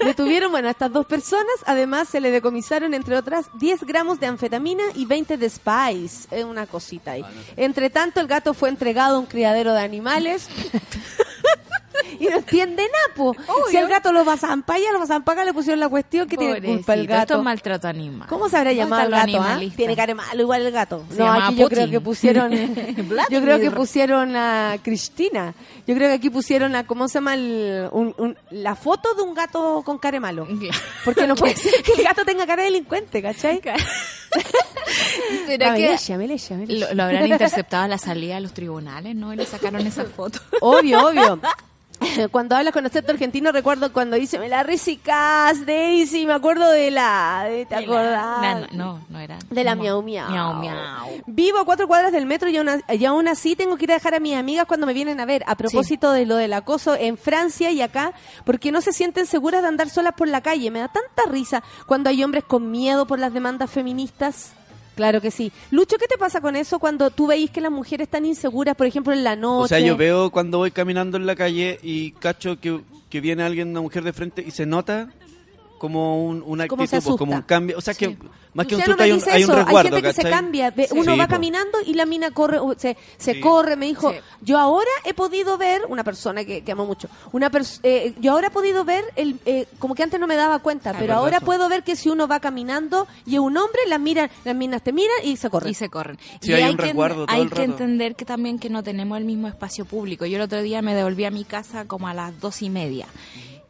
Detuvieron, 0.04 0.52
bueno, 0.52 0.70
a 0.70 0.72
estas 0.72 0.92
dos 0.92 1.06
personas. 1.06 1.46
Además, 1.66 2.08
se 2.10 2.20
le 2.20 2.32
decomisaron, 2.32 2.94
entre 2.94 3.16
otras, 3.18 3.46
10 3.60 3.84
gramos 3.84 4.20
de 4.20 4.26
anfetamina 4.28 4.84
y 4.96 5.06
20 5.06 5.38
de 5.38 5.50
Spice. 5.50 6.28
Es 6.32 6.44
una 6.46 6.66
cosita 6.66 7.12
ahí. 7.12 7.26
Entre 7.56 7.90
tanto, 7.90 8.22
el 8.22 8.28
gato 8.28 8.54
fue 8.54 8.70
entregado 8.70 9.18
a 9.18 9.20
un 9.20 9.26
criadero 9.28 9.74
de 9.74 9.82
animales. 9.82 10.50
y 12.20 12.26
no 12.26 12.38
entiende 12.38 12.84
napo. 13.07 13.36
Si 13.70 13.78
el 13.78 13.88
gato 13.88 14.11
lo 14.11 14.24
allá, 14.76 14.91
lo 14.91 14.99
acá, 15.34 15.45
le 15.45 15.53
pusieron 15.53 15.80
la 15.80 15.89
cuestión 15.89 16.28
que 16.28 16.38
tiene 16.38 16.61
culpa 16.61 16.93
el 16.93 16.99
Pobrecito, 17.01 17.13
Esto 17.13 17.34
gato. 17.34 17.38
es 17.38 17.43
maltrato 17.43 17.88
animal. 17.88 18.28
¿Cómo 18.30 18.49
se 18.49 18.57
habrá 18.57 18.70
¿Dónde 18.72 18.84
llamado 18.84 19.03
el 19.03 19.11
gato? 19.11 19.41
ah? 19.41 19.59
Tiene 19.76 19.95
cara 19.95 20.07
de 20.07 20.15
malo 20.15 20.41
igual 20.41 20.61
el 20.65 20.72
gato. 20.72 21.03
Se 21.11 21.18
no, 21.20 21.32
aquí 21.32 21.55
yo 21.55 21.70
creo 21.70 21.89
que 21.89 22.01
pusieron 22.01 22.51
yo 23.30 23.41
creo 23.41 23.59
que 23.59 23.72
pusieron 23.72 24.36
a 24.36 24.78
Cristina. 24.84 25.53
Yo 25.88 25.95
creo 25.95 26.09
que 26.09 26.15
aquí 26.15 26.30
pusieron 26.30 26.76
a 26.76 26.86
¿cómo 26.86 27.07
se 27.07 27.15
llama 27.15 27.34
el, 27.36 27.88
un- 27.91 28.13
un- 28.18 28.38
la 28.51 28.76
foto 28.76 29.13
de 29.13 29.22
un 29.22 29.34
gato 29.34 29.82
con 29.86 29.97
cara 29.97 30.15
de 30.15 30.20
malo? 30.20 30.47
Porque 31.05 31.26
no 31.28 31.36
puede 31.38 31.55
ser 31.55 31.82
que 31.84 31.93
el 31.93 32.03
gato 32.03 32.24
tenga 32.26 32.45
cara 32.45 32.63
de 32.63 32.70
delincuente, 32.72 33.22
¿cachai? 33.22 33.61
¿Será 35.45 35.76
que 35.76 35.97
lo, 36.68 36.93
lo 36.93 37.03
habrán 37.03 37.28
interceptado 37.28 37.84
a 37.84 37.88
la 37.88 37.97
salida 37.97 38.38
a 38.38 38.39
los 38.39 38.53
tribunales, 38.53 39.15
no? 39.15 39.34
Y 39.34 39.38
le 39.38 39.45
sacaron 39.45 39.86
esa 39.86 40.05
foto. 40.05 40.39
Obvio, 40.61 41.07
obvio. 41.07 41.39
Cuando 42.32 42.56
hablas 42.56 42.74
con 42.74 42.86
acento 42.86 43.12
argentino 43.12 43.52
recuerdo 43.52 43.91
cuando 43.91 44.16
dice 44.18 44.38
me 44.39 44.50
la 44.50 44.64
recicás, 44.64 45.66
Daisy, 45.66 46.26
me 46.26 46.34
acuerdo 46.34 46.70
de 46.72 46.91
la, 46.91 47.45
de- 47.50 47.66
¿te 47.66 47.76
De 47.76 47.84
acordás? 47.84 48.41
la- 48.62 48.68
no, 48.72 49.02
no 49.10 49.20
era. 49.20 49.38
De 49.50 49.64
la 49.64 49.76
miau 49.76 50.02
miau. 50.02 50.30
Miau 50.30 50.54
miau. 50.56 50.76
Vivo 51.26 51.60
a 51.60 51.66
cuatro 51.66 51.88
cuadras 51.88 52.12
del 52.12 52.26
metro 52.26 52.50
y 52.50 52.58
aún, 52.58 52.70
y 52.89 53.06
aún 53.06 53.28
así 53.28 53.56
tengo 53.56 53.78
que 53.78 53.86
ir 53.86 53.91
a 53.91 53.95
dejar 53.95 54.16
a 54.16 54.20
mis 54.20 54.36
amigas 54.36 54.66
cuando 54.66 54.86
me 54.88 54.93
vienen 54.93 55.20
a 55.20 55.26
ver. 55.26 55.43
A 55.48 55.56
propósito 55.56 56.12
de 56.12 56.26
lo 56.26 56.36
del 56.36 56.54
acoso 56.54 56.95
en 56.95 57.18
Francia 57.18 57.72
y 57.72 57.82
acá, 57.82 58.14
porque 58.45 58.72
no 58.72 58.82
se 58.82 58.93
sienten 58.93 59.26
seguras 59.26 59.62
de 59.62 59.68
andar 59.68 59.89
solas 59.89 60.14
por 60.16 60.28
la 60.28 60.41
calle. 60.41 60.70
Me 60.72 60.80
da 60.80 60.88
tanta 60.89 61.30
risa 61.32 61.64
cuando 61.86 62.10
hay 62.10 62.24
hombres 62.24 62.43
con 62.43 62.70
miedo 62.72 63.08
por 63.08 63.20
las 63.20 63.34
demandas 63.34 63.70
feministas. 63.72 64.54
Claro 64.98 65.22
que 65.22 65.30
sí. 65.30 65.52
Lucho, 65.70 65.98
¿qué 65.98 66.08
te 66.08 66.18
pasa 66.18 66.41
con 66.41 66.56
eso 66.56 66.80
cuando 66.80 67.12
tú 67.12 67.28
veis 67.28 67.52
que 67.52 67.62
las 67.62 67.72
mujeres 67.72 68.08
están 68.08 68.26
inseguras, 68.26 68.76
por 68.76 68.88
ejemplo, 68.88 69.14
en 69.14 69.24
la 69.24 69.36
noche? 69.36 69.66
O 69.66 69.68
sea, 69.68 69.80
yo 69.80 69.95
veo 69.95 70.32
cuando 70.32 70.58
voy 70.58 70.72
caminando 70.72 71.18
en 71.18 71.28
la 71.28 71.36
calle 71.36 71.78
y 71.84 72.14
cacho 72.14 72.60
que, 72.60 72.82
que 73.08 73.22
viene 73.22 73.43
alguien, 73.43 73.70
una 73.70 73.82
mujer 73.82 74.04
de 74.04 74.12
frente 74.12 74.43
y 74.45 74.50
se 74.50 74.66
nota 74.66 75.10
como 75.78 76.26
un, 76.26 76.44
una 76.46 76.68
Como 76.68 76.84
actitud, 76.84 77.02
se 77.02 77.08
pues, 77.08 77.18
como 77.18 77.34
un 77.36 77.42
cambio. 77.44 77.78
O 77.78 77.82
sea, 77.82 77.94
que 77.94 78.18
más 78.54 78.66
que 78.66 78.76
un 78.76 78.82
susto 78.82 78.98
me 78.98 79.04
hay 79.04 79.12
un, 79.12 79.18
dice 79.20 79.32
hay 79.32 79.44
un 79.44 79.52
resguardo, 79.56 79.96
gente 79.96 80.02
que 80.02 80.14
se 80.14 80.30
cambia. 80.30 80.74
Sí. 80.76 80.86
Uno 80.92 81.14
Sí, 81.14 81.18
va 81.20 81.28
po. 81.28 81.32
caminando 81.34 81.78
y 81.86 81.94
la 81.94 82.06
mina 82.06 82.32
corre, 82.32 82.60
u- 82.60 82.74
se, 82.78 82.98
se 83.18 83.36
Sí. 83.36 83.40
corre. 83.40 83.76
Me 83.76 83.86
dijo, 83.86 84.12
Sí. 84.12 84.18
yo 84.42 84.58
ahora 84.58 84.90
he 85.06 85.14
podido 85.14 85.58
ver, 85.58 85.82
una 85.90 86.04
persona 86.04 86.44
que, 86.44 86.64
que 86.64 86.72
amo 86.72 86.86
mucho, 86.86 87.08
una 87.32 87.52
pers- 87.52 87.80
eh, 87.84 88.14
yo 88.20 88.32
ahora 88.32 88.48
he 88.48 88.52
podido 88.52 88.84
ver, 88.84 89.06
el, 89.16 89.40
eh, 89.46 89.68
como 89.80 89.94
que 89.94 90.04
antes 90.04 90.20
no 90.20 90.26
me 90.28 90.36
daba 90.36 90.60
cuenta, 90.60 90.92
pero 90.94 91.02
verdad 91.08 91.18
ahora 91.18 91.38
eso. 91.38 91.46
puedo 91.46 91.70
ver 91.70 91.84
que 91.84 91.96
si 91.96 92.10
uno 92.10 92.28
va 92.28 92.40
caminando 92.40 93.08
y 93.26 93.36
es 93.36 93.40
un 93.40 93.56
hombre, 93.58 93.82
las, 93.88 94.00
miran, 94.00 94.30
las 94.44 94.56
minas 94.56 94.82
te 94.82 94.92
miran 94.92 95.18
y 95.24 95.38
se 95.38 95.50
corren. 95.50 95.70
Y 95.70 95.74
se 95.76 95.90
corren. 95.90 96.18
Sí, 96.42 96.50
y 96.52 96.54
hay 96.54 96.64
hay, 96.64 96.72
un 96.72 96.78
que, 96.78 96.84
resguardo 96.84 97.26
todo 97.28 97.36
hay 97.36 97.42
el 97.44 97.50
que 97.52 97.64
entender 97.64 98.16
que 98.16 98.26
también 98.26 98.58
que 98.58 98.70
no 98.72 98.82
tenemos 98.82 99.18
el 99.20 99.26
mismo 99.26 99.48
espacio 99.48 99.86
público. 99.86 100.26
Yo 100.26 100.38
el 100.38 100.42
otro 100.44 100.62
día 100.64 100.82
me 100.82 100.96
devolví 100.96 101.26
a 101.26 101.32
mi 101.32 101.44
casa 101.46 101.86
como 101.86 102.08
a 102.08 102.14
las 102.16 102.40
dos 102.40 102.62
y 102.64 102.70
media. 102.72 103.06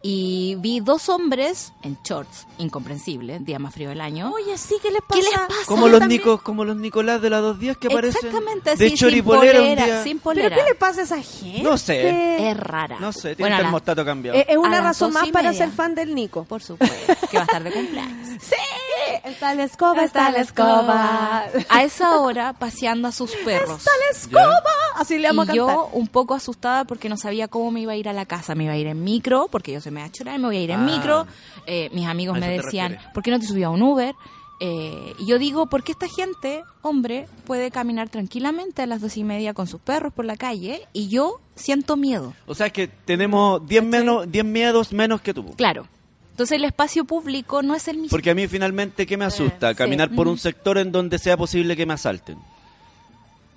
Y 0.10 0.56
vi 0.60 0.80
dos 0.80 1.10
hombres 1.10 1.74
en 1.82 1.98
shorts, 2.02 2.48
incomprensible, 2.60 3.40
día 3.40 3.60
más 3.60 3.74
frío 3.74 3.90
del 3.90 4.00
año. 4.00 4.32
Oye, 4.34 4.58
sí, 4.58 4.76
¿qué 4.82 4.90
les 4.90 5.02
pasa? 5.02 5.20
¿Qué 5.20 5.22
les 5.28 5.34
pasa? 5.34 5.66
Como 5.66 5.90
los, 5.90 6.00
también- 6.00 6.22
Nicos, 6.22 6.42
como 6.44 6.64
los 6.64 6.78
Nicolás 6.78 7.22
de 7.22 7.30
las 7.30 7.42
dos 7.42 7.60
días 7.60 7.76
que 7.76 7.88
aparecen 7.88 8.16
Exactamente, 8.26 8.70
de 8.70 8.74
así, 8.76 8.88
sin 8.88 8.96
choripolera 8.96 9.60
un 9.60 9.66
polera, 9.66 9.86
día. 9.86 10.04
sin 10.04 10.14
¿Pero 10.20 10.24
polera. 10.24 10.56
qué 10.56 10.64
le 10.64 10.76
pasa 10.76 11.02
a 11.02 11.04
esa 11.04 11.22
gente? 11.22 11.62
No 11.62 11.78
sé. 11.78 12.50
Es 12.50 12.56
rara. 12.58 12.98
No 13.02 13.12
sé, 13.12 13.36
tiene 13.36 13.50
Bueno, 13.52 13.58
termostato 13.58 14.06
cambiado. 14.06 14.38
Eh, 14.38 14.46
es 14.48 14.56
una 14.56 14.80
razón 14.80 15.12
más 15.12 15.28
para 15.30 15.52
ser 15.52 15.72
fan 15.72 15.94
del 15.94 16.16
Nico. 16.16 16.46
Por 16.46 16.64
supuesto, 16.64 17.14
que 17.30 17.36
va 17.36 17.44
a 17.44 17.46
estar 17.46 17.62
de 17.64 17.72
cumpleaños. 17.74 18.28
Sí, 18.48 19.14
está 19.24 19.56
la 19.56 19.64
escoba, 19.64 20.04
está 20.04 20.30
la 20.30 20.40
escoba. 20.42 21.46
A 21.70 21.84
esa 21.84 22.18
hora, 22.20 22.54
paseando 22.54 23.08
a 23.08 23.12
sus 23.12 23.32
perros. 23.32 23.80
Está 23.80 23.92
la 24.06 24.18
escoba. 24.18 24.64
Así 24.96 25.18
le 25.18 25.28
vamos 25.30 25.48
y 25.48 25.52
a 25.52 25.54
cantar. 25.56 25.76
yo 25.76 25.90
un 25.94 26.08
poco 26.08 26.34
asustada 26.36 26.84
porque 26.86 27.10
no 27.10 27.18
sabía 27.18 27.48
cómo 27.48 27.72
me 27.72 27.82
iba 27.82 27.94
a 27.94 27.96
ir 27.96 28.10
a 28.10 28.14
la 28.14 28.26
casa. 28.26 28.54
Me 28.56 28.66
iba 28.66 28.74
a 28.74 28.78
ir 28.78 28.88
en 28.88 29.04
micro, 29.04 29.48
porque 29.52 29.72
yo 29.72 29.82
soy 29.82 29.92
media 29.98 30.12
chora, 30.12 30.38
me 30.38 30.46
voy 30.46 30.58
a 30.58 30.62
ir 30.62 30.72
en 30.72 30.80
Ah. 30.82 30.84
micro. 30.86 31.28
Eh, 31.66 31.90
mis 31.94 32.06
amigos 32.08 32.38
A 32.38 32.40
me 32.40 32.50
decían. 32.50 32.98
¿por 33.14 33.24
qué 33.24 33.32
no 33.32 33.40
te 33.40 33.46
subí 33.46 33.64
a 33.64 33.70
un 33.70 33.82
Uber? 33.82 34.16
Eh, 34.60 35.14
y 35.20 35.28
yo 35.28 35.38
digo, 35.38 35.68
¿por 35.68 35.84
qué 35.84 35.92
esta 35.92 36.08
gente, 36.08 36.64
hombre, 36.82 37.28
puede 37.46 37.70
caminar 37.70 38.10
tranquilamente 38.10 38.82
a 38.82 38.88
las 38.88 39.02
dos 39.02 39.16
y 39.18 39.24
media 39.24 39.54
con 39.54 39.68
sus 39.68 39.80
perros 39.80 40.12
por 40.14 40.26
la 40.26 40.36
calle 40.36 40.82
y 40.94 41.10
yo 41.10 41.40
siento 41.56 41.96
miedo? 41.96 42.34
O 42.48 42.56
sea, 42.56 42.66
es 42.68 42.74
que 42.74 42.88
tenemos 42.88 43.68
10 43.68 43.84
menos 43.84 44.32
10 44.32 44.46
miedos 44.46 44.92
menos 44.94 45.22
que 45.22 45.34
tú. 45.34 45.54
Claro. 45.56 45.88
Entonces 46.32 46.56
el 46.58 46.66
espacio 46.66 47.06
público 47.06 47.62
no 47.62 47.76
es 47.76 47.88
el 47.88 47.98
mismo. 47.98 48.10
Porque 48.10 48.32
a 48.32 48.36
mí 48.36 48.48
finalmente, 48.48 49.06
¿qué 49.06 49.16
me 49.18 49.26
Eh, 49.26 49.28
asusta? 49.28 49.70
sí. 49.72 49.76
Caminar 49.76 50.10
por 50.10 50.28
un 50.28 50.38
sector 50.40 50.78
en 50.80 50.92
donde 50.92 51.20
sea 51.20 51.38
posible 51.38 51.76
que 51.76 51.86
me 51.86 51.94
asalten. 51.94 52.38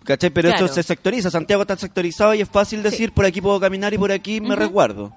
¿Cachai? 0.05 0.31
Pero 0.31 0.49
Claro. 0.51 0.65
eso 0.67 0.75
se 0.75 0.83
sectoriza. 0.83 1.31
Santiago 1.31 1.63
está 1.63 1.77
sectorizado 1.77 2.35
y 2.35 2.41
es 2.41 2.49
fácil 2.49 2.83
decir, 2.83 3.13
por 3.13 3.25
aquí 3.27 3.41
puedo 3.41 3.61
caminar 3.61 3.93
y 3.95 3.99
por 3.99 4.11
aquí 4.13 4.41
me 4.41 4.57
resguardo. 4.57 5.13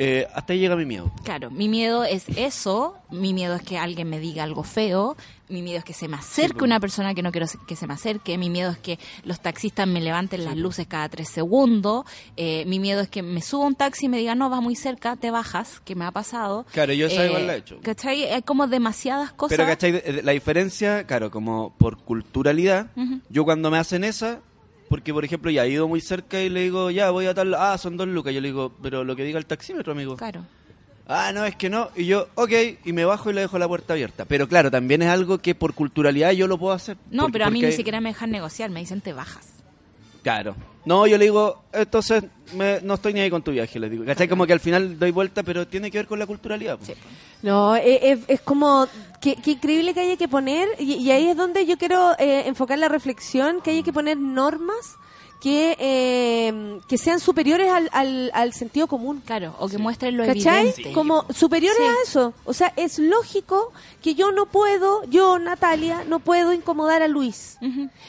Eh, 0.00 0.28
hasta 0.32 0.52
ahí 0.52 0.60
llega 0.60 0.76
mi 0.76 0.86
miedo. 0.86 1.10
Claro, 1.24 1.50
mi 1.50 1.68
miedo 1.68 2.04
es 2.04 2.24
eso, 2.36 2.94
mi 3.10 3.34
miedo 3.34 3.56
es 3.56 3.62
que 3.62 3.78
alguien 3.78 4.08
me 4.08 4.20
diga 4.20 4.44
algo 4.44 4.62
feo, 4.62 5.16
mi 5.48 5.60
miedo 5.60 5.78
es 5.78 5.84
que 5.84 5.92
se 5.92 6.06
me 6.06 6.16
acerque 6.16 6.58
po. 6.60 6.64
una 6.64 6.78
persona 6.78 7.14
que 7.14 7.22
no 7.22 7.32
quiero 7.32 7.48
que 7.66 7.74
se 7.74 7.86
me 7.88 7.94
acerque, 7.94 8.38
mi 8.38 8.48
miedo 8.48 8.70
es 8.70 8.78
que 8.78 8.98
los 9.24 9.40
taxistas 9.40 9.88
me 9.88 10.00
levanten 10.00 10.44
las 10.44 10.56
luces 10.56 10.86
cada 10.86 11.08
tres 11.08 11.28
segundos, 11.30 12.04
eh, 12.36 12.62
mi 12.66 12.78
miedo 12.78 13.00
es 13.00 13.08
que 13.08 13.22
me 13.22 13.42
suba 13.42 13.66
un 13.66 13.74
taxi 13.74 14.06
y 14.06 14.08
me 14.08 14.18
diga, 14.18 14.36
no, 14.36 14.48
va 14.50 14.60
muy 14.60 14.76
cerca, 14.76 15.16
te 15.16 15.32
bajas, 15.32 15.80
que 15.84 15.96
me 15.96 16.04
ha 16.04 16.12
pasado. 16.12 16.64
Claro, 16.72 16.92
yo 16.92 17.06
esa 17.08 17.24
Eh, 17.24 17.26
igual 17.26 17.46
la 17.48 17.54
he 17.56 17.58
hecho. 17.58 17.80
¿Cachai? 17.82 18.24
Hay 18.26 18.42
como 18.42 18.68
demasiadas 18.68 19.32
cosas. 19.32 19.56
Pero, 19.58 19.68
¿cachai? 19.68 19.90
De- 19.90 20.22
La 20.22 20.30
diferencia, 20.30 21.04
claro, 21.08 21.32
como 21.32 21.74
por 21.76 21.96
culturalidad, 21.98 22.86
yo 23.30 23.44
cuando 23.44 23.68
me 23.72 23.78
hacen 23.78 24.04
esa, 24.04 24.40
porque 24.88 25.12
por 25.12 25.24
ejemplo 25.24 25.50
ya 25.50 25.64
he 25.64 25.70
ido 25.70 25.86
muy 25.88 26.00
cerca 26.00 26.40
y 26.40 26.48
le 26.48 26.62
digo, 26.62 26.90
ya 26.90 27.10
voy 27.10 27.26
a 27.26 27.34
tal, 27.34 27.54
ah, 27.54 27.76
son 27.78 27.96
dos 27.96 28.08
lucas, 28.08 28.32
yo 28.34 28.40
le 28.40 28.48
digo, 28.48 28.72
pero 28.82 29.04
lo 29.04 29.14
que 29.16 29.24
diga 29.24 29.38
el 29.38 29.46
taxímetro, 29.46 29.92
amigo. 29.92 30.16
Claro. 30.16 30.44
Ah, 31.10 31.32
no, 31.32 31.44
es 31.46 31.56
que 31.56 31.70
no. 31.70 31.88
Y 31.96 32.04
yo, 32.04 32.28
ok, 32.34 32.50
y 32.84 32.92
me 32.92 33.04
bajo 33.06 33.30
y 33.30 33.32
le 33.32 33.40
dejo 33.40 33.58
la 33.58 33.66
puerta 33.66 33.94
abierta. 33.94 34.26
Pero 34.26 34.46
claro, 34.46 34.70
también 34.70 35.00
es 35.00 35.08
algo 35.08 35.38
que 35.38 35.54
por 35.54 35.72
culturalidad 35.72 36.32
yo 36.32 36.46
lo 36.46 36.58
puedo 36.58 36.74
hacer. 36.74 36.98
No, 37.10 37.22
Porque- 37.22 37.32
pero 37.32 37.44
a 37.46 37.50
mí 37.50 37.62
ni 37.62 37.72
siquiera 37.72 38.00
me 38.00 38.10
dejan 38.10 38.30
negociar, 38.30 38.68
me 38.70 38.80
dicen 38.80 39.00
te 39.00 39.14
bajas. 39.14 39.46
Claro. 40.22 40.54
No, 40.84 41.06
yo 41.06 41.16
le 41.16 41.24
digo, 41.24 41.62
entonces 41.72 42.24
me- 42.54 42.80
no 42.82 42.94
estoy 42.94 43.14
ni 43.14 43.20
ahí 43.20 43.30
con 43.30 43.42
tu 43.42 43.52
viaje, 43.52 43.78
le 43.78 43.88
digo. 43.88 44.04
¿Cachai? 44.04 44.28
Como 44.28 44.46
que 44.46 44.52
al 44.52 44.60
final 44.60 44.98
doy 44.98 45.10
vuelta, 45.10 45.42
pero 45.42 45.66
tiene 45.66 45.90
que 45.90 45.98
ver 45.98 46.06
con 46.06 46.18
la 46.18 46.26
culturalidad. 46.26 46.78
pues. 46.78 46.96
No, 47.42 47.76
es, 47.76 47.98
es- 48.02 48.20
es 48.28 48.40
como, 48.42 48.86
qué, 49.20 49.36
qué 49.36 49.52
increíble 49.52 49.94
que 49.94 50.00
haya 50.00 50.16
que 50.16 50.28
poner, 50.28 50.68
y, 50.78 50.94
y 50.94 51.10
ahí 51.10 51.28
es 51.28 51.36
donde 51.36 51.66
yo 51.66 51.76
quiero 51.78 52.12
eh, 52.18 52.44
enfocar 52.46 52.78
la 52.78 52.88
reflexión, 52.88 53.60
que 53.60 53.70
hay 53.70 53.82
que 53.82 53.92
poner 53.92 54.16
normas 54.18 54.96
que, 55.40 55.76
eh, 55.78 56.80
que 56.88 56.98
sean 56.98 57.20
superiores 57.20 57.70
al, 57.70 57.88
al, 57.92 58.30
al 58.34 58.52
sentido 58.54 58.88
común. 58.88 59.22
Claro, 59.24 59.54
o 59.60 59.68
que 59.68 59.78
muestren 59.78 60.16
lo 60.16 60.26
¿Cachai? 60.26 60.70
evidente. 60.70 60.92
Como 60.92 61.24
superiores 61.32 61.78
Sí. 61.78 61.84
a 61.84 61.94
eso. 62.02 62.34
O 62.44 62.52
sea, 62.52 62.72
es 62.74 62.98
lógico 62.98 63.72
que 64.02 64.16
yo 64.16 64.32
no 64.32 64.46
puedo, 64.46 65.04
yo, 65.04 65.38
Natalia, 65.38 66.02
no 66.08 66.18
puedo 66.18 66.52
incomodar 66.52 67.02
a 67.02 67.08
Luis. 67.08 67.56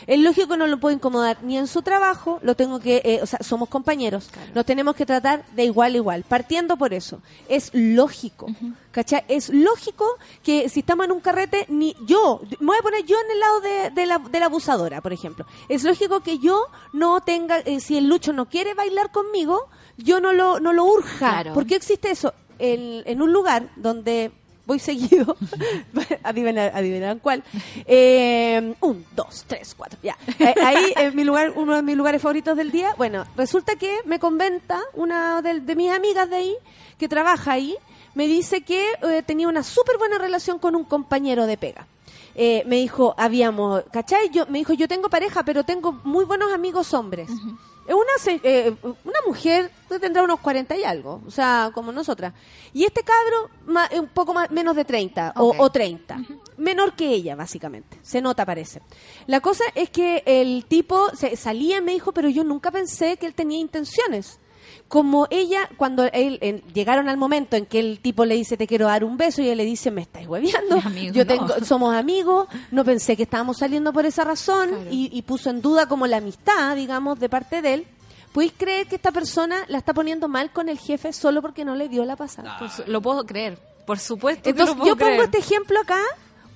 Es 0.08 0.20
lógico 0.20 0.48
que 0.48 0.58
no 0.58 0.66
lo 0.66 0.80
puedo 0.80 0.96
incomodar 0.96 1.38
ni 1.44 1.56
en 1.60 1.68
su 1.68 1.84
trabajo, 1.84 2.40
lo 2.42 2.56
tengo 2.56 2.80
que, 2.80 3.04
eh, 3.06 3.20
o 3.22 3.28
sea, 3.28 3.38
somos 3.44 3.70
compañeros, 3.70 4.30
nos 4.56 4.66
tenemos 4.66 4.96
que 4.96 5.06
tratar 5.06 5.46
de 5.56 5.66
igual 5.66 5.94
a 5.94 5.98
igual, 5.98 6.24
partiendo 6.28 6.78
por 6.78 6.96
eso. 6.96 7.22
Es 7.48 7.70
lógico, 7.74 8.48
¿cachai? 8.92 9.24
Es 9.28 9.50
lógico 9.50 10.06
que 10.44 10.70
si 10.70 10.82
estamos 10.82 11.06
en 11.06 11.12
un 11.12 11.20
carrete, 11.20 11.66
ni 11.70 11.96
yo, 12.06 12.42
me 12.60 12.68
voy 12.68 12.78
a 12.80 12.82
poner 12.82 13.06
yo 13.06 13.18
en 13.20 13.32
el 13.32 13.40
lado 13.40 13.62
de, 13.62 13.90
de 13.92 14.06
la, 14.06 14.20
de 14.20 14.40
la 14.40 14.46
abusadora, 14.46 15.02
por 15.02 15.14
ejemplo. 15.14 15.46
Es 15.68 15.84
lógico 15.84 16.22
que 16.22 16.40
yo 16.40 16.68
no 16.94 17.22
tenga, 17.22 17.60
eh, 17.60 17.80
si 17.80 17.98
el 17.98 18.08
Lucho 18.08 18.34
no 18.34 18.50
quiere 18.50 18.74
bailar 18.74 19.12
conmigo, 19.12 19.68
yo 19.98 20.20
no 20.20 20.34
lo, 20.34 20.60
no 20.60 20.74
lo 20.74 20.86
urja. 20.86 21.18
Claro. 21.18 21.54
¿Por 21.54 21.66
qué 21.66 21.76
existe 21.76 22.12
eso? 22.12 22.34
En, 22.58 23.04
en 23.06 23.22
un 23.22 23.32
lugar 23.32 23.70
donde 23.78 24.32
voy 24.66 24.78
seguido, 24.80 25.36
adivinar, 26.24 26.72
adivinarán 26.76 27.20
cuál. 27.20 27.44
Eh, 27.86 28.76
un, 28.82 29.06
dos, 29.16 29.46
tres, 29.48 29.74
cuatro, 29.76 29.98
ya. 30.04 30.16
Eh, 30.38 30.54
ahí, 30.64 30.94
en 30.96 31.16
mi 31.16 31.24
lugar, 31.24 31.54
uno 31.56 31.76
de 31.76 31.82
mis 31.82 31.98
lugares 31.98 32.22
favoritos 32.22 32.56
del 32.56 32.70
día. 32.70 32.94
Bueno, 32.98 33.26
resulta 33.36 33.78
que 33.78 34.00
me 34.06 34.20
conventa 34.20 34.80
una 34.94 35.42
de, 35.42 35.62
de 35.62 35.76
mis 35.76 35.92
amigas 35.92 36.30
de 36.30 36.36
ahí, 36.36 36.56
que 37.00 37.08
trabaja 37.08 37.54
ahí, 37.54 37.76
me 38.16 38.28
dice 38.28 38.62
que 38.62 38.86
eh, 39.04 39.24
tenía 39.26 39.48
una 39.48 39.64
súper 39.64 39.98
buena 39.98 40.18
relación 40.18 40.60
con 40.60 40.76
un 40.76 40.84
compañero 40.84 41.46
de 41.46 41.58
pega. 41.58 41.88
Eh, 42.36 42.64
me 42.68 42.78
dijo, 42.78 43.14
habíamos, 43.18 43.84
¿cachai? 43.92 44.30
Yo, 44.30 44.46
me 44.48 44.60
dijo, 44.60 44.74
yo 44.74 44.88
tengo 44.88 45.10
pareja, 45.10 45.44
pero 45.44 45.64
tengo 45.64 45.92
muy 46.04 46.26
buenos 46.26 46.54
amigos 46.54 46.94
hombres. 46.94 47.30
Es 47.88 47.96
una, 47.96 48.40
eh, 48.44 48.76
una 48.84 49.20
mujer 49.26 49.72
tendrá 50.00 50.22
unos 50.22 50.40
40 50.42 50.78
y 50.78 50.84
algo, 50.84 51.22
o 51.26 51.32
sea, 51.32 51.72
como 51.74 51.92
nosotras. 51.92 52.34
Y 52.72 52.84
este 52.86 53.02
cabro, 53.04 53.50
ma- 53.66 53.88
eh, 53.92 54.00
un 54.00 54.08
poco 54.10 54.32
más, 54.32 54.52
menos 54.52 54.76
de 54.76 54.86
30 54.86 55.34
o- 55.38 55.56
o, 55.58 55.70
30. 55.72 56.20
Menor 56.58 56.94
que 56.96 57.10
ella, 57.10 57.36
básicamente. 57.36 57.98
Se 58.04 58.22
nota, 58.22 58.46
parece. 58.46 58.82
La 59.26 59.40
cosa 59.42 59.64
es 59.74 59.90
que 59.90 60.22
el 60.28 60.66
tipo 60.66 61.10
se, 61.16 61.36
salía 61.36 61.80
y 61.80 61.82
me 61.82 61.94
dijo, 61.94 62.12
pero 62.12 62.30
yo 62.30 62.44
nunca 62.44 62.70
pensé 62.70 63.18
que 63.18 63.26
él 63.26 63.34
tenía 63.34 63.58
intenciones. 63.60 64.38
Como 64.90 65.28
ella, 65.30 65.70
cuando 65.78 66.04
él, 66.12 66.62
llegaron 66.74 67.08
al 67.10 67.16
momento 67.16 67.56
en 67.56 67.66
que 67.68 67.80
el 67.80 68.00
tipo 68.02 68.26
le 68.26 68.36
dice 68.36 68.58
te 68.58 68.68
quiero 68.68 68.88
dar 68.88 69.04
un 69.06 69.16
beso 69.18 69.42
y 69.42 69.46
ella 69.46 69.56
le 69.56 69.64
dice 69.66 69.92
me 69.92 70.02
estáis 70.02 70.28
hueveando, 70.28 70.80
Amigo, 70.84 71.14
yo 71.14 71.24
no. 71.24 71.28
tengo, 71.28 71.48
somos 71.66 71.96
amigos, 71.96 72.48
no 72.72 72.84
pensé 72.84 73.16
que 73.16 73.24
estábamos 73.24 73.58
saliendo 73.60 73.94
por 73.94 74.06
esa 74.06 74.24
razón 74.26 74.68
Claro. 74.70 74.86
y, 74.92 75.10
y 75.14 75.22
puso 75.22 75.50
en 75.52 75.62
duda 75.62 75.88
como 75.88 76.06
la 76.08 76.18
amistad, 76.18 76.76
digamos, 76.76 77.20
de 77.20 77.30
parte 77.30 77.62
de 77.62 77.74
él. 77.76 77.88
¿Podéis 78.34 78.54
creer 78.58 78.88
que 78.88 78.96
esta 78.96 79.12
persona 79.12 79.58
la 79.70 79.78
está 79.78 79.94
poniendo 79.94 80.28
mal 80.28 80.52
con 80.52 80.70
el 80.70 80.78
jefe 80.78 81.14
solo 81.14 81.42
porque 81.42 81.64
no 81.66 81.76
le 81.76 81.88
dio 81.88 82.04
la 82.04 82.16
pasada? 82.16 82.60
Lo 82.88 83.02
puedo 83.02 83.26
creer, 83.26 83.58
por 83.86 84.00
supuesto. 84.00 84.44
que 84.44 84.50
Entonces, 84.50 84.76
lo 84.76 84.82
puedo 84.82 84.94
yo 84.96 84.98
pongo 84.98 85.08
creer. 85.12 85.24
este 85.26 85.38
ejemplo 85.40 85.80
acá 85.80 86.00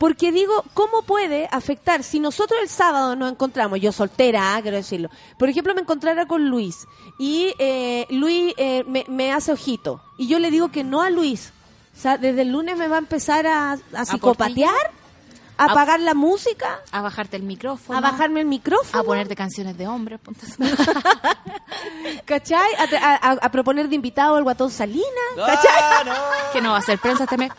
porque 0.03 0.33
digo, 0.33 0.65
¿cómo 0.73 1.03
puede 1.03 1.47
afectar 1.49 2.03
si 2.03 2.19
nosotros 2.19 2.59
el 2.61 2.67
sábado 2.67 3.15
nos 3.15 3.31
encontramos, 3.31 3.79
yo 3.79 3.93
soltera, 3.93 4.53
ah, 4.53 4.61
quiero 4.61 4.75
decirlo, 4.75 5.09
por 5.39 5.47
ejemplo, 5.47 5.73
me 5.73 5.79
encontrara 5.79 6.25
con 6.25 6.49
Luis 6.49 6.89
y 7.17 7.53
eh, 7.57 8.05
Luis 8.09 8.53
eh, 8.57 8.83
me, 8.85 9.05
me 9.07 9.31
hace 9.31 9.53
ojito. 9.53 10.01
Y 10.17 10.27
yo 10.27 10.39
le 10.39 10.51
digo 10.51 10.67
que 10.71 10.83
no 10.83 11.01
a 11.01 11.09
Luis, 11.09 11.53
o 11.97 12.01
sea, 12.01 12.17
desde 12.17 12.41
el 12.41 12.51
lunes 12.51 12.75
me 12.75 12.89
va 12.89 12.97
a 12.97 12.99
empezar 12.99 13.47
a, 13.47 13.77
a 13.93 14.05
psicopatear, 14.05 14.91
a 15.57 15.63
A- 15.65 15.71
apagar 15.71 15.99
la 15.99 16.13
música, 16.13 16.79
A 16.91 17.01
bajarte 17.01 17.37
el 17.37 17.43
micrófono. 17.43 17.97
a 17.97 18.01
bajarme 18.01 18.39
el 18.41 18.45
micrófono, 18.47 18.99
A 18.99 19.03
ponerte 19.03 19.35
canciones 19.35 19.77
de 19.77 19.87
hombres. 19.87 20.19
ponte- 20.19 20.45
¿cachai? 22.25 22.73
A, 22.75 22.83
a- 23.29 23.31
a- 23.41 23.51
proponer 23.51 23.87
de 23.89 23.95
invitado 23.95 24.35
al 24.35 24.43
guatón 24.43 24.71
Salina, 24.71 25.03
Ah, 25.37 25.45
¿cachai? 25.47 26.05
no. 26.05 26.13
que 26.53 26.61
no 26.61 26.69
va 26.71 26.77
a 26.77 26.79
hacer 26.79 26.99
prensa 26.99 27.23
este 27.25 27.37
mes. 27.37 27.51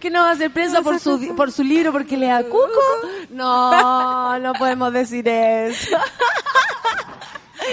que 0.00 0.10
no 0.10 0.22
va 0.22 0.30
a 0.30 0.36
ser 0.36 0.52
prensa 0.52 0.82
por 0.82 0.98
su, 1.00 1.34
por 1.36 1.50
su 1.52 1.62
libro 1.64 1.92
porque 1.92 2.16
le 2.16 2.26
da 2.28 2.42
cuco. 2.44 2.68
No, 3.30 4.38
no 4.38 4.52
podemos 4.54 4.92
decir 4.92 5.26
eso. 5.28 5.96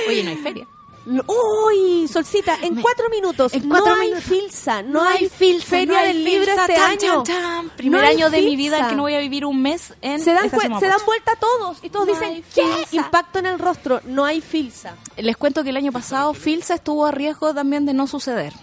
Oye, 0.07 0.23
no 0.23 0.29
hay 0.31 0.37
feria. 0.37 0.67
Uy, 1.07 2.07
Solcita, 2.07 2.57
en 2.61 2.75
Me- 2.75 2.81
cuatro 2.81 3.09
minutos. 3.09 3.53
en 3.53 3.67
cuatro 3.69 3.95
no 3.95 4.01
hay 4.01 4.07
minutos. 4.09 4.29
filsa, 4.29 4.81
no, 4.83 5.01
hay 5.03 5.29
feria 5.29 6.01
del 6.01 6.23
libro 6.23 6.51
este 6.51 6.73
Tan, 6.73 6.91
año. 6.91 7.23
tan, 7.23 7.23
tan. 7.23 7.69
Primer 7.77 8.01
No 8.01 8.07
hay 8.07 8.15
año 8.15 8.29
de 8.29 8.41
mi 8.41 8.55
vida 8.55 8.75
en 8.77 8.81
filsa. 8.83 8.89
que 8.89 8.95
no 8.95 9.03
voy 9.03 9.13
a 9.15 9.19
vivir 9.19 9.45
un 9.45 9.61
mes 9.61 9.93
en 10.01 10.19
Se 10.19 10.33
dan, 10.33 10.49
se 10.49 10.87
dan 10.87 10.99
vuelta 11.05 11.35
todos 11.39 11.77
y 11.81 11.89
todos 11.89 12.07
No 12.07 12.13
dicen, 12.13 12.29
hay 12.29 12.43
¿qué? 12.53 12.63
filsa. 12.63 12.95
Impacto 12.95 13.39
en 13.39 13.45
el 13.45 13.59
rostro, 13.59 14.01
no 14.05 14.25
hay 14.25 14.41
filsa. 14.41 14.95
Les 15.15 15.37
cuento 15.37 15.63
que 15.63 15.69
el 15.69 15.77
año 15.77 15.91
pasado 15.91 16.33
Filsa 16.33 16.75
estuvo 16.75 17.05
a 17.05 17.11
riesgo 17.11 17.53
también 17.53 17.85
de 17.85 17.93
no 17.93 18.07
suceder. 18.07 18.53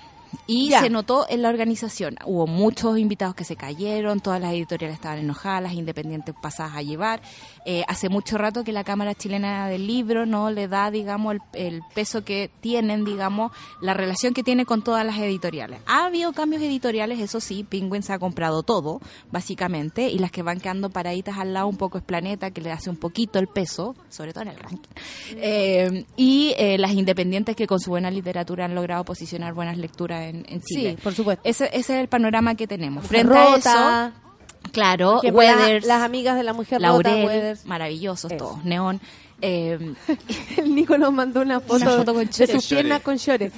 Y 0.47 0.71
Ya. 0.71 0.81
se 0.81 0.91
notó 0.91 1.27
en 1.29 1.43
la 1.43 1.49
organización. 1.49 2.17
Hubo 2.25 2.47
muchos 2.47 2.99
invitados 2.99 3.35
que 3.35 3.45
se 3.45 3.57
cayeron, 3.57 4.21
todas 4.21 4.41
las 4.41 4.53
editoriales 4.53 4.97
estaban 4.97 5.19
enojadas, 5.19 5.63
las 5.63 5.73
independientes 5.75 6.35
pasadas 6.41 6.75
a 6.77 6.83
llevar. 6.83 7.21
Eh, 7.67 7.85
hace 7.89 8.09
mucho 8.09 8.39
rato 8.39 8.65
que 8.65 8.73
la 8.73 8.85
Cámara 8.85 9.15
Chilena 9.15 9.69
del 9.69 9.87
Libro 9.87 10.27
no 10.27 10.51
le 10.51 10.69
da, 10.69 10.91
digamos, 10.91 11.35
el, 11.35 11.41
el 11.55 11.83
peso 11.95 12.25
que 12.25 12.51
tienen, 12.61 13.05
digamos, 13.05 13.53
la 13.81 13.95
relación 13.95 14.35
que 14.35 14.43
tiene 14.43 14.65
con 14.67 14.83
todas 14.83 15.05
las 15.05 15.19
editoriales. 15.19 15.81
Ha 15.87 16.07
habido 16.07 16.33
cambios 16.33 16.63
editoriales, 16.63 17.21
eso 17.21 17.41
sí, 17.41 17.65
Penguin 17.65 18.03
se 18.03 18.13
ha 18.13 18.19
comprado 18.19 18.63
todo, 18.63 19.01
básicamente, 19.33 20.09
y 20.09 20.19
las 20.19 20.31
que 20.31 20.43
van 20.43 20.61
quedando 20.61 20.91
paraditas 20.91 21.39
al 21.39 21.53
lado 21.53 21.67
un 21.67 21.77
poco 21.77 21.99
es 21.99 22.05
Planeta, 22.05 22.51
que 22.51 22.61
le 22.61 22.71
hace 22.73 22.91
un 22.91 22.97
poquito 22.97 23.39
el 23.39 23.47
peso, 23.49 23.95
sobre 24.09 24.33
todo 24.33 24.43
en 24.43 24.49
el 24.49 24.59
ranking. 24.59 24.89
Eh, 25.37 26.05
y 26.17 26.55
eh, 26.57 26.79
las 26.79 26.93
independientes 26.93 27.57
que 27.57 27.67
con 27.67 27.81
su 27.81 27.91
buena 27.91 28.11
literatura 28.11 28.65
han 28.65 28.75
logrado 28.75 29.05
posicionar 29.05 29.53
buenas 29.55 29.77
lecturas 29.79 30.24
en, 30.29 30.45
en 30.49 30.61
Chile. 30.63 30.95
Sí, 30.97 31.03
por 31.03 31.15
supuesto. 31.15 31.43
Ese, 31.45 31.67
ese 31.67 31.79
es 31.95 32.01
el 32.01 32.09
panorama 32.09 32.55
que 32.55 32.67
tenemos. 32.67 33.07
Frente 33.07 33.37
a 33.37 33.57
eso, 33.57 34.13
claro, 34.73 35.21
la- 35.23 35.33
Weathers, 35.33 35.87
las 35.87 36.03
amigas 36.03 36.37
de 36.37 36.43
la 36.43 36.53
mujer 36.53 36.81
Laurel, 36.81 37.13
rota, 37.23 37.27
Weathers. 37.27 37.67
maravillosos 37.67 38.37
todos, 38.37 38.65
Neón. 38.65 39.01
Eh, 39.47 39.95
El 40.57 40.75
Nico 40.75 40.97
nos 40.97 41.13
mandó 41.13 41.43
una 41.43 41.61
foto, 41.61 41.77
Una 41.77 41.97
foto 41.99 42.15
con 42.15 42.27
de 42.27 42.47
sus 42.47 42.67
piernas 42.67 43.03
con 43.03 43.19
chores. 43.19 43.53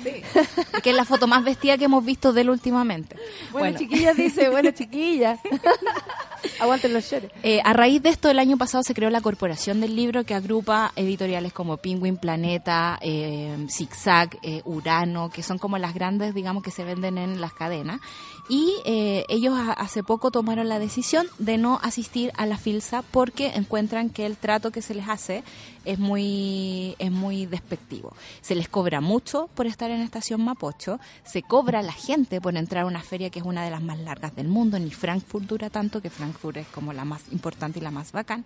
que 0.83 0.91
es 0.91 0.97
la 0.97 1.05
foto 1.05 1.29
más 1.29 1.45
vestida 1.45 1.79
que 1.79 1.85
hemos 1.85 2.05
visto 2.05 2.33
de 2.33 2.41
él 2.41 2.51
últimamente. 2.51 3.15
Bueno, 3.53 3.67
Bueno, 3.67 3.79
chiquilla 3.79 4.13
dice, 4.13 4.49
bueno, 4.51 4.73
chiquilla. 4.73 5.39
Aguanten 6.61 6.93
los 6.93 7.09
chores. 7.09 7.31
Eh, 7.43 7.61
a 7.65 7.73
raíz 7.73 8.03
de 8.03 8.09
esto, 8.09 8.29
el 8.31 8.39
año 8.39 8.57
pasado 8.57 8.83
se 8.83 8.95
creó 8.95 9.11
la 9.11 9.21
Corporación 9.21 9.81
del 9.81 9.95
Libro 9.95 10.25
que 10.25 10.35
agrupa 10.35 10.93
editoriales 10.97 11.53
como 11.53 11.77
Penguin, 11.77 12.17
Planeta, 12.17 12.99
eh, 13.01 13.57
Zigzag, 13.71 14.39
eh, 14.43 14.63
Urano, 14.65 15.31
que 15.31 15.43
son 15.43 15.59
como 15.59 15.79
las 15.79 15.95
grandes, 15.95 16.35
digamos, 16.35 16.63
que 16.63 16.71
se 16.71 16.85
venden 16.85 17.19
en 17.19 17.41
las 17.41 17.53
cadenas. 17.53 18.01
Y 18.49 18.75
eh, 18.85 19.25
ellos 19.29 19.55
hace 19.77 20.03
poco 20.05 20.31
tomaron 20.31 20.69
la 20.69 20.79
decisión 20.79 21.27
de 21.39 21.59
no 21.59 21.81
asistir 21.83 22.33
a 22.37 22.47
la 22.47 22.59
FILSA 22.59 23.03
porque 23.03 23.49
encuentran 23.55 24.09
que 24.09 24.25
el 24.25 24.37
trato 24.37 24.71
que 24.71 24.83
se 24.83 24.95
les 24.95 25.09
hace 25.09 25.43
es 25.87 25.99
muy, 25.99 26.95
es 26.99 27.11
muy 27.11 27.47
despectivo. 27.47 28.13
Se 28.43 28.55
les 28.55 28.69
cobra 28.69 29.01
mucho 29.01 29.49
por 29.55 29.67
estar 29.67 29.91
en 29.91 30.03
Estación 30.03 30.45
Mapocho, 30.45 30.99
se 31.25 31.43
cobra 31.43 31.79
a 31.79 31.83
la 31.83 31.93
gente 31.93 32.41
por 32.41 32.57
entrar 32.57 32.85
a 32.85 32.87
una 32.87 33.03
feria 33.03 33.31
que 33.31 33.39
es 33.39 33.45
una 33.45 33.65
de 33.65 33.71
las 33.71 33.81
más 33.83 33.99
largas 34.01 34.35
del 34.37 34.49
mundo, 34.49 34.79
ni 34.79 34.91
Frankfurt 34.91 35.45
dura 35.47 35.71
tanto, 35.71 36.03
que 36.03 36.11
Frankfurt 36.11 36.59
es 36.59 36.67
como 36.69 36.93
la 36.93 37.05
más 37.05 37.23
importante 37.33 37.79
y 37.79 37.83
la 37.83 37.91
más 37.91 38.13
bacán. 38.13 38.45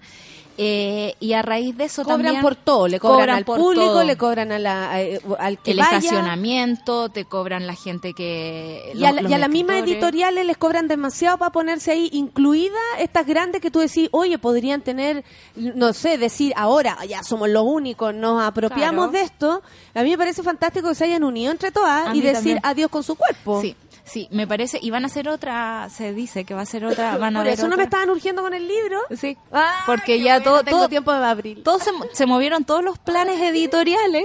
Eh, 0.59 1.15
y 1.21 1.33
a 1.33 1.43
raíz 1.43 1.77
de 1.77 1.85
eso 1.85 2.03
Cobran 2.03 2.23
también... 2.23 2.43
por 2.43 2.55
todo, 2.55 2.87
le 2.87 3.01
cobran, 3.01 3.31
al 3.31 3.45
público, 3.45 3.73
todo. 3.87 4.05
le 4.05 4.17
cobran 4.17 4.53
a 4.53 4.59
la, 4.59 4.91
a- 4.91 5.01
eh, 5.03 5.21
al 5.39 5.59
que 5.59 5.71
el 5.71 5.79
vaya. 5.79 5.97
estacionamiento, 5.99 7.09
te 7.09 7.25
cobran 7.25 7.67
la 7.67 7.75
gente 7.75 8.13
que... 8.13 8.93
Y 8.95 9.05
a, 9.05 9.13
la, 9.13 9.23
y 9.23 9.27
a 9.27 9.29
los 9.31 9.41
la 9.41 9.49
misma 9.49 9.79
editoriales 9.79 10.45
les 10.45 10.57
cobran 10.59 10.87
demasiado 10.89 11.39
para 11.39 11.51
ponerse 11.51 11.93
ahí, 11.93 12.11
incluida 12.13 12.79
estas 12.99 13.27
grandes 13.27 13.61
que 13.63 13.71
tú 13.71 13.79
decís, 13.79 14.09
oye, 14.13 14.39
podrían 14.39 14.83
tener, 14.83 15.25
no 15.57 15.93
sé, 15.95 16.19
decir 16.19 16.53
ahora, 16.57 16.99
ya 17.09 17.23
somos 17.31 17.49
los 17.49 17.65
únicos, 17.65 18.15
nos 18.15 18.43
apropiamos 18.43 19.09
Claro. 19.09 19.13
de 19.13 19.21
esto. 19.23 19.63
A 19.95 20.03
mí 20.03 20.11
me 20.11 20.19
parece 20.19 20.43
fantástico 20.43 20.89
que 20.89 20.95
se 20.95 21.05
hayan 21.05 21.25
unido 21.25 21.51
entre 21.51 21.73
todas 21.73 22.09
A 22.09 22.15
y 22.15 22.21
decir 22.21 22.35
también. 22.35 22.61
adiós 22.63 22.91
con 22.91 23.03
su 23.03 23.15
cuerpo. 23.17 23.61
Sí, 23.63 23.75
sí, 24.05 24.29
me 24.31 24.47
parece... 24.47 24.79
Y 24.83 24.91
van 24.91 25.05
a 25.05 25.07
hacer 25.07 25.29
otra, 25.29 25.89
se 25.91 26.13
dice 26.13 26.45
que 26.45 26.53
va 26.55 26.63
a 26.63 26.67
ser 26.67 26.85
otra... 26.85 27.17
Van 27.19 27.37
a 27.37 27.41
Por 27.41 27.49
eso 27.49 27.69
no 27.69 27.77
me 27.77 27.85
estaban 27.85 28.11
urgiendo 28.11 28.43
con 28.43 28.53
el 28.55 28.67
libro. 28.69 28.99
Sí, 29.17 29.37
Ah, 29.53 29.83
porque 29.87 30.21
ya 30.21 30.43
todo, 30.43 30.63
todo, 30.65 30.89
tiempo 30.89 31.13
de 31.13 31.25
abril. 31.25 31.63
todos 31.63 31.83
se, 31.83 31.91
se 32.13 32.27
movieron 32.27 32.65
todos 32.65 32.83
los 32.85 32.99
planes 32.99 33.41
editoriales, 33.41 34.25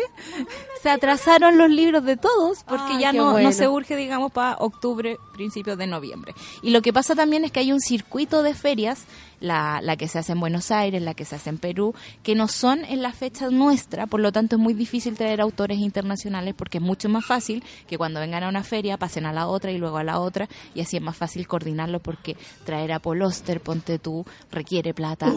se 0.81 0.89
atrasaron 0.89 1.57
los 1.57 1.69
libros 1.69 2.03
de 2.03 2.17
todos, 2.17 2.63
porque 2.63 2.93
Ay, 2.93 2.99
ya 3.01 3.13
no, 3.13 3.31
bueno. 3.31 3.49
no 3.49 3.53
se 3.53 3.67
urge, 3.67 3.95
digamos, 3.95 4.31
para 4.31 4.55
octubre, 4.57 5.17
principios 5.33 5.77
de 5.77 5.87
noviembre. 5.87 6.33
Y 6.61 6.71
lo 6.71 6.81
que 6.81 6.91
pasa 6.93 7.15
también 7.15 7.43
es 7.45 7.51
que 7.51 7.59
hay 7.59 7.71
un 7.71 7.79
circuito 7.81 8.43
de 8.43 8.53
ferias, 8.53 9.03
la, 9.39 9.79
la 9.81 9.97
que 9.97 10.07
se 10.07 10.19
hace 10.19 10.33
en 10.33 10.39
Buenos 10.39 10.71
Aires, 10.71 11.01
la 11.01 11.13
que 11.13 11.25
se 11.25 11.35
hace 11.35 11.49
en 11.49 11.57
Perú, 11.57 11.93
que 12.23 12.35
no 12.35 12.47
son 12.47 12.85
en 12.85 13.01
la 13.01 13.11
fecha 13.11 13.49
nuestra, 13.49 14.07
por 14.07 14.19
lo 14.19 14.31
tanto 14.31 14.55
es 14.55 14.61
muy 14.61 14.73
difícil 14.73 15.15
traer 15.15 15.41
autores 15.41 15.79
internacionales 15.79 16.53
porque 16.57 16.77
es 16.77 16.83
mucho 16.83 17.09
más 17.09 17.25
fácil 17.25 17.63
que 17.87 17.97
cuando 17.97 18.19
vengan 18.19 18.43
a 18.43 18.49
una 18.49 18.63
feria 18.63 18.97
pasen 18.97 19.25
a 19.25 19.33
la 19.33 19.47
otra 19.47 19.71
y 19.71 19.77
luego 19.77 19.97
a 19.97 20.03
la 20.03 20.19
otra 20.19 20.47
y 20.73 20.81
así 20.81 20.97
es 20.97 21.03
más 21.03 21.17
fácil 21.17 21.47
coordinarlo 21.47 21.99
porque 21.99 22.37
traer 22.65 22.91
a 22.93 22.99
Paul 22.99 23.21
Oster, 23.21 23.61
ponte 23.61 23.99
tú, 23.99 24.25
requiere 24.51 24.93
plata. 24.93 25.31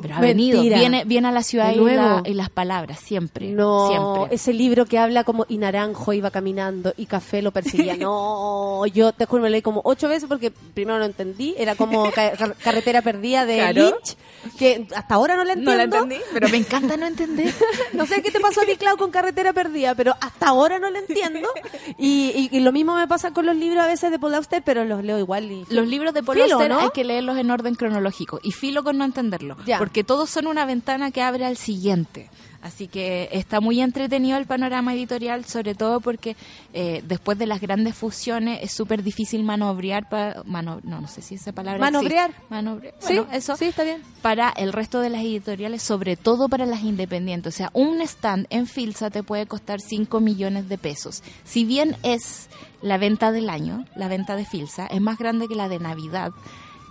Pero 0.00 0.14
ha 0.16 0.20
venido, 0.20 0.60
viene, 0.62 1.04
viene 1.04 1.28
a 1.28 1.32
la 1.32 1.42
ciudad 1.42 1.68
¿De 1.68 1.74
y, 1.74 1.94
la- 1.94 2.22
y 2.24 2.34
las 2.34 2.50
palabras, 2.50 2.98
siempre. 3.00 3.48
No, 3.48 3.88
siempre. 3.88 4.34
ese 4.34 4.52
libro 4.52 4.86
que 4.86 4.98
habla 4.98 5.24
como 5.24 5.46
y 5.48 5.58
Naranjo 5.58 6.12
iba 6.12 6.30
caminando 6.30 6.92
y 6.96 7.06
Café 7.06 7.42
lo 7.42 7.50
perseguía. 7.52 7.96
No, 8.00 8.86
yo 8.86 9.12
te 9.12 9.26
juro, 9.26 9.42
me 9.42 9.50
leí 9.50 9.62
como 9.62 9.80
ocho 9.84 10.08
veces 10.08 10.28
porque 10.28 10.50
primero 10.50 10.98
no 10.98 11.04
entendí. 11.04 11.54
Era 11.58 11.74
como 11.74 12.10
ca- 12.14 12.32
car- 12.32 12.54
Carretera 12.56 13.02
Perdida 13.02 13.44
de 13.46 13.56
Claro. 13.56 13.82
Lynch, 13.84 14.16
que 14.58 14.86
hasta 14.94 15.14
ahora 15.14 15.36
no 15.36 15.44
la 15.44 15.52
entiendo. 15.54 15.70
No 15.72 15.76
la 15.76 15.84
entendí, 15.84 16.16
pero 16.32 16.48
me 16.48 16.56
encanta 16.56 16.96
no 16.96 17.06
entender. 17.06 17.54
No 17.92 18.06
sé 18.06 18.22
qué 18.22 18.30
te 18.30 18.40
pasó 18.40 18.62
a 18.62 18.64
ti, 18.64 18.76
Clau, 18.76 18.96
con 18.96 19.10
Carretera 19.10 19.52
Perdida, 19.52 19.94
pero 19.94 20.14
hasta 20.20 20.48
ahora 20.48 20.78
no 20.78 20.88
la 20.90 20.98
entiendo. 21.00 21.48
Y, 21.98 22.48
y- 22.52 22.56
y 22.56 22.60
lo 22.60 22.72
mismo 22.72 22.94
me 22.94 23.06
pasa 23.08 23.32
con 23.32 23.44
los 23.46 23.56
libros 23.56 23.82
a 23.82 23.86
veces 23.86 24.10
de 24.10 24.18
Paul 24.18 24.34
Auster, 24.34 24.62
pero 24.64 24.84
los 24.84 25.04
leo 25.04 25.18
igual. 25.18 25.50
Y... 25.50 25.66
Los 25.68 25.86
libros 25.86 26.14
de 26.14 26.22
Paul 26.22 26.38
Filo, 26.38 26.54
Auster 26.54 26.70
¿no? 26.70 26.80
hay 26.80 26.90
que 26.90 27.04
leerlos 27.04 27.36
en 27.36 27.50
orden 27.50 27.74
cronológico 27.74 28.40
y 28.42 28.52
filo 28.52 28.82
con 28.84 28.96
no 28.98 29.04
entenderlo, 29.04 29.56
Ya. 29.66 29.78
porque 29.78 30.04
todos 30.04 30.30
son 30.30 30.46
una 30.46 30.64
ventana 30.64 31.10
que 31.10 31.20
abre 31.22 31.44
al 31.44 31.56
siguiente. 31.56 32.30
Así 32.62 32.88
que 32.88 33.30
está 33.32 33.60
muy 33.60 33.80
entretenido 33.80 34.36
el 34.36 34.44
panorama 34.44 34.92
editorial, 34.92 35.46
sobre 35.46 35.74
todo 35.74 36.00
porque 36.00 36.36
eh, 36.74 37.02
después 37.06 37.38
de 37.38 37.46
las 37.46 37.60
grandes 37.60 37.94
fusiones 37.94 38.60
es 38.62 38.72
súper 38.72 39.02
difícil 39.02 39.42
manobrear, 39.44 40.08
pa- 40.10 40.42
mano- 40.44 40.80
no, 40.84 41.00
no 41.00 41.08
sé 41.08 41.22
si 41.22 41.36
esa 41.36 41.52
palabra 41.52 41.80
Manobrear. 41.80 42.32
Manobrear. 42.50 42.94
Sí, 42.98 43.18
eso 43.32 43.56
sí, 43.56 43.64
está 43.66 43.82
bien. 43.84 44.02
para 44.20 44.50
el 44.50 44.72
resto 44.74 45.00
de 45.00 45.08
las 45.08 45.22
editoriales, 45.22 45.82
sobre 45.82 46.16
todo 46.16 46.50
para 46.50 46.66
las 46.66 46.82
independientes. 46.82 47.54
O 47.54 47.56
sea, 47.56 47.70
un 47.72 48.02
stand 48.02 48.46
en 48.50 48.66
Filsa 48.66 49.08
te 49.08 49.22
puede 49.22 49.46
costar 49.46 49.80
5 49.80 50.20
millones 50.20 50.68
de 50.68 50.76
pesos. 50.76 51.22
Si 51.44 51.64
bien 51.64 51.96
es 52.02 52.50
la 52.82 52.98
venta 52.98 53.32
del 53.32 53.48
año, 53.48 53.86
la 53.96 54.08
venta 54.08 54.36
de 54.36 54.44
Filsa, 54.44 54.86
es 54.86 55.00
más 55.00 55.16
grande 55.16 55.48
que 55.48 55.54
la 55.54 55.68
de 55.70 55.78
Navidad. 55.78 56.30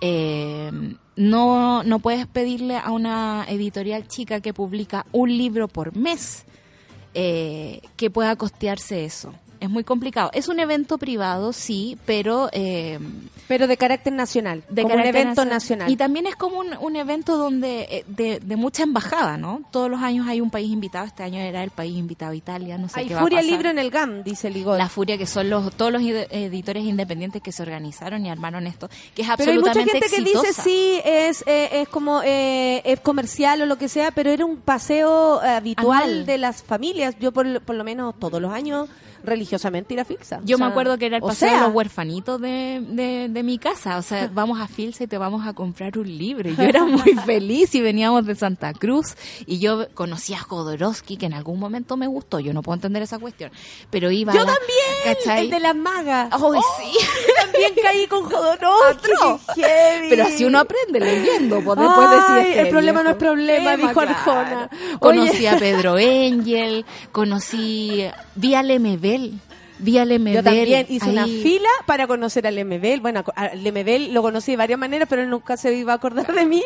eh, 0.01 0.71
no, 1.19 1.83
no 1.83 1.99
puedes 1.99 2.27
pedirle 2.27 2.77
a 2.77 2.91
una 2.91 3.45
editorial 3.49 4.07
chica 4.07 4.39
que 4.39 4.53
publica 4.53 5.05
un 5.11 5.37
libro 5.37 5.67
por 5.67 5.93
mes 5.93 6.45
eh, 7.13 7.81
que 7.97 8.09
pueda 8.09 8.37
costearse 8.37 9.03
eso. 9.03 9.33
Es 9.59 9.69
muy 9.69 9.83
complicado. 9.83 10.29
Es 10.33 10.47
un 10.47 10.59
evento 10.59 10.97
privado, 10.97 11.53
sí, 11.53 11.97
pero 12.05 12.49
eh, 12.51 12.99
Pero 13.47 13.67
de 13.67 13.77
carácter 13.77 14.13
nacional, 14.13 14.63
de 14.69 14.81
como 14.83 14.93
un 14.95 14.99
carácter 14.99 15.21
evento 15.21 15.45
nacional. 15.45 15.53
nacional. 15.53 15.91
Y 15.91 15.97
también 15.97 16.27
es 16.27 16.35
como 16.35 16.59
un, 16.59 16.67
un 16.79 16.95
evento 16.95 17.37
donde 17.37 17.81
eh, 17.89 18.05
de, 18.07 18.39
de 18.39 18.55
mucha 18.55 18.83
embajada, 18.83 19.37
¿no? 19.37 19.61
Todos 19.71 19.89
los 19.89 20.01
años 20.01 20.27
hay 20.27 20.39
un 20.41 20.49
país 20.49 20.71
invitado. 20.71 21.05
Este 21.05 21.23
año 21.23 21.39
era 21.39 21.63
el 21.63 21.71
país 21.71 21.97
invitado 21.97 22.33
Italia, 22.33 22.77
no 22.77 22.89
sé 22.89 22.99
Hay 22.99 23.07
qué 23.07 23.15
va 23.15 23.21
Furia 23.21 23.39
a 23.39 23.41
pasar. 23.41 23.51
Libre 23.51 23.69
en 23.71 23.79
el 23.79 23.89
GAM, 23.89 24.23
dice 24.23 24.49
Ligor. 24.49 24.77
La 24.77 24.87
Furia, 24.89 25.17
que 25.17 25.25
son 25.25 25.49
los 25.49 25.73
todos 25.73 25.91
los 25.91 26.01
editores 26.01 26.83
independientes 26.83 27.41
que 27.41 27.51
se 27.51 27.61
organizaron 27.63 28.25
y 28.25 28.29
armaron 28.29 28.67
esto, 28.67 28.89
que 29.15 29.21
es 29.23 29.27
Pero 29.37 29.51
hay 29.51 29.57
mucha 29.57 29.71
absolutamente 29.71 30.09
gente 30.09 30.31
que 30.31 30.39
dice 30.39 30.53
sí, 30.53 30.99
es, 31.03 31.43
eh, 31.47 31.81
es 31.81 31.89
como 31.89 32.21
eh, 32.23 32.81
es 32.85 32.99
comercial 32.99 33.61
o 33.61 33.65
lo 33.65 33.77
que 33.77 33.87
sea, 33.89 34.11
pero 34.11 34.29
era 34.31 34.45
un 34.45 34.57
paseo 34.57 35.41
eh, 35.43 35.47
habitual 35.49 36.03
Anual. 36.03 36.25
de 36.25 36.37
las 36.37 36.63
familias. 36.63 37.15
Yo 37.19 37.31
por, 37.31 37.61
por 37.61 37.75
lo 37.75 37.83
menos 37.83 38.17
todos 38.19 38.41
los 38.41 38.51
años 38.53 38.89
religiosamente 39.23 39.93
ir 39.93 39.99
a 39.99 40.05
Filsa. 40.05 40.39
Yo 40.43 40.55
O 40.55 40.59
me 40.59 40.65
sea, 40.65 40.71
acuerdo 40.71 40.97
que 40.97 41.05
era 41.07 41.17
el 41.17 41.23
o 41.23 41.27
paseo 41.27 41.53
de 41.53 41.59
los 41.61 41.73
huerfanitos 41.73 42.39
de, 42.41 42.83
de, 42.87 43.27
de 43.29 43.43
mi 43.43 43.57
casa. 43.57 43.97
O 43.97 44.01
sea, 44.01 44.29
vamos 44.33 44.59
a 44.59 44.67
Filsa 44.67 45.03
y 45.03 45.07
te 45.07 45.17
vamos 45.17 45.45
a 45.47 45.53
comprar 45.53 45.97
un 45.97 46.07
libro. 46.17 46.49
Y 46.49 46.55
yo 46.55 46.63
era 46.63 46.83
muy 46.85 47.13
feliz 47.25 47.73
y 47.75 47.81
veníamos 47.81 48.25
de 48.25 48.35
Santa 48.35 48.73
Cruz. 48.73 49.15
Y 49.45 49.59
yo 49.59 49.87
conocí 49.93 50.33
a 50.33 50.39
Jodorowsky, 50.39 51.17
que 51.17 51.25
en 51.25 51.33
algún 51.33 51.59
momento 51.59 51.97
me 51.97 52.07
gustó. 52.07 52.39
Yo 52.39 52.53
no 52.53 52.61
puedo 52.61 52.75
entender 52.75 53.01
esa 53.03 53.19
cuestión. 53.19 53.51
Pero 53.89 54.11
iba 54.11 54.33
Yo 54.33 54.41
a 54.41 54.45
la- 54.45 54.53
también, 54.53 55.15
¿cachai? 55.17 55.45
el 55.45 55.49
de 55.51 55.59
las 55.59 55.75
magas. 55.75 56.29
¡Ay, 56.31 56.61
sí! 56.77 56.97
También 57.41 57.73
caí 57.81 58.07
con 58.07 58.23
Jodorowsky. 58.25 59.09
qué 59.55 59.61
heavy. 59.61 60.09
Pero 60.09 60.23
así 60.25 60.45
uno 60.45 60.59
aprende 60.59 60.99
leyendo. 60.99 61.61
Pues 61.61 61.77
después 61.79 62.07
Ay, 62.29 62.43
decir 62.43 62.57
el 62.59 62.69
problema 62.69 63.03
no 63.03 63.09
es 63.11 63.15
problema, 63.17 63.75
dijo 63.77 63.91
claro. 63.93 64.09
Arjona. 64.11 64.69
Conocí 64.99 65.37
Oye. 65.37 65.49
a 65.49 65.57
Pedro 65.57 65.97
Engel, 65.97 66.85
conocí... 67.11 68.05
Vi 68.35 68.55
a 68.55 68.63
Lemebel. 69.09 69.48
Vi 69.79 69.97
a 69.97 70.05
Lemebel. 70.05 70.35
Yo 70.35 70.43
también 70.43 70.85
hice 70.89 71.09
una 71.09 71.23
ahí. 71.23 71.41
fila 71.41 71.69
para 71.85 72.05
conocer 72.07 72.45
al 72.45 72.55
Lemebel. 72.55 72.99
Bueno, 73.01 73.23
a 73.35 73.55
Lemebel 73.55 74.13
lo 74.13 74.21
conocí 74.21 74.51
de 74.51 74.57
varias 74.57 74.77
maneras, 74.79 75.07
pero 75.09 75.21
él 75.21 75.29
nunca 75.29 75.57
se 75.57 75.73
iba 75.73 75.93
a 75.93 75.95
acordar 75.95 76.33
de 76.33 76.45
mí. 76.45 76.61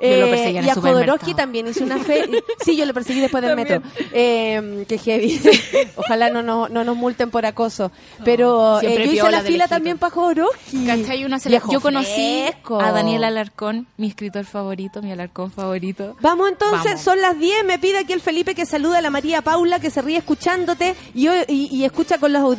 Eh, 0.00 0.20
lo 0.20 0.26
perseguía 0.28 0.60
en 0.60 0.66
y 0.66 0.68
el 0.68 0.70
a 0.70 0.80
Jodorowsky 0.80 1.34
también 1.34 1.66
hice 1.68 1.82
una 1.84 1.98
fe. 1.98 2.28
sí, 2.64 2.76
yo 2.76 2.84
lo 2.84 2.92
perseguí 2.92 3.20
después 3.20 3.42
del 3.42 3.56
metro. 3.56 3.82
Eh, 4.12 4.84
que 4.88 4.98
heavy. 4.98 5.40
Ojalá 5.96 6.30
no, 6.30 6.42
nos- 6.42 6.70
no 6.70 6.84
nos 6.84 6.96
multen 6.96 7.30
por 7.30 7.46
acoso. 7.46 7.90
Pero 8.24 8.78
eh, 8.78 8.80
Siempre 8.80 9.06
yo 9.06 9.12
hice 9.12 9.30
la 9.30 9.42
fila 9.42 9.68
también 9.68 9.98
para 9.98 10.10
Jodorowsky. 10.14 10.86
¿Cachai? 10.86 11.24
Uno 11.24 11.38
se 11.38 11.48
Viejo 11.48 11.70
Yo 11.72 11.80
conocí 11.80 12.42
fresco. 12.44 12.80
a 12.80 12.90
Daniel 12.92 13.24
Alarcón, 13.24 13.86
mi 13.96 14.08
escritor 14.08 14.44
favorito, 14.44 15.00
mi 15.02 15.12
Alarcón 15.12 15.50
favorito. 15.50 16.16
Vamos 16.20 16.48
entonces, 16.50 16.84
Vamos. 16.84 17.00
son 17.00 17.20
las 17.20 17.38
10. 17.38 17.64
Me 17.64 17.78
pide 17.78 17.98
aquí 17.98 18.12
el 18.12 18.20
Felipe 18.20 18.54
que 18.54 18.66
saluda 18.66 18.98
a 18.98 19.02
la 19.02 19.10
María 19.10 19.42
Paula, 19.42 19.78
que 19.80 19.90
se 19.90 20.02
ríe 20.02 20.18
escuchándote 20.18 20.94
y, 21.14 21.28
y, 21.28 21.68
y 21.70 21.84
escucha 21.84 22.18
con 22.18 22.32
los 22.32 22.42
audífonos. 22.42 22.55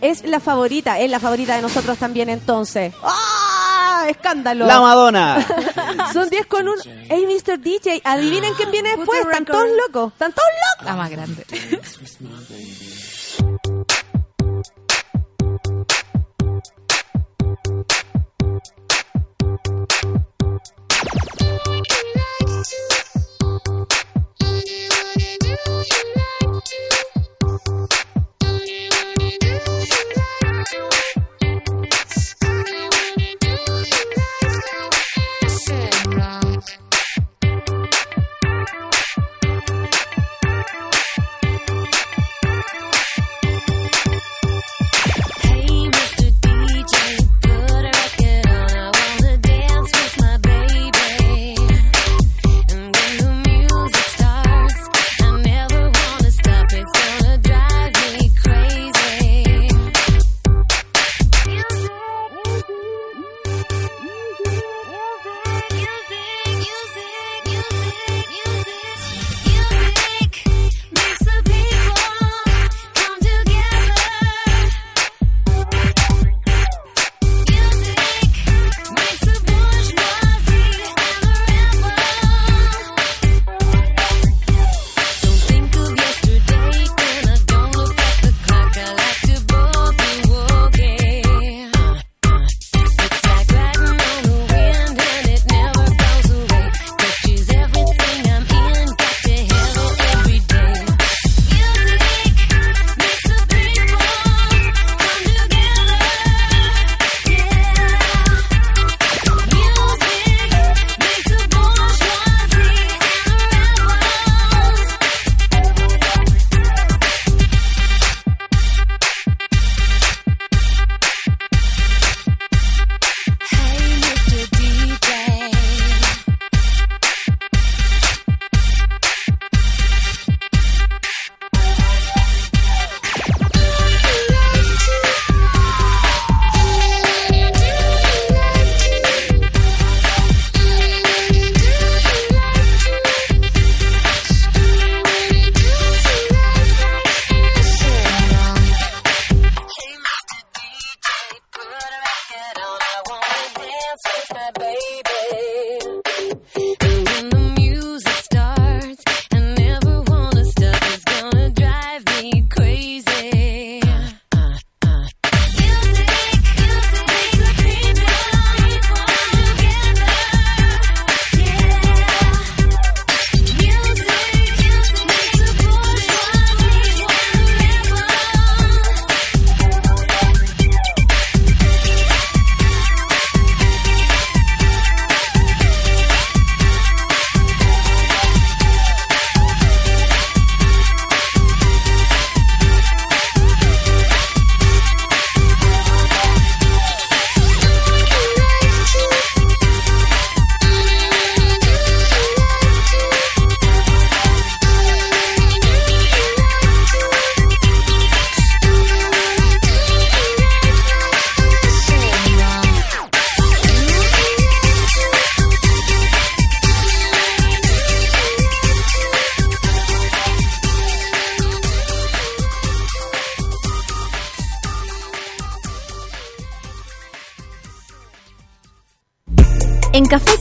Es 0.00 0.24
la 0.24 0.40
favorita, 0.40 0.98
es 0.98 1.10
la 1.10 1.20
favorita 1.20 1.56
de 1.56 1.62
nosotros 1.62 1.98
también 1.98 2.30
entonces. 2.30 2.94
¡Ah! 3.02 4.06
¡Escándalo! 4.08 4.66
La 4.66 4.80
Madonna. 4.80 5.46
Son 6.12 6.30
10 6.30 6.46
con 6.46 6.66
1. 6.66 6.82
Hey, 7.08 7.26
Mr. 7.26 7.58
DJ, 7.58 8.00
adivinen 8.04 8.54
quién 8.54 8.70
viene 8.70 8.96
después. 8.96 9.20
Están 9.20 9.44
todos 9.44 9.68
locos, 9.86 10.12
están 10.12 10.32
todos 10.32 10.48
locos. 10.70 10.86
La 10.86 10.96
más 10.96 11.10
grande. 11.10 11.44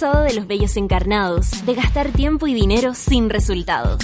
¿Cansado 0.00 0.22
de 0.22 0.34
los 0.34 0.46
bellos 0.46 0.76
encarnados, 0.76 1.66
de 1.66 1.74
gastar 1.74 2.12
tiempo 2.12 2.46
y 2.46 2.54
dinero 2.54 2.94
sin 2.94 3.28
resultados? 3.28 3.98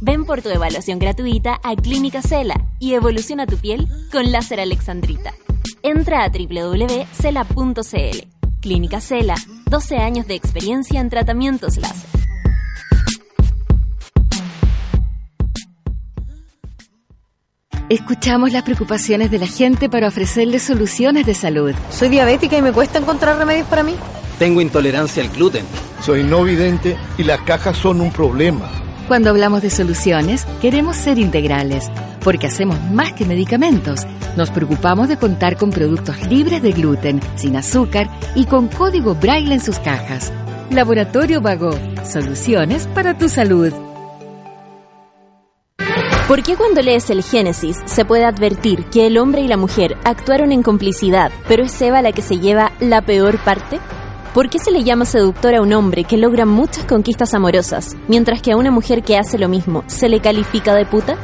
Ven 0.00 0.24
por 0.24 0.40
tu 0.40 0.48
evaluación 0.48 0.98
gratuita 0.98 1.60
a 1.62 1.76
Clínica 1.76 2.22
Cela 2.22 2.54
y 2.78 2.94
evoluciona 2.94 3.46
tu 3.46 3.58
piel 3.58 3.86
con 4.10 4.32
láser 4.32 4.58
alexandrita. 4.58 5.34
Entra 5.82 6.24
a 6.24 6.30
www.cela.cl. 6.30 8.18
Clínica 8.62 9.02
Cela, 9.02 9.34
12 9.68 9.98
años 9.98 10.26
de 10.26 10.34
experiencia 10.34 10.98
en 10.98 11.10
tratamientos 11.10 11.76
láser. 11.76 12.08
Escuchamos 17.90 18.50
las 18.50 18.62
preocupaciones 18.62 19.30
de 19.30 19.40
la 19.40 19.46
gente 19.46 19.90
para 19.90 20.08
ofrecerles 20.08 20.62
soluciones 20.62 21.26
de 21.26 21.34
salud. 21.34 21.74
Soy 21.90 22.08
diabética 22.08 22.56
y 22.56 22.62
me 22.62 22.72
cuesta 22.72 22.98
encontrar 22.98 23.36
remedios 23.36 23.68
para 23.68 23.82
mí. 23.82 23.94
Tengo 24.38 24.60
intolerancia 24.60 25.22
al 25.22 25.30
gluten. 25.30 25.64
Soy 26.00 26.22
no 26.24 26.42
vidente 26.44 26.96
y 27.16 27.24
las 27.24 27.40
cajas 27.42 27.76
son 27.76 28.00
un 28.00 28.10
problema. 28.10 28.68
Cuando 29.06 29.30
hablamos 29.30 29.62
de 29.62 29.70
soluciones, 29.70 30.46
queremos 30.60 30.96
ser 30.96 31.18
integrales, 31.18 31.90
porque 32.22 32.46
hacemos 32.46 32.80
más 32.90 33.12
que 33.12 33.26
medicamentos. 33.26 34.06
Nos 34.36 34.50
preocupamos 34.50 35.08
de 35.08 35.18
contar 35.18 35.56
con 35.56 35.70
productos 35.70 36.20
libres 36.26 36.62
de 36.62 36.72
gluten, 36.72 37.20
sin 37.36 37.56
azúcar 37.56 38.08
y 38.34 38.46
con 38.46 38.68
código 38.68 39.14
braille 39.14 39.54
en 39.54 39.60
sus 39.60 39.78
cajas. 39.78 40.32
Laboratorio 40.70 41.40
Vago, 41.40 41.70
soluciones 42.10 42.86
para 42.88 43.16
tu 43.16 43.28
salud. 43.28 43.72
¿Por 46.26 46.42
qué 46.42 46.56
cuando 46.56 46.80
lees 46.80 47.10
el 47.10 47.22
Génesis 47.22 47.76
se 47.84 48.06
puede 48.06 48.24
advertir 48.24 48.86
que 48.86 49.06
el 49.06 49.18
hombre 49.18 49.42
y 49.42 49.48
la 49.48 49.58
mujer 49.58 49.98
actuaron 50.04 50.50
en 50.52 50.62
complicidad, 50.62 51.30
pero 51.46 51.64
es 51.64 51.82
Eva 51.82 52.00
la 52.00 52.12
que 52.12 52.22
se 52.22 52.38
lleva 52.38 52.72
la 52.80 53.02
peor 53.02 53.36
parte? 53.44 53.78
¿Por 54.34 54.50
qué 54.50 54.58
se 54.58 54.72
le 54.72 54.82
llama 54.82 55.04
seductor 55.04 55.54
a 55.54 55.62
un 55.62 55.72
hombre 55.72 56.02
que 56.02 56.16
logra 56.16 56.44
muchas 56.44 56.84
conquistas 56.86 57.34
amorosas, 57.34 57.96
mientras 58.08 58.42
que 58.42 58.50
a 58.50 58.56
una 58.56 58.72
mujer 58.72 59.04
que 59.04 59.16
hace 59.16 59.38
lo 59.38 59.48
mismo 59.48 59.84
se 59.86 60.08
le 60.08 60.18
califica 60.18 60.74
de 60.74 60.84
puta? 60.84 61.16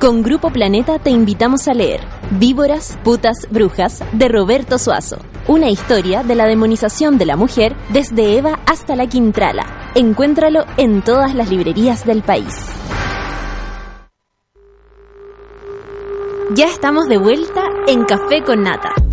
Con 0.00 0.24
Grupo 0.24 0.50
Planeta 0.50 0.98
te 0.98 1.10
invitamos 1.10 1.68
a 1.68 1.74
leer 1.74 2.00
Víboras, 2.32 2.98
Putas, 3.04 3.46
Brujas 3.52 4.02
de 4.10 4.26
Roberto 4.26 4.78
Suazo. 4.78 5.18
Una 5.46 5.70
historia 5.70 6.24
de 6.24 6.34
la 6.34 6.46
demonización 6.46 7.18
de 7.18 7.26
la 7.26 7.36
mujer 7.36 7.76
desde 7.90 8.36
Eva 8.36 8.58
hasta 8.66 8.96
la 8.96 9.06
Quintrala. 9.06 9.92
Encuéntralo 9.94 10.64
en 10.76 11.02
todas 11.02 11.36
las 11.36 11.48
librerías 11.48 12.04
del 12.04 12.24
país. 12.24 12.66
Ya 16.56 16.66
estamos 16.66 17.06
de 17.06 17.18
vuelta 17.18 17.62
en 17.86 18.04
Café 18.06 18.42
con 18.44 18.64
Nata. 18.64 19.05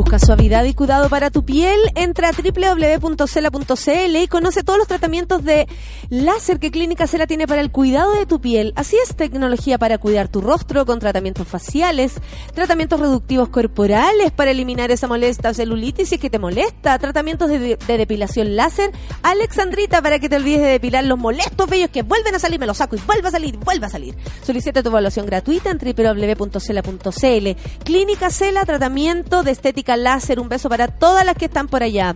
Busca 0.00 0.18
suavidad 0.18 0.64
y 0.64 0.72
cuidado 0.72 1.10
para 1.10 1.30
tu 1.30 1.44
piel. 1.44 1.78
Entra 1.94 2.30
a 2.30 2.32
www.cela.cl 2.32 4.16
y 4.16 4.28
conoce 4.28 4.64
todos 4.64 4.78
los 4.78 4.88
tratamientos 4.88 5.44
de 5.44 5.68
láser 6.08 6.58
que 6.58 6.70
Clínica 6.70 7.06
Cela 7.06 7.26
tiene 7.26 7.46
para 7.46 7.60
el 7.60 7.70
cuidado 7.70 8.12
de 8.12 8.24
tu 8.24 8.40
piel. 8.40 8.72
Así 8.76 8.96
es 8.96 9.14
tecnología 9.14 9.76
para 9.76 9.98
cuidar 9.98 10.28
tu 10.28 10.40
rostro 10.40 10.86
con 10.86 11.00
tratamientos 11.00 11.46
faciales, 11.46 12.14
tratamientos 12.54 12.98
reductivos 12.98 13.50
corporales 13.50 14.32
para 14.32 14.52
eliminar 14.52 14.90
esa 14.90 15.06
molesta 15.06 15.52
celulitis 15.52 16.18
que 16.18 16.30
te 16.30 16.38
molesta, 16.38 16.98
tratamientos 16.98 17.50
de, 17.50 17.76
de 17.76 17.98
depilación 17.98 18.56
láser. 18.56 18.92
Alexandrita 19.22 20.00
para 20.00 20.18
que 20.18 20.30
te 20.30 20.36
olvides 20.36 20.62
de 20.62 20.68
depilar 20.68 21.04
los 21.04 21.18
molestos 21.18 21.68
vellos 21.68 21.90
que 21.90 22.04
vuelven 22.04 22.34
a 22.34 22.38
salir, 22.38 22.58
me 22.58 22.66
los 22.66 22.78
saco 22.78 22.96
y 22.96 23.00
vuelve 23.06 23.28
a 23.28 23.32
salir, 23.32 23.58
vuelve 23.58 23.84
a 23.84 23.90
salir. 23.90 24.16
Solicita 24.42 24.82
tu 24.82 24.88
evaluación 24.88 25.26
gratuita 25.26 25.70
en 25.70 25.76
www.cela.cl. 25.76 27.48
Clínica 27.84 28.30
Cela, 28.30 28.64
tratamiento 28.64 29.42
de 29.42 29.50
estética 29.50 29.89
láser, 29.96 30.40
un 30.40 30.48
beso 30.48 30.68
para 30.68 30.88
todas 30.88 31.24
las 31.24 31.36
que 31.36 31.46
están 31.46 31.68
por 31.68 31.82
allá. 31.82 32.14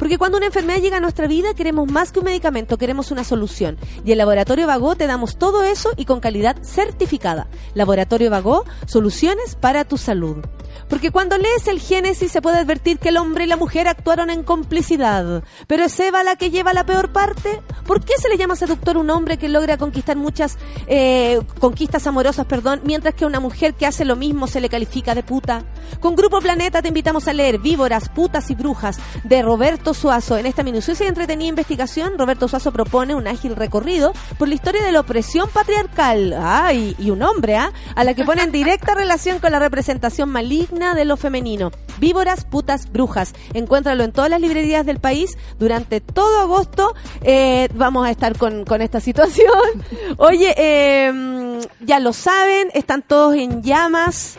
Porque 0.00 0.16
cuando 0.16 0.38
una 0.38 0.46
enfermedad 0.46 0.80
llega 0.80 0.96
a 0.96 1.00
nuestra 1.00 1.26
vida, 1.26 1.52
queremos 1.52 1.86
más 1.92 2.10
que 2.10 2.20
un 2.20 2.24
medicamento, 2.24 2.78
queremos 2.78 3.10
una 3.10 3.22
solución. 3.22 3.76
Y 4.02 4.12
en 4.12 4.18
Laboratorio 4.18 4.66
Vago 4.66 4.96
te 4.96 5.06
damos 5.06 5.36
todo 5.36 5.62
eso 5.62 5.90
y 5.94 6.06
con 6.06 6.20
calidad 6.20 6.56
certificada. 6.62 7.48
Laboratorio 7.74 8.30
Vago, 8.30 8.64
soluciones 8.86 9.56
para 9.56 9.84
tu 9.84 9.98
salud. 9.98 10.38
Porque 10.88 11.10
cuando 11.10 11.36
lees 11.36 11.68
el 11.68 11.80
Génesis 11.80 12.32
se 12.32 12.42
puede 12.42 12.58
advertir 12.58 12.98
que 12.98 13.10
el 13.10 13.18
hombre 13.18 13.44
y 13.44 13.46
la 13.46 13.56
mujer 13.56 13.88
actuaron 13.88 14.30
en 14.30 14.42
complicidad. 14.42 15.44
Pero 15.66 15.84
es 15.84 16.00
Eva 16.00 16.24
la 16.24 16.36
que 16.36 16.50
lleva 16.50 16.72
la 16.72 16.86
peor 16.86 17.12
parte. 17.12 17.60
¿Por 17.86 18.04
qué 18.04 18.14
se 18.18 18.28
le 18.28 18.38
llama 18.38 18.56
seductor 18.56 18.96
un 18.96 19.10
hombre 19.10 19.36
que 19.36 19.48
logra 19.48 19.76
conquistar 19.76 20.16
muchas 20.16 20.58
eh, 20.86 21.40
conquistas 21.60 22.06
amorosas, 22.06 22.46
perdón, 22.46 22.80
mientras 22.84 23.14
que 23.14 23.24
a 23.24 23.26
una 23.26 23.38
mujer 23.38 23.74
que 23.74 23.86
hace 23.86 24.04
lo 24.04 24.16
mismo 24.16 24.46
se 24.46 24.60
le 24.60 24.68
califica 24.68 25.14
de 25.14 25.22
puta? 25.22 25.64
Con 26.00 26.16
Grupo 26.16 26.40
Planeta 26.40 26.82
te 26.82 26.88
invitamos 26.88 27.28
a 27.28 27.34
leer 27.34 27.58
Víboras, 27.58 28.08
Putas 28.08 28.50
y 28.50 28.54
Brujas 28.54 28.98
de 29.24 29.42
Roberto 29.42 29.89
Suazo. 29.94 30.38
En 30.38 30.46
esta 30.46 30.62
minuciosa 30.62 31.04
y 31.04 31.08
entretenida 31.08 31.48
investigación, 31.48 32.18
Roberto 32.18 32.48
Suazo 32.48 32.72
propone 32.72 33.14
un 33.14 33.26
ágil 33.26 33.56
recorrido 33.56 34.12
por 34.38 34.48
la 34.48 34.54
historia 34.54 34.82
de 34.82 34.92
la 34.92 35.00
opresión 35.00 35.48
patriarcal. 35.48 36.34
Ah, 36.36 36.72
y, 36.72 37.10
un 37.10 37.22
hombre, 37.22 37.56
¿ah? 37.56 37.72
A 37.94 38.04
la 38.04 38.14
que 38.14 38.24
pone 38.24 38.42
en 38.42 38.52
directa 38.52 38.94
relación 38.94 39.38
con 39.38 39.52
la 39.52 39.58
representación 39.58 40.28
maligna 40.28 40.94
de 40.94 41.04
lo 41.04 41.16
femenino. 41.16 41.70
Víboras, 41.98 42.44
putas, 42.44 42.90
brujas. 42.90 43.34
Encuéntralo 43.52 44.04
en 44.04 44.12
todas 44.12 44.30
las 44.30 44.40
librerías 44.40 44.86
del 44.86 45.00
país. 45.00 45.36
Durante 45.58 46.00
todo 46.00 46.40
agosto 46.40 46.94
eh, 47.22 47.68
vamos 47.74 48.06
a 48.06 48.10
estar 48.10 48.36
con, 48.38 48.64
esta 48.80 49.00
situación. 49.00 49.50
Oye, 50.16 50.54
eh, 50.56 51.60
ya 51.80 52.00
lo 52.00 52.12
saben, 52.12 52.68
están 52.74 53.02
todos 53.02 53.34
en 53.34 53.62
llamas. 53.62 54.38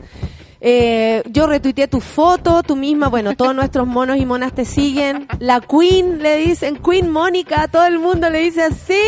Eh, 0.64 1.24
yo 1.26 1.48
retuiteé 1.48 1.88
tu 1.88 2.00
foto, 2.00 2.62
tú 2.62 2.76
misma, 2.76 3.10
bueno, 3.10 3.36
todos 3.36 3.56
nuestros 3.56 3.88
monos 3.88 4.18
y 4.18 4.28
monas 4.28 4.54
te 4.54 4.64
siguen. 4.64 5.28
La 5.40 5.60
Queen 5.60 6.22
le 6.22 6.38
dicen, 6.38 6.78
Queen 6.78 7.10
Mónica, 7.10 7.68
todo 7.68 7.86
el 7.88 7.98
mundo 7.98 8.30
le 8.30 8.40
dice 8.40 8.64
así. 8.66 9.02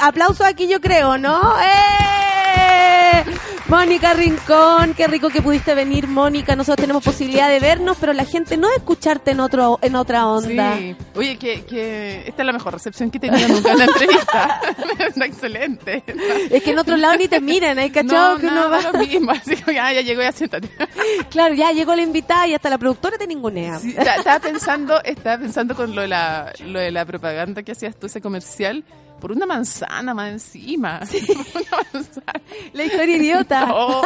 Aplauso 0.00 0.44
aquí 0.44 0.66
yo 0.66 0.80
creo, 0.80 1.18
¿no? 1.18 1.40
¡Eh! 1.60 3.24
Mónica 3.66 4.12
Rincón, 4.12 4.92
qué 4.94 5.06
rico 5.06 5.30
que 5.30 5.40
pudiste 5.40 5.74
venir, 5.74 6.06
Mónica. 6.06 6.54
Nosotros 6.54 6.82
tenemos 6.82 7.02
posibilidad 7.02 7.48
de 7.48 7.60
vernos, 7.60 7.96
pero 7.98 8.12
la 8.12 8.26
gente 8.26 8.58
no 8.58 8.68
de 8.68 8.76
escucharte 8.76 9.30
en 9.30 9.40
otro 9.40 9.78
en 9.80 9.96
otra 9.96 10.26
onda. 10.26 10.76
Sí. 10.76 10.94
Oye, 11.16 11.38
que, 11.38 11.64
que 11.64 12.24
esta 12.28 12.42
es 12.42 12.46
la 12.46 12.52
mejor 12.52 12.74
recepción 12.74 13.10
que 13.10 13.16
he 13.16 13.20
tenido 13.22 13.48
nunca 13.48 13.72
en 13.72 13.78
la 13.78 13.84
entrevista. 13.86 14.60
Está 15.08 15.24
excelente. 15.24 16.04
Es 16.50 16.62
que 16.62 16.72
en 16.72 16.78
otro 16.78 16.96
lado 16.98 17.16
ni 17.16 17.26
te 17.26 17.40
miran, 17.40 17.78
¿hay 17.78 17.88
cachado 17.90 18.34
No, 18.34 18.40
que 18.40 18.46
no, 18.46 18.68
va? 18.68 18.82
lo 18.82 18.98
mismo. 18.98 19.30
Así 19.32 19.56
como, 19.56 19.72
ya, 19.74 19.92
ya 19.94 20.02
llegó, 20.02 20.20
ya 20.20 20.32
siéntate. 20.32 20.68
Claro, 21.30 21.54
ya 21.54 21.72
llegó 21.72 21.94
la 21.96 22.02
invitada 22.02 22.46
y 22.46 22.54
hasta 22.54 22.68
la 22.70 22.76
productora 22.78 23.16
te 23.18 23.26
ningunea. 23.26 23.78
Sí, 23.78 23.94
ta- 23.94 24.16
estaba 24.16 24.40
pensando, 24.40 25.02
estaba 25.02 25.38
pensando 25.38 25.74
con 25.74 25.94
lo 25.94 26.02
de 26.02 26.08
la, 26.08 26.52
lo 26.60 26.78
de 26.78 26.90
la 26.90 27.04
propaganda 27.06 27.62
que 27.62 27.72
hacías 27.72 27.96
tú, 27.96 28.06
ese 28.06 28.20
comercial, 28.20 28.84
por 29.24 29.32
una 29.32 29.46
manzana 29.46 30.12
más 30.12 30.32
encima. 30.32 31.00
Por 31.54 31.62
una 31.62 31.86
manzana. 31.94 32.40
La 32.74 32.84
historia 32.84 33.16
idiota. 33.16 33.64
No. 33.64 34.02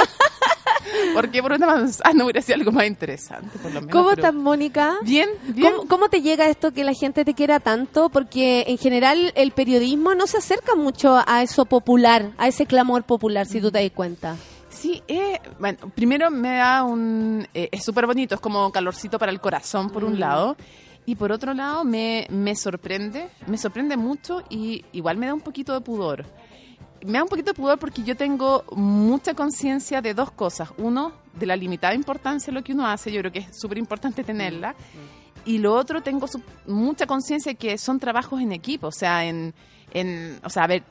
¿Por 1.12 1.52
una 1.52 1.66
manzana 1.66 2.22
hubiera 2.22 2.40
sido 2.40 2.54
algo 2.54 2.70
más 2.70 2.86
interesante, 2.86 3.58
por 3.58 3.72
lo 3.72 3.80
menos? 3.80 3.92
¿Cómo 3.92 4.12
estás, 4.12 4.32
Mónica? 4.32 4.94
Bien, 5.02 5.28
bien. 5.48 5.72
¿Cómo, 5.72 5.88
cómo 5.88 6.08
te 6.08 6.22
llega 6.22 6.48
esto 6.48 6.72
que 6.72 6.84
la 6.84 6.92
gente 6.92 7.24
te 7.24 7.34
quiera 7.34 7.58
tanto? 7.58 8.10
Porque 8.10 8.64
en 8.68 8.78
general 8.78 9.32
el 9.34 9.50
periodismo 9.50 10.14
no 10.14 10.28
se 10.28 10.38
acerca 10.38 10.76
mucho 10.76 11.20
a 11.26 11.42
eso 11.42 11.64
popular, 11.64 12.30
a 12.38 12.46
ese 12.46 12.66
clamor 12.66 13.02
popular, 13.02 13.44
si 13.46 13.60
tú 13.60 13.72
te 13.72 13.82
das 13.82 13.90
cuenta. 13.90 14.36
Sí, 14.68 15.02
eh, 15.08 15.40
bueno, 15.58 15.78
primero 15.96 16.30
me 16.30 16.58
da 16.58 16.84
un... 16.84 17.44
eh, 17.54 17.70
es 17.72 17.84
súper 17.84 18.06
bonito, 18.06 18.36
es 18.36 18.40
como 18.40 18.70
calorcito 18.70 19.18
para 19.18 19.32
el 19.32 19.40
corazón 19.40 19.90
por 19.90 20.04
un 20.04 20.20
lado. 20.20 20.56
Y 21.08 21.16
por 21.16 21.32
otro 21.32 21.54
lado 21.54 21.84
me, 21.84 22.26
me 22.28 22.54
sorprende, 22.54 23.28
me 23.46 23.56
sorprende 23.56 23.96
mucho 23.96 24.42
y 24.50 24.84
igual 24.92 25.16
me 25.16 25.24
da 25.26 25.32
un 25.32 25.40
poquito 25.40 25.72
de 25.72 25.80
pudor. 25.80 26.26
Me 27.06 27.12
da 27.12 27.22
un 27.22 27.30
poquito 27.30 27.52
de 27.52 27.54
pudor 27.54 27.78
porque 27.78 28.02
yo 28.02 28.14
tengo 28.14 28.64
mucha 28.72 29.32
conciencia 29.32 30.02
de 30.02 30.12
dos 30.12 30.30
cosas. 30.32 30.68
Uno, 30.76 31.12
de 31.32 31.46
la 31.46 31.56
limitada 31.56 31.94
importancia 31.94 32.52
de 32.52 32.58
lo 32.58 32.62
que 32.62 32.72
uno 32.74 32.86
hace, 32.86 33.10
yo 33.10 33.20
creo 33.20 33.32
que 33.32 33.38
es 33.38 33.58
súper 33.58 33.78
importante 33.78 34.22
tenerla. 34.22 34.74
Y 35.46 35.56
lo 35.58 35.72
otro, 35.74 36.02
tengo 36.02 36.26
mucha 36.66 37.06
conciencia 37.06 37.54
que 37.54 37.78
son 37.78 37.98
trabajos 37.98 38.42
en 38.42 38.52
equipo, 38.52 38.88
o 38.88 38.92
sea, 38.92 39.24
en, 39.24 39.54
en, 39.94 40.38
o 40.44 40.50
sea, 40.50 40.64
a 40.64 40.66
ver, 40.66 40.82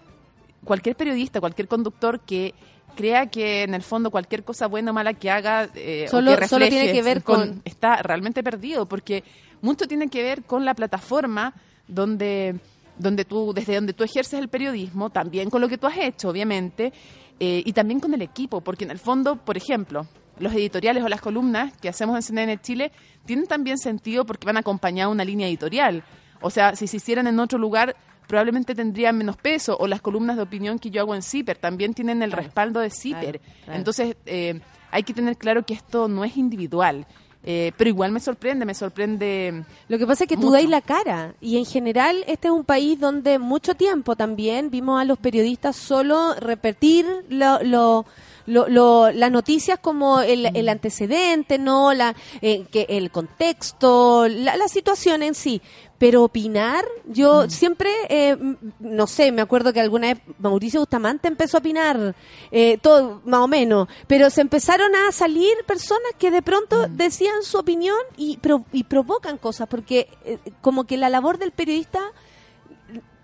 cualquier 0.64 0.96
periodista, 0.96 1.40
cualquier 1.40 1.68
conductor 1.68 2.22
que 2.22 2.56
crea 2.96 3.28
que 3.28 3.62
en 3.64 3.76
el 3.76 3.84
fondo 3.84 4.10
cualquier 4.10 4.44
cosa 4.44 4.66
buena 4.66 4.90
o 4.90 4.94
mala 4.96 5.14
que 5.14 5.30
haga 5.30 5.70
eh, 5.76 6.06
o 6.08 6.10
Solo- 6.10 6.32
solo 6.48 6.68
tiene 6.68 6.92
que 6.92 7.04
ver 7.04 7.22
con- 7.24 7.62
está 7.66 7.98
realmente 8.02 8.42
perdido 8.42 8.88
porque 8.88 9.24
mucho 9.62 9.88
tiene 9.88 10.08
que 10.10 10.24
ver 10.24 10.44
con 10.44 10.66
la 10.66 10.74
plataforma 10.74 11.54
donde 11.88 12.60
donde 12.98 13.26
tú 13.26 13.54
desde 13.54 13.76
donde 13.76 13.94
tú 13.94 14.04
ejerces 14.04 14.40
el 14.40 14.48
periodismo 14.48 15.10
también 15.10 15.50
con 15.50 15.62
lo 15.62 15.70
que 15.70 15.78
tú 15.78 15.88
has 15.88 15.98
hecho 15.98 16.30
obviamente 16.30 16.94
eh, 17.40 17.62
y 17.66 17.74
también 17.74 18.00
con 18.00 18.14
el 18.14 18.22
equipo 18.22 18.62
porque 18.62 18.86
en 18.86 18.92
el 18.92 19.00
fondo 19.00 19.36
por 19.36 19.58
ejemplo 19.58 20.08
los 20.40 20.54
editoriales 20.54 21.04
o 21.04 21.08
las 21.08 21.22
columnas 21.22 21.74
que 21.78 21.90
hacemos 21.90 22.16
en 22.16 22.22
CNN 22.22 22.62
Chile 22.62 22.92
tienen 23.26 23.48
también 23.48 23.78
sentido 23.78 24.26
porque 24.26 24.46
van 24.46 24.58
acompañados 24.58 25.12
de 25.12 25.16
una 25.16 25.26
línea 25.26 25.48
editorial 25.48 26.04
o 26.42 26.50
sea 26.50 26.76
si 26.76 26.88
se 26.88 26.98
hicieran 26.98 27.28
en 27.28 27.40
otro 27.40 27.60
lugar 27.60 27.96
probablemente 28.28 28.76
tendrían 28.76 29.18
menos 29.18 29.38
peso 29.38 29.78
o 29.80 29.88
las 29.88 30.02
columnas 30.02 30.36
de 30.36 30.44
opinión 30.44 30.80
que 30.80 30.90
yo 30.90 31.02
hago 31.02 31.16
en 31.16 31.22
CIPER 31.22 31.58
también 31.58 31.94
tienen 31.94 32.22
el 32.22 32.32
respaldo 32.32 32.82
de 32.82 32.90
CIPER. 32.90 33.40
claro, 33.40 33.56
claro. 33.64 33.78
Entonces 33.78 34.18
eh, 34.26 34.60
hay 34.92 35.04
que 35.04 35.14
tener 35.14 35.38
claro 35.38 35.66
que 35.66 35.74
esto 35.74 36.08
no 36.08 36.24
es 36.24 36.38
individual, 36.38 37.08
eh, 37.44 37.72
pero 37.78 37.90
igual 37.90 38.12
me 38.12 38.20
sorprende, 38.20 38.66
me 38.66 38.74
sorprende... 38.74 39.64
Lo 39.88 39.98
que 39.98 40.06
pasa 40.08 40.26
es 40.26 40.28
que 40.28 40.36
tú 40.36 40.44
Mucho. 40.48 40.54
dais 40.54 40.70
la 40.70 40.82
cara 40.82 41.34
y 41.40 41.58
en 41.58 41.66
general 41.66 42.24
este 42.28 42.48
es 42.50 42.54
un 42.54 42.66
país 42.66 43.00
donde 43.00 43.40
mucho 43.40 43.76
tiempo 43.76 44.16
también 44.16 44.70
vimos 44.70 45.00
a 45.02 45.06
los 45.06 45.18
periodistas 45.18 45.76
solo 45.76 46.34
repetir 46.36 47.06
lo, 47.30 47.64
lo- 47.64 48.06
lo- 48.48 48.68
lo- 48.68 49.12
las 49.12 49.32
noticias 49.32 49.78
como 49.80 50.22
el, 50.22 50.48
el 50.56 50.68
antecedente, 50.70 51.60
no 51.60 51.94
la 51.94 52.16
eh, 52.42 52.66
que 52.72 52.88
el 52.90 53.12
contexto, 53.12 54.28
la, 54.28 54.56
la 54.58 54.68
situación 54.68 55.22
en 55.24 55.36
sí. 55.36 55.62
Pero 56.00 56.24
opinar, 56.24 56.86
yo 57.06 57.46
Mm. 57.46 57.50
siempre, 57.50 57.90
eh, 58.10 58.38
no 58.80 59.08
sé, 59.08 59.32
me 59.32 59.42
acuerdo 59.42 59.74
que 59.74 59.80
alguna 59.82 60.14
vez 60.14 60.20
Mauricio 60.38 60.80
Bustamante 60.80 61.28
empezó 61.28 61.58
a 61.58 61.60
opinar, 61.60 62.14
eh, 62.52 62.78
todo 62.84 63.22
más 63.26 63.40
o 63.40 63.48
menos, 63.48 63.88
pero 64.06 64.30
se 64.30 64.42
empezaron 64.42 64.94
a 64.96 65.12
salir 65.12 65.50
personas 65.66 66.12
que 66.20 66.30
de 66.30 66.44
pronto 66.44 66.88
Mm. 66.88 66.98
decían 66.98 67.42
su 67.42 67.58
opinión 67.58 67.98
y, 68.16 68.38
pro- 68.38 68.64
y 68.72 68.84
provocan 68.84 69.38
cosas, 69.40 69.68
porque 69.68 70.08
eh, 70.24 70.38
como 70.62 70.84
que 70.86 70.98
la 70.98 71.10
labor 71.10 71.40
del 71.40 71.52
periodista 71.52 72.00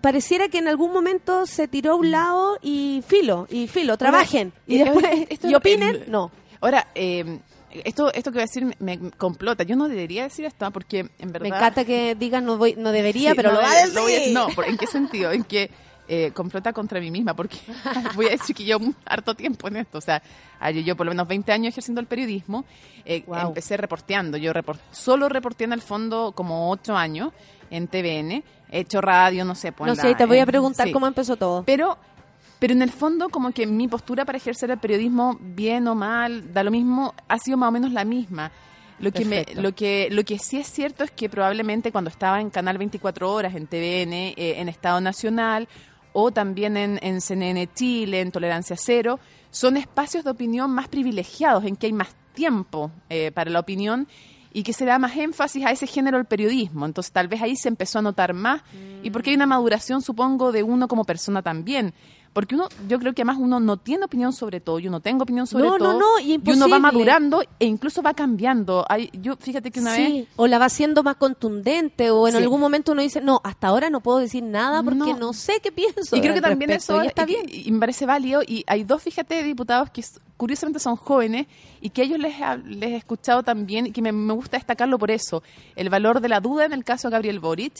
pareciera 0.03 0.49
que 0.49 0.57
en 0.57 0.67
algún 0.67 0.91
momento 0.91 1.45
se 1.45 1.69
tiró 1.69 1.93
a 1.93 1.95
un 1.95 2.11
lado 2.11 2.57
y 2.61 3.01
filo, 3.07 3.47
y 3.49 3.67
filo, 3.67 3.97
trabajen. 3.97 4.51
y 4.67 4.77
después, 4.79 5.05
esto- 5.29 5.49
y 5.49 5.55
opinen, 5.55 5.95
eh, 5.95 6.03
no. 6.09 6.29
Ahora, 6.59 6.87
eh, 6.93 7.39
esto, 7.85 8.13
esto 8.13 8.29
que 8.31 8.35
voy 8.35 8.41
a 8.43 8.45
decir 8.45 8.65
me, 8.65 8.75
me 8.79 9.11
complota. 9.11 9.63
Yo 9.63 9.75
no 9.77 9.87
debería 9.87 10.23
decir 10.23 10.43
esto 10.45 10.69
porque 10.71 11.09
en 11.19 11.31
verdad... 11.31 11.49
Me 11.49 11.55
encanta 11.55 11.85
que 11.85 12.15
digas 12.15 12.43
no 12.43 12.57
voy, 12.57 12.75
no 12.77 12.91
debería, 12.91 13.31
Sí, 13.31 13.35
pero 13.37 13.49
no, 13.51 13.55
lo 13.55 13.61
va 13.61 13.73
decir. 13.75 13.93
lo 13.95 14.01
voy 14.01 14.13
a- 14.15 14.29
no, 14.33 14.47
¿por- 14.49 14.65
¿en 14.67 14.77
qué 14.77 14.87
sentido? 14.87 15.31
En 15.31 15.43
que 15.45 15.71
eh, 16.09 16.31
complota 16.33 16.73
contra 16.73 16.99
mí 16.99 17.09
misma, 17.09 17.33
porque 17.33 17.57
voy 18.15 18.27
a 18.27 18.31
decir 18.31 18.53
que 18.53 18.65
yo 18.65 18.77
harto 19.05 19.35
tiempo 19.35 19.69
en 19.69 19.77
esto, 19.77 19.99
o 19.99 20.01
sea, 20.01 20.21
ah, 20.59 20.69
yo, 20.69 20.81
yo 20.81 20.97
por 20.97 21.05
lo 21.05 21.13
menos 21.13 21.27
20 21.29 21.49
años 21.53 21.69
ejerciendo 21.73 22.01
el 22.01 22.07
periodismo, 22.07 22.65
eh, 23.05 23.23
Wow. 23.25 23.47
empecé 23.47 23.77
reporteando, 23.77 24.35
yo 24.37 24.51
report- 24.53 24.81
solo 24.91 25.29
reporté 25.29 25.63
en 25.63 25.71
el 25.71 25.81
fondo 25.81 26.33
como 26.35 26.69
8 26.71 26.95
años 26.97 27.31
en 27.75 27.87
TVN, 27.87 28.43
he 28.69 28.79
hecho 28.79 29.01
radio, 29.01 29.43
no 29.45 29.55
sé, 29.55 29.71
pues 29.71 29.87
no 29.87 29.95
sé, 29.95 30.11
la- 30.11 30.17
te 30.17 30.25
voy 30.25 30.39
a 30.39 30.45
preguntar 30.45 30.87
sí. 30.87 30.93
cómo 30.93 31.07
empezó 31.07 31.35
todo. 31.35 31.63
Pero, 31.63 31.97
pero 32.59 32.73
en 32.73 32.81
el 32.81 32.91
fondo, 32.91 33.29
como 33.29 33.51
que 33.51 33.65
mi 33.67 33.87
postura 33.87 34.25
para 34.25 34.37
ejercer 34.37 34.71
el 34.71 34.77
periodismo, 34.77 35.37
bien 35.41 35.87
o 35.87 35.95
mal, 35.95 36.53
da 36.53 36.63
lo 36.63 36.71
mismo, 36.71 37.13
ha 37.27 37.37
sido 37.39 37.57
más 37.57 37.69
o 37.69 37.71
menos 37.71 37.91
la 37.91 38.05
misma. 38.05 38.51
Lo 38.99 39.11
que, 39.11 39.25
me, 39.25 39.45
lo, 39.55 39.73
que, 39.73 40.07
lo 40.11 40.23
que 40.23 40.37
sí 40.39 40.59
es 40.59 40.67
cierto 40.67 41.03
es 41.03 41.11
que 41.11 41.27
probablemente 41.27 41.91
cuando 41.91 42.09
estaba 42.09 42.39
en 42.39 42.49
Canal 42.51 42.77
24 42.77 43.29
Horas, 43.33 43.55
en 43.55 43.67
TVN, 43.67 44.13
eh, 44.13 44.35
en 44.59 44.69
Estado 44.69 45.01
Nacional, 45.01 45.67
o 46.13 46.31
también 46.31 46.77
en, 46.77 46.99
en 47.01 47.19
CNN 47.19 47.67
Chile, 47.73 48.21
en 48.21 48.31
Tolerancia 48.31 48.75
Cero, 48.77 49.19
son 49.49 49.77
espacios 49.77 50.23
de 50.23 50.29
opinión 50.29 50.69
más 50.71 50.87
privilegiados, 50.87 51.65
en 51.65 51.75
que 51.75 51.87
hay 51.87 51.93
más 51.93 52.09
tiempo 52.33 52.91
eh, 53.09 53.31
para 53.33 53.49
la 53.51 53.59
opinión 53.59 54.07
y 54.53 54.63
que 54.63 54.71
se 54.73 54.85
da 54.85 54.99
más 54.99 55.15
énfasis 55.17 55.65
a 55.65 55.71
ese 55.71 55.87
género 55.87 56.17
del 56.17 56.25
periodismo. 56.27 56.85
Entonces 56.85 57.11
tal 57.11 57.27
vez 57.27 57.41
ahí 57.41 57.55
se 57.55 57.67
empezó 57.69 57.99
a 57.99 58.01
notar 58.03 58.33
más 58.33 58.61
y 59.01 59.09
porque 59.09 59.31
hay 59.31 59.35
una 59.35 59.47
maduración, 59.47 60.01
supongo, 60.01 60.51
de 60.51 60.63
uno 60.63 60.87
como 60.87 61.03
persona 61.05 61.41
también. 61.41 61.93
Porque 62.33 62.55
uno, 62.55 62.67
yo 62.89 62.97
creo 62.97 63.13
que 63.13 63.21
además 63.21 63.37
uno 63.39 63.59
no 63.59 63.77
tiene 63.77 64.05
opinión 64.05 64.33
sobre 64.33 64.59
todo, 64.59 64.79
yo 64.79 64.89
no 64.89 65.01
tengo 65.01 65.21
opinión 65.21 65.45
sobre 65.45 65.65
No, 65.65 65.77
no, 65.77 65.77
todo. 65.77 65.99
no, 65.99 66.19
y 66.19 66.41
uno 66.47 66.67
va 66.67 66.79
madurando 66.79 67.43
e 67.59 67.65
incluso 67.67 68.01
va 68.01 68.15
cambiando. 68.15 68.83
Hay, 68.89 69.11
yo, 69.21 69.35
fíjate 69.35 69.69
que 69.69 69.79
una 69.79 69.91
vez 69.91 70.07
Sí, 70.07 70.27
o 70.35 70.47
la 70.47 70.57
va 70.57 70.65
haciendo 70.65 71.03
más 71.03 71.17
contundente, 71.17 72.09
o 72.09 72.27
en 72.27 72.33
Sí. 72.35 72.39
algún 72.41 72.59
momento 72.59 72.93
uno 72.93 73.03
dice, 73.03 73.21
no, 73.21 73.39
hasta 73.43 73.67
ahora 73.67 73.91
no 73.91 74.01
puedo 74.01 74.17
decir 74.17 74.41
nada 74.43 74.81
porque 74.81 74.97
no, 74.97 75.17
No. 75.17 75.33
sé 75.33 75.59
qué 75.61 75.71
pienso. 75.71 76.15
Y 76.15 76.21
creo 76.21 76.33
que 76.33 76.41
también 76.41 76.71
respecto, 76.71 76.95
eso 76.95 77.03
y 77.03 77.07
está 77.07 77.21
y- 77.21 77.25
bien. 77.27 77.45
Y, 77.49 77.71
me 77.71 77.79
parece 77.79 78.07
válido. 78.07 78.41
Y 78.41 78.63
hay 78.65 78.83
dos, 78.83 79.03
fíjate, 79.03 79.43
diputados 79.43 79.91
que 79.91 80.01
curiosamente 80.37 80.79
son 80.79 80.95
jóvenes 80.95 81.47
y 81.81 81.89
que 81.91 82.01
a 82.01 82.05
ellos 82.05 82.19
les, 82.19 82.33
les 82.65 82.89
he 82.91 82.95
escuchado 82.95 83.43
también 83.43 83.87
y 83.87 83.91
que 83.91 84.01
me, 84.01 84.11
me 84.11 84.33
gusta 84.33 84.57
destacarlo 84.57 84.97
por 84.99 85.11
eso. 85.11 85.43
El 85.75 85.89
valor 85.89 86.19
de 86.21 86.29
la 86.29 86.39
duda 86.39 86.65
en 86.65 86.73
el 86.73 86.83
caso 86.83 87.07
de 87.07 87.13
Gabriel 87.13 87.39
Boric 87.39 87.73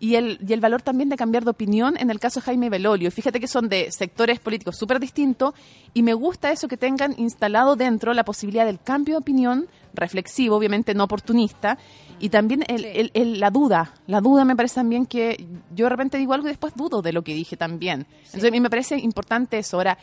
y 0.00 0.16
el, 0.16 0.38
y 0.46 0.52
el 0.52 0.60
valor 0.60 0.82
también 0.82 1.08
de 1.08 1.16
cambiar 1.16 1.44
de 1.44 1.50
opinión 1.50 1.96
en 1.98 2.10
el 2.10 2.18
caso 2.18 2.40
de 2.40 2.44
Jaime 2.46 2.68
Belolio. 2.70 3.10
Fíjate 3.10 3.38
que 3.40 3.46
son 3.48 3.68
de 3.68 3.90
sectores 3.92 4.40
políticos 4.40 4.76
súper 4.76 4.98
distintos 5.00 5.54
y 5.94 6.02
me 6.02 6.14
gusta 6.14 6.50
eso 6.50 6.68
que 6.68 6.76
tengan 6.76 7.14
instalado 7.18 7.76
dentro 7.76 8.12
la 8.14 8.24
posibilidad 8.24 8.66
del 8.66 8.80
cambio 8.80 9.14
de 9.14 9.18
opinión 9.18 9.68
reflexivo, 9.92 10.56
obviamente 10.56 10.94
no 10.94 11.04
oportunista, 11.04 11.76
y 12.20 12.28
también 12.28 12.64
el, 12.68 12.84
el- 12.84 13.10
el- 13.14 13.40
la 13.40 13.50
duda. 13.50 13.94
La 14.06 14.20
duda 14.20 14.44
me 14.44 14.54
parece 14.54 14.76
también 14.76 15.04
que 15.06 15.46
yo 15.74 15.86
de 15.86 15.90
repente 15.90 16.16
digo 16.18 16.32
algo 16.32 16.46
y 16.46 16.50
después 16.50 16.74
dudo 16.76 17.02
de 17.02 17.12
lo 17.12 17.22
que 17.22 17.34
dije 17.34 17.56
también. 17.56 18.06
Entonces 18.26 18.44
a 18.48 18.50
mí 18.52 18.60
me 18.60 18.70
parece 18.70 18.96
importante 18.98 19.58
eso. 19.58 19.76
Ahora, 19.78 19.98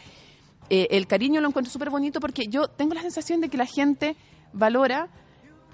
eh, 0.70 0.88
el 0.92 1.08
cariño 1.08 1.42
lo 1.42 1.48
encuentro 1.48 1.72
súper 1.72 1.90
bonito 1.90 2.20
porque 2.20 2.48
yo 2.48 2.68
tengo 2.68 2.94
la 2.94 3.02
sensación 3.02 3.42
de 3.42 3.50
que 3.50 3.58
la 3.58 3.66
gente 3.66 4.16
valora 4.54 5.08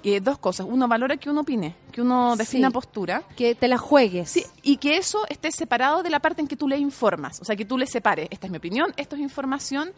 eh, 0.06 0.20
dos 0.20 0.38
cosas. 0.38 0.68
Uno 0.70 0.88
valora 0.90 1.16
que 1.16 1.30
uno 1.30 1.42
opine, 1.42 1.76
que 1.92 2.02
uno 2.02 2.36
defina 2.36 2.68
Sí. 2.68 2.74
postura. 2.74 3.24
Que 3.38 3.56
te 3.56 3.68
la 3.70 3.78
juegues. 3.78 4.30
Sí, 4.32 4.44
y 4.62 4.76
que 4.78 4.98
eso 4.98 5.20
esté 5.30 5.50
separado 5.52 6.04
de 6.04 6.10
la 6.10 6.20
parte 6.20 6.42
en 6.42 6.48
que 6.48 6.58
tú 6.58 6.68
le 6.68 6.78
informas. 6.78 7.40
O 7.42 7.46
sea, 7.46 7.56
que 7.56 7.64
tú 7.64 7.78
le 7.78 7.88
separes. 7.88 8.28
Esta 8.30 8.48
es 8.48 8.52
mi 8.52 8.58
opinión, 8.58 8.94
esto 8.98 9.16
es 9.16 9.22
información. 9.22 9.92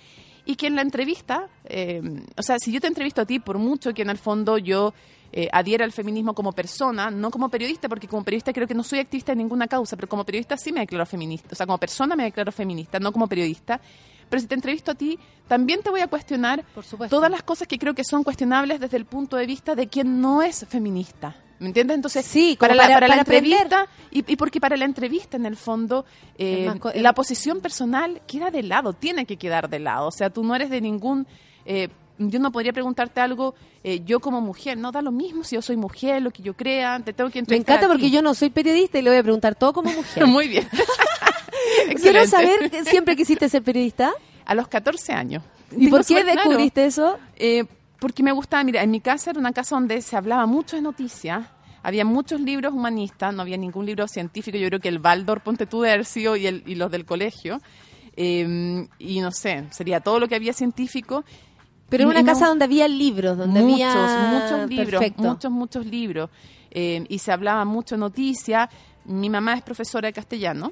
Y 0.46 0.58
que 0.58 0.68
en 0.68 0.76
la 0.76 0.84
entrevista, 0.84 1.48
eh, 1.64 2.04
o 2.38 2.44
sea, 2.44 2.60
si 2.60 2.72
yo 2.72 2.80
te 2.80 2.86
entrevisto 2.86 3.22
a 3.22 3.26
ti, 3.26 3.40
por 3.40 3.58
mucho 3.58 3.96
que 3.96 4.04
en 4.04 4.12
el 4.12 4.20
fondo 4.20 4.60
yo 4.60 4.94
eh, 5.32 5.50
adhiera 5.52 5.84
al 5.84 5.92
feminismo 5.92 6.36
como 6.36 6.52
persona, 6.52 7.10
no 7.10 7.32
como 7.32 7.50
periodista, 7.50 7.90
porque 7.90 8.08
como 8.08 8.24
periodista 8.24 8.54
creo 8.54 8.68
que 8.68 8.76
no 8.76 8.84
soy 8.84 9.00
activista 9.00 9.32
en 9.32 9.40
ninguna 9.40 9.66
causa, 9.68 9.96
pero 9.96 10.08
como 10.08 10.24
periodista 10.24 10.56
sí 10.56 10.72
me 10.72 10.82
declaro 10.82 11.08
feminista. 11.08 11.50
O 11.52 11.56
sea, 11.56 11.66
como 11.66 11.80
persona 11.80 12.16
me 12.16 12.26
declaro 12.26 12.52
feminista, 12.52 13.00
no 13.00 13.12
como 13.12 13.28
periodista. 13.28 13.82
Pero 14.36 14.42
si 14.42 14.48
te 14.48 14.56
entrevisto 14.56 14.92
a 14.92 14.96
ti, 14.96 15.18
también 15.48 15.82
te 15.82 15.90
voy 15.90 16.02
a 16.02 16.08
cuestionar 16.08 16.66
Por 16.76 16.84
supuesto. 16.84 17.16
todas 17.16 17.32
las 17.32 17.42
cosas 17.42 17.70
que 17.70 17.80
creo 17.80 17.94
que 17.96 18.04
son 18.04 18.22
cuestionables 18.26 18.82
desde 18.82 18.98
el 18.98 19.06
punto 19.06 19.38
de 19.38 19.46
vista 19.46 19.76
de 19.76 19.88
quien 19.88 20.20
no 20.20 20.42
es 20.42 20.66
feminista. 20.68 21.38
¿Me 21.60 21.68
entiendes? 21.68 21.96
Entonces, 21.96 22.26
Sí, 22.26 22.58
como 22.58 22.68
para, 22.68 22.76
la, 22.76 22.82
para- 22.84 22.94
para 22.96 23.08
la 23.16 23.24
para 23.24 23.38
entrevista, 23.38 23.88
y, 24.12 24.30
y 24.30 24.36
porque 24.36 24.60
para 24.60 24.76
la 24.76 24.84
entrevista, 24.84 25.38
en 25.38 25.46
el 25.46 25.56
fondo, 25.56 26.04
eh, 26.38 26.70
la 26.96 27.14
posición 27.14 27.62
personal 27.62 28.22
queda 28.28 28.52
de 28.52 28.62
lado, 28.64 28.92
tiene 28.92 29.26
que 29.26 29.38
quedar 29.38 29.70
de 29.70 29.80
lado. 29.80 30.08
O 30.08 30.12
sea, 30.12 30.30
tú 30.30 30.44
no 30.44 30.54
eres 30.54 30.70
de 30.70 30.82
ningún... 30.82 31.26
eh, 31.66 31.88
yo 32.18 32.40
no 32.40 32.50
podría 32.50 32.72
preguntarte 32.72 33.20
algo, 33.20 33.56
eh, 33.84 34.02
yo 34.06 34.22
como 34.22 34.40
mujer, 34.40 34.78
no 34.78 34.92
da 34.94 35.02
lo 35.02 35.12
mismo 35.12 35.44
si 35.44 35.56
yo 35.56 35.62
soy 35.62 35.76
mujer, 35.76 36.22
lo 36.22 36.32
que 36.32 36.42
yo 36.42 36.54
crea, 36.56 36.98
te 37.04 37.12
tengo 37.12 37.30
que 37.30 37.40
Me 37.40 37.42
entrevistar 37.42 37.76
encanta 37.76 37.88
a 37.88 37.90
ti. 37.90 38.02
porque 38.04 38.10
yo 38.14 38.22
no 38.22 38.34
soy 38.34 38.50
periodista 38.52 38.98
y 39.00 39.02
le 39.02 39.10
voy 39.10 39.20
a 39.20 39.24
preguntar 39.24 39.56
todo 39.56 39.74
como 39.74 39.92
mujer. 39.94 40.26
Muy 40.26 40.48
bien. 40.48 40.66
Quiero 42.02 42.26
saber, 42.28 42.70
que 42.70 42.84
¿siempre 42.86 43.16
quisiste 43.16 43.50
ser 43.50 43.64
periodista? 43.64 44.12
A 44.46 44.56
los 44.56 44.68
14 44.68 45.14
años. 45.14 45.44
¿Y 45.76 45.88
por 45.90 46.06
qué 46.06 46.22
claro. 46.22 46.32
descubriste 46.42 46.86
eso? 46.86 47.18
Eh, 47.36 47.66
porque 48.00 48.22
me 48.24 48.32
gustaba, 48.32 48.64
mira, 48.64 48.84
en 48.84 48.92
mi 48.92 49.00
casa 49.02 49.32
era 49.32 49.40
una 49.40 49.52
casa 49.54 49.76
donde 49.76 50.02
se 50.02 50.16
hablaba 50.16 50.46
mucho 50.46 50.76
de 50.76 50.82
noticias, 50.82 51.48
había 51.82 52.06
muchos 52.06 52.40
libros 52.42 52.74
humanistas, 52.74 53.34
no 53.34 53.42
había 53.42 53.58
ningún 53.58 53.86
libro 53.86 54.08
científico, 54.08 54.58
yo 54.58 54.68
creo 54.68 54.80
que 54.80 54.90
el 54.90 55.00
Baldor, 55.00 55.42
Ponte 55.42 55.66
tú 55.66 55.82
de 55.82 55.92
Ercio 55.92 56.36
y, 56.36 56.46
el, 56.48 56.64
y 56.66 56.76
los 56.76 56.92
del 56.92 57.06
colegio, 57.06 57.60
Eh, 58.18 58.88
y 59.00 59.20
no 59.20 59.32
sé, 59.32 59.66
sería 59.72 60.00
todo 60.00 60.20
lo 60.20 60.28
que 60.28 60.36
había 60.36 60.54
científico. 60.54 61.26
Pero 61.90 62.04
Y- 62.04 62.06
en 62.06 62.10
una 62.18 62.24
casa 62.26 62.48
donde 62.48 62.64
había 62.66 62.88
libros, 62.88 63.38
donde 63.38 63.60
muchos, 63.62 63.82
había... 63.94 64.40
muchos 64.40 64.70
libros, 64.70 64.90
Perfecto. 65.02 65.22
muchos, 65.24 65.52
muchos 65.52 65.86
libros. 65.86 66.30
Eh, 66.72 67.04
y 67.10 67.20
se 67.20 67.32
hablaba 67.32 67.66
mucho 67.66 67.98
noticia. 67.98 68.70
Mi 69.06 69.30
mamá 69.30 69.54
es 69.56 69.62
profesora 69.64 70.08
de 70.08 70.14
castellano. 70.14 70.72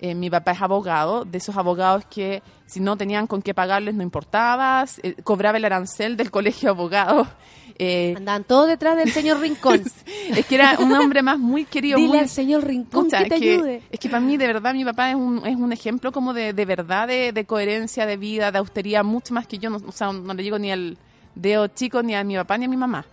Eh, 0.00 0.14
mi 0.14 0.28
papá 0.30 0.52
es 0.52 0.62
abogado, 0.62 1.24
de 1.24 1.38
esos 1.38 1.56
abogados 1.56 2.04
que 2.06 2.42
si 2.66 2.80
no 2.80 2.96
tenían 2.96 3.26
con 3.26 3.42
qué 3.42 3.54
pagarles 3.54 3.94
no 3.94 4.02
importaba, 4.02 4.84
eh, 5.02 5.14
cobraba 5.22 5.58
el 5.58 5.64
arancel 5.64 6.16
del 6.16 6.30
colegio 6.30 6.68
de 6.68 6.70
abogados. 6.70 7.28
Eh, 7.76 8.14
Andaban 8.16 8.44
todos 8.44 8.68
detrás 8.68 8.96
del 8.96 9.10
señor 9.10 9.40
Rincón. 9.40 9.82
es 10.28 10.46
que 10.46 10.54
era 10.54 10.76
un 10.78 10.92
hombre 10.92 11.22
más 11.22 11.40
muy 11.40 11.64
querido. 11.64 11.96
Dile 11.96 12.08
muy- 12.08 12.18
al 12.18 12.28
señor 12.28 12.64
Rincón 12.64 13.10
que 13.10 13.16
te 13.24 13.34
es 13.34 13.40
que, 13.40 13.52
ayude. 13.54 13.82
Es 13.90 13.98
que 13.98 14.08
para 14.08 14.20
mí, 14.20 14.36
de 14.36 14.46
verdad, 14.46 14.72
mi 14.74 14.84
papá 14.84 15.10
es 15.10 15.16
un, 15.16 15.44
es 15.44 15.56
un 15.56 15.72
ejemplo 15.72 16.12
como 16.12 16.32
de, 16.34 16.52
de 16.52 16.64
verdad, 16.66 17.08
de, 17.08 17.32
de 17.32 17.44
coherencia, 17.46 18.06
de 18.06 18.16
vida, 18.16 18.52
de 18.52 18.58
austeridad, 18.58 19.02
mucho 19.02 19.34
más 19.34 19.48
que 19.48 19.58
yo. 19.58 19.70
No, 19.70 19.78
o 19.88 19.90
sea, 19.90 20.12
no 20.12 20.32
le 20.34 20.44
llego 20.44 20.56
ni 20.56 20.70
al 20.70 20.96
dedo 21.34 21.66
chico, 21.66 22.00
ni 22.04 22.14
a 22.14 22.22
mi 22.22 22.36
papá, 22.36 22.56
ni 22.58 22.66
a 22.66 22.68
mi 22.68 22.76
mamá. 22.76 23.06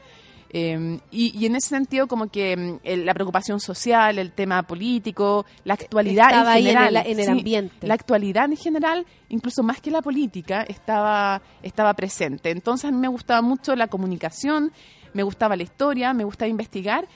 Eh, 0.53 0.99
y, 1.11 1.37
y 1.39 1.45
en 1.45 1.55
ese 1.55 1.69
sentido, 1.69 2.07
como 2.07 2.27
que 2.29 2.77
el- 2.83 3.05
la 3.05 3.13
preocupación 3.13 3.59
social, 3.61 4.19
el 4.19 4.31
tema 4.33 4.63
político, 4.63 5.45
la 5.63 5.75
actualidad 5.75 6.27
Estaba 6.29 6.51
en 6.51 6.57
ahí 6.57 6.61
en 6.63 6.67
general. 6.77 6.95
el- 6.97 7.11
en 7.13 7.19
el 7.19 7.25
sí, 7.25 7.31
ambiente. 7.31 7.87
La 7.87 7.93
actualidad 7.93 8.45
en 8.51 8.57
general, 8.57 9.05
incluso 9.29 9.63
más 9.63 9.79
que 9.79 9.91
la 9.91 10.01
política, 10.01 10.63
estaba, 10.63 11.41
estaba 11.63 11.93
presente. 11.93 12.49
Entonces 12.51 12.85
a 12.89 12.91
mí 12.91 12.97
me 12.97 13.07
gustaba 13.07 13.41
mucho 13.41 13.75
la 13.77 13.87
comunicación, 13.87 14.71
me 15.13 15.23
gustaba 15.23 15.55
la 15.55 15.63
historia, 15.63 16.13
me 16.13 16.25
gustaba 16.25 16.49
investigar 16.49 17.07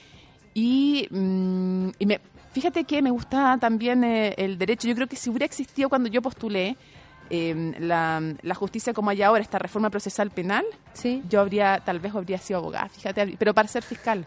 y, 0.54 1.08
mm, 1.12 1.90
y 2.00 2.06
me, 2.06 2.22
fíjate 2.54 2.86
que 2.86 3.02
me 3.02 3.12
gustaba 3.12 3.58
también 3.58 4.04
eh, 4.04 4.34
el 4.38 4.58
derecho. 4.58 4.88
Yo 4.88 4.96
creo 4.96 5.08
que 5.08 5.16
si 5.18 5.30
hubiera 5.30 5.46
existido 5.46 5.90
cuando 5.90 6.10
yo 6.10 6.22
postulé 6.22 6.78
eh, 7.30 7.74
la, 7.80 8.22
la 8.42 8.56
justicia 8.56 8.94
como 8.94 9.10
hay 9.10 9.22
ahora, 9.22 9.42
esta 9.42 9.60
reforma 9.60 9.90
procesal 9.90 10.32
penal, 10.32 10.66
Sí, 10.94 11.24
yo 11.30 11.42
habría, 11.42 11.82
tal 11.86 12.00
vez 12.00 12.14
habría 12.16 12.38
sido 12.40 12.60
abogada, 12.60 12.90
fíjate, 12.90 13.36
pero 13.38 13.54
para 13.54 13.68
ser 13.68 13.84
fiscal. 13.84 14.26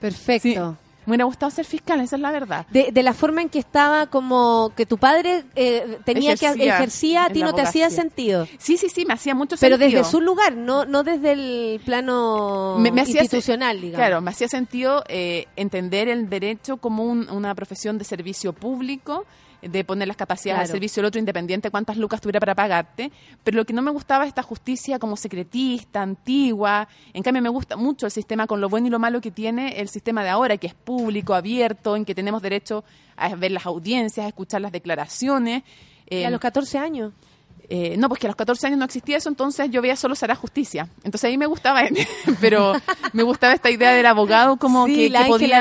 perfecto. 0.00 0.48
Sí. 0.78 0.84
Me 1.06 1.12
hubiera 1.12 1.24
gustado 1.24 1.48
ser 1.50 1.64
fiscal, 1.64 1.98
esa 2.02 2.16
es 2.16 2.20
la 2.22 2.30
verdad. 2.30 2.66
De, 2.70 2.92
de 2.92 3.02
la 3.02 3.14
forma 3.14 3.40
en 3.40 3.48
que 3.48 3.58
estaba 3.58 4.08
como 4.08 4.72
que 4.76 4.84
tu 4.84 4.98
padre 4.98 5.44
eh, 5.56 5.98
tenía 6.04 6.36
que 6.36 6.44
Ejercía 6.44 6.74
ejercía 6.76 7.24
a 7.24 7.30
ti 7.30 7.40
no 7.42 7.54
te 7.54 7.62
hacía 7.62 7.88
sentido. 7.88 8.46
Sí, 8.58 8.76
sí, 8.76 8.90
sí, 8.90 9.06
me 9.06 9.14
hacía 9.14 9.34
mucho 9.34 9.56
Pero 9.58 9.78
sentido. 9.78 10.00
desde 10.02 10.10
su 10.10 10.20
lugar, 10.20 10.54
no 10.54 10.84
no 10.84 11.04
desde 11.04 11.32
el 11.32 11.80
plano 11.82 12.76
Me- 12.78 12.92
me 12.92 13.00
hacía 13.00 13.22
institucional, 13.22 13.80
digamos. 13.80 13.96
Claro, 14.06 14.20
me 14.20 14.32
hacía 14.32 14.48
sentido 14.48 15.02
eh, 15.08 15.46
entender 15.56 16.08
el 16.08 16.28
derecho 16.28 16.76
como 16.76 17.04
un- 17.04 17.30
una 17.30 17.54
profesión 17.54 17.96
de 17.96 18.04
servicio 18.04 18.52
público, 18.52 19.24
de 19.62 19.84
poner 19.84 20.06
las 20.08 20.16
capacidades 20.16 20.58
Claro. 20.58 20.68
al 20.68 20.72
servicio 20.72 21.00
del 21.02 21.08
otro 21.08 21.18
independiente 21.18 21.70
cuántas 21.70 21.96
lucas 21.96 22.20
tuviera 22.20 22.40
para 22.40 22.54
pagarte, 22.54 23.10
pero 23.44 23.56
lo 23.56 23.64
que 23.64 23.72
no 23.72 23.82
me 23.82 23.90
gustaba 23.90 24.24
es 24.24 24.28
esta 24.28 24.42
justicia 24.42 24.98
como 24.98 25.16
secretista, 25.16 26.02
antigua, 26.02 26.88
en 27.12 27.22
cambio 27.22 27.42
me 27.42 27.48
gusta 27.48 27.76
mucho 27.76 28.06
el 28.06 28.12
sistema 28.12 28.46
con 28.46 28.60
lo 28.60 28.68
bueno 28.68 28.86
y 28.86 28.90
lo 28.90 28.98
malo 28.98 29.20
que 29.20 29.30
tiene 29.30 29.80
el 29.80 29.88
sistema 29.88 30.22
de 30.22 30.30
ahora, 30.30 30.56
que 30.56 30.68
es 30.68 30.74
público, 30.74 31.34
abierto, 31.34 31.96
en 31.96 32.04
que 32.04 32.14
tenemos 32.14 32.42
derecho 32.42 32.84
a 33.16 33.34
ver 33.34 33.50
las 33.50 33.66
audiencias, 33.66 34.24
a 34.26 34.28
escuchar 34.28 34.60
las 34.60 34.72
declaraciones. 34.72 35.62
Y 36.10 36.16
Eh, 36.18 36.26
a 36.26 36.30
los 36.30 36.40
14 36.40 36.78
años. 36.78 37.12
Eh, 37.70 37.96
no, 37.98 38.08
pues 38.08 38.18
que 38.20 38.26
a 38.26 38.30
los 38.30 38.36
14 38.36 38.66
años 38.68 38.78
no 38.78 38.84
existía 38.86 39.18
eso, 39.18 39.28
entonces 39.28 39.70
yo 39.70 39.82
veía 39.82 39.94
solo 39.96 40.14
Será 40.14 40.34
Justicia. 40.34 40.88
Entonces 41.04 41.24
ahí 41.24 41.36
me 41.36 41.46
gustaba, 41.46 41.82
pero 42.40 42.72
me 43.12 43.22
gustaba 43.22 43.52
esta 43.52 43.70
idea 43.70 43.90
del 43.92 44.06
abogado 44.06 44.56
como 44.56 44.86
Sí, 44.86 44.94
que, 44.94 45.10
podía, 45.28 45.60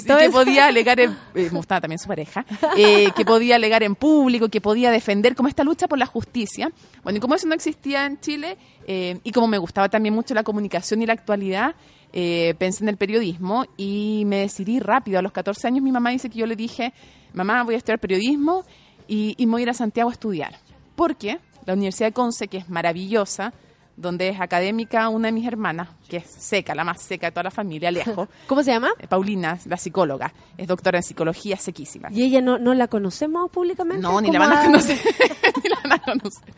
sí, 0.00 0.06
que 0.24 0.30
podía 0.32 0.66
alegar, 0.66 0.98
en- 1.00 1.10
eh, 1.12 1.16
me 1.34 1.48
gustaba 1.50 1.80
también 1.80 1.98
su 2.00 2.08
pareja, 2.08 2.44
eh, 2.76 3.10
que 3.16 3.24
podía 3.24 3.56
alegar 3.56 3.82
en 3.84 3.94
público, 3.94 4.48
que 4.48 4.60
podía 4.60 4.90
defender 4.90 5.34
como 5.36 5.48
esta 5.48 5.62
lucha 5.64 5.86
por 5.86 5.98
la 5.98 6.06
justicia. 6.06 6.70
Bueno, 7.04 7.18
y 7.18 7.20
como 7.20 7.34
eso 7.36 7.46
no 7.46 7.54
existía 7.54 8.06
en 8.06 8.18
Chile, 8.20 8.56
eh, 8.86 9.20
y 9.22 9.30
como 9.32 9.46
me 9.46 9.58
gustaba 9.58 9.88
también 9.88 10.14
mucho 10.14 10.34
la 10.34 10.42
comunicación 10.42 11.00
y 11.02 11.06
la 11.06 11.12
actualidad, 11.12 11.74
eh, 12.12 12.54
pensé 12.58 12.82
en 12.82 12.88
el 12.88 12.96
periodismo 12.96 13.66
y 13.76 14.24
me 14.26 14.38
decidí 14.38 14.80
rápido. 14.80 15.18
A 15.18 15.22
los 15.22 15.32
14 15.32 15.66
años 15.68 15.82
mi 15.84 15.92
mamá 15.92 16.10
dice 16.10 16.28
que 16.30 16.38
yo 16.38 16.46
le 16.46 16.56
dije, 16.56 16.92
mamá, 17.34 17.62
voy 17.62 17.74
a 17.74 17.78
estudiar 17.78 17.98
periodismo 18.00 18.64
y, 19.06 19.34
y 19.38 19.46
me 19.46 19.52
voy 19.52 19.60
a 19.60 19.64
ir 19.64 19.70
a 19.70 19.74
Santiago 19.74 20.10
a 20.10 20.12
estudiar. 20.12 20.56
Porque 20.96 21.38
la 21.64 21.74
Universidad 21.74 22.08
de 22.08 22.12
Conce, 22.12 22.48
que 22.48 22.58
es 22.58 22.68
maravillosa, 22.68 23.52
donde 23.98 24.28
es 24.28 24.40
académica 24.40 25.08
una 25.08 25.28
de 25.28 25.32
mis 25.32 25.46
hermanas, 25.46 25.88
que 26.06 26.18
es 26.18 26.26
seca, 26.26 26.74
la 26.74 26.84
más 26.84 27.00
seca 27.00 27.28
de 27.28 27.30
toda 27.32 27.44
la 27.44 27.50
familia, 27.50 27.90
lejos, 27.90 28.28
¿Cómo 28.46 28.62
se 28.62 28.70
llama? 28.70 28.90
eh, 28.98 29.06
Paulina, 29.06 29.58
la 29.64 29.78
psicóloga, 29.78 30.34
es 30.58 30.66
doctora 30.68 30.98
en 30.98 31.02
psicología, 31.02 31.56
sequísima. 31.56 32.08
Y 32.12 32.22
ella 32.24 32.42
no, 32.42 32.58
no 32.58 32.74
la 32.74 32.88
conocemos 32.88 33.50
públicamente. 33.50 34.02
No, 34.02 34.20
ni 34.20 34.30
la 34.30 34.38
van 34.40 34.52
a 34.52 34.60
a- 34.60 34.64
conocer. 34.66 34.98
ni 35.64 35.70
la 35.70 35.76
van 35.82 35.92
a 35.92 35.98
conocer. 36.04 36.54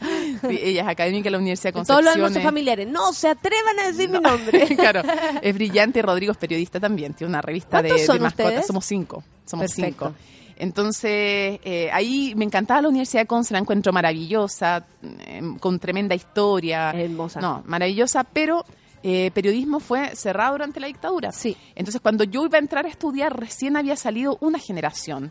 Sí, 0.49 0.59
ella 0.65 0.83
es 0.83 0.89
académica 0.89 1.25
de 1.25 1.31
la 1.31 1.39
Universidad 1.39 1.69
de 1.69 1.73
Todos 1.75 1.87
Concepción. 1.87 2.05
los 2.07 2.15
hermosos 2.17 2.37
es- 2.39 2.43
familiares. 2.45 2.89
No 2.89 3.13
se 3.13 3.29
atrevan 3.29 3.79
a 3.79 3.87
decir 3.87 4.09
mi 4.11 4.19
nombre. 4.19 4.67
claro, 4.77 5.03
es 5.41 5.55
brillante. 5.55 6.03
Rodrigo 6.03 6.33
es 6.33 6.39
periodista 6.39 6.81
también, 6.81 7.15
tiene 7.15 7.29
una 7.31 7.41
revista 7.41 7.81
de, 7.83 7.89
¿Cuántos 7.91 8.07
son 8.07 8.17
de 8.17 8.21
mascotas. 8.25 8.47
ustedes? 8.47 8.67
Somos 8.67 8.85
cinco. 8.85 9.23
Somos 9.47 9.67
Perfecto. 9.73 10.07
cinco. 10.09 10.48
Entonces, 10.59 11.61
eh, 11.63 11.89
ahí 11.93 12.35
me 12.37 12.45
encantaba 12.45 12.83
la 12.83 12.89
Universidad 12.89 13.23
de 13.23 13.27
Conce, 13.27 13.55
la 13.55 13.61
encuentro 13.61 13.93
maravillosa, 13.93 14.85
eh, 15.03 15.41
con 15.61 15.79
tremenda 15.79 16.17
historia. 16.17 16.91
Hermosa. 16.91 17.41
No, 17.41 17.63
maravillosa, 17.65 18.25
pero 18.25 18.65
eh, 19.05 19.31
periodismo 19.33 19.79
fue 19.79 20.17
cerrado 20.17 20.53
durante 20.53 20.81
la 20.81 20.89
dictadura. 20.89 21.31
Sí. 21.31 21.57
Entonces, 21.77 22.01
cuando 22.01 22.25
yo 22.25 22.45
iba 22.45 22.59
a 22.59 22.61
entrar 22.61 22.87
a 22.87 22.89
estudiar, 22.89 23.39
recién 23.39 23.77
había 23.77 23.95
salido 23.95 24.37
una 24.41 24.59
generación 24.59 25.31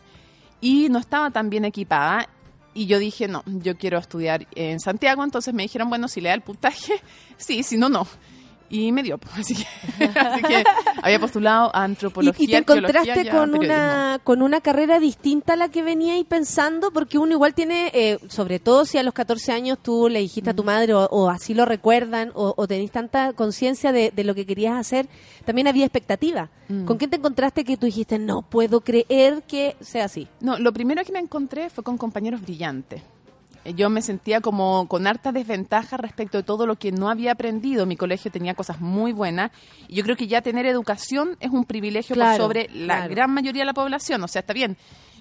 y 0.62 0.88
no 0.88 0.98
estaba 0.98 1.30
tan 1.30 1.50
bien 1.50 1.66
equipada. 1.66 2.26
Y 2.72 2.86
yo 2.86 2.98
dije, 2.98 3.28
no, 3.28 3.42
yo 3.46 3.76
quiero 3.76 3.98
estudiar 3.98 4.46
en 4.54 4.80
Santiago. 4.80 5.24
Entonces 5.24 5.52
me 5.52 5.62
dijeron, 5.64 5.90
bueno, 5.90 6.08
si 6.08 6.22
le 6.22 6.30
da 6.30 6.36
el 6.36 6.42
puntaje, 6.42 6.94
sí, 7.36 7.62
si 7.62 7.76
no, 7.76 7.90
no. 7.90 8.06
Y 8.70 8.92
me 8.92 9.02
dio. 9.02 9.18
Así 9.34 9.54
que, 9.54 9.64
así 10.04 10.42
que 10.42 10.64
había 11.02 11.18
postulado 11.18 11.74
a 11.74 11.84
antropología. 11.84 12.44
y 12.44 12.48
te 12.48 12.56
encontraste 12.58 13.22
y 13.22 13.28
con 13.28 13.54
una, 13.54 14.20
con 14.22 14.42
una 14.42 14.60
carrera 14.60 15.00
distinta 15.00 15.54
a 15.54 15.56
la 15.56 15.68
que 15.70 15.82
venía 15.82 16.14
ahí 16.14 16.24
pensando, 16.24 16.90
porque 16.90 17.18
uno 17.18 17.32
igual 17.32 17.54
tiene, 17.54 17.90
eh, 17.94 18.18
sobre 18.28 18.58
todo 18.58 18.84
si 18.84 18.98
a 18.98 19.02
los 19.02 19.14
14 19.14 19.52
años 19.52 19.78
tú 19.82 20.08
le 20.08 20.20
dijiste 20.20 20.50
a 20.50 20.54
tu 20.54 20.64
madre 20.64 20.94
o, 20.94 21.06
o 21.06 21.30
así 21.30 21.54
lo 21.54 21.64
recuerdan 21.64 22.30
o, 22.34 22.54
o 22.56 22.66
tenés 22.66 22.90
tanta 22.90 23.32
conciencia 23.32 23.92
de, 23.92 24.12
de 24.14 24.24
lo 24.24 24.34
que 24.34 24.44
querías 24.44 24.76
hacer, 24.76 25.08
también 25.44 25.68
había 25.68 25.84
expectativa. 25.84 26.50
Mm. 26.68 26.84
¿Con 26.84 26.98
quién 26.98 27.10
te 27.10 27.16
encontraste 27.16 27.64
que 27.64 27.76
tú 27.76 27.86
dijiste, 27.86 28.18
no 28.18 28.42
puedo 28.42 28.80
creer 28.80 29.42
que 29.44 29.76
sea 29.80 30.04
así? 30.04 30.28
No, 30.40 30.58
lo 30.58 30.72
primero 30.72 31.02
que 31.04 31.12
me 31.12 31.20
encontré 31.20 31.70
fue 31.70 31.82
con 31.84 31.96
compañeros 31.96 32.42
brillantes. 32.42 33.02
Yo 33.74 33.90
me 33.90 34.02
sentía 34.02 34.40
como 34.40 34.86
con 34.88 35.06
harta 35.06 35.32
desventaja 35.32 35.96
respecto 35.96 36.38
de 36.38 36.44
todo 36.44 36.66
lo 36.66 36.76
que 36.76 36.92
no 36.92 37.08
había 37.08 37.32
aprendido. 37.32 37.86
Mi 37.86 37.96
colegio 37.96 38.30
tenía 38.30 38.54
cosas 38.54 38.80
muy 38.80 39.12
buenas 39.12 39.50
y 39.88 39.96
yo 39.96 40.04
creo 40.04 40.16
que 40.16 40.26
ya 40.26 40.42
tener 40.42 40.66
educación 40.66 41.36
es 41.40 41.50
un 41.50 41.64
privilegio 41.64 42.16
por 42.16 42.36
sobre 42.36 42.68
la 42.72 42.96
claro. 42.98 43.10
gran 43.10 43.30
mayoría 43.32 43.62
de 43.62 43.66
la 43.66 43.74
población. 43.74 44.22
O 44.22 44.28
sea, 44.28 44.40
está 44.40 44.52
bien. 44.52 44.76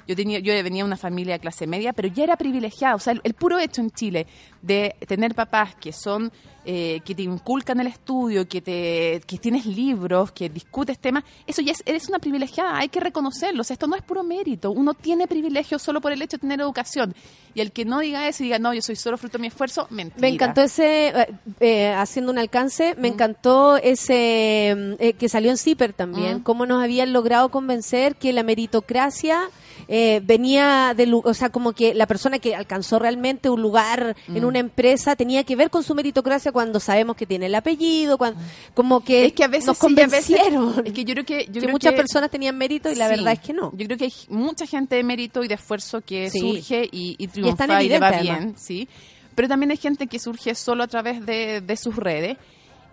Yo 0.07 0.15
tenía, 0.15 0.39
yo 0.39 0.53
venía 0.63 0.83
de 0.83 0.87
una 0.87 0.95
familia 0.95 1.33
de 1.33 1.39
clase 1.39 1.67
media, 1.67 1.91
pero 1.91 2.07
ya 2.07 2.23
era 2.23 2.37
privilegiada. 2.37 2.95
O 2.95 2.99
sea, 2.99 3.11
el, 3.11 3.21
el 3.25 3.33
puro 3.33 3.59
hecho 3.59 3.81
en 3.81 3.91
Chile 3.91 4.25
de 4.61 4.95
tener 5.05 5.35
papás 5.35 5.75
que 5.75 5.91
son 5.91 6.31
eh, 6.69 6.99
que 7.05 7.15
te 7.15 7.21
inculcan 7.21 7.79
el 7.79 7.87
estudio, 7.87 8.45
que 8.45 8.59
te 8.61 9.21
que 9.25 9.37
tienes 9.37 9.65
libros, 9.65 10.33
que 10.33 10.49
discutes 10.49 10.99
temas, 10.99 11.23
eso 11.47 11.61
ya 11.61 11.71
es, 11.71 11.81
eres 11.85 12.09
una 12.09 12.19
privilegiada, 12.19 12.77
hay 12.77 12.89
que 12.89 12.99
reconocerlo. 12.99 13.61
O 13.61 13.63
sea, 13.63 13.73
esto 13.75 13.87
no 13.87 13.95
es 13.95 14.01
puro 14.01 14.21
mérito. 14.21 14.71
Uno 14.71 14.93
tiene 14.93 15.27
privilegio 15.27 15.79
solo 15.79 16.01
por 16.01 16.11
el 16.11 16.21
hecho 16.21 16.35
de 16.35 16.41
tener 16.41 16.59
educación. 16.59 17.15
Y 17.55 17.61
el 17.61 17.71
que 17.71 17.85
no 17.85 17.99
diga 17.99 18.27
eso 18.27 18.43
y 18.43 18.47
diga, 18.47 18.59
no, 18.59 18.73
yo 18.73 18.81
soy 18.81 18.97
solo 18.97 19.17
fruto 19.17 19.37
de 19.37 19.43
mi 19.43 19.47
esfuerzo, 19.47 19.87
mentira. 19.89 20.19
Me 20.21 20.27
encantó 20.27 20.61
ese, 20.61 21.07
eh, 21.07 21.27
eh, 21.61 21.87
haciendo 21.93 22.33
un 22.33 22.37
alcance, 22.37 22.95
me 22.99 23.07
encantó 23.07 23.77
ese 23.77 24.75
mm, 24.77 24.93
eh, 25.01 25.13
que 25.13 25.29
salió 25.29 25.49
en 25.51 25.57
CIPER 25.57 25.93
también, 25.93 26.39
Mm. 26.39 26.43
cómo 26.43 26.65
nos 26.65 26.83
habían 26.83 27.13
logrado 27.13 27.49
convencer 27.49 28.15
que 28.17 28.33
la 28.33 28.43
meritocracia 28.43 29.39
eh, 29.87 30.21
venía 30.23 30.93
de, 30.95 31.11
o 31.23 31.33
sea, 31.33 31.49
como 31.49 31.73
que 31.73 31.93
la 31.93 32.05
persona 32.07 32.39
que 32.39 32.55
alcanzó 32.55 32.99
realmente 32.99 33.49
un 33.49 33.61
lugar 33.61 34.15
en 34.27 34.43
Mm. 34.43 34.47
una 34.47 34.59
empresa 34.59 35.15
tenía 35.15 35.43
que 35.43 35.55
ver 35.55 35.69
con 35.69 35.83
su 35.83 35.95
meritocracia 35.95 36.51
cuando 36.51 36.79
sabemos 36.79 37.15
que 37.15 37.25
tiene 37.25 37.47
el 37.47 37.55
apellido, 37.55 38.17
cuando, 38.17 38.39
como 38.73 39.01
que, 39.03 39.25
Es 39.25 39.33
que 39.33 39.43
a 39.43 39.47
veces 39.47 39.67
nos 39.67 39.77
sí, 39.77 39.85
a 39.85 40.07
veces- 40.07 40.27
convencieron. 40.37 40.85
es 40.85 40.93
que 40.93 41.03
yo 41.05 41.13
creo 41.13 41.25
que, 41.25 41.45
yo 41.45 41.53
que 41.53 41.59
creo 41.59 41.71
muchas 41.71 41.91
que- 41.93 41.97
personas 41.97 42.29
tenían 42.29 42.57
mérito 42.57 42.91
y 42.91 42.95
la 42.95 43.07
Sí. 43.09 43.15
verdad 43.15 43.33
es 43.33 43.39
que 43.39 43.53
no. 43.53 43.71
Yo 43.75 43.85
creo 43.85 43.97
que 43.97 44.05
hay 44.05 44.13
mucha 44.29 44.65
gente 44.65 44.95
de 44.95 45.03
mérito 45.03 45.43
y 45.43 45.47
de 45.47 45.55
esfuerzo 45.55 46.01
que 46.01 46.29
Sí. 46.29 46.39
surge 46.39 46.87
y, 46.91 47.15
y 47.17 47.27
triunfa 47.27 47.65
y, 47.81 47.87
le 47.89 47.99
va 47.99 48.11
bien, 48.21 48.33
además. 48.35 48.61
sí. 48.61 48.87
Pero 49.35 49.47
también 49.47 49.71
hay 49.71 49.77
gente 49.77 50.07
que 50.07 50.17
surge 50.19 50.55
solo 50.55 50.83
a 50.83 50.87
través 50.87 51.25
de, 51.25 51.61
de 51.61 51.77
sus 51.77 51.95
redes. 51.95 52.37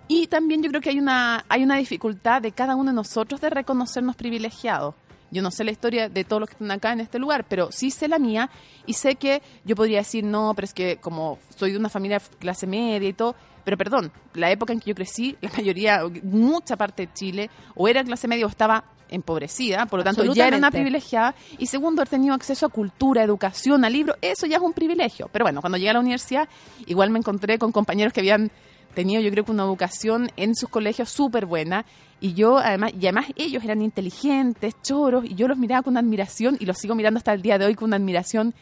Y 0.09 0.27
también 0.27 0.63
yo 0.63 0.69
creo 0.69 0.83
que 0.83 0.91
hay 0.91 0.99
una, 0.99 1.47
hay 1.49 1.63
una 1.63 1.77
dificultad 1.79 2.43
de 2.43 2.53
cada 2.53 2.75
uno 2.77 2.91
de 2.91 2.95
nosotros 2.97 3.41
de 3.41 3.49
reconocernos 3.49 4.15
privilegiados. 4.17 4.95
Yo 5.35 5.43
no 5.43 5.51
sé 5.51 5.65
la 5.65 5.73
historia 5.73 6.09
de 6.09 6.23
todos 6.23 6.41
los 6.41 6.49
que 6.49 6.55
están 6.55 6.71
acá 6.71 6.93
en 6.93 7.01
este 7.01 7.19
lugar, 7.19 7.45
pero 7.49 7.73
sí 7.73 7.91
sé 7.91 8.07
la 8.07 8.21
mía 8.21 8.49
y 8.87 8.95
sé 8.95 9.17
que 9.17 9.43
yo 9.65 9.75
podría 9.75 9.99
decir, 9.99 10.23
no, 10.23 10.53
pero 10.55 10.65
es 10.65 10.73
que 10.73 10.99
como 10.99 11.39
soy 11.57 11.73
de 11.73 11.79
una 11.79 11.89
familia 11.89 12.21
de 12.21 12.37
clase 12.39 12.69
media 12.69 13.09
y 13.09 13.13
todo, 13.13 13.35
pero 13.65 13.77
perdón, 13.77 14.13
la 14.35 14.51
época 14.53 14.73
en 14.73 14.79
que 14.79 14.91
yo 14.91 14.95
crecí, 14.95 15.37
la 15.41 15.51
mayoría, 15.51 16.03
mucha 16.23 16.77
parte 16.77 17.07
de 17.07 17.13
Chile, 17.13 17.51
o 17.75 17.89
era 17.89 18.05
clase 18.05 18.29
media 18.29 18.47
o 18.47 18.49
estaba 18.49 18.85
empobrecida, 19.09 19.87
por 19.87 19.99
lo 20.01 20.05
tanto 20.05 20.25
ya 20.33 20.47
era 20.47 20.57
una 20.57 20.71
privilegiada. 20.71 21.35
Y 21.59 21.67
segundo, 21.67 22.01
haber 22.01 22.11
tenido 22.11 22.35
acceso 22.35 22.67
a 22.67 22.69
cultura, 22.69 23.23
educación, 23.23 23.85
a 23.85 23.91
libros, 23.91 24.17
eso 24.21 24.47
ya 24.47 24.57
es 24.59 24.63
un 24.63 24.73
privilegio. 24.73 25.29
Pero 25.33 25.45
bueno, 25.45 25.61
cuando 25.61 25.79
llegué 25.79 25.91
a 25.91 25.95
la 25.95 26.01
universidad, 26.01 26.49
igual 26.87 27.11
me 27.11 27.19
encontré 27.19 27.59
con 27.59 27.73
compañeros 27.73 28.13
que 28.13 28.21
habían 28.21 28.51
tenido, 28.95 29.21
yo 29.21 29.31
creo 29.31 29.45
que 29.45 29.51
una 29.51 29.65
educación 29.65 30.31
en 30.37 30.55
sus 30.55 30.69
colegios 30.69 31.11
súper 31.11 31.47
buena. 31.47 31.85
Y 32.25 32.33
yo, 32.33 32.57
además, 32.57 32.93
y 32.99 33.05
además 33.05 33.27
ellos 33.37 33.63
eran 33.63 33.83
inteligentes, 33.83 34.81
choros, 34.83 35.27
y 35.27 35.35
yo 35.35 35.47
los 35.47 35.59
miraba 35.59 35.83
con 35.83 35.99
admiración, 35.99 36.57
y 36.59 36.65
los 36.65 36.79
sigo 36.79 36.95
mirando 36.95 37.19
hasta 37.19 37.35
el 37.35 37.43
día 37.43 37.59
de 37.59 37.67
hoy 37.67 37.75
con 37.75 37.91
una 37.91 37.97
admiración 37.97 38.55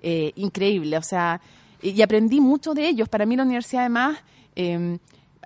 eh, 0.00 0.30
increíble. 0.36 0.96
O 0.96 1.02
sea, 1.02 1.40
y, 1.82 2.00
aprendí 2.00 2.40
mucho 2.40 2.74
de 2.74 2.86
ellos. 2.88 3.08
Para 3.08 3.26
mí 3.26 3.34
la 3.34 3.42
universidad, 3.42 3.80
además, 3.80 4.18
eh, 4.54 4.98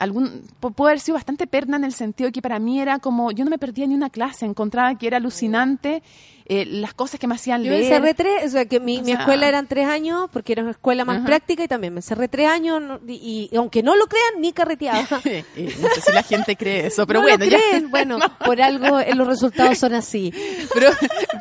algún, 0.03 0.43
pu- 0.61 0.74
puede 0.74 0.93
haber 0.93 1.01
sido 1.01 1.15
bastante 1.15 1.47
perna 1.47 1.77
en 1.77 1.85
el 1.85 1.93
sentido 1.93 2.29
de 2.29 2.33
que 2.33 2.43
para 2.43 2.59
mí 2.59 2.81
era 2.81 2.99
como, 2.99 3.31
yo 3.33 3.45
no 3.45 3.51
me 3.51 3.59
perdía 3.59 3.87
ni 3.87 3.95
una 3.95 4.11
clase, 4.11 4.45
encontraba 4.47 4.97
que 4.99 5.07
era 5.07 5.16
alucinante 5.19 6.03
eh, 6.47 6.66
las 6.66 6.93
cosas 6.93 7.20
que 7.20 7.29
me 7.29 7.37
hacían 7.37 7.62
Yo 7.62 7.70
leer. 7.70 7.85
encerré 7.85 8.15
tres, 8.15 8.47
o 8.47 8.49
sea, 8.51 8.65
que 8.66 8.81
mi, 8.81 8.99
O 8.99 9.03
mi 9.03 9.12
sea- 9.12 9.20
escuela 9.20 9.47
eran 9.49 9.69
tres 9.69 9.87
años, 9.87 10.29
porque 10.33 10.53
era 10.53 10.62
una 10.62 10.73
escuela 10.73 11.05
más 11.05 11.24
práctica 11.24 11.62
y 11.65 11.69
también 11.69 11.95
me 11.95 11.99
encerré 12.01 12.27
tres 12.29 12.49
años 12.49 13.01
y, 13.07 13.49
y 13.53 13.57
aunque 13.57 13.83
no 13.85 13.95
lo 13.95 14.07
crean, 14.07 14.41
ni 14.41 14.53
carreteaba. 14.53 15.07
No 15.12 15.89
sé 15.95 16.01
si 16.05 16.12
la 16.12 16.23
gente 16.24 16.57
cree 16.57 16.87
eso, 16.89 17.07
pero 17.07 17.20
No 17.20 17.27
bueno, 17.27 17.45
lo 17.45 17.51
ya. 17.51 17.59
creen, 17.59 17.91
bueno, 17.91 18.19
por 18.45 18.61
algo 18.61 18.99
eh, 18.99 19.15
los 19.15 19.27
resultados 19.27 19.79
son 19.79 19.95
así. 19.95 20.33
pero, 20.74 20.91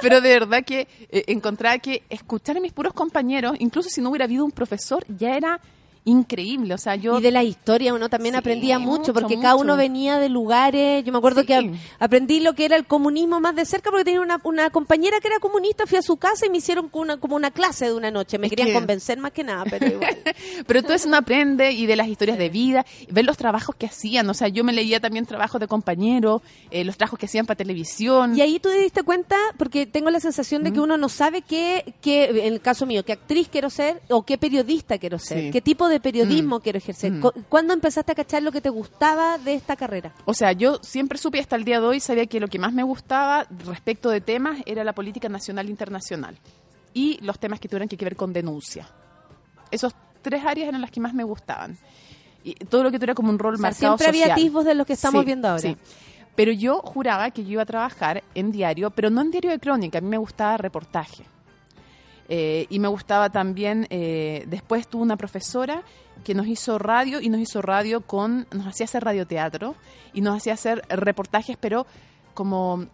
pero 0.01 0.21
de 0.21 0.29
verdad 0.29 0.63
que 0.63 0.88
eh, 1.09 1.23
encontraba 1.27 1.79
que 1.79 2.03
escuchar 2.09 2.57
a 2.57 2.59
mis 2.59 2.71
puros 2.71 2.93
compañeros, 2.93 3.55
incluso 3.59 3.89
si 3.89 4.01
no 4.01 4.09
hubiera 4.11 4.25
habido 4.25 4.45
un 4.45 4.51
profesor, 4.51 5.03
ya 5.17 5.35
era 5.35 5.59
increíble. 6.05 6.73
O 6.73 6.77
sea, 6.77 6.95
yo. 6.95 7.19
Y 7.19 7.21
de 7.21 7.31
la 7.31 7.43
historia 7.43 7.93
uno 7.93 8.09
también 8.09 8.33
Sí, 8.33 8.39
aprendía 8.39 8.79
mucho, 8.79 8.99
mucho, 8.99 9.13
porque 9.13 9.39
cada 9.39 9.55
uno 9.55 9.77
venía 9.77 10.17
de 10.19 10.29
lugares. 10.29 11.03
Yo 11.03 11.11
me 11.11 11.17
acuerdo 11.19 11.41
Sí. 11.41 11.47
que 11.47 11.55
ap- 11.55 11.65
aprendí 11.99 12.39
lo 12.39 12.53
que 12.53 12.65
era 12.65 12.75
el 12.75 12.85
comunismo 12.85 13.39
más 13.39 13.55
de 13.55 13.65
cerca 13.65 13.89
porque 13.91 14.05
tenía 14.05 14.21
una, 14.21 14.39
una 14.43 14.69
compañera 14.71 15.19
que 15.19 15.27
era 15.27 15.39
comunista, 15.39 15.85
fui 15.85 15.97
a 15.97 16.01
su 16.01 16.17
casa 16.17 16.45
y 16.45 16.49
me 16.49 16.57
hicieron 16.57 16.89
una, 16.93 17.17
como 17.17 17.35
una 17.35 17.51
clase 17.51 17.85
de 17.85 17.93
una 17.93 18.09
noche. 18.11 18.37
Me 18.39 18.47
Es 18.47 18.51
querían 18.51 18.69
que- 18.69 18.73
convencer 18.73 19.17
más 19.19 19.31
que 19.31 19.43
nada, 19.43 19.63
pero 19.69 19.87
igual. 19.87 20.17
Pero 20.67 20.83
todo 20.83 20.93
eso 20.93 21.07
uno 21.07 21.17
aprende 21.17 21.71
y 21.71 21.85
de 21.85 21.95
las 21.95 22.07
historias 22.07 22.37
de 22.37 22.49
vida, 22.49 22.85
ver 23.09 23.25
los 23.25 23.37
trabajos 23.37 23.75
que 23.75 23.85
hacían. 23.87 24.29
O 24.29 24.33
sea, 24.33 24.47
yo 24.47 24.63
me 24.63 24.73
leía 24.73 24.99
también 24.99 25.25
trabajos 25.25 25.59
de 25.59 25.67
compañeros, 25.67 26.41
eh, 26.69 26.83
los 26.83 26.97
trabajos 26.97 27.19
que 27.19 27.25
hacían 27.25 27.45
para 27.45 27.57
televisión. 27.57 28.35
Y 28.37 28.41
ahí 28.41 28.59
tú 28.59 28.69
te 28.69 28.79
diste 28.79 29.03
cuenta, 29.03 29.35
porque 29.57 29.85
tengo 29.85 30.09
la 30.09 30.19
sensación 30.19 30.63
de 30.63 30.71
que 30.71 30.79
uno 30.79 30.97
no 30.97 31.09
sabe 31.09 31.41
qué, 31.41 31.93
qué, 32.01 32.25
en 32.25 32.53
el 32.53 32.61
caso 32.61 32.85
mío, 32.85 33.03
qué 33.03 33.13
actriz 33.13 33.47
quiero 33.51 33.69
ser 33.69 34.01
o 34.09 34.23
qué 34.23 34.37
periodista 34.37 34.97
quiero 34.97 35.19
ser, 35.19 35.39
Sí. 35.45 35.51
qué 35.51 35.61
tipo 35.61 35.87
de 35.89 35.90
periodismo 35.99 36.57
Mm. 36.57 36.61
quiero 36.61 36.77
ejercer. 36.77 37.11
Mm. 37.11 37.22
Cu- 37.22 37.34
¿Cuándo 37.49 37.73
empezaste 37.73 38.11
a 38.11 38.15
cachar 38.15 38.41
lo 38.43 38.51
que 38.51 38.61
te 38.61 38.69
gustaba 38.69 39.38
de 39.38 39.53
esta 39.55 39.76
carrera? 39.76 40.13
O 40.26 40.34
sea, 40.34 40.51
yo 40.53 40.80
siempre 40.81 41.18
supe 41.18 41.39
hasta 41.39 41.55
el 41.55 41.63
día 41.65 41.80
de 41.81 41.88
hoy, 41.88 41.99
sabía 41.99 42.26
que 42.27 42.39
lo 42.39 42.47
que 42.47 42.59
más 42.59 42.73
me 42.73 42.84
gustaba 42.84 43.45
respecto 43.65 44.09
de 44.09 44.22
temas 44.22 44.59
era 44.65 44.84
la 44.84 44.93
política 44.93 45.27
nacional 45.30 45.68
e 45.68 45.72
internacional 45.72 46.38
y 46.93 47.18
los 47.23 47.39
temas 47.39 47.59
que 47.59 47.68
tuvieran 47.68 47.88
que 47.89 47.97
ver 47.97 48.15
con 48.15 48.31
denuncia. 48.34 48.88
Esos 49.72 49.93
tres 50.22 50.43
áreas 50.45 50.69
eran 50.69 50.81
las 50.81 50.91
que 50.91 50.99
más 50.99 51.13
me 51.13 51.23
gustaban. 51.23 51.77
Y 52.43 52.55
todo 52.55 52.84
lo 52.84 52.91
que 52.91 52.97
tuviera 52.97 53.13
como 53.15 53.30
un 53.30 53.38
rol 53.39 53.53
O 53.53 53.57
sea, 53.57 53.63
marcado 53.69 53.97
siempre 53.97 54.07
había 54.07 54.22
social. 54.26 54.31
atisbos 54.39 54.65
de 54.65 54.76
los 54.76 54.88
que 54.88 54.93
estamos 54.93 55.22
Sí, 55.22 55.26
viendo 55.26 55.47
ahora. 55.47 55.61
sí. 55.61 55.77
Pero 56.35 56.51
yo 56.53 56.80
juraba 56.80 57.30
que 57.31 57.43
yo 57.43 57.51
iba 57.51 57.61
a 57.63 57.65
trabajar 57.65 58.23
en 58.35 58.51
diario, 58.51 58.89
pero 58.91 59.09
no 59.09 59.22
en 59.22 59.31
diario 59.31 59.51
de 59.51 59.59
crónica, 59.59 59.97
a 59.97 60.01
mí 60.01 60.07
me 60.07 60.18
gustaba 60.18 60.57
reportaje. 60.57 61.23
Eh, 62.33 62.65
y 62.69 62.79
me 62.79 62.87
gustaba 62.87 63.29
también, 63.29 63.87
eh, 63.89 64.45
después 64.47 64.87
tuve 64.87 65.01
una 65.01 65.17
profesora 65.17 65.83
que 66.23 66.33
nos 66.33 66.47
hizo 66.47 66.79
radio 66.79 67.19
y 67.19 67.27
nos 67.27 67.41
hizo 67.41 67.61
radio 67.61 67.99
con, 67.99 68.47
nos 68.53 68.67
hacía 68.67 68.85
hacer 68.85 69.03
radioteatro 69.03 69.75
y 70.13 70.21
nos 70.21 70.37
hacía 70.37 70.53
hacer 70.53 70.81
reportajes, 70.87 71.57
pero 71.59 71.85
como, 72.33 72.85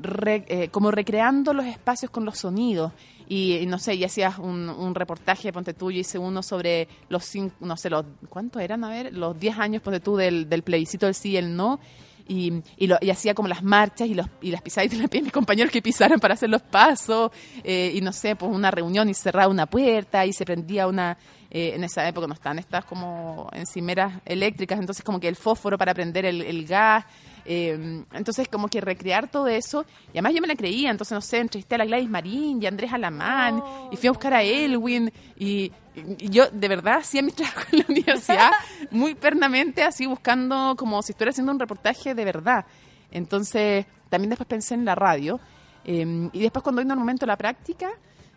re- 0.00 0.44
eh, 0.48 0.68
como 0.70 0.90
recreando 0.90 1.52
los 1.54 1.66
espacios 1.66 2.10
con 2.10 2.24
los 2.24 2.38
sonidos. 2.38 2.90
Y, 3.28 3.64
no 3.68 3.78
sé, 3.78 3.94
y 3.94 4.02
hacías 4.02 4.38
un, 4.38 4.68
un 4.68 4.94
reportaje, 4.96 5.52
ponte 5.52 5.72
tú, 5.72 5.92
yo 5.92 6.00
hice 6.00 6.18
uno 6.18 6.42
sobre 6.42 6.88
los 7.08 7.24
cinco, 7.24 7.54
no 7.60 7.76
sé, 7.76 7.90
los, 7.90 8.04
¿cuántos 8.28 8.60
eran? 8.60 8.82
A 8.82 8.88
ver, 8.90 9.14
los 9.14 9.38
10 9.38 9.56
años, 9.60 9.82
ponte 9.82 10.00
tú, 10.00 10.16
del, 10.16 10.48
del 10.48 10.62
plebiscito 10.64 11.06
del 11.06 11.14
sí 11.14 11.30
y 11.30 11.36
el 11.36 11.54
no. 11.56 11.78
Y, 12.26 12.62
y, 12.78 12.86
lo- 12.86 12.96
y 13.02 13.10
hacía 13.10 13.34
como 13.34 13.48
las 13.48 13.62
marchas 13.62 14.08
y, 14.08 14.14
los, 14.14 14.26
y 14.40 14.50
las 14.50 14.62
pisaditas 14.62 14.96
de 14.98 15.02
la 15.04 15.08
pie 15.08 15.20
de 15.20 15.24
mis 15.24 15.32
compañeros 15.32 15.70
que 15.70 15.82
pisaran 15.82 16.18
para 16.20 16.34
hacer 16.34 16.48
los 16.48 16.62
pasos. 16.62 17.30
eh, 17.62 17.92
y 17.94 18.00
no 18.00 18.12
sé, 18.12 18.34
pues 18.36 18.50
una 18.50 18.70
reunión 18.70 19.08
y 19.10 19.14
cerraba 19.14 19.48
una 19.48 19.66
puerta 19.66 20.24
y 20.24 20.32
se 20.32 20.44
prendía 20.44 20.86
una. 20.86 21.18
eh, 21.50 21.72
en 21.74 21.84
esa 21.84 22.08
época 22.08 22.26
no 22.26 22.32
estaban 22.34 22.58
estas 22.58 22.84
como 22.86 23.48
encimeras 23.52 24.20
eléctricas, 24.24 24.78
entonces 24.80 25.04
como 25.04 25.20
que 25.20 25.28
el 25.28 25.36
fósforo 25.36 25.76
para 25.78 25.92
prender 25.94 26.24
el, 26.24 26.40
el 26.42 26.66
gas. 26.66 27.04
Eh, 27.44 28.04
entonces 28.12 28.48
como 28.48 28.68
que 28.68 28.80
recrear 28.80 29.30
todo 29.30 29.48
eso. 29.48 29.84
Y 30.08 30.12
además 30.12 30.34
yo 30.34 30.40
me 30.40 30.46
la 30.46 30.56
creía, 30.56 30.90
entonces 30.90 31.14
no 31.14 31.20
sé, 31.20 31.38
entrevisté 31.38 31.74
a 31.74 31.78
la 31.78 31.84
Gladys 31.84 32.08
Marín 32.08 32.62
y 32.62 32.66
a 32.66 32.68
Andrés 32.68 32.92
Alamán 32.92 33.62
y 33.90 33.96
fui 33.96 34.08
a 34.08 34.12
buscar 34.12 34.34
a 34.34 34.42
Elwin 34.42 35.12
y, 35.36 35.72
y 36.18 36.28
yo 36.30 36.48
de 36.50 36.68
verdad 36.68 36.98
hacía 36.98 37.22
mi 37.22 37.32
trabajo 37.32 37.62
en 37.72 37.78
la 37.78 37.84
universidad 37.88 38.50
muy 38.90 39.14
pernamente 39.14 39.82
así 39.82 40.06
buscando 40.06 40.74
como 40.76 41.02
si 41.02 41.12
estuviera 41.12 41.30
haciendo 41.30 41.52
un 41.52 41.60
reportaje 41.60 42.14
de 42.14 42.24
verdad. 42.24 42.64
Entonces 43.10 43.86
también 44.08 44.30
después 44.30 44.48
pensé 44.48 44.74
en 44.74 44.84
la 44.84 44.94
radio 44.94 45.40
eh, 45.84 46.30
y 46.32 46.40
después 46.40 46.62
cuando 46.62 46.82
vino 46.82 46.94
el 46.94 47.00
momento 47.00 47.26
de 47.26 47.28
la 47.28 47.36
práctica 47.36 47.90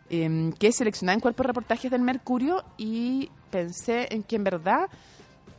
eh, 0.09 0.51
que 0.57 0.71
seleccionaba 0.71 1.15
en 1.15 1.19
cuerpo 1.19 1.43
de 1.43 1.47
reportajes 1.47 1.91
del 1.91 2.01
Mercurio 2.01 2.63
y 2.77 3.29
pensé 3.49 4.07
en 4.11 4.23
que 4.23 4.37
en 4.37 4.43
verdad 4.43 4.89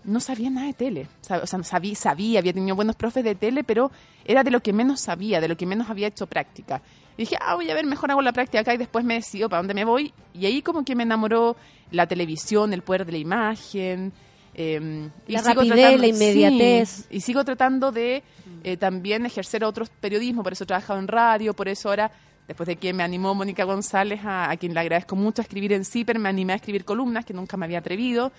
no 0.08 0.20
sabía 0.20 0.50
nada 0.50 0.66
de 0.66 0.72
tele. 0.74 1.06
O 1.22 1.24
sea, 1.24 1.46
sabía, 1.62 1.94
sabía, 1.94 2.38
había 2.40 2.52
tenido 2.52 2.74
buenos 2.76 2.96
profes 2.96 3.22
de 3.24 3.34
tele, 3.34 3.64
pero 3.64 3.90
era 4.24 4.42
de 4.42 4.50
lo 4.50 4.60
que 4.60 4.72
menos 4.72 5.00
sabía, 5.00 5.40
de 5.40 5.48
lo 5.48 5.56
que 5.56 5.66
menos 5.66 5.88
había 5.90 6.08
hecho 6.08 6.26
práctica. 6.26 6.82
Y 7.16 7.22
dije, 7.22 7.36
ah, 7.40 7.54
voy 7.56 7.70
a 7.70 7.74
ver, 7.74 7.84
mejor 7.86 8.10
hago 8.10 8.22
la 8.22 8.32
práctica 8.32 8.60
acá 8.60 8.74
y 8.74 8.76
después 8.76 9.04
me 9.04 9.14
decido 9.14 9.48
para 9.48 9.60
dónde 9.60 9.74
me 9.74 9.84
voy. 9.84 10.12
Y 10.34 10.46
ahí 10.46 10.62
como 10.62 10.84
que 10.84 10.94
me 10.94 11.02
enamoró 11.02 11.56
la 11.90 12.06
televisión, 12.06 12.72
el 12.72 12.82
poder 12.82 13.04
de 13.06 13.12
la 13.12 13.18
imagen. 13.18 14.12
eh, 14.54 15.08
y 15.26 15.32
La 15.32 15.40
sigo 15.40 15.62
rapidez, 15.62 16.00
la 16.00 16.06
inmediatez. 16.06 16.88
Sí, 16.88 17.04
y 17.10 17.20
sigo 17.20 17.44
tratando 17.44 17.90
de 17.92 18.22
eh, 18.64 18.76
también 18.76 19.26
ejercer 19.26 19.64
otro 19.64 19.84
periodismo, 20.00 20.42
por 20.42 20.52
eso 20.52 20.64
he 20.64 20.66
trabajado 20.66 20.98
en 20.98 21.08
radio, 21.08 21.54
por 21.54 21.68
eso 21.68 21.88
ahora, 21.88 22.10
después 22.46 22.66
de 22.66 22.76
que 22.76 22.92
me 22.92 23.02
animó 23.02 23.34
Mónica 23.34 23.64
González, 23.64 24.20
a, 24.24 24.50
a 24.50 24.56
quien 24.56 24.72
le 24.74 24.80
agradezco 24.80 25.16
mucho 25.16 25.42
a 25.42 25.44
escribir 25.44 25.72
en 25.72 25.84
CIPER, 25.84 26.18
me 26.18 26.28
animé 26.28 26.52
a 26.52 26.56
escribir 26.56 26.84
columnas 26.84 27.24
que 27.24 27.34
nunca 27.34 27.56
me 27.56 27.66
había 27.66 27.78
atrevido. 27.78 28.32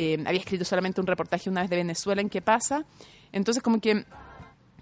Eh, 0.00 0.22
había 0.24 0.38
escrito 0.38 0.64
solamente 0.64 1.00
un 1.00 1.08
reportaje 1.08 1.50
una 1.50 1.62
vez 1.62 1.70
de 1.70 1.74
Venezuela 1.76 2.20
en 2.20 2.30
qué 2.30 2.40
pasa. 2.40 2.84
Entonces, 3.32 3.62
como 3.62 3.80
que 3.80 4.04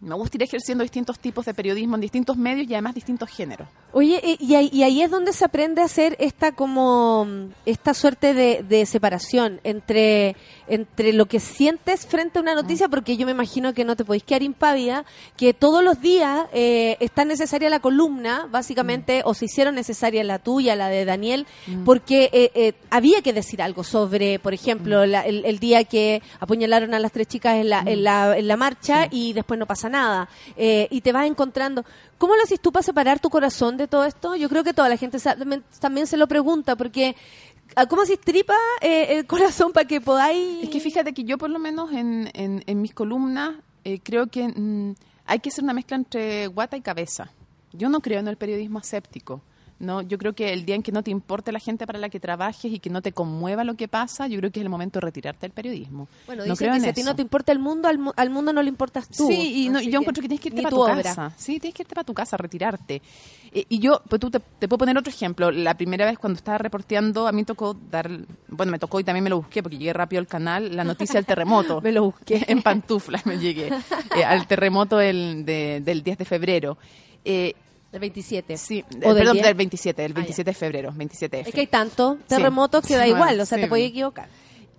me 0.00 0.14
gusta 0.14 0.36
ir 0.36 0.42
ejerciendo 0.42 0.82
distintos 0.84 1.18
tipos 1.18 1.44
de 1.46 1.54
periodismo 1.54 1.94
en 1.94 2.00
distintos 2.02 2.36
medios 2.36 2.68
y 2.68 2.74
además 2.74 2.94
distintos 2.94 3.30
géneros. 3.30 3.66
Oye, 3.92 4.20
eh, 4.22 4.36
y 4.38 4.54
ahí, 4.54 4.68
y 4.72 4.82
ahí 4.82 5.00
es 5.02 5.10
donde 5.10 5.32
se 5.32 5.44
aprende 5.44 5.80
a 5.80 5.86
hacer 5.86 6.16
esta 6.20 6.52
como 6.52 7.24
mm, 7.24 7.46
esta 7.64 7.94
suerte 7.94 8.34
de, 8.34 8.62
de 8.68 8.84
separación 8.84 9.58
entre, 9.64 10.36
entre 10.68 11.14
lo 11.14 11.26
que 11.26 11.40
sientes 11.40 12.06
frente 12.06 12.38
a 12.38 12.42
una 12.42 12.54
noticia, 12.54 12.88
porque 12.88 13.16
yo 13.16 13.24
me 13.24 13.32
imagino 13.32 13.72
que 13.72 13.84
no 13.86 13.96
te 13.96 14.04
podéis 14.04 14.22
quedar 14.24 14.42
impávida, 14.42 15.06
que 15.36 15.54
todos 15.54 15.82
los 15.82 16.00
días 16.02 16.46
eh, 16.52 16.98
es 17.00 17.10
tan 17.10 17.28
necesaria 17.28 17.70
la 17.70 17.80
columna, 17.80 18.46
básicamente, 18.50 19.22
o 19.24 19.32
se 19.32 19.46
hicieron 19.46 19.74
necesaria 19.74 20.22
la 20.24 20.38
tuya, 20.38 20.76
la 20.76 20.88
de 20.88 21.06
Daniel, 21.06 21.46
porque 21.86 22.28
eh, 22.34 22.50
eh, 22.54 22.74
había 22.90 23.22
que 23.22 23.32
decir 23.32 23.62
algo 23.62 23.82
sobre, 23.82 24.38
por 24.38 24.52
ejemplo, 24.52 25.06
la- 25.06 25.22
el, 25.22 25.44
el 25.46 25.58
día 25.58 25.84
que 25.84 26.20
apuñalaron 26.38 26.92
a 26.92 26.98
las 26.98 27.12
tres 27.12 27.28
chicas 27.28 27.54
en 27.56 27.70
la, 27.70 27.80
en 27.80 28.04
la, 28.04 28.36
en 28.36 28.46
la 28.46 28.56
marcha 28.58 29.08
y 29.10 29.32
después 29.32 29.58
no 29.58 29.64
pasa 29.66 29.88
nada. 29.88 29.95
Eh, 30.56 30.88
y 30.90 31.00
te 31.00 31.12
vas 31.12 31.26
encontrando. 31.26 31.84
¿Cómo 32.18 32.34
lo 32.36 32.42
haces 32.42 32.60
tú 32.60 32.72
para 32.72 32.82
separar 32.82 33.20
tu 33.20 33.28
corazón 33.30 33.76
de 33.76 33.88
todo 33.88 34.04
esto? 34.04 34.34
Yo 34.36 34.48
creo 34.48 34.64
que 34.64 34.72
toda 34.74 34.88
la 34.88 34.96
gente 34.96 35.18
también- 35.80 36.06
se 36.06 36.16
lo 36.16 36.26
pregunta, 36.26 36.76
porque 36.76 37.16
¿a 37.74 37.86
¿cómo 37.86 38.04
se 38.04 38.16
tripa 38.16 38.56
el 38.80 39.26
corazón 39.26 39.72
para 39.72 39.86
que 39.86 40.00
podáis...? 40.00 40.64
Es 40.64 40.70
que 40.70 40.80
fíjate 40.80 41.12
que 41.12 41.24
yo 41.24 41.38
por 41.38 41.50
lo 41.50 41.58
menos 41.58 41.92
en, 41.92 42.30
en, 42.34 42.62
en 42.66 42.80
mis 42.82 42.94
columnas 42.94 43.56
eh, 43.84 44.00
creo 44.02 44.26
que 44.28 44.48
mm, 44.48 44.94
hay 45.26 45.38
que 45.40 45.48
hacer 45.50 45.64
una 45.64 45.74
mezcla 45.74 45.96
entre 45.96 46.46
guata 46.48 46.76
y 46.76 46.80
cabeza. 46.80 47.30
Yo 47.72 47.88
no 47.88 48.00
creo 48.00 48.20
en 48.20 48.28
el 48.28 48.36
periodismo 48.36 48.78
aséptico. 48.78 49.42
¿No? 49.78 50.00
Yo 50.02 50.16
creo 50.18 50.32
que 50.32 50.52
el 50.52 50.64
día 50.64 50.74
en 50.74 50.82
que 50.82 50.90
no 50.92 51.02
te 51.02 51.10
importe 51.10 51.52
la 51.52 51.58
gente 51.58 51.86
para 51.86 51.98
la 51.98 52.08
que 52.08 52.18
trabajes 52.18 52.72
y 52.72 52.78
que 52.78 52.88
no 52.90 53.02
te 53.02 53.12
conmueva 53.12 53.62
lo 53.64 53.74
que 53.74 53.88
pasa, 53.88 54.26
yo 54.26 54.38
creo 54.38 54.50
que 54.50 54.60
es 54.60 54.64
el 54.64 54.70
momento 54.70 54.98
de 54.98 55.06
retirarte 55.06 55.40
del 55.42 55.52
periodismo. 55.52 56.08
Bueno, 56.26 56.44
no 56.46 56.52
dicen 56.52 56.68
creo 56.68 56.74
que 56.74 56.80
si 56.80 56.88
a 56.88 56.92
ti 56.94 57.02
no 57.02 57.14
te 57.14 57.22
importa 57.22 57.52
el 57.52 57.58
mundo, 57.58 57.88
al, 57.88 57.98
mu- 57.98 58.12
al 58.16 58.30
mundo 58.30 58.52
no 58.52 58.62
le 58.62 58.68
importas 58.68 59.08
tú. 59.08 59.26
Sí, 59.28 59.64
y 59.64 59.68
no, 59.68 59.80
yo 59.80 60.00
encuentro 60.00 60.22
que 60.22 60.28
tienes 60.28 60.40
que 60.40 60.48
irte 60.48 60.62
para 60.62 60.70
tu 60.70 60.80
obra. 60.82 61.02
casa. 61.02 61.32
Sí, 61.36 61.60
tienes 61.60 61.74
que 61.74 61.82
irte 61.82 61.94
para 61.94 62.04
tu 62.04 62.14
casa, 62.14 62.36
retirarte. 62.36 63.02
Eh, 63.52 63.64
y 63.68 63.78
yo, 63.78 64.00
pues 64.08 64.18
tú 64.20 64.30
te, 64.30 64.40
te 64.40 64.66
puedo 64.68 64.78
poner 64.78 64.96
otro 64.96 65.10
ejemplo. 65.12 65.50
La 65.50 65.74
primera 65.76 66.06
vez 66.06 66.18
cuando 66.18 66.36
estaba 66.38 66.58
reporteando, 66.58 67.26
a 67.28 67.32
mí 67.32 67.44
tocó 67.44 67.74
dar, 67.90 68.10
bueno, 68.48 68.72
me 68.72 68.78
tocó 68.78 68.98
y 69.00 69.04
también 69.04 69.24
me 69.24 69.30
lo 69.30 69.36
busqué 69.38 69.62
porque 69.62 69.78
llegué 69.78 69.92
rápido 69.92 70.20
al 70.20 70.26
canal, 70.26 70.74
la 70.74 70.84
noticia 70.84 71.14
del 71.16 71.26
terremoto. 71.26 71.80
Me 71.86 71.92
lo 71.92 72.04
busqué. 72.04 72.44
en 72.48 72.62
pantuflas 72.62 73.26
me 73.26 73.38
llegué 73.38 73.68
eh, 74.16 74.24
al 74.24 74.46
terremoto 74.46 74.96
del, 74.96 75.44
de- 75.44 75.80
del 75.84 76.02
10 76.02 76.18
de 76.18 76.24
febrero. 76.24 76.78
Eh, 77.24 77.54
Del 77.96 78.00
27. 78.00 78.56
sí, 78.58 78.84
¿O 78.86 78.94
eh, 78.94 78.98
del 79.00 79.14
perdón, 79.16 79.32
10? 79.34 79.46
del 79.46 79.54
27, 79.54 80.02
del 80.02 80.12
Ah, 80.12 80.14
ya. 80.14 80.20
27 80.20 80.50
de 80.50 80.54
febrero, 80.54 80.92
27F. 80.92 81.48
Es 81.48 81.54
que 81.54 81.60
hay 81.60 81.66
tantos 81.66 82.18
terremotos 82.26 82.86
que 82.86 82.94
da 82.96 83.04
Sí, 83.04 83.08
igual, 83.10 83.22
bueno, 83.28 83.42
o 83.42 83.46
sea, 83.46 83.56
sí. 83.58 83.62
te 83.62 83.68
puedes 83.68 83.88
equivocar. 83.88 84.28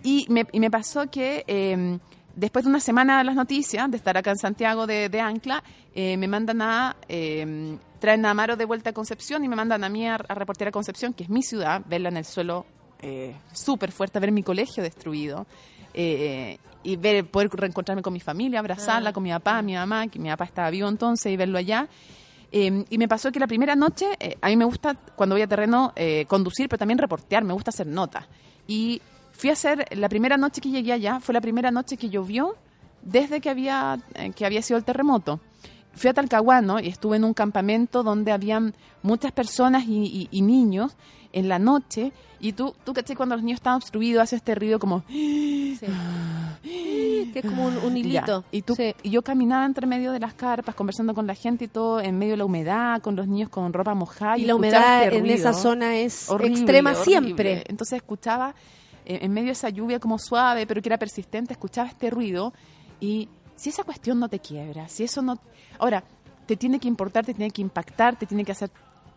Y 0.03 0.26
me, 0.30 0.45
y 0.52 0.60
me 0.60 0.69
pasó 0.69 1.10
que 1.10 1.44
eh, 1.48 1.98
después 2.35 2.65
de 2.65 2.69
una 2.69 2.80
semana 2.80 3.18
de 3.18 3.23
las 3.23 3.35
noticias, 3.35 3.89
de 3.89 3.98
estar 3.98 4.15
acá 4.18 4.30
en 4.31 4.38
Santiago 4.38 4.85
de, 4.85 5.10
de 5.10 5.19
Ancla, 5.19 5.64
eh, 5.95 6.15
me 6.18 6.27
mandan 6.27 6.61
a, 6.61 6.95
eh, 7.10 7.77
traen 7.99 8.26
a 8.26 8.30
Amaro 8.31 8.56
de 8.56 8.65
vuelta 8.65 8.91
a 8.91 8.94
Concepción 8.94 9.44
y 9.44 9.48
me 9.48 9.56
mandan 9.56 9.84
a 9.84 9.89
mí 9.89 10.07
a, 10.07 10.15
a 10.15 10.35
reportear 10.35 10.68
a 10.68 10.72
Concepción, 10.72 11.14
que 11.14 11.23
es 11.23 11.30
mi 11.30 11.41
ciudad, 11.41 11.81
verla 11.88 12.10
en 12.10 12.18
el 12.18 12.26
suelo 12.26 12.65
eh, 13.02 13.35
súper 13.53 13.91
fuerte, 13.91 14.19
ver 14.19 14.31
mi 14.31 14.44
colegio 14.44 14.84
destruido. 14.84 15.45
eh, 15.94 16.57
y 16.84 16.95
ver, 16.95 17.26
poder 17.26 17.49
reencontrarme 17.52 18.02
con 18.02 18.14
mi 18.14 18.19
familia, 18.22 18.60
abrazarla, 18.60 19.10
Ah. 19.10 19.14
con 19.14 19.22
mi 19.23 19.31
papá, 19.31 19.61
mi 19.61 19.73
mamá, 19.73 20.07
que 20.07 20.19
mi 20.19 20.30
papá 20.30 20.45
estaba 20.45 20.69
vivo 20.69 20.88
entonces, 20.88 21.34
y 21.34 21.35
verlo 21.35 21.57
allá. 21.57 21.88
Eh, 22.51 22.85
y 22.89 22.97
me 22.97 23.07
pasó 23.07 23.31
que 23.31 23.39
la 23.39 23.47
primera 23.47 23.75
noche, 23.75 24.05
eh, 24.19 24.37
a 24.41 24.47
mí 24.47 24.55
me 24.55 24.65
gusta, 24.65 24.95
cuando 25.15 25.35
voy 25.35 25.41
a 25.41 25.47
terreno, 25.47 25.93
eh, 25.95 26.25
conducir, 26.27 26.69
pero 26.69 26.79
también 26.79 26.97
reportear, 26.97 27.43
me 27.43 27.53
gusta 27.53 27.69
hacer 27.69 27.87
notas. 27.87 28.25
Y 28.67 29.01
fui 29.31 29.49
a 29.49 29.53
hacer, 29.53 29.85
la 29.91 30.09
primera 30.09 30.37
noche 30.37 30.61
que 30.61 30.69
llegué 30.69 30.93
allá, 30.93 31.19
fue 31.19 31.33
la 31.33 31.41
primera 31.41 31.71
noche 31.71 31.97
que 31.97 32.09
llovió 32.09 32.55
desde 33.01 33.39
que 33.39 33.49
había, 33.49 33.99
eh, 34.15 34.31
que 34.31 34.45
había 34.45 34.61
sido 34.61 34.77
el 34.77 34.83
terremoto. 34.83 35.39
Fui 35.97 36.09
a 36.09 36.13
Talcahuano 36.13 36.79
y 36.79 36.87
estuve 36.87 37.17
en 37.17 37.23
un 37.25 37.33
campamento 37.33 38.03
donde 38.03 38.31
habían 38.31 38.73
muchas 39.01 39.31
personas 39.31 39.85
y, 39.87 40.03
y- 40.05 40.27
y 40.31 40.41
niños 40.41 40.95
en 41.33 41.49
la 41.49 41.59
noche. 41.59 42.11
Y 42.39 42.53
tú, 42.53 42.73
tú 42.83 42.93
caché, 42.93 43.15
cuando 43.15 43.35
los 43.35 43.43
niños 43.43 43.57
están 43.57 43.75
obstruidos, 43.75 44.23
hace 44.23 44.35
este 44.37 44.55
ruido 44.55 44.79
como... 44.79 45.03
Sí, 46.63 47.29
que 47.33 47.39
es 47.39 47.45
como 47.45 47.65
un, 47.65 47.77
un 47.77 47.93
Ya. 47.95 47.99
hilito. 47.99 48.43
Y, 48.51 48.61
tú, 48.61 48.75
Sí. 48.75 48.93
y 49.03 49.09
yo 49.09 49.21
caminaba 49.21 49.65
entre 49.65 49.87
medio 49.87 50.11
de 50.11 50.19
las 50.19 50.33
carpas, 50.33 50.75
conversando 50.75 51.13
con 51.13 51.27
la 51.27 51.35
gente 51.35 51.65
y 51.65 51.67
todo, 51.67 51.99
en 51.99 52.17
medio 52.17 52.33
de 52.33 52.37
la 52.37 52.45
humedad, 52.45 53.01
con 53.01 53.15
los 53.15 53.27
niños 53.27 53.49
con 53.49 53.73
ropa 53.73 53.93
mojada. 53.93 54.37
Y 54.37 54.43
Y, 54.43 54.45
la 54.45 54.55
humedad 54.55 55.03
este 55.05 55.17
en 55.17 55.25
esa 55.27 55.53
zona 55.53 55.97
es 55.97 56.29
Horrible, 56.29 56.57
extrema 56.57 56.91
horrible. 56.91 57.05
siempre. 57.05 57.63
Entonces 57.67 57.97
escuchaba, 57.97 58.55
eh, 59.05 59.19
en 59.21 59.33
medio 59.33 59.47
de 59.47 59.51
esa 59.53 59.69
lluvia 59.69 59.99
como 59.99 60.17
suave, 60.19 60.65
pero 60.67 60.81
que 60.81 60.89
era 60.89 60.97
persistente, 60.97 61.53
escuchaba 61.53 61.87
este 61.89 62.09
ruido. 62.09 62.53
Y 62.99 63.29
si 63.57 63.69
esa 63.69 63.84
cuestión 63.84 64.19
no 64.19 64.29
te 64.29 64.39
quiebra, 64.39 64.88
si 64.88 65.03
eso 65.03 65.21
no... 65.21 65.38
Ahora, 65.79 66.03
te 66.45 66.55
tiene 66.55 66.79
que 66.79 66.88
importar, 66.88 67.25
te 67.25 67.34
tiene 67.34 67.51
que 67.51 67.61
impactar, 67.61 68.17
te 68.17 68.25
tiene 68.25 68.45
que 68.45 68.53
hacer 68.53 68.71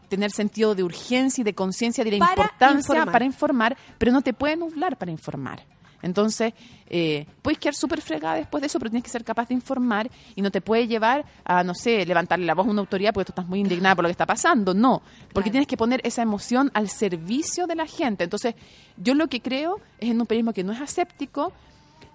tener 0.09 0.33
sentido 0.33 0.75
de 0.75 0.83
urgencia 0.83 1.43
y 1.43 1.45
de 1.45 1.55
conciencia 1.55 2.03
de 2.03 2.11
la 2.11 2.19
Para 2.19 2.33
importancia 2.33 2.79
informar. 2.81 3.13
para 3.13 3.25
informar, 3.25 3.77
pero 3.97 4.11
no 4.11 4.23
te 4.23 4.33
puede 4.33 4.57
nublar 4.57 4.97
para 4.97 5.13
informar. 5.13 5.63
Entonces, 6.03 6.53
eh, 6.89 7.27
puedes 7.43 7.59
quedar 7.61 7.75
súper 7.75 8.01
fregada 8.01 8.35
después 8.37 8.61
de 8.63 8.67
eso, 8.69 8.79
pero 8.81 8.91
tienes 8.91 9.05
que 9.05 9.11
ser 9.11 9.23
capaz 9.23 9.49
de 9.49 9.55
informar 9.55 10.11
y 10.35 10.41
no 10.43 10.51
te 10.51 10.61
puede 10.63 10.89
llevar 10.89 11.27
a, 11.45 11.63
no 11.63 11.75
sé, 11.75 12.05
levantarle 12.07 12.47
la 12.47 12.55
voz 12.55 12.67
a 12.67 12.71
una 12.71 12.81
autoridad 12.81 13.13
porque 13.13 13.27
tú 13.27 13.33
estás 13.33 13.47
muy 13.47 13.61
indignada 13.61 13.95
por 13.95 14.03
lo 14.05 14.09
que 14.09 14.13
está 14.13 14.27
pasando. 14.27 14.73
No, 14.75 15.01
porque 15.33 15.51
Claro. 15.51 15.51
tienes 15.53 15.67
que 15.69 15.77
poner 15.77 16.01
esa 16.03 16.23
emoción 16.23 16.71
al 16.75 16.89
servicio 16.89 17.67
de 17.69 17.77
la 17.77 17.87
gente. 17.87 18.25
Entonces, 18.25 18.55
yo 18.97 19.15
lo 19.15 19.29
que 19.29 19.41
creo 19.43 19.79
es 19.99 20.11
en 20.11 20.21
un 20.21 20.27
periodismo 20.27 20.55
que 20.55 20.65
no 20.65 20.73
es 20.73 20.81
aséptico. 20.81 21.53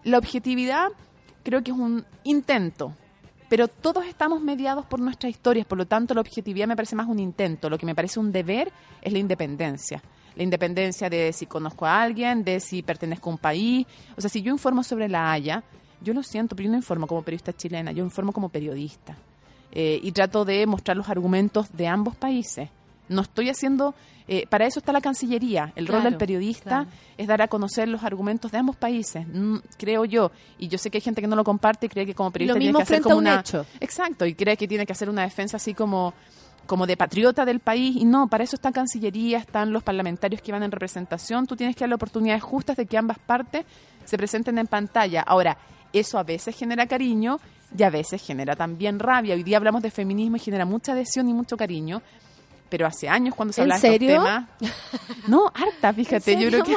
La 0.03 0.18
objetividad 0.18 0.88
creo 1.45 1.63
que 1.63 1.72
es 1.72 1.77
un 1.77 2.03
intento, 2.23 2.93
pero 3.47 3.67
todos 3.67 4.05
estamos 4.05 4.41
mediados 4.41 4.85
por 4.85 4.99
nuestras 4.99 5.30
historias, 5.30 5.65
por 5.67 5.77
lo 5.77 5.85
tanto 5.85 6.15
la 6.15 6.22
objetividad 6.22 6.67
me 6.67 6.76
parece 6.76 6.95
más 6.95 7.07
un 7.07 7.19
intento, 7.19 7.69
lo 7.69 7.77
que 7.77 7.85
me 7.85 7.95
parece 7.95 8.19
un 8.19 8.31
deber 8.31 8.72
es 9.01 9.13
la 9.13 9.19
independencia. 9.19 10.01
La 10.35 10.43
independencia 10.43 11.09
de 11.09 11.31
si 11.31 11.45
conozco 11.45 11.85
a 11.85 12.01
alguien, 12.01 12.43
de 12.43 12.59
si 12.59 12.81
pertenezco 12.81 13.30
a 13.30 13.34
un 13.34 13.39
país. 13.39 13.88
O 14.17 14.22
sea, 14.22 14.30
si 14.30 14.41
yo 14.41 14.51
informo 14.51 14.84
sobre 14.84 15.07
la 15.07 15.31
Haya, 15.31 15.63
yo 16.01 16.13
lo 16.13 16.23
siento, 16.23 16.57
pero 16.57 16.65
yo 16.65 16.72
no 16.72 16.77
informo 16.77 17.07
como 17.07 17.22
periodista 17.22 17.53
chilena, 17.53 17.93
yo 17.93 18.03
informo 18.03 18.34
como 18.34 18.49
periodista. 18.49 19.15
Eh, 19.72 19.99
y 20.03 20.11
trato 20.11 20.43
de 20.43 20.65
mostrar 20.65 20.97
los 20.97 21.07
argumentos 21.07 21.72
de 21.72 21.88
ambos 21.88 22.17
países. 22.17 22.69
No 23.07 23.22
estoy 23.22 23.49
haciendo, 23.49 23.95
eh, 24.27 24.48
para 24.48 24.65
eso 24.65 24.80
está 24.80 24.91
la 24.91 25.02
Cancillería. 25.02 25.72
El 25.76 25.88
rol 25.88 26.03
del 26.03 26.18
periodista 26.18 26.64
claro. 26.64 26.88
es 27.18 27.27
dar 27.27 27.41
a 27.41 27.48
conocer 27.48 27.88
los 27.88 28.03
argumentos 28.03 28.52
de 28.52 28.57
ambos 28.57 28.76
países, 28.76 29.26
mm, 29.27 29.57
creo 29.77 30.06
yo. 30.06 30.32
Y 30.57 30.68
yo 30.68 30.77
sé 30.77 30.90
que 30.90 30.98
hay 30.98 31.02
gente 31.02 31.22
que 31.22 31.27
no 31.27 31.36
lo 31.36 31.44
comparte 31.44 31.86
y 31.86 31.90
cree 31.90 32.06
que 32.06 32.15
como 32.15 32.32
periodista 32.32 32.56
Lo 32.56 32.60
tiene 32.60 32.72
mismo 32.72 32.80
que 32.80 32.84
hacer 32.84 32.99
a 32.99 33.02
como 33.02 33.15
un 33.18 33.23
una... 33.23 33.40
hecho. 33.40 33.65
Exacto, 33.80 34.26
y 34.26 34.34
cree 34.34 34.57
que 34.57 34.68
tiene 34.68 34.86
que 34.86 34.94
hacer 34.94 35.10
una 35.10 35.22
defensa 35.22 35.57
así 35.57 35.73
como 35.73 36.14
como 36.65 36.88
de 36.88 36.98
patriota 36.98 37.45
del 37.45 37.60
país 37.60 37.95
y 37.95 38.06
no, 38.06 38.27
para 38.27 38.44
eso 38.44 38.56
está 38.56 38.72
Cancillería, 38.72 39.38
están 39.38 39.72
los 39.72 39.84
parlamentarios 39.84 40.41
que 40.41 40.52
van 40.52 40.64
en 40.64 40.72
representación, 40.72 41.45
tú 41.45 41.56
tienes 41.56 41.76
que 41.76 41.86
dar 41.86 41.94
oportunidades 41.94 42.44
justas 42.44 42.76
de 42.76 42.86
que 42.86 42.98
ambas 42.98 43.19
partes 43.19 43.65
se 44.03 44.18
presenten 44.18 44.57
en 44.57 44.68
pantalla. 44.68 45.22
Ahora, 45.22 45.57
eso 45.94 46.18
a 46.18 46.23
veces 46.23 46.56
genera 46.56 46.88
cariño 46.88 47.40
y 47.77 47.84
a 47.84 47.90
veces 47.90 48.22
genera 48.22 48.56
también 48.56 48.99
rabia. 48.99 49.36
Hoy 49.36 49.44
día 49.44 49.57
hablamos 49.57 49.82
de 49.82 49.91
feminismo 49.91 50.38
y 50.38 50.40
genera 50.40 50.65
mucha 50.65 50.94
adhesión 50.94 51.30
y 51.30 51.34
mucho 51.34 51.57
cariño, 51.57 52.02
pero 52.69 52.87
hace 52.87 53.07
años 53.09 53.35
cuando 53.35 53.53
se 53.53 53.61
¿En 53.61 53.71
habla 53.71 53.79
de 53.79 53.93
estos 53.95 54.07
temas... 54.07 54.45
No, 55.27 55.51
harta, 55.53 55.91
fíjate, 55.93 56.33
¿En 56.33 56.39
yo 56.41 56.49
creo 56.49 56.63
que 56.63 56.73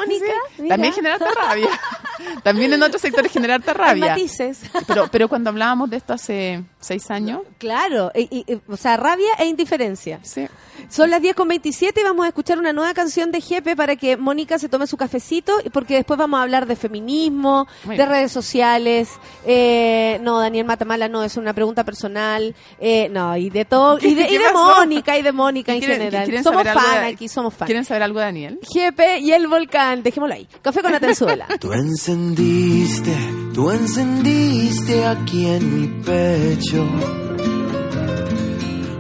sí. 0.57 0.69
También 0.69 0.93
genera 0.95 1.15
harta 1.17 1.29
rabia. 1.35 1.69
también 2.43 2.73
en 2.73 2.83
otros 2.83 3.03
sectores 3.03 3.31
genera 3.31 3.57
harta 3.57 3.73
Hay 3.73 3.77
rabia. 3.79 4.07
matices. 4.11 4.61
Pero, 4.87 5.09
pero 5.11 5.29
cuando 5.29 5.51
hablábamos 5.51 5.91
de 5.91 5.99
esto 5.99 6.15
hace 6.15 6.65
seis 6.81 7.11
años, 7.11 7.43
Claro, 7.59 8.11
y- 8.15 8.45
y- 8.47 8.61
o 8.71 8.77
sea, 8.77 8.97
rabia 8.97 9.33
e 9.39 9.47
indiferencia. 9.47 10.21
sí. 10.23 10.47
Son 10.89 11.11
las 11.11 11.21
10 11.21 11.35
con 11.35 11.49
27 11.49 12.01
y 12.01 12.05
vamos 12.05 12.25
a 12.25 12.29
escuchar 12.29 12.57
una 12.57 12.73
nueva 12.73 12.95
canción 12.95 13.33
de 13.33 13.41
Jepe 13.41 13.75
para 13.75 13.97
que 13.97 14.17
Mónica 14.17 14.61
se 14.61 14.69
tome 14.69 14.87
su 14.87 14.97
cafecito, 14.97 15.53
y 15.63 15.71
porque 15.71 15.97
después 15.97 16.17
vamos 16.17 16.39
a 16.39 16.45
hablar 16.45 16.67
de 16.67 16.77
feminismo, 16.77 17.67
Muy 17.85 17.97
de 17.97 18.05
bien. 18.05 18.09
redes 18.09 18.33
sociales. 18.33 19.11
Eh, 19.45 20.19
no, 20.23 20.39
Daniel 20.39 20.65
Matamala 20.67 21.09
no, 21.09 21.25
es 21.25 21.37
una 21.37 21.53
pregunta 21.53 21.83
personal. 21.85 22.55
Eh, 22.81 23.09
no, 23.11 23.37
y 23.37 23.51
de 23.51 23.65
todo, 23.65 23.99
y 23.99 24.15
de, 24.15 24.23
y 24.23 24.27
¿Qué 24.29 24.39
de? 24.39 24.53
Mónica, 24.53 25.19
y 25.19 25.23
de 25.23 25.33
Mónica 25.33 25.73
en 25.75 25.81
¿Quieren- 25.81 25.88
general. 25.95 26.25
quieren 26.25 26.45
Somos 26.45 26.59
saber 26.65 26.69
algo 26.79 26.81
fan 26.91 27.01
de- 27.03 27.07
aquí, 27.09 27.29
somos 27.29 27.55
fan. 27.55 27.67
¿Quieren 27.67 27.85
saber 27.85 28.03
algo 28.03 28.19
de 28.19 28.25
Daniel? 28.27 28.61
Jepe 28.73 29.19
y 29.21 29.33
el 29.33 29.47
volcán, 29.49 30.03
dejémoslo 30.03 30.35
ahí. 30.35 30.49
Café 30.63 30.83
con 30.83 30.95
Atenzuela. 30.95 31.47
Tú 31.61 31.73
encendiste, 31.73 33.15
tú 33.55 33.71
encendiste 33.71 35.05
aquí 35.07 35.47
en 35.47 35.81
mi 35.81 35.87
pecho 36.03 36.87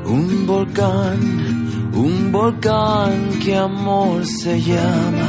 un 0.06 0.46
volcán, 0.46 1.90
un 1.94 2.32
volcán 2.32 3.30
que 3.44 3.54
amor 3.56 4.24
se 4.26 4.60
llama. 4.62 5.28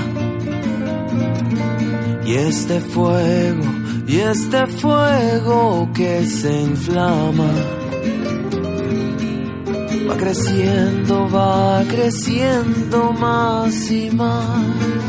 Y 2.25 2.33
este 2.35 2.79
fuego, 2.79 3.63
y 4.07 4.19
este 4.19 4.65
fuego 4.67 5.89
que 5.93 6.25
se 6.25 6.61
inflama. 6.61 7.49
Va 10.09 10.17
creciendo, 10.17 11.29
va 11.29 11.83
creciendo 11.87 13.13
más 13.13 13.91
y 13.91 14.09
más. 14.09 15.07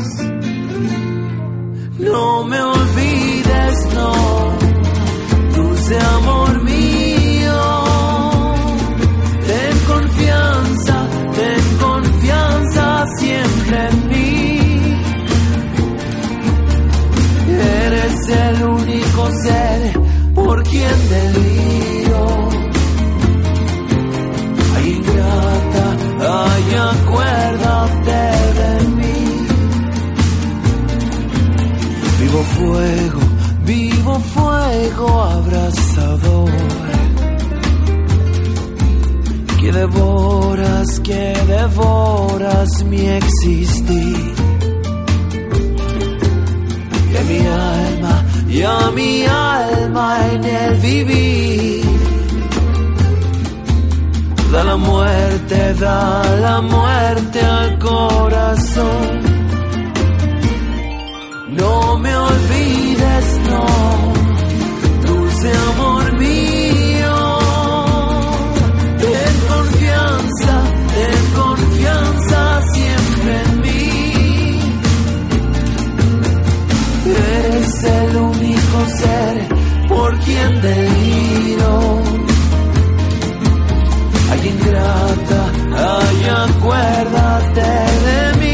No 1.97 2.43
me 2.43 2.61
olvides, 2.61 3.93
no, 3.95 4.13
dulce 5.55 5.97
amor 5.97 6.63
mío. 6.63 7.83
Ten 9.47 9.77
confianza, 9.87 11.07
ten 11.33 11.77
confianza 11.79 13.07
siempre 13.17 13.87
en 13.89 14.07
mí. 14.07 15.01
Eres 17.85 18.29
el 18.29 18.63
único 18.65 19.31
ser 19.43 19.99
por 20.35 20.63
quien 20.63 21.09
deliro. 21.09 21.80
Ay, 26.21 26.75
acuérdate 26.93 28.21
de 28.59 28.87
mí. 28.97 29.47
Vivo 32.19 32.43
fuego, 32.57 33.19
vivo 33.65 34.19
fuego 34.19 35.21
abrazador. 35.21 36.51
Que 39.59 39.71
devoras, 39.71 40.99
que 41.01 41.33
devoras 41.47 42.83
mi 42.83 43.07
existir. 43.07 44.33
A 47.19 47.23
mi 47.23 47.39
alma, 47.45 48.25
y 48.49 48.61
a 48.63 48.91
mi 48.95 49.25
alma 49.25 50.17
en 50.33 50.43
el 50.43 50.75
vivir. 50.77 51.60
La 54.71 54.77
muerte 54.77 55.73
da 55.73 56.23
la 56.45 56.61
muerte 56.61 57.39
al 57.41 57.77
corazón. 57.77 59.09
No 61.59 61.99
me 61.99 62.15
olvides, 62.15 63.27
no, 63.49 63.65
dulce 65.07 65.49
amor 65.71 66.05
mío. 66.25 67.17
Ten 69.03 69.33
confianza, 69.53 70.53
ten 70.95 71.21
confianza 71.41 72.61
siempre 72.75 73.31
en 73.43 73.61
mí. 73.65 74.59
Eres 77.39 77.83
el 77.99 78.15
único 78.15 78.77
ser 78.99 79.35
por 79.89 80.17
quien 80.19 80.61
deliro. 80.61 81.00
Acuérdate 86.51 87.61
de 88.07 88.37
mí. 88.39 88.51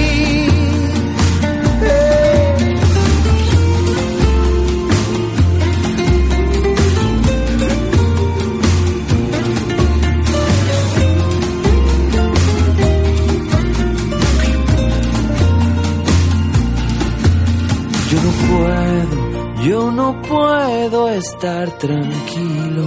Yo 18.11 18.17
no 18.23 18.31
puedo, 18.49 19.17
yo 19.69 19.91
no 19.91 20.21
puedo 20.21 21.09
estar 21.09 21.71
tranquilo. 21.77 22.85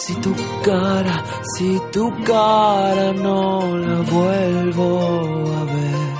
Si 0.00 0.14
tu 0.14 0.34
cara, 0.64 1.22
si 1.54 1.80
tu 1.92 2.10
cara 2.24 3.12
no 3.12 3.76
la 3.76 4.00
vuelvo 4.00 4.88
a 5.60 5.64
ver. 5.64 6.16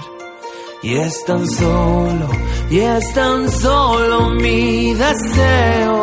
Y 0.83 0.95
es 0.97 1.25
tan 1.27 1.47
solo, 1.49 2.29
y 2.71 2.79
es 2.79 3.13
tan 3.15 3.51
solo 3.51 4.31
mi 4.31 4.95
deseo. 4.95 6.03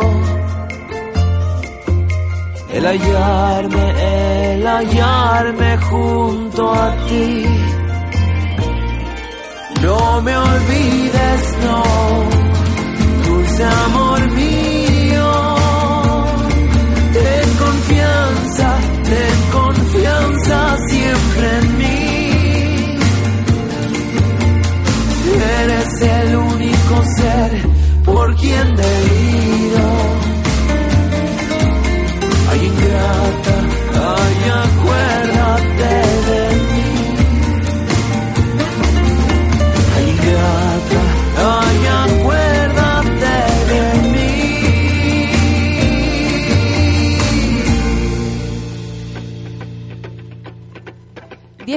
El 2.74 2.86
hallarme, 2.86 4.56
el 4.56 4.68
hallarme 4.68 5.78
junto 5.78 6.74
a 6.74 6.92
ti. 7.08 7.46
No 9.82 10.22
me 10.22 10.38
olvides, 10.38 11.58
no, 11.64 11.84
dulce 13.28 13.64
amor 13.64 14.32
mío. 14.32 14.75
Ten 19.10 19.38
confianza 19.52 20.78
siempre 20.88 21.58
en 21.60 21.78
mí. 21.78 21.96
Eres 25.62 26.02
el 26.02 26.36
único 26.36 27.04
ser 27.18 27.52
por 28.06 28.36
quien 28.36 28.76
deliro. 28.76 29.88
Ay, 32.52 32.66
ingrata, 32.66 33.56
ay, 34.18 34.36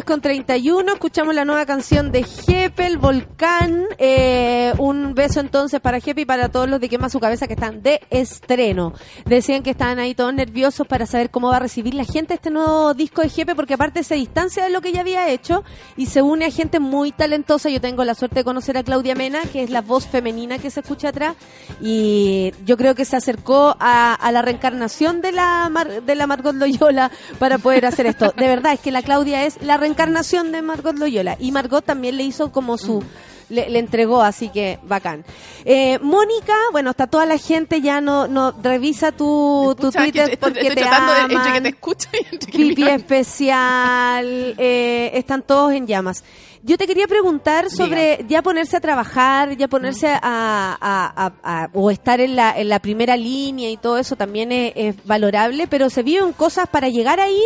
con 0.09 0.23
31, 0.23 0.91
escuchamos 0.95 1.35
la 1.35 1.45
nueva 1.45 1.67
canción 1.67 2.11
de 2.11 2.25
Jepe, 2.25 2.87
el 2.87 2.97
volcán. 2.97 3.85
Eh, 3.99 4.73
un 4.79 5.15
beso 5.15 5.39
entonces 5.39 5.81
para 5.81 6.01
Jepe 6.01 6.23
y 6.23 6.25
para 6.25 6.49
todos 6.49 6.67
los 6.67 6.81
de 6.81 6.89
Quema 6.89 7.11
su 7.11 7.21
cabeza 7.21 7.47
que 7.47 7.53
están 7.53 7.83
de 7.83 8.01
estreno. 8.09 8.95
Decían 9.27 9.63
que 9.63 9.69
estaban 9.69 9.99
ahí 9.99 10.15
todos 10.15 10.33
nerviosos 10.33 10.87
para 10.87 11.05
saber 11.05 11.29
cómo 11.29 11.49
va 11.49 11.57
a 11.57 11.61
recibir 11.61 11.93
la 11.93 12.07
gente 12.07 12.33
este 12.33 12.51
nuevo 12.51 12.95
disco 12.95 13.21
de 13.21 13.29
Jepe, 13.29 13.55
porque 13.55 13.75
aparte 13.75 14.03
se 14.03 14.15
distancia 14.15 14.65
de 14.65 14.71
lo 14.71 14.81
que 14.81 14.93
ya 14.93 15.03
había 15.03 15.29
hecho 15.29 15.63
y 15.99 16.07
se 16.07 16.23
une 16.23 16.47
a 16.47 16.51
gente 16.51 16.81
muy 16.81 17.13
talentosa. 17.13 17.69
Yo 17.69 17.83
tengo 17.83 18.03
la 18.03 18.15
suerte 18.15 18.37
de 18.37 18.45
conocer 18.45 18.79
a 18.79 18.85
Claudia 18.85 19.15
Mena, 19.15 19.43
que 19.53 19.63
es 19.63 19.69
la 19.69 19.83
voz 19.83 20.07
femenina 20.07 20.59
que 20.59 20.71
se 20.71 20.81
escucha 20.81 21.11
atrás, 21.11 21.37
y 21.83 22.55
yo 22.65 22.79
creo 22.79 22.95
que 22.95 23.05
se 23.05 23.17
acercó 23.17 23.77
a, 23.79 24.17
la 24.33 24.41
reencarnación 24.41 25.21
de 25.21 25.33
la, 25.33 25.71
de 26.07 26.15
la 26.15 26.27
Margot 26.27 26.55
Loyola 26.55 27.11
para 27.39 27.59
poder 27.59 27.85
hacer 27.85 28.07
esto. 28.07 28.33
De 28.35 28.47
verdad, 28.47 28.73
es 28.73 28.81
que 28.81 28.91
la 28.91 29.03
Claudia 29.03 29.45
es 29.45 29.61
la 29.63 29.77
reencarnación 29.77 29.98
de 30.07 30.63
Margot 30.63 30.97
Loyola 30.97 31.37
y 31.41 31.51
Margot 31.53 31.85
también 31.85 32.17
le 32.17 32.23
hizo 32.25 32.53
como 32.53 32.79
su... 32.79 33.03
Le, 33.51 33.71
le 33.71 33.79
entregó, 33.79 34.21
así 34.21 34.51
que 34.51 34.79
bacán. 34.83 35.25
Eh, 35.65 35.99
Mónica, 36.03 36.53
bueno, 36.71 36.91
está 36.91 37.07
toda 37.07 37.25
la 37.25 37.39
gente, 37.39 37.81
ya 37.81 38.03
no, 38.03 38.29
no 38.29 38.53
revisa 38.63 39.11
tu, 39.11 39.75
tu 39.81 39.91
que 39.91 39.99
Twitter 40.01 40.25
estoy- 40.33 40.37
porque 40.37 40.61
estoy 40.61 40.75
te 40.75 40.83
tratando 40.83 41.13
de- 41.15 41.19
aman. 41.21 41.33
entre 41.39 41.53
que 41.55 41.61
te 41.63 41.69
escucho 41.71 42.09
y 42.13 42.27
entre 42.35 42.53
que 42.53 42.59
Pipi 42.59 42.83
especial, 42.89 44.55
eh, 44.59 45.13
están 45.15 45.41
todos 45.43 45.73
en 45.73 45.87
llamas. 45.87 46.25
Yo 46.63 46.77
te 46.77 46.87
quería 46.87 47.07
preguntar 47.07 47.71
sobre 47.71 48.23
ya 48.29 48.43
ponerse 48.43 48.77
a 48.77 48.81
trabajar, 48.81 49.57
ya 49.57 49.67
ponerse 49.69 50.09
a, 50.09 50.19
a- 50.23 50.77
a- 50.83 51.33
a- 51.43 51.71
o 51.73 51.91
estar 51.91 52.21
en 52.21 52.37
la, 52.37 52.53
en 52.59 52.69
la 52.69 52.81
primera 52.81 53.17
línea 53.17 53.71
y 53.71 53.79
todo 53.79 53.97
eso 53.97 54.15
también 54.17 54.53
es, 54.53 54.73
es 54.77 55.07
valorable, 55.07 55.67
pero 55.69 55.89
se 55.89 56.03
viven 56.03 56.33
cosas 56.35 56.67
para 56.69 56.91
llegar 56.91 57.19
ahí 57.21 57.43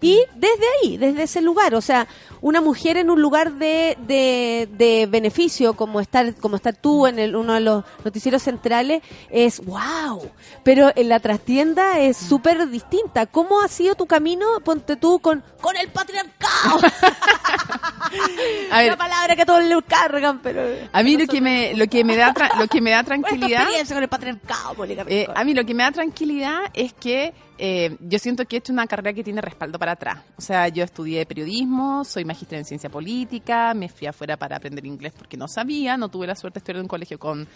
y 0.00 0.20
desde 0.34 0.64
ahí, 0.82 0.96
desde 0.98 1.22
ese 1.22 1.40
lugar, 1.40 1.74
o 1.74 1.80
sea, 1.80 2.06
una 2.42 2.60
mujer 2.60 2.98
en 2.98 3.08
un 3.10 3.20
lugar 3.22 3.52
de, 3.52 3.96
de, 4.06 4.68
de 4.72 5.06
beneficio 5.06 5.72
como 5.74 6.00
estar 6.00 6.34
como 6.34 6.56
estar 6.56 6.76
tú 6.76 7.06
en 7.06 7.18
el, 7.18 7.34
uno 7.34 7.54
de 7.54 7.60
los 7.60 7.82
noticieros 8.04 8.42
centrales 8.42 9.02
es 9.30 9.64
wow, 9.64 10.30
pero 10.62 10.92
en 10.94 11.08
la 11.08 11.18
trastienda 11.20 11.98
es 11.98 12.16
súper 12.18 12.68
distinta. 12.68 13.24
¿Cómo 13.26 13.60
ha 13.62 13.68
sido 13.68 13.94
tu 13.94 14.06
camino? 14.06 14.46
Ponte 14.62 14.96
tú 14.96 15.18
con 15.18 15.42
con 15.60 15.76
el 15.78 15.88
patriarcado. 15.88 16.78
A 18.70 18.78
ver, 18.78 18.88
Una 18.88 18.96
palabra 18.96 19.34
que 19.36 19.44
todos 19.46 19.64
le 19.64 19.76
cargan, 19.82 20.40
pero 20.40 20.62
A 20.92 21.02
mí 21.02 21.16
lo 21.16 21.26
que 21.26 21.40
me 21.40 21.74
lo 21.74 21.86
que 21.86 22.04
me 22.04 22.16
da 22.16 22.32
tra- 22.34 22.56
lo 22.58 22.66
que 22.68 22.80
me 22.80 22.90
da 22.90 23.02
tranquilidad 23.04 23.66
con 23.88 24.02
el 24.02 24.08
patriarcado, 24.08 24.84
eh, 25.08 25.26
a 25.34 25.44
mí 25.44 25.54
lo 25.54 25.64
que 25.64 25.74
me 25.74 25.82
da 25.82 25.90
tranquilidad 25.92 26.58
es 26.74 26.92
que 26.92 27.34
eh, 27.58 27.96
yo 28.00 28.18
siento 28.18 28.44
que 28.44 28.56
he 28.56 28.58
hecho 28.58 28.72
una 28.72 28.86
carrera 28.86 29.12
que 29.12 29.24
tiene 29.24 29.40
respaldo 29.40 29.78
para 29.78 29.92
atrás. 29.92 30.18
O 30.36 30.42
sea, 30.42 30.68
yo 30.68 30.84
estudié 30.84 31.24
periodismo, 31.26 32.04
soy 32.04 32.24
magíster 32.24 32.58
en 32.58 32.64
ciencia 32.64 32.90
política, 32.90 33.74
me 33.74 33.88
fui 33.88 34.06
afuera 34.06 34.36
para 34.36 34.56
aprender 34.56 34.84
inglés 34.84 35.12
porque 35.16 35.36
no 35.36 35.48
sabía, 35.48 35.96
no 35.96 36.08
tuve 36.08 36.26
la 36.26 36.36
suerte 36.36 36.56
de 36.56 36.60
estudiar 36.60 36.76
en 36.76 36.82
un 36.82 36.88
colegio 36.88 37.18
con, 37.18 37.46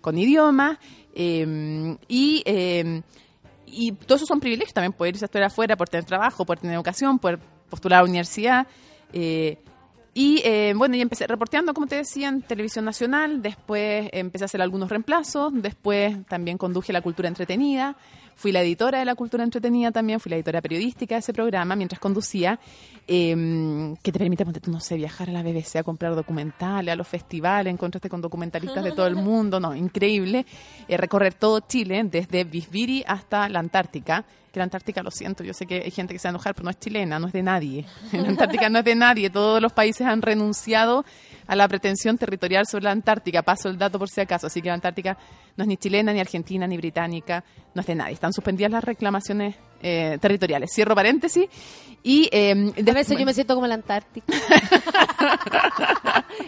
con 0.00 0.16
idiomas. 0.18 0.78
eh, 1.14 1.96
y, 2.08 2.42
eh, 2.46 3.02
y 3.66 3.92
todos 3.92 4.20
esos 4.20 4.28
son 4.28 4.40
privilegios 4.40 4.72
también, 4.72 4.92
poder 4.92 5.14
irse 5.14 5.24
a 5.24 5.26
estudiar 5.26 5.48
afuera, 5.48 5.76
poder 5.76 5.90
tener 5.90 6.04
trabajo, 6.04 6.44
poder 6.44 6.60
tener 6.60 6.74
educación, 6.74 7.18
poder 7.18 7.38
postular 7.68 7.98
a 7.98 8.02
la 8.02 8.08
universidad. 8.08 8.66
eh, 9.12 9.58
y 10.14 10.40
eh, 10.44 10.72
bueno, 10.76 10.96
y 10.96 11.00
empecé 11.00 11.28
reporteando, 11.28 11.72
como 11.72 11.86
te 11.86 11.94
decía, 11.94 12.28
en 12.28 12.42
Televisión 12.42 12.84
Nacional, 12.84 13.40
después 13.40 14.08
empecé 14.12 14.44
a 14.44 14.46
hacer 14.46 14.60
algunos 14.60 14.88
reemplazos, 14.90 15.52
después 15.54 16.26
también 16.26 16.58
conduje 16.58 16.92
La 16.92 17.02
Cultura 17.02 17.28
Entretenida, 17.28 17.96
fui 18.38 18.52
la 18.52 18.62
editora 18.62 19.00
de 19.00 19.04
La 19.04 19.16
Cultura 19.16 19.42
Entretenida 19.42 19.90
también, 19.90 20.20
fui 20.20 20.30
la 20.30 20.36
editora 20.36 20.62
periodística 20.62 21.16
de 21.16 21.18
ese 21.18 21.32
programa 21.32 21.74
mientras 21.74 21.98
conducía, 21.98 22.60
eh, 23.08 23.96
que 24.00 24.12
te 24.12 24.18
permite, 24.18 24.44
no 24.66 24.78
sé, 24.78 24.94
viajar 24.94 25.28
a 25.28 25.32
la 25.32 25.42
BBC 25.42 25.76
a 25.78 25.82
comprar 25.82 26.14
documentales, 26.14 26.92
a 26.92 26.96
los 26.96 27.08
festivales, 27.08 27.72
encontrarte 27.72 28.08
con 28.08 28.20
documentalistas 28.20 28.84
de 28.84 28.92
todo 28.92 29.08
el 29.08 29.16
mundo, 29.16 29.58
no, 29.58 29.74
increíble, 29.74 30.46
eh, 30.86 30.96
recorrer 30.96 31.34
todo 31.34 31.58
Chile, 31.60 32.04
desde 32.04 32.44
Bisbiri 32.44 33.02
hasta 33.08 33.48
la 33.48 33.58
Antártica, 33.58 34.24
que 34.52 34.60
la 34.60 34.64
Antártica, 34.64 35.02
lo 35.02 35.10
siento, 35.10 35.42
yo 35.42 35.52
sé 35.52 35.66
que 35.66 35.82
hay 35.84 35.90
gente 35.90 36.14
que 36.14 36.20
se 36.20 36.28
va 36.28 36.30
a 36.30 36.34
enojar, 36.34 36.54
pero 36.54 36.66
no 36.66 36.70
es 36.70 36.78
chilena, 36.78 37.18
no 37.18 37.26
es 37.26 37.32
de 37.32 37.42
nadie. 37.42 37.86
La 38.12 38.28
Antártica 38.28 38.70
no 38.70 38.78
es 38.78 38.84
de 38.84 38.94
nadie, 38.94 39.30
todos 39.30 39.60
los 39.60 39.72
países 39.72 40.06
han 40.06 40.22
renunciado 40.22 41.04
a 41.48 41.56
la 41.56 41.66
pretensión 41.66 42.16
territorial 42.16 42.66
sobre 42.66 42.84
la 42.84 42.92
Antártica. 42.92 43.42
Paso 43.42 43.68
el 43.68 43.76
dato 43.76 43.98
por 43.98 44.08
si 44.08 44.20
acaso, 44.20 44.46
así 44.46 44.62
que 44.62 44.68
la 44.68 44.74
Antártica 44.74 45.18
no 45.56 45.64
es 45.64 45.68
ni 45.68 45.76
chilena, 45.76 46.12
ni 46.12 46.20
argentina, 46.20 46.66
ni 46.66 46.76
británica, 46.76 47.42
no 47.74 47.80
es 47.80 47.86
de 47.86 47.96
nadie. 47.96 48.14
Están 48.14 48.32
suspendidas 48.32 48.70
las 48.70 48.84
reclamaciones 48.84 49.56
eh, 49.82 50.18
territoriales. 50.20 50.70
Cierro 50.72 50.94
paréntesis. 50.94 51.48
Y 52.02 52.28
eh, 52.30 52.72
A 52.76 52.92
veces 52.92 53.18
yo 53.18 53.24
me 53.26 53.34
siento 53.34 53.54
como 53.54 53.66
la 53.66 53.74
Antártica. 53.74 54.32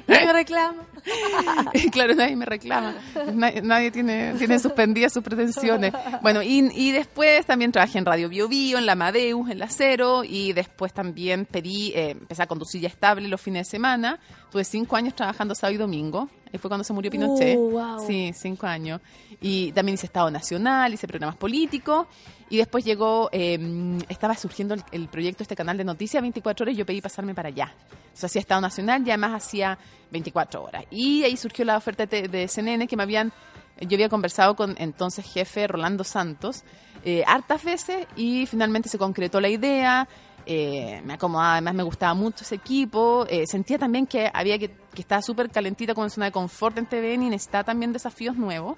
Nadie 0.06 0.26
me 0.26 0.32
reclama. 0.32 0.84
claro, 1.92 2.14
nadie 2.14 2.36
me 2.36 2.44
reclama. 2.44 2.94
Nadie, 3.32 3.62
nadie 3.62 3.90
tiene, 3.90 4.34
tiene 4.38 4.58
suspendidas 4.58 5.12
sus 5.12 5.22
pretensiones. 5.22 5.92
Bueno, 6.22 6.42
y, 6.42 6.70
y 6.74 6.92
después 6.92 7.46
también 7.46 7.72
trabajé 7.72 7.98
en 7.98 8.04
Radio 8.04 8.28
Bio 8.28 8.48
Bio, 8.48 8.78
en 8.78 8.86
la 8.86 8.92
Amadeus, 8.92 9.50
en 9.50 9.58
la 9.58 9.68
Cero, 9.68 10.22
y 10.24 10.52
después 10.52 10.92
también 10.92 11.46
pedí, 11.46 11.92
eh, 11.94 12.10
empecé 12.10 12.42
a 12.42 12.46
conducir 12.46 12.80
ya 12.80 12.88
estable 12.88 13.28
los 13.28 13.40
fines 13.40 13.66
de 13.66 13.70
semana. 13.70 14.18
Tuve 14.50 14.64
cinco 14.64 14.96
años 14.96 15.14
trabajando 15.14 15.54
sábado 15.54 15.74
y 15.74 15.78
domingo 15.78 16.28
y 16.52 16.58
fue 16.58 16.68
cuando 16.68 16.84
se 16.84 16.92
murió 16.92 17.10
Pinochet. 17.10 17.56
Uh, 17.56 17.70
wow. 17.70 18.06
Sí, 18.06 18.32
cinco 18.34 18.66
años. 18.66 19.00
Y 19.40 19.72
también 19.72 19.94
hice 19.94 20.06
Estado 20.06 20.30
Nacional, 20.30 20.92
hice 20.92 21.06
programas 21.06 21.36
políticos. 21.36 22.06
Y 22.48 22.56
después 22.56 22.84
llegó, 22.84 23.28
eh, 23.30 23.98
estaba 24.08 24.34
surgiendo 24.34 24.74
el, 24.74 24.82
el 24.90 25.08
proyecto, 25.08 25.44
este 25.44 25.54
canal 25.54 25.76
de 25.76 25.84
noticias 25.84 26.20
24 26.20 26.64
horas, 26.64 26.74
y 26.74 26.78
yo 26.78 26.84
pedí 26.84 27.00
pasarme 27.00 27.32
para 27.32 27.48
allá. 27.48 27.72
O 28.12 28.16
sea, 28.16 28.26
hacía 28.26 28.40
Estado 28.40 28.60
Nacional 28.60 29.06
y 29.06 29.10
además 29.10 29.44
hacía 29.44 29.78
24 30.10 30.64
horas. 30.64 30.84
Y 30.90 31.22
ahí 31.22 31.36
surgió 31.36 31.64
la 31.64 31.76
oferta 31.76 32.06
de, 32.06 32.26
de 32.26 32.48
CNN 32.48 32.88
que 32.88 32.96
me 32.96 33.04
habían, 33.04 33.32
yo 33.80 33.94
había 33.94 34.08
conversado 34.08 34.56
con 34.56 34.74
entonces 34.78 35.24
jefe 35.24 35.68
Rolando 35.68 36.02
Santos 36.02 36.64
eh, 37.02 37.24
hartas 37.26 37.64
veces 37.64 38.06
y 38.14 38.44
finalmente 38.46 38.88
se 38.88 38.98
concretó 38.98 39.40
la 39.40 39.48
idea. 39.48 40.06
Eh, 40.52 41.00
me 41.04 41.14
acomodaba, 41.14 41.52
además 41.54 41.74
me 41.74 41.82
gustaba 41.84 42.12
mucho 42.14 42.42
ese 42.44 42.56
equipo. 42.56 43.24
eh, 43.30 43.46
sentía 43.46 43.78
también 43.78 44.06
que 44.06 44.28
había 44.34 44.58
que, 44.58 44.68
que 44.68 45.00
estaba 45.02 45.22
súper 45.22 45.48
calentita 45.48 45.94
con 45.94 46.10
zona 46.10 46.26
de 46.26 46.32
confort 46.32 46.76
en 46.78 46.86
TVN 46.86 47.22
y 47.26 47.30
necesitaba 47.30 47.62
también 47.62 47.92
desafíos 47.92 48.36
nuevos. 48.36 48.76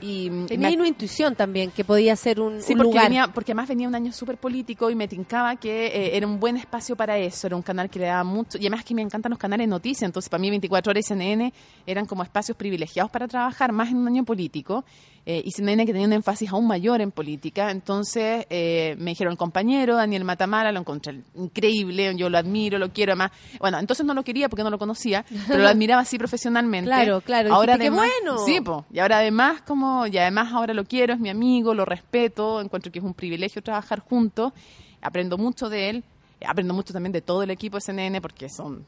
Y, 0.00 0.28
Tenía 0.46 0.70
me- 0.70 0.76
una 0.76 0.88
intuición 0.88 1.34
también 1.36 1.70
que 1.70 1.84
podía 1.84 2.16
ser 2.16 2.40
un, 2.40 2.60
Sí, 2.60 2.72
un 2.72 2.78
porque, 2.78 2.90
lugar. 2.90 3.04
venía- 3.08 3.28
porque 3.28 3.52
además 3.52 3.68
venía 3.68 3.86
un 3.88 3.94
año 3.94 4.12
súper 4.12 4.36
político 4.38 4.90
y 4.90 4.94
me 4.96 5.06
tincaba 5.06 5.54
que 5.56 5.86
eh, 5.86 6.16
era 6.16 6.26
un 6.26 6.40
buen 6.40 6.56
espacio 6.56 6.96
para 6.96 7.16
eso, 7.16 7.46
era 7.46 7.54
un 7.56 7.62
canal 7.62 7.88
que 7.88 8.00
le 8.00 8.06
daba 8.06 8.24
mucho, 8.24 8.58
y 8.58 8.62
además 8.62 8.84
que 8.84 8.92
me 8.94 9.02
encantan 9.02 9.30
los 9.30 9.38
canales 9.38 9.64
de 9.64 9.68
noticias, 9.70 10.02
entonces 10.02 10.28
para 10.28 10.40
mí 10.40 10.50
24 10.50 10.90
horas 10.90 11.04
y 11.04 11.08
CNN 11.08 11.52
eran 11.86 12.06
como 12.06 12.22
espacios 12.24 12.56
privilegiados 12.56 13.10
para 13.10 13.28
trabajar, 13.28 13.72
más 13.72 13.90
en 13.90 13.98
un 13.98 14.08
año 14.08 14.24
político, 14.24 14.84
eh, 15.26 15.42
y 15.44 15.50
CNN 15.52 15.86
que 15.86 15.92
tenía 15.92 16.06
un 16.06 16.12
énfasis 16.12 16.50
aún 16.50 16.66
mayor 16.66 17.00
en 17.00 17.10
política, 17.10 17.70
entonces 17.70 18.46
eh, 18.50 18.94
me 18.98 19.12
dijeron 19.12 19.32
el 19.32 19.38
compañero, 19.38 19.96
Daniel 19.96 20.24
Matamala, 20.24 20.70
lo 20.72 20.80
encontré 20.80 21.20
increíble, 21.34 22.14
yo 22.16 22.28
lo 22.28 22.36
admiro, 22.38 22.78
lo 22.78 22.90
quiero, 22.90 23.12
además, 23.12 23.30
bueno, 23.58 23.78
entonces 23.78 24.04
no 24.04 24.12
lo 24.14 24.22
quería 24.22 24.48
porque 24.48 24.62
no 24.64 24.70
lo 24.70 24.78
conocía, 24.78 25.24
pero 25.48 25.62
lo 25.62 25.68
admiraba 25.70 26.02
así 26.02 26.18
profesionalmente. 26.18 26.88
Claro, 26.88 27.20
claro, 27.22 27.52
Ahora 27.54 27.78
dijiste, 27.78 27.90
¡qué 27.90 27.90
bueno! 28.22 28.44
Sí, 28.44 28.60
po, 28.60 28.84
y 28.92 28.98
ahora 28.98 29.18
además 29.18 29.62
como 29.62 30.06
y 30.06 30.18
además 30.18 30.52
ahora 30.52 30.74
lo 30.74 30.84
quiero, 30.84 31.14
es 31.14 31.20
mi 31.20 31.30
amigo, 31.30 31.74
lo 31.74 31.84
respeto, 31.84 32.60
encuentro 32.60 32.92
que 32.92 32.98
es 32.98 33.04
un 33.04 33.14
privilegio 33.14 33.62
trabajar 33.62 34.00
juntos, 34.00 34.52
aprendo 35.00 35.38
mucho 35.38 35.68
de 35.70 35.88
él, 35.90 36.04
aprendo 36.46 36.74
mucho 36.74 36.92
también 36.92 37.12
de 37.12 37.22
todo 37.22 37.42
el 37.42 37.50
equipo 37.50 37.78
de 37.78 37.80
CNN 37.80 38.20
porque 38.20 38.48
son 38.50 38.84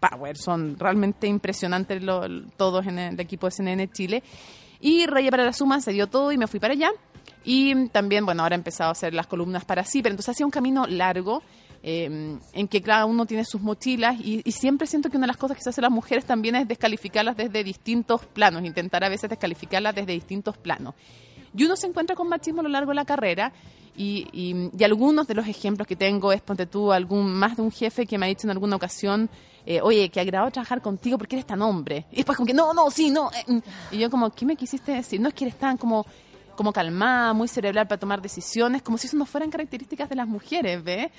power, 0.00 0.36
son 0.36 0.76
realmente 0.78 1.26
impresionantes 1.26 2.02
lo- 2.02 2.26
todos 2.56 2.86
en 2.86 2.98
el 2.98 3.20
equipo 3.20 3.46
de 3.46 3.52
CNN 3.52 3.88
Chile. 3.92 4.22
Y 4.80 5.06
Raya 5.06 5.30
para 5.30 5.44
la 5.44 5.52
Suma 5.52 5.80
se 5.80 5.92
dio 5.92 6.06
todo 6.06 6.32
y 6.32 6.38
me 6.38 6.46
fui 6.46 6.60
para 6.60 6.74
allá. 6.74 6.90
Y 7.44 7.88
también, 7.88 8.24
bueno, 8.24 8.42
ahora 8.42 8.54
he 8.54 8.58
empezado 8.58 8.88
a 8.90 8.92
hacer 8.92 9.14
las 9.14 9.26
columnas 9.26 9.64
para 9.64 9.84
sí, 9.84 10.02
pero 10.02 10.12
entonces 10.12 10.30
hacía 10.34 10.44
un 10.46 10.50
camino 10.52 10.86
largo 10.86 11.42
eh, 11.82 12.36
en 12.52 12.68
que 12.68 12.82
cada 12.82 13.06
uno 13.06 13.24
tiene 13.26 13.44
sus 13.44 13.60
mochilas 13.60 14.16
y, 14.20 14.42
siempre 14.52 14.86
siento 14.86 15.08
que 15.10 15.16
una 15.16 15.24
de 15.26 15.28
las 15.28 15.36
cosas 15.36 15.56
que 15.56 15.62
se 15.62 15.70
hacen 15.70 15.82
las 15.82 15.90
mujeres 15.92 16.24
también 16.24 16.56
es 16.56 16.66
descalificarlas 16.68 17.36
desde 17.36 17.62
distintos 17.64 18.26
planos, 18.26 18.64
intentar 18.64 19.04
a 19.04 19.08
veces 19.08 19.30
descalificarlas 19.30 19.94
desde 19.94 20.12
distintos 20.12 20.56
planos. 20.58 20.94
Y 21.56 21.64
uno 21.64 21.76
se 21.76 21.86
encuentra 21.86 22.14
con 22.16 22.28
machismo 22.28 22.60
a 22.60 22.64
lo 22.64 22.68
largo 22.68 22.90
de 22.90 22.96
la 22.96 23.04
carrera 23.04 23.52
y, 23.96 24.26
y- 24.32 24.70
y 24.76 24.84
algunos 24.84 25.26
de 25.26 25.34
los 25.34 25.46
ejemplos 25.46 25.86
que 25.86 25.96
tengo 25.96 26.32
es, 26.32 26.42
ponte 26.42 26.66
tú, 26.66 26.92
algún, 26.92 27.32
más 27.32 27.56
de 27.56 27.62
un 27.62 27.70
jefe 27.70 28.06
que 28.06 28.18
me 28.18 28.26
ha 28.26 28.28
dicho 28.28 28.46
en 28.46 28.50
alguna 28.50 28.76
ocasión, 28.76 29.30
eh, 29.70 29.82
oye, 29.82 30.08
que 30.08 30.18
agradado 30.18 30.50
trabajar 30.50 30.80
contigo 30.80 31.18
porque 31.18 31.36
eres 31.36 31.46
tan 31.46 31.60
hombre. 31.60 32.06
Y 32.10 32.16
después 32.16 32.36
como 32.38 32.46
que, 32.46 32.54
no, 32.54 32.72
no, 32.72 32.90
sí, 32.90 33.10
no. 33.10 33.30
eh, 33.30 33.52
mm. 33.52 33.58
Y 33.90 33.98
yo 33.98 34.08
como, 34.08 34.30
¿qué 34.30 34.46
me 34.46 34.56
quisiste 34.56 34.92
decir? 34.92 35.20
No 35.20 35.28
es 35.28 35.34
que 35.34 35.44
eres 35.44 35.58
tan 35.58 35.76
como 35.76 36.06
como 36.56 36.72
calmada, 36.72 37.34
muy 37.34 37.46
cerebral 37.46 37.86
para 37.86 38.00
tomar 38.00 38.20
decisiones, 38.20 38.82
como 38.82 38.98
si 38.98 39.06
eso 39.06 39.16
no 39.16 39.26
fueran 39.26 39.48
características 39.48 40.08
de 40.08 40.16
las 40.16 40.26
mujeres, 40.26 40.82
¿ves? 40.82 41.12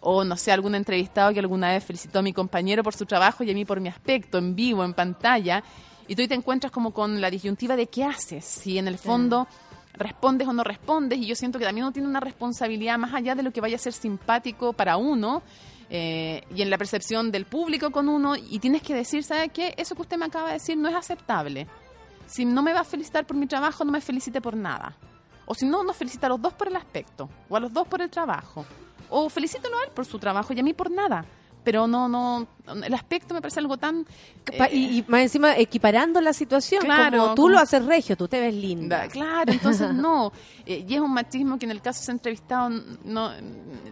O 0.00 0.22
no 0.22 0.36
sé, 0.36 0.52
algún 0.52 0.74
entrevistado 0.74 1.32
que 1.32 1.38
alguna 1.38 1.70
vez 1.70 1.82
felicitó 1.82 2.18
a 2.18 2.22
mi 2.22 2.34
compañero 2.34 2.82
por 2.82 2.92
su 2.94 3.06
trabajo 3.06 3.42
y 3.42 3.50
a 3.50 3.54
mí 3.54 3.64
por 3.64 3.80
mi 3.80 3.88
aspecto, 3.88 4.36
en 4.36 4.54
vivo, 4.54 4.84
en 4.84 4.92
pantalla, 4.92 5.62
y 6.08 6.14
tú 6.14 6.26
te 6.28 6.34
encuentras 6.34 6.70
como 6.72 6.90
con 6.90 7.22
la 7.22 7.30
disyuntiva 7.30 7.74
de 7.74 7.86
qué 7.86 8.04
haces, 8.04 8.44
si 8.44 8.76
en 8.76 8.86
el 8.86 8.98
fondo 8.98 9.46
respondes 9.94 10.46
o 10.46 10.52
no 10.52 10.64
respondes, 10.64 11.20
y 11.20 11.26
yo 11.26 11.36
siento 11.36 11.58
que 11.58 11.64
también 11.64 11.86
uno 11.86 11.92
tiene 11.92 12.08
una 12.08 12.20
responsabilidad 12.20 12.98
más 12.98 13.14
allá 13.14 13.34
de 13.34 13.44
lo 13.44 13.50
que 13.50 13.62
vaya 13.62 13.76
a 13.76 13.78
ser 13.78 13.94
simpático 13.94 14.74
para 14.74 14.98
uno, 14.98 15.42
eh, 15.94 16.42
y 16.56 16.62
en 16.62 16.70
la 16.70 16.78
percepción 16.78 17.30
del 17.30 17.44
público 17.44 17.90
con 17.90 18.08
uno, 18.08 18.34
y 18.34 18.60
tienes 18.60 18.80
que 18.80 18.94
decir, 18.94 19.24
¿sabe 19.24 19.50
qué? 19.50 19.74
Eso 19.76 19.94
que 19.94 20.00
usted 20.00 20.16
me 20.16 20.24
acaba 20.24 20.46
de 20.46 20.54
decir 20.54 20.74
no 20.74 20.88
es 20.88 20.94
aceptable. 20.94 21.66
Si 22.26 22.46
no 22.46 22.62
me 22.62 22.72
va 22.72 22.80
a 22.80 22.84
felicitar 22.84 23.26
por 23.26 23.36
mi 23.36 23.46
trabajo, 23.46 23.84
no 23.84 23.92
me 23.92 24.00
felicite 24.00 24.40
por 24.40 24.56
nada. 24.56 24.96
O 25.44 25.54
si 25.54 25.66
no, 25.66 25.84
nos 25.84 25.94
felicita 25.94 26.28
a 26.28 26.30
los 26.30 26.40
dos 26.40 26.54
por 26.54 26.68
el 26.68 26.76
aspecto, 26.76 27.28
o 27.46 27.56
a 27.56 27.60
los 27.60 27.70
dos 27.70 27.86
por 27.86 28.00
el 28.00 28.08
trabajo. 28.08 28.64
O 29.10 29.28
felicítalo 29.28 29.76
a 29.76 29.84
él 29.84 29.90
por 29.94 30.06
su 30.06 30.18
trabajo 30.18 30.54
y 30.54 30.60
a 30.60 30.62
mí 30.62 30.72
por 30.72 30.90
nada. 30.90 31.26
Pero 31.62 31.86
no, 31.86 32.08
no, 32.08 32.46
el 32.84 32.94
aspecto 32.94 33.34
me 33.34 33.40
parece 33.40 33.58
algo 33.60 33.76
tan... 33.76 34.04
Pa- 34.56 34.66
eh, 34.66 34.76
y, 34.76 34.98
y 34.98 35.04
más 35.08 35.22
encima 35.22 35.56
equipando 35.56 36.20
la 36.20 36.32
situación, 36.32 36.82
Claro, 36.84 37.18
como 37.18 37.34
tú 37.34 37.42
como- 37.42 37.54
lo 37.54 37.58
haces 37.58 37.84
regio, 37.84 38.16
tú 38.16 38.28
te 38.28 38.40
ves 38.40 38.54
linda. 38.54 38.98
Da- 38.98 39.08
Claro, 39.08 39.52
entonces 39.52 39.92
no. 39.94 40.32
Eh, 40.64 40.84
y 40.88 40.94
es 40.94 41.00
un 41.00 41.12
machismo 41.12 41.58
que 41.58 41.64
en 41.66 41.72
el 41.72 41.82
caso 41.82 41.98
de 41.98 42.02
ese 42.04 42.12
entrevistado 42.12 42.70
no 43.04 43.32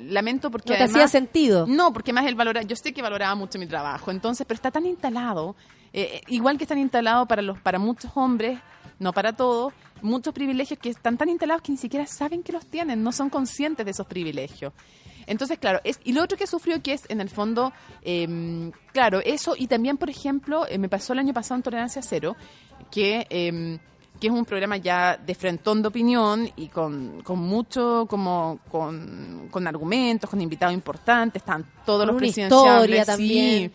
lamento 0.03 0.51
porque 0.51 0.71
No 0.73 0.77
te 0.79 0.85
además- 0.85 0.97
hacía 1.05 1.09
sentido. 1.09 1.67
No, 1.67 1.93
porque 1.93 2.13
más 2.13 2.27
él 2.27 2.35
valora, 2.37 2.63
yo 2.63 2.77
sé 2.77 2.93
que 2.93 3.03
valoraba 3.03 3.35
mucho 3.35 3.59
mi 3.59 3.67
trabajo, 3.67 4.11
entonces, 4.11 4.47
pero 4.47 4.57
está 4.57 4.71
tan 4.71 4.87
instalado, 4.87 5.57
eh, 5.93 6.21
igual 6.29 6.57
que 6.57 6.65
están 6.65 6.79
instalados 6.79 7.27
para 7.27 7.43
los 7.43 7.59
para 7.61 7.79
muchos 7.79 8.13
hombres, 8.15 8.59
no 9.01 9.13
para 9.13 9.33
todos, 9.35 9.73
muchos 10.03 10.33
privilegios 10.33 10.79
que 10.79 10.91
están 10.91 11.17
tan 11.19 11.29
instalados 11.29 11.63
que 11.63 11.73
ni 11.73 11.79
siquiera 11.79 12.07
saben 12.07 12.43
que 12.43 12.53
los 12.53 12.65
tienen, 12.67 13.03
no 13.03 13.11
son 13.13 13.29
conscientes 13.31 13.85
de 13.85 13.91
esos 13.91 14.07
privilegios. 14.07 14.73
Entonces, 15.27 15.59
claro, 15.59 15.81
es, 15.85 16.01
y 16.03 16.13
lo 16.13 16.23
otro 16.25 16.37
que 16.37 16.47
sufrió 16.47 16.83
que 16.83 16.93
es, 16.95 17.03
en 17.09 17.21
el 17.21 17.29
fondo, 17.29 17.73
eh, 18.03 18.27
claro, 18.93 19.21
eso, 19.25 19.55
y 19.57 19.67
también, 19.67 19.97
por 19.97 20.11
ejemplo, 20.11 20.67
eh, 20.69 20.79
me 20.79 20.89
pasó 20.89 21.13
el 21.13 21.21
año 21.21 21.33
pasado 21.35 21.57
en 21.57 21.63
Tolerancia 21.63 22.03
Cero, 22.03 22.37
que, 22.91 23.27
eh, 23.31 23.79
que 24.21 24.27
es 24.27 24.33
un 24.33 24.45
programa 24.45 24.77
ya 24.77 25.17
de 25.17 25.35
frentón 25.35 25.83
de 25.83 25.89
opinión 25.89 26.49
y 26.57 26.69
con, 26.69 27.23
con 27.23 27.39
mucho, 27.39 28.07
como, 28.09 28.61
con, 28.71 29.49
con 29.51 29.67
argumentos, 29.67 30.29
con 30.29 30.41
invitados 30.41 30.75
importantes, 30.75 31.41
están 31.43 31.65
todos 31.87 32.01
Con 32.01 32.07
los 32.09 32.15
una 32.15 32.21
presidenciables. 32.21 32.83
historia 32.83 33.05
sí. 33.05 33.11
también. 33.11 33.73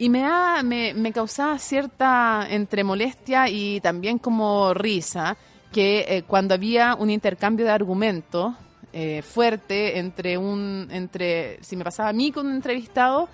Y 0.00 0.08
me, 0.10 0.20
da, 0.20 0.62
me, 0.62 0.94
me 0.94 1.12
causaba 1.12 1.58
cierta 1.58 2.46
entre 2.48 2.84
molestia 2.84 3.48
y 3.48 3.80
también 3.80 4.18
como 4.18 4.72
risa 4.72 5.36
que 5.72 6.06
eh, 6.08 6.22
cuando 6.22 6.54
había 6.54 6.94
un 6.94 7.10
intercambio 7.10 7.66
de 7.66 7.72
argumentos 7.72 8.54
eh, 8.92 9.22
fuerte 9.22 9.98
entre 9.98 10.38
un 10.38 10.88
entre 10.90 11.62
si 11.62 11.76
me 11.76 11.84
pasaba 11.84 12.08
a 12.08 12.12
mí 12.14 12.32
con 12.32 12.46
un 12.46 12.54
entrevistado 12.54 13.28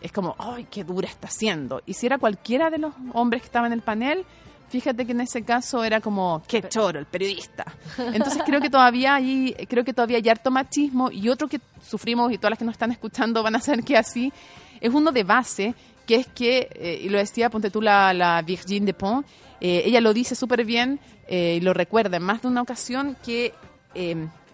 es 0.00 0.12
como 0.12 0.34
ay 0.38 0.66
qué 0.70 0.84
dura 0.84 1.08
está 1.08 1.28
siendo 1.28 1.82
y 1.86 1.94
si 1.94 2.06
era 2.06 2.18
cualquiera 2.18 2.70
de 2.70 2.78
los 2.78 2.94
hombres 3.12 3.42
que 3.42 3.46
estaban 3.46 3.72
en 3.72 3.78
el 3.78 3.82
panel 3.82 4.24
fíjate 4.68 5.06
que 5.06 5.12
en 5.12 5.22
ese 5.22 5.42
caso 5.42 5.82
era 5.82 6.00
como 6.00 6.42
qué 6.46 6.62
choro 6.68 6.98
el 6.98 7.06
periodista 7.06 7.64
entonces 8.12 8.42
creo 8.44 8.60
que 8.60 8.70
todavía 8.70 9.14
hay 9.14 9.54
creo 9.68 9.84
que 9.84 9.92
todavía 9.92 10.18
hay 10.18 10.28
harto 10.28 10.50
machismo 10.50 11.10
y 11.10 11.28
otro 11.28 11.48
que 11.48 11.60
sufrimos 11.86 12.32
y 12.32 12.38
todas 12.38 12.50
las 12.50 12.58
que 12.58 12.64
nos 12.64 12.72
están 12.72 12.92
escuchando 12.92 13.42
van 13.42 13.56
a 13.56 13.60
saber 13.60 13.82
que 13.82 13.96
así 13.96 14.32
es 14.80 14.92
uno 14.92 15.10
de 15.12 15.24
base 15.24 15.74
que 16.08 16.14
es 16.14 16.26
que, 16.26 16.70
eh, 16.72 17.00
y 17.02 17.10
lo 17.10 17.18
decía, 17.18 17.50
ponte 17.50 17.70
tú 17.70 17.82
la, 17.82 18.14
la 18.14 18.40
Virginie 18.40 18.86
Despont, 18.86 19.26
eh, 19.60 19.82
ella 19.84 20.00
lo 20.00 20.14
dice 20.14 20.34
súper 20.34 20.64
bien 20.64 20.98
eh, 21.28 21.56
y 21.58 21.60
lo 21.60 21.74
recuerda 21.74 22.16
en 22.16 22.22
más 22.22 22.40
de 22.40 22.48
una 22.48 22.62
ocasión, 22.62 23.14
que 23.22 23.52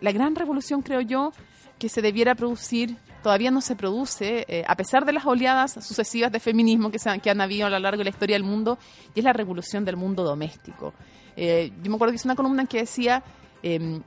la 0.00 0.12
gran 0.12 0.34
revolución, 0.34 0.82
creo 0.82 1.00
yo, 1.00 1.32
que 1.78 1.88
se 1.88 2.02
debiera 2.02 2.34
producir, 2.34 2.96
todavía 3.24 3.51
no 3.51 3.60
se 3.60 3.74
produce, 3.74 4.44
eh, 4.46 4.64
a 4.68 4.76
pesar 4.76 5.05
de 5.05 5.12
las 5.14 5.24
oleadas 5.26 5.72
sucesivas 5.80 6.30
de 6.30 6.38
feminismo 6.38 6.90
que, 6.90 6.98
se 7.01 7.10
han, 7.10 7.20
que 7.20 7.30
han 7.30 7.40
habido 7.40 7.66
a 7.66 7.70
lo 7.70 7.78
largo 7.80 7.98
de 7.98 8.05
la 8.05 8.10
historia 8.10 8.36
del 8.36 8.44
mundo, 8.44 8.78
y 9.14 9.18
es 9.20 9.24
la 9.24 9.32
revolución 9.32 9.84
del 9.84 9.96
mundo 9.96 10.22
doméstico. 10.22 10.92
Eh, 11.36 11.72
yo 11.82 11.90
me 11.90 11.96
acuerdo 11.96 12.12
que 12.12 12.16
hice 12.16 12.28
una 12.28 12.36
columna 12.36 12.62
en 12.62 12.68
que 12.68 12.78
decía... 12.78 13.22
eh, 13.62 14.01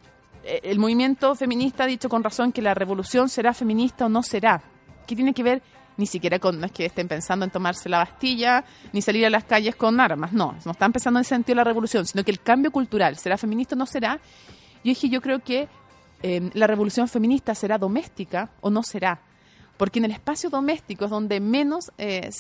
el 0.64 0.80
movimiento 0.80 1.36
feminista 1.36 1.84
ha 1.84 1.88
dicho 1.88 2.08
con 2.08 2.24
razón 2.24 2.54
que 2.54 2.62
la 2.62 2.74
revolución 2.74 3.28
será 3.28 3.54
feminista 3.54 4.06
o 4.06 4.10
no 4.10 4.24
será. 4.24 4.62
¿Qué 5.06 5.14
tiene 5.14 5.34
que 5.34 5.44
ver? 5.44 5.62
Ni 5.98 6.06
siquiera 6.06 6.40
con, 6.40 6.58
no 6.58 6.68
es 6.68 6.72
que 6.72 6.86
estén 6.86 7.10
pensando 7.10 7.44
en 7.44 7.52
tomarse 7.52 7.90
la 7.90 7.98
Bastilla, 7.98 8.64
ni 8.94 9.02
salir 9.02 9.26
a 9.26 9.30
las 9.30 9.44
calles 9.44 9.76
con 9.76 10.00
armas, 10.00 10.32
no, 10.32 10.56
no 10.64 10.72
están 10.72 10.94
pensando 10.94 11.20
en 11.20 11.22
ese 11.24 11.36
sentido 11.36 11.56
de 11.56 11.58
la 11.58 11.64
revolución, 11.66 12.06
sino 12.06 12.24
que 12.24 12.32
el 12.32 12.40
cambio 12.40 12.72
cultural, 12.72 13.18
¿será 13.18 13.36
feminista 13.36 13.76
o 13.76 13.78
no 13.78 13.86
será? 13.86 14.22
Yo 14.84 14.90
dije, 14.94 15.10
yo 15.10 15.20
creo 15.22 15.40
que 15.40 15.68
eh, 16.24 16.50
la 16.54 16.68
revolución 16.68 17.08
feminista 17.08 17.54
será 17.56 17.78
doméstica 17.78 18.50
o 18.62 18.70
no 18.70 18.84
será. 18.84 19.22
Porque 19.78 20.00
en 20.00 20.06
el 20.06 20.12
espacio 20.12 20.50
doméstico 20.50 21.06
es 21.06 21.12
donde 21.12 21.40
menos 21.40 21.92
eh, 22.00 22.32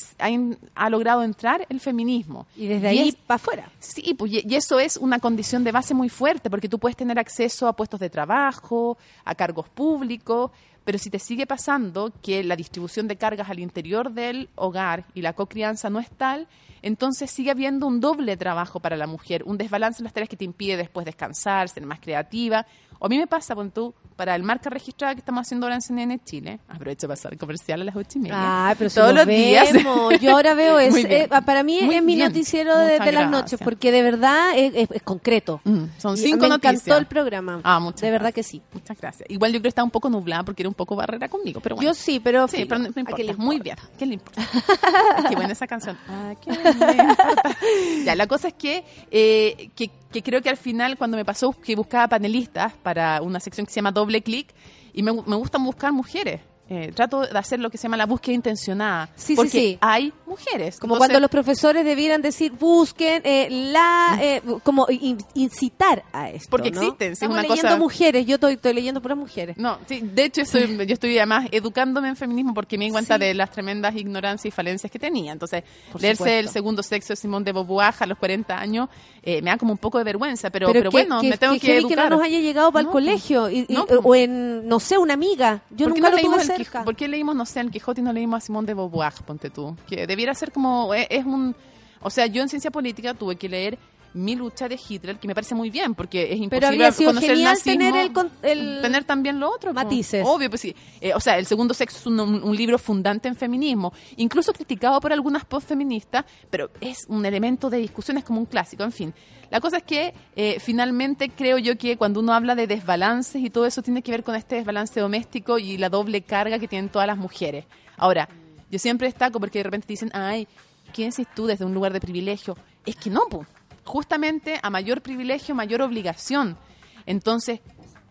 ha, 0.73 0.89
logrado 0.89 1.21
entrar 1.21 1.67
el 1.69 1.79
feminismo. 1.79 2.47
Y 2.55 2.65
desde 2.65 2.87
ahí 2.87 3.15
para 3.27 3.35
afuera. 3.35 3.71
Sí, 3.79 4.15
pues, 4.15 4.31
y 4.31 4.43
y 4.47 4.55
eso 4.55 4.79
es 4.79 4.97
una 4.97 5.19
condición 5.19 5.63
de 5.63 5.71
base 5.71 5.93
muy 5.93 6.09
fuerte, 6.09 6.49
porque 6.49 6.67
tú 6.67 6.79
puedes 6.79 6.97
tener 6.97 7.19
acceso 7.19 7.67
a 7.67 7.73
puestos 7.73 7.99
de 7.99 8.09
trabajo, 8.09 8.97
a 9.23 9.35
cargos 9.35 9.69
públicos, 9.69 10.49
pero 10.87 10.97
si 10.99 11.09
te 11.09 11.19
sigue 11.19 11.45
pasando 11.45 12.13
que 12.21 12.45
la 12.45 12.55
distribución 12.55 13.09
de 13.09 13.17
cargas 13.17 13.49
al 13.49 13.59
interior 13.59 14.09
del 14.09 14.47
hogar 14.55 15.03
y 15.13 15.21
la 15.21 15.33
cocrianza 15.33 15.89
no 15.89 15.99
es 15.99 16.09
tal, 16.09 16.47
entonces 16.81 17.29
sigue 17.29 17.51
habiendo 17.51 17.87
un 17.87 17.99
doble 17.99 18.37
trabajo 18.37 18.79
para 18.79 18.95
la 18.95 19.05
mujer, 19.05 19.43
un 19.43 19.57
desbalance 19.57 20.01
en 20.01 20.05
las 20.05 20.13
tareas 20.13 20.29
que 20.29 20.37
te 20.37 20.45
impide 20.45 20.77
después 20.77 21.05
descansar, 21.05 21.67
ser 21.67 21.85
más 21.85 21.99
creativa. 21.99 22.65
O 22.99 23.05
a 23.05 23.09
mí 23.09 23.17
me 23.17 23.27
pasa, 23.27 23.53
cuando 23.55 23.73
tú, 23.73 23.93
para 24.15 24.35
el 24.35 24.41
marca 24.43 24.69
registrada 24.69 25.13
que 25.13 25.19
estamos 25.19 25.41
haciendo 25.41 25.65
ahora 25.67 25.75
en 25.75 25.81
CNN 25.81 26.19
Chile. 26.23 26.59
Aprovecho 26.67 27.07
para 27.07 27.13
hacer 27.13 27.37
comercial 27.37 27.81
a 27.81 27.83
las 27.83 27.95
ocho 27.95 28.17
y 28.17 28.21
media. 28.21 28.35
Ah, 28.37 28.75
pero 28.77 28.89
si 28.89 28.95
Todos 28.95 29.09
lo 29.09 29.17
los 29.17 29.27
días. 29.27 29.71
vemos. 29.73 30.19
Yo 30.19 30.31
ahora 30.31 30.53
veo 30.55 30.77
bien. 30.93 30.93
eh, 31.11 31.29
para 31.45 31.61
mí 31.63 31.79
Muy 31.83 31.95
es 31.97 32.03
mi 32.03 32.15
noticiero 32.15 32.75
de, 32.77 32.97
las 32.97 33.07
gracias. 33.07 33.29
noches, 33.29 33.59
porque 33.63 33.91
de 33.91 34.01
verdad 34.01 34.57
es, 34.57 34.73
es- 34.75 34.91
es 34.91 35.01
concreto. 35.03 35.61
Mm, 35.63 35.83
son 35.97 36.17
cinco 36.17 36.43
me 36.43 36.49
noticias. 36.49 36.73
encantó 36.81 36.97
el 36.97 37.05
programa. 37.05 37.59
Ah, 37.63 37.79
muchas 37.79 38.01
De 38.01 38.11
verdad 38.11 38.33
que 38.33 38.41
sí. 38.43 38.61
Muchas 38.73 38.97
gracias. 38.99 39.29
Igual 39.29 39.51
yo 39.51 39.57
creo 39.59 39.63
que 39.63 39.69
está 39.69 39.83
un 39.83 39.91
poco 39.91 40.09
nublada 40.09 40.43
porque 40.43 40.63
era 40.63 40.69
un 40.69 40.75
poco 40.75 40.95
barrera 40.95 41.29
conmigo, 41.29 41.59
pero 41.61 41.75
bueno. 41.75 41.89
Yo 41.89 41.93
sí, 41.93 42.19
pero. 42.19 42.47
Sí, 42.47 42.65
pero 42.65 42.79
no, 42.79 42.85
¿A 42.95 42.99
importa. 42.99 43.33
Muy 43.37 43.59
bien. 43.59 43.77
¿Qué 43.99 44.05
le 44.07 44.15
importa? 44.15 44.41
Qué 45.29 45.35
buena 45.35 45.53
esa 45.53 45.67
canción. 45.67 45.97
Ah, 46.09 46.33
qué 46.43 46.51
le 46.51 46.57
importa. 46.71 47.57
Ya, 48.05 48.15
la 48.15 48.25
cosa 48.27 48.47
es 48.49 48.53
que, 48.55 48.83
eh, 49.11 49.69
que, 49.75 49.89
que 50.11 50.21
creo 50.23 50.41
que 50.41 50.49
al 50.49 50.57
final, 50.57 50.97
cuando 50.97 51.17
me 51.17 51.25
pasó 51.25 51.51
que 51.51 51.75
buscaba 51.75 52.07
panelistas 52.07 52.73
para 52.83 53.21
una 53.21 53.39
sección 53.39 53.65
que 53.65 53.71
se 53.73 53.77
llama 53.77 53.91
Doble 53.91 54.21
Clic, 54.21 54.47
y 54.93 55.03
me, 55.03 55.11
me 55.13 55.35
gustan 55.35 55.63
buscar 55.63 55.91
mujeres. 55.91 56.41
Eh, 56.69 56.91
trato 56.93 57.21
de 57.21 57.39
hacer 57.39 57.61
lo 57.61 57.69
que 57.69 57.77
se 57.77 57.83
llama 57.83 57.95
la 57.95 58.05
búsqueda 58.05 58.35
intencionada. 58.35 59.07
Sí, 59.15 59.27
sí, 59.27 59.35
porque 59.37 59.49
sí. 59.51 59.77
hay 59.79 60.11
mujeres. 60.25 60.77
Como 60.77 60.95
Entonces- 60.95 60.97
cuando 61.13 61.19
los 61.21 61.29
profesores 61.31 61.85
debieran 61.85 62.21
decir, 62.21 62.51
busquen 62.51 63.21
eh, 63.23 63.47
la, 63.71 64.19
eh, 64.21 64.41
como 64.63 64.85
in- 64.89 65.17
incitar 65.33 66.03
a 66.11 66.29
esto. 66.29 66.49
Porque 66.49 66.71
¿no? 66.71 66.81
existen, 66.81 67.07
sí, 67.07 67.11
es 67.11 67.13
Estamos 67.13 67.35
una 67.35 67.41
leyendo 67.43 67.61
cosa- 67.61 67.77
mujeres, 67.77 68.25
yo 68.25 68.35
estoy, 68.35 68.55
estoy 68.55 68.73
leyendo 68.73 69.01
puras 69.01 69.17
mujeres. 69.17 69.55
No, 69.57 69.77
sí, 69.87 70.01
de 70.03 70.25
hecho 70.25 70.41
yo 70.85 70.93
estoy 70.93 71.17
además 71.17 71.47
educándome 71.53 72.09
en 72.09 72.17
feminismo 72.17 72.53
porque 72.53 72.77
me 72.77 72.83
di 72.83 72.91
cuenta 72.91 73.17
de 73.17 73.33
las 73.33 73.49
tremendas 73.49 73.95
ignorancias 73.95 74.51
y 74.53 74.53
falencias 74.53 74.91
que 74.91 74.99
tenía. 74.99 75.31
Entonces, 75.31 75.63
Por 75.89 76.01
leerse 76.01 76.17
supuesto. 76.17 76.39
el 76.39 76.49
segundo 76.49 76.83
sexo 76.83 77.13
de 77.13 77.15
Simón 77.15 77.45
de 77.45 77.53
Beauvoir 77.53 77.93
a 77.97 78.05
los 78.07 78.17
40 78.17 78.59
años 78.59 78.89
eh, 79.29 79.41
me 79.41 79.49
da 79.51 79.57
como 79.57 79.73
un 79.73 79.77
poco 79.77 79.97
de 79.97 80.05
vergüenza, 80.05 80.49
pero, 80.49 80.67
Pero 80.67 80.79
pero, 80.79 80.89
que- 80.89 80.97
bueno, 81.03 81.19
que- 81.19 81.29
me 81.31 81.37
tengo 81.37 81.53
que 81.55 81.59
que, 81.59 81.83
que 81.85 81.95
no 81.97 82.09
nos 82.09 82.21
haya 82.21 82.39
llegado 82.39 82.71
para 82.71 82.81
el 82.81 82.85
No, 82.85 82.91
colegio 82.93 83.49
y- 83.49 83.65
y- 83.67 83.73
no, 83.73 83.83
o 83.83 84.15
en, 84.15 84.65
no 84.67 84.79
sé, 84.79 84.97
una 84.97 85.15
amiga. 85.15 85.61
Yo 85.69 85.87
¿Por 85.87 85.95
qué 85.95 85.99
nunca 86.01 86.09
no 86.11 86.15
lo 86.17 86.23
tuve 86.23 86.43
cerca. 86.45 86.83
¿Por 86.85 86.95
qué 86.95 87.09
leímos, 87.09 87.35
no 87.35 87.45
sé, 87.45 87.59
el 87.59 87.69
Quijote 87.69 87.99
y 87.99 88.03
no 88.05 88.13
leímos 88.13 88.37
a 88.37 88.45
Simón 88.45 88.65
de 88.65 88.73
Beauvoir, 88.73 89.11
ponte 89.25 89.49
tú? 89.49 89.75
Que 89.89 90.07
debiera 90.07 90.33
ser 90.33 90.53
como, 90.53 90.93
eh, 90.93 91.07
es 91.09 91.25
un... 91.25 91.53
O 92.01 92.09
sea, 92.09 92.25
yo 92.27 92.41
en 92.41 92.47
ciencia 92.47 92.71
política 92.71 93.13
tuve 93.15 93.35
que 93.35 93.49
leer 93.49 93.77
Mi 94.13 94.35
lucha 94.35 94.67
de 94.67 94.79
Hitler, 94.87 95.17
que 95.19 95.27
me 95.27 95.35
parece 95.35 95.53
muy 95.53 95.69
bien, 95.69 95.93
porque 95.93 96.23
es 96.23 96.39
imposible 96.39 96.49
Pero 96.49 96.67
habría 96.67 96.91
sido 96.91 97.09
conocer 97.11 97.31
el 97.31 97.43
nazismo, 97.43 97.71
tener 97.79 97.95
el 97.95 98.13
con- 98.13 98.31
el- 98.41 98.79
tener 98.81 99.03
también 99.03 99.39
lo 99.39 99.49
otro. 99.51 99.73
Matices. 99.73 100.23
Obvio, 100.25 100.49
pues 100.49 100.61
sí. 100.61 100.75
Eh, 101.01 101.13
o 101.13 101.19
sea, 101.19 101.37
El 101.37 101.45
segundo 101.45 101.73
sexo 101.73 101.97
es 101.99 102.05
un, 102.07 102.55
libro 102.57 102.77
fundante 102.79 103.27
en 103.27 103.35
feminismo, 103.35 103.93
incluso 104.15 104.53
criticado 104.53 104.99
por 104.99 105.13
algunas 105.13 105.45
postfeministas, 105.45 106.25
pero 106.49 106.71
es 106.81 107.05
un 107.07 107.25
elemento 107.25 107.69
de 107.69 107.77
discusión, 107.77 108.17
es 108.17 108.23
como 108.23 108.39
un 108.39 108.45
clásico, 108.47 108.83
en 108.83 108.91
fin. 108.91 109.13
La 109.51 109.61
cosa 109.61 109.77
es 109.77 109.83
que 109.83 110.13
eh, 110.35 110.57
finalmente 110.59 111.29
creo 111.29 111.57
yo 111.57 111.77
que 111.77 111.95
cuando 111.97 112.19
uno 112.19 112.33
habla 112.33 112.55
de 112.55 112.67
desbalances 112.67 113.41
y 113.41 113.49
todo 113.49 113.65
eso 113.65 113.81
tiene 113.81 114.01
que 114.01 114.11
ver 114.11 114.23
con 114.23 114.35
este 114.35 114.55
desbalance 114.55 114.99
doméstico 114.99 115.57
y 115.59 115.77
la 115.77 115.89
doble 115.89 116.21
carga 116.21 116.59
que 116.59 116.67
tienen 116.67 116.89
todas 116.89 117.07
las 117.07 117.17
mujeres. 117.17 117.65
Ahora, 117.97 118.27
yo 118.69 118.79
siempre 118.79 119.07
destaco 119.07 119.39
porque 119.39 119.59
de 119.59 119.63
repente 119.63 119.87
te 119.87 119.93
dicen, 119.93 120.11
ay, 120.13 120.47
¿qué 120.93 121.05
decís 121.05 121.27
tú 121.35 121.45
desde 121.45 121.63
un 121.65 121.73
lugar 121.73 121.93
de 121.93 122.01
privilegio? 122.01 122.57
Es 122.85 122.95
que 122.95 123.09
no, 123.09 123.21
pues. 123.29 123.47
Justamente 123.87 124.59
a 124.61 124.69
mayor 124.69 125.01
privilegio, 125.01 125.55
mayor 125.55 125.81
obligación. 125.81 126.57
Entonces, 127.05 127.61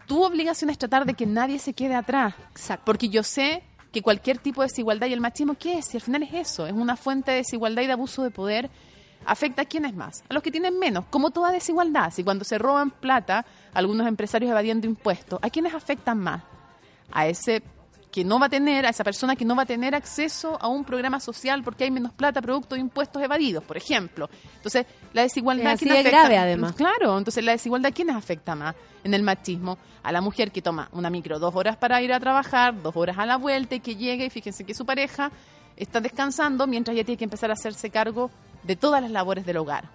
tu 0.06 0.24
obligación 0.24 0.70
es 0.70 0.78
tratar 0.78 1.04
de 1.04 1.12
que 1.12 1.26
nadie 1.26 1.58
se 1.58 1.74
quede 1.74 1.94
atrás. 1.94 2.34
Porque 2.86 3.10
yo 3.10 3.22
sé 3.22 3.62
que 3.92 4.00
cualquier 4.00 4.38
tipo 4.38 4.62
de 4.62 4.68
desigualdad 4.68 5.06
y 5.06 5.12
el 5.12 5.20
machismo, 5.20 5.54
¿qué 5.54 5.76
es? 5.78 5.86
Si 5.86 5.98
al 5.98 6.02
final 6.02 6.22
es 6.22 6.32
eso, 6.32 6.66
es 6.66 6.72
una 6.72 6.96
fuente 6.96 7.30
de 7.30 7.38
desigualdad 7.38 7.82
y 7.82 7.86
de 7.88 7.92
abuso 7.92 8.22
de 8.22 8.30
poder, 8.30 8.70
afecta 9.26 9.62
a 9.62 9.64
quienes 9.66 9.94
más, 9.94 10.24
a 10.30 10.32
los 10.32 10.42
que 10.42 10.50
tienen 10.50 10.78
menos, 10.78 11.04
como 11.10 11.30
toda 11.30 11.52
desigualdad. 11.52 12.10
Si 12.10 12.24
cuando 12.24 12.46
se 12.46 12.56
roban 12.56 12.90
plata, 12.90 13.44
algunos 13.74 14.06
empresarios 14.06 14.50
evadiendo 14.50 14.86
impuestos, 14.86 15.38
¿a 15.42 15.50
quiénes 15.50 15.74
afectan 15.74 16.18
más? 16.18 16.42
A 17.12 17.26
ese 17.26 17.62
que 18.16 18.24
no 18.24 18.38
va 18.38 18.46
a 18.46 18.48
tener, 18.48 18.86
a 18.86 18.88
esa 18.88 19.04
persona 19.04 19.36
que 19.36 19.44
no 19.44 19.54
va 19.54 19.64
a 19.64 19.66
tener 19.66 19.94
acceso 19.94 20.56
a 20.58 20.68
un 20.68 20.86
programa 20.86 21.20
social 21.20 21.62
porque 21.62 21.84
hay 21.84 21.90
menos 21.90 22.12
plata 22.12 22.40
producto 22.40 22.74
de 22.74 22.80
impuestos 22.80 23.22
evadidos, 23.22 23.62
por 23.62 23.76
ejemplo. 23.76 24.30
Entonces, 24.54 24.86
la 25.12 25.20
desigualdad 25.20 25.66
Es 25.66 25.74
así 25.74 25.84
¿quién 25.84 25.92
de 25.96 26.00
afecta? 26.00 26.18
grave, 26.20 26.38
además. 26.38 26.72
Claro, 26.72 27.18
entonces 27.18 27.44
la 27.44 27.52
desigualdad 27.52 27.92
¿quiénes 27.94 28.16
afecta 28.16 28.54
más? 28.54 28.74
En 29.04 29.12
el 29.12 29.22
machismo, 29.22 29.76
a 30.02 30.12
la 30.12 30.22
mujer 30.22 30.50
que 30.50 30.62
toma 30.62 30.88
una 30.92 31.10
micro 31.10 31.38
dos 31.38 31.54
horas 31.54 31.76
para 31.76 32.00
ir 32.00 32.10
a 32.10 32.18
trabajar, 32.18 32.82
dos 32.82 32.96
horas 32.96 33.18
a 33.18 33.26
la 33.26 33.36
vuelta 33.36 33.74
y 33.74 33.80
que 33.80 33.96
llega 33.96 34.24
y 34.24 34.30
fíjense 34.30 34.64
que 34.64 34.72
su 34.72 34.86
pareja 34.86 35.30
está 35.76 36.00
descansando 36.00 36.66
mientras 36.66 36.94
ella 36.94 37.04
tiene 37.04 37.18
que 37.18 37.24
empezar 37.24 37.50
a 37.50 37.52
hacerse 37.52 37.90
cargo 37.90 38.30
de 38.62 38.76
todas 38.76 39.02
las 39.02 39.10
labores 39.10 39.44
del 39.44 39.58
hogar. 39.58 39.90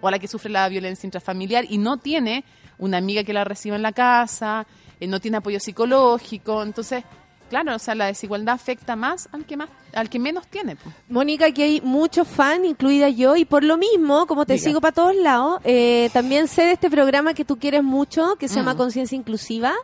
O 0.00 0.08
a 0.08 0.10
la 0.10 0.18
que 0.18 0.28
sufre 0.28 0.50
la 0.50 0.66
violencia 0.70 1.06
intrafamiliar 1.06 1.66
y 1.68 1.76
no 1.76 1.98
tiene 1.98 2.42
una 2.78 2.96
amiga 2.96 3.22
que 3.22 3.34
la 3.34 3.44
reciba 3.44 3.76
en 3.76 3.82
la 3.82 3.92
casa, 3.92 4.66
eh, 4.98 5.06
no 5.06 5.20
tiene 5.20 5.36
apoyo 5.36 5.60
psicológico. 5.60 6.62
Entonces, 6.62 7.04
claro, 7.50 7.74
o 7.76 7.78
sea, 7.78 7.94
la 7.94 8.06
desigualdad 8.06 8.54
afecta 8.54 8.96
más 8.96 9.28
al 9.32 9.44
que 9.44 9.58
más, 9.58 9.68
al 9.92 10.08
que 10.08 10.18
menos 10.18 10.46
tiene. 10.46 10.76
pues. 10.76 10.94
Mónica, 11.10 11.44
aquí 11.46 11.62
hay 11.62 11.80
muchos 11.82 12.26
fans, 12.26 12.64
incluida 12.66 13.10
yo, 13.10 13.36
y 13.36 13.44
por 13.44 13.62
lo 13.64 13.76
mismo, 13.76 14.26
como 14.26 14.46
te 14.46 14.54
Diga. 14.54 14.64
sigo 14.64 14.80
para 14.80 14.92
todos 14.92 15.14
lados, 15.16 15.60
eh, 15.64 16.08
también 16.14 16.48
sé 16.48 16.62
de 16.62 16.72
este 16.72 16.88
programa 16.88 17.34
que 17.34 17.44
tú 17.44 17.58
quieres 17.58 17.82
mucho, 17.82 18.36
que 18.36 18.48
se 18.48 18.54
llama 18.54 18.72
Mm. 18.74 18.78
Conciencia 18.78 19.16
Inclusiva. 19.16 19.74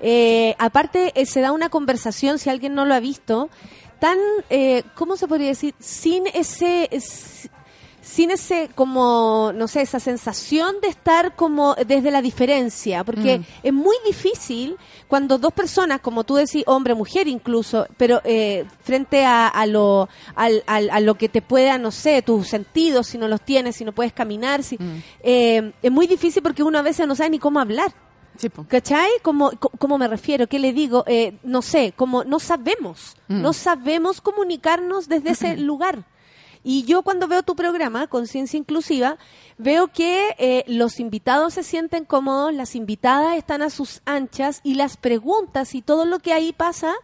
Eh, 0.00 0.54
aparte, 0.58 1.12
eh, 1.14 1.26
se 1.26 1.40
da 1.40 1.50
una 1.50 1.70
conversación, 1.70 2.38
si 2.38 2.50
alguien 2.50 2.74
no 2.74 2.84
lo 2.84 2.94
ha 2.94 3.00
visto, 3.00 3.48
tan, 4.00 4.18
eh, 4.50 4.82
¿cómo 4.94 5.16
se 5.16 5.26
podría 5.26 5.48
decir? 5.48 5.74
Sin 5.80 6.26
ese... 6.34 6.88
es- 6.92 7.48
sin 8.04 8.30
ese 8.30 8.68
como 8.74 9.50
no 9.54 9.66
sé 9.66 9.80
esa 9.80 9.98
sensación 9.98 10.76
de 10.82 10.88
estar 10.88 11.34
como 11.36 11.74
desde 11.74 12.10
la 12.10 12.20
diferencia 12.20 13.02
porque 13.02 13.38
Mm. 13.38 13.44
es 13.62 13.72
muy 13.72 13.96
difícil 14.06 14.76
cuando 15.08 15.38
dos 15.38 15.52
personas 15.54 16.00
como 16.00 16.22
tú 16.24 16.34
decís 16.34 16.64
hombre 16.66 16.94
mujer 16.94 17.28
incluso 17.28 17.86
pero 17.96 18.20
eh, 18.24 18.66
frente 18.82 19.24
a, 19.24 19.48
a 19.48 19.64
lo 19.66 20.08
al- 20.34 20.62
al- 20.66 20.90
a 20.90 21.00
lo 21.00 21.14
que 21.14 21.30
te 21.30 21.40
pueda 21.40 21.78
no 21.78 21.90
sé 21.90 22.20
tus 22.20 22.46
sentidos 22.48 23.06
si 23.06 23.16
no 23.16 23.26
los 23.26 23.40
tienes 23.40 23.76
si 23.76 23.84
no 23.86 23.92
puedes 23.92 24.12
caminar 24.12 24.62
si 24.62 24.76
Mm. 24.76 25.02
eh, 25.22 25.72
es 25.82 25.90
muy 25.90 26.06
difícil 26.06 26.42
porque 26.42 26.62
uno 26.62 26.78
a 26.78 26.82
veces 26.82 27.06
no 27.08 27.14
sabe 27.16 27.30
ni 27.30 27.38
cómo 27.38 27.58
hablar 27.58 27.92
Sí. 28.36 28.48
¿Cachai? 28.66 29.08
¿Cómo, 29.22 29.52
cómo 29.78 29.96
me 29.96 30.08
refiero? 30.08 30.48
¿Qué 30.48 30.58
le 30.58 30.72
digo? 30.72 31.04
Eh, 31.06 31.38
no 31.44 31.62
sé, 31.62 31.92
como 31.96 32.24
no 32.24 32.40
sabemos, 32.40 33.14
Mm. 33.28 33.42
no 33.42 33.52
sabemos 33.52 34.20
comunicarnos 34.20 35.08
desde 35.08 35.30
ese 35.30 35.56
lugar. 35.70 36.04
Y 36.64 36.84
yo 36.84 37.02
cuando 37.02 37.28
veo 37.28 37.42
tu 37.42 37.54
programa, 37.54 38.06
Conciencia 38.06 38.56
Inclusiva, 38.56 39.18
veo 39.58 39.88
que 39.88 40.34
eh, 40.38 40.64
los 40.66 40.98
invitados 40.98 41.54
se 41.54 41.62
sienten 41.62 42.06
cómodos, 42.06 42.54
las 42.54 42.74
invitadas 42.74 43.36
están 43.36 43.62
a 43.62 43.70
sus 43.70 44.00
anchas 44.06 44.60
y 44.64 44.74
las 44.74 44.96
preguntas 44.96 45.74
y 45.74 45.82
todo 45.82 46.06
lo 46.06 46.18
que 46.18 46.32
ahí 46.32 46.52
pasa, 46.52 46.94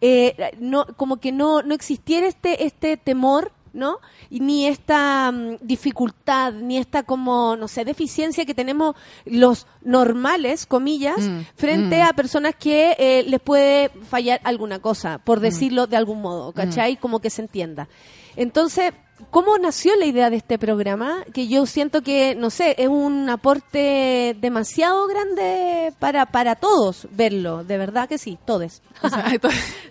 eh, 0.00 0.52
no, 0.60 0.86
como 0.96 1.18
que 1.18 1.32
no, 1.32 1.62
no 1.62 1.74
existiera 1.74 2.26
este, 2.26 2.64
este 2.64 2.96
temor 2.96 3.52
¿no? 3.72 3.98
Y 4.30 4.40
ni 4.40 4.66
esta 4.66 5.30
mm, 5.32 5.58
dificultad, 5.60 6.52
ni 6.52 6.78
esta 6.78 7.02
como, 7.02 7.56
no 7.56 7.68
sé, 7.68 7.84
deficiencia 7.84 8.44
que 8.44 8.54
tenemos 8.54 8.96
los 9.24 9.66
normales, 9.82 10.66
comillas, 10.66 11.18
Mm, 11.18 11.40
frente 11.56 11.98
mm. 11.98 12.06
a 12.06 12.12
personas 12.12 12.54
que 12.54 12.96
eh, 12.98 13.24
les 13.26 13.40
puede 13.40 13.90
fallar 14.08 14.40
alguna 14.44 14.78
cosa, 14.80 15.18
por 15.18 15.40
decirlo 15.40 15.86
de 15.86 15.96
algún 15.96 16.20
modo, 16.20 16.52
¿cachai? 16.52 16.96
Como 16.96 17.20
que 17.20 17.30
se 17.30 17.42
entienda. 17.42 17.88
Entonces, 18.36 18.92
¿cómo 19.30 19.58
nació 19.58 19.94
la 19.96 20.06
idea 20.06 20.30
de 20.30 20.36
este 20.36 20.58
programa? 20.58 21.24
Que 21.32 21.48
yo 21.48 21.66
siento 21.66 22.02
que, 22.02 22.34
no 22.34 22.50
sé, 22.50 22.74
es 22.78 22.88
un 22.88 23.28
aporte 23.28 24.36
demasiado 24.40 25.06
grande 25.06 25.92
para, 25.98 26.26
para 26.26 26.54
todos 26.56 27.06
verlo, 27.10 27.64
de 27.64 27.78
verdad 27.78 28.08
que 28.08 28.18
sí, 28.18 28.38
todos. 28.44 28.82
O 29.02 29.08
sea, 29.08 29.24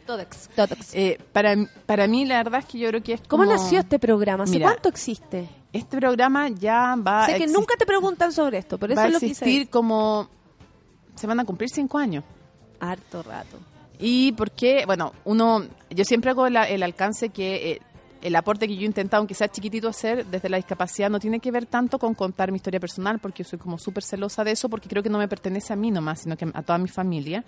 Todos, 0.06 0.49
todos. 0.56 0.70
eh, 0.94 1.18
para, 1.34 1.56
para 1.86 2.08
mí, 2.08 2.26
la 2.26 2.38
verdad 2.44 2.60
es 2.62 2.66
que 2.66 2.78
yo 2.80 2.90
creo 2.90 3.04
que 3.04 3.14
es 3.14 3.22
¿Cómo 3.28 3.45
nació 3.45 3.80
este 3.80 3.99
programa? 3.99 4.44
¿Hace 4.45 4.54
Mira, 4.54 4.68
cuánto 4.68 4.90
existe? 4.90 5.49
Este 5.74 5.98
programa 5.98 6.49
ya 6.49 6.95
va 6.95 7.26
sé 7.26 7.34
a 7.36 7.38
que 7.38 7.48
nunca 7.48 7.76
te 7.78 7.86
preguntan 7.86 8.32
sobre 8.32 8.58
esto, 8.58 8.78
por 8.78 8.91
eso 8.91 8.99
va 9.02 9.08
a 9.08 9.10
lo 9.10 9.20
quise 9.20 9.32
existir 9.32 9.70
como... 9.70 10.30
Se 11.16 11.26
van 11.28 11.40
a 11.40 11.45
cumplir 11.45 11.70
cinco 11.70 11.98
años. 11.98 12.24
harto 12.80 13.24
rato. 13.24 13.58
Y 13.99 14.32
porque, 14.34 14.84
bueno, 14.86 15.12
uno, 15.26 15.66
yo 15.90 16.06
siempre 16.06 16.30
hago 16.32 16.48
la- 16.49 16.70
el 16.70 16.84
alcance 16.84 17.30
que 17.30 17.72
eh, 17.72 17.82
el 18.22 18.35
aporte 18.35 18.68
que 18.68 18.76
yo 18.76 18.81
he 18.81 18.85
intentado, 18.85 19.19
aunque 19.22 19.34
sea 19.34 19.48
chiquitito, 19.48 19.88
hacer 19.88 20.26
desde 20.26 20.49
la 20.49 20.57
discapacidad 20.57 21.10
no 21.10 21.19
tiene 21.19 21.39
que 21.39 21.52
ver 21.52 21.65
tanto 21.65 21.99
con 21.99 22.14
contar 22.14 22.52
mi 22.52 22.57
historia 22.57 22.80
personal, 22.80 23.19
porque 23.19 23.44
yo 23.44 23.49
soy 23.49 23.60
como 23.60 23.77
súper 23.77 24.03
celosa 24.03 24.44
de 24.44 24.52
eso, 24.52 24.69
porque 24.69 24.89
creo 24.89 25.03
que 25.03 25.10
no 25.10 25.18
me 25.18 25.27
pertenece 25.27 25.73
a 25.73 25.76
mí 25.76 25.91
nomás, 25.91 26.22
sino 26.22 26.35
que 26.38 26.49
a 26.53 26.61
toda 26.61 26.77
mi 26.77 26.88
familia. 26.88 27.44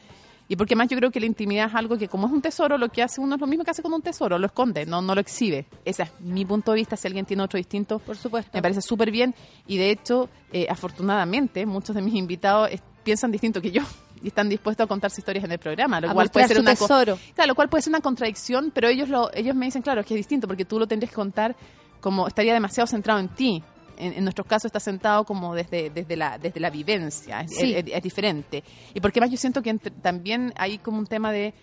Y 0.51 0.55
porque 0.55 0.75
más 0.75 0.87
yo 0.87 0.97
creo 0.97 1.11
que 1.11 1.19
la 1.19 1.27
intimidad 1.27 1.67
es 1.67 1.75
algo 1.75 1.95
que 1.95 2.07
como 2.07 2.25
es 2.25 2.33
un 2.33 2.41
tesoro, 2.41 2.77
lo 2.79 2.89
que 2.89 3.03
hace 3.03 3.21
uno 3.21 3.35
es 3.35 3.41
lo 3.41 3.45
mismo 3.45 3.63
que 3.63 3.69
hace 3.69 3.83
con 3.83 3.93
un 3.93 4.01
tesoro, 4.01 4.39
lo 4.39 4.47
esconde, 4.47 4.83
no, 4.87 4.99
no 4.99 5.13
lo 5.13 5.21
exhibe. 5.21 5.67
Ese 5.85 6.03
es 6.03 6.11
mi 6.21 6.43
punto 6.43 6.71
de 6.71 6.77
vista, 6.77 6.97
si 6.97 7.07
alguien 7.07 7.25
tiene 7.25 7.43
otro 7.43 7.57
distinto, 7.57 7.99
Por 7.99 8.17
supuesto. 8.17 8.49
me 8.55 8.61
parece 8.61 8.81
súper 8.81 9.11
bien. 9.11 9.35
Y 9.67 9.77
de 9.77 9.91
hecho, 9.91 10.27
eh, 10.51 10.65
afortunadamente, 10.67 11.67
muchos 11.67 11.95
de 11.95 12.01
mis 12.01 12.15
invitados 12.15 12.71
piensan 13.03 13.31
distinto 13.31 13.61
que 13.61 13.69
yo 13.71 13.83
y 14.23 14.27
están 14.27 14.49
dispuestos 14.49 14.85
a 14.85 14.87
contarse 14.87 15.21
historias 15.21 15.45
en 15.45 15.51
el 15.51 15.59
programa, 15.59 16.01
lo 16.01 16.09
A 16.09 16.13
cual 16.13 16.29
puede 16.29 16.47
ser 16.47 16.59
una 16.59 16.71
tesoro. 16.75 17.17
Claro, 17.35 17.47
lo 17.47 17.55
cual 17.55 17.69
puede 17.69 17.81
ser 17.83 17.91
una 17.91 18.01
contradicción, 18.01 18.71
pero 18.73 18.87
ellos 18.87 19.09
lo, 19.09 19.31
ellos 19.33 19.55
me 19.55 19.65
dicen, 19.65 19.81
claro, 19.81 20.01
es 20.01 20.07
que 20.07 20.13
es 20.13 20.19
distinto, 20.19 20.47
porque 20.47 20.65
tú 20.65 20.77
lo 20.79 20.87
tendrías 20.87 21.09
que 21.11 21.15
contar 21.15 21.55
como 22.01 22.27
estaría 22.27 22.53
demasiado 22.53 22.87
centrado 22.87 23.19
en 23.19 23.29
ti. 23.29 23.63
en, 23.97 24.13
en 24.13 24.23
nuestros 24.23 24.47
casos 24.47 24.65
está 24.67 24.79
sentado 24.79 25.25
como 25.25 25.53
desde, 25.53 25.89
desde, 25.89 26.15
la, 26.15 26.37
desde 26.37 26.59
la 26.61 26.69
vivencia, 26.69 27.41
es, 27.41 27.51
Sí. 27.57 27.73
es- 27.75 27.83
es 27.91 28.01
diferente. 28.01 28.63
Y 28.93 29.01
porque 29.01 29.19
más 29.19 29.29
yo 29.29 29.35
siento 29.35 29.61
que 29.61 29.69
entre- 29.71 29.91
también 29.91 30.53
hay 30.55 30.77
como 30.77 30.97
un 30.97 31.05
tema 31.05 31.31
de... 31.33 31.53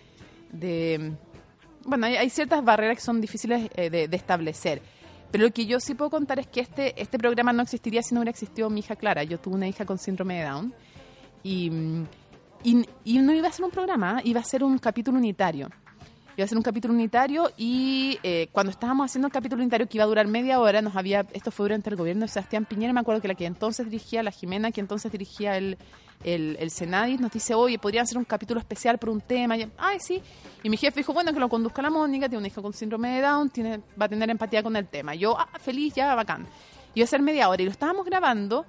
de 0.51 1.13
bueno, 1.85 2.05
hay, 2.05 2.15
hay 2.17 2.29
ciertas 2.29 2.63
barreras 2.63 2.97
que 2.97 3.01
son 3.01 3.21
difíciles 3.21 3.69
eh, 3.75 3.89
de, 3.89 4.07
de 4.07 4.17
establecer. 4.17 4.81
Pero 5.31 5.45
lo 5.45 5.51
que 5.51 5.65
yo 5.65 5.79
sí 5.79 5.95
puedo 5.95 6.11
contar 6.11 6.37
es 6.37 6.45
que 6.47 6.59
este, 6.59 7.01
este 7.01 7.17
programa 7.17 7.53
no 7.53 7.63
existiría 7.63 8.01
si 8.03 8.13
no 8.13 8.19
hubiera 8.21 8.31
existido 8.31 8.69
mi 8.69 8.81
hija 8.81 8.95
Clara. 8.95 9.23
Yo 9.23 9.39
tuve 9.39 9.55
una 9.55 9.67
hija 9.67 9.85
con 9.85 9.97
síndrome 9.97 10.37
de 10.39 10.43
Down 10.45 10.73
y, 11.43 11.69
mm, 11.71 12.05
y, 12.63 12.85
y 13.03 13.19
no 13.19 13.33
iba 13.33 13.47
a 13.47 13.51
ser 13.51 13.65
un 13.65 13.71
programa, 13.71 14.21
iba 14.23 14.39
a 14.39 14.43
ser 14.43 14.63
un 14.63 14.77
capítulo 14.77 15.17
unitario. 15.17 15.69
Iba 16.35 16.45
a 16.45 16.47
ser 16.47 16.57
un 16.57 16.63
capítulo 16.63 16.93
unitario 16.93 17.49
y 17.57 18.19
eh, 18.21 18.49
cuando 18.51 18.69
estábamos 18.69 19.05
haciendo 19.05 19.25
el 19.25 19.33
capítulo 19.33 19.59
unitario 19.59 19.89
que 19.89 19.97
iba 19.97 20.03
a 20.03 20.07
durar 20.07 20.27
media 20.27 20.59
hora, 20.59 20.83
nos 20.83 20.95
había, 20.95 21.25
esto 21.33 21.49
fue 21.49 21.63
durante 21.63 21.89
el 21.89 21.95
gobierno 21.95 22.25
de 22.25 22.27
Sebastián 22.27 22.65
Piñera, 22.65 22.93
me 22.93 22.99
acuerdo 22.99 23.21
que 23.21 23.27
la 23.27 23.33
que 23.33 23.47
entonces 23.47 23.85
dirigía, 23.85 24.21
la 24.21 24.29
Jimena, 24.29 24.71
que 24.71 24.79
entonces 24.79 25.11
dirigía 25.11 25.57
el, 25.57 25.79
el, 26.23 26.55
el 26.59 26.69
Senadis, 26.69 27.19
nos 27.19 27.31
dice, 27.31 27.55
oye, 27.55 27.79
podrían 27.79 28.03
hacer 28.03 28.19
un 28.19 28.23
capítulo 28.23 28.59
especial 28.59 28.99
por 28.99 29.09
un 29.09 29.21
tema. 29.21 29.57
Y, 29.57 29.67
Ay, 29.79 29.99
sí. 29.99 30.21
Y 30.61 30.69
mi 30.69 30.77
jefe 30.77 30.99
dijo, 30.99 31.11
bueno, 31.11 31.33
que 31.33 31.39
lo 31.39 31.49
conduzca 31.49 31.81
la 31.81 31.89
Mónica, 31.89 32.29
tiene 32.29 32.37
una 32.37 32.47
hija 32.49 32.61
con 32.61 32.71
síndrome 32.71 33.15
de 33.15 33.21
Down, 33.21 33.49
tiene, 33.49 33.81
va 33.99 34.05
a 34.05 34.09
tener 34.09 34.29
empatía 34.29 34.61
con 34.61 34.75
el 34.75 34.85
tema. 34.87 35.15
Yo, 35.15 35.35
ah, 35.39 35.49
feliz, 35.59 35.95
ya, 35.95 36.13
bacán. 36.13 36.45
Iba 36.93 37.05
a 37.05 37.07
ser 37.07 37.23
media 37.23 37.49
hora 37.49 37.63
y 37.63 37.65
lo 37.65 37.71
estábamos 37.71 38.05
grabando 38.05 38.63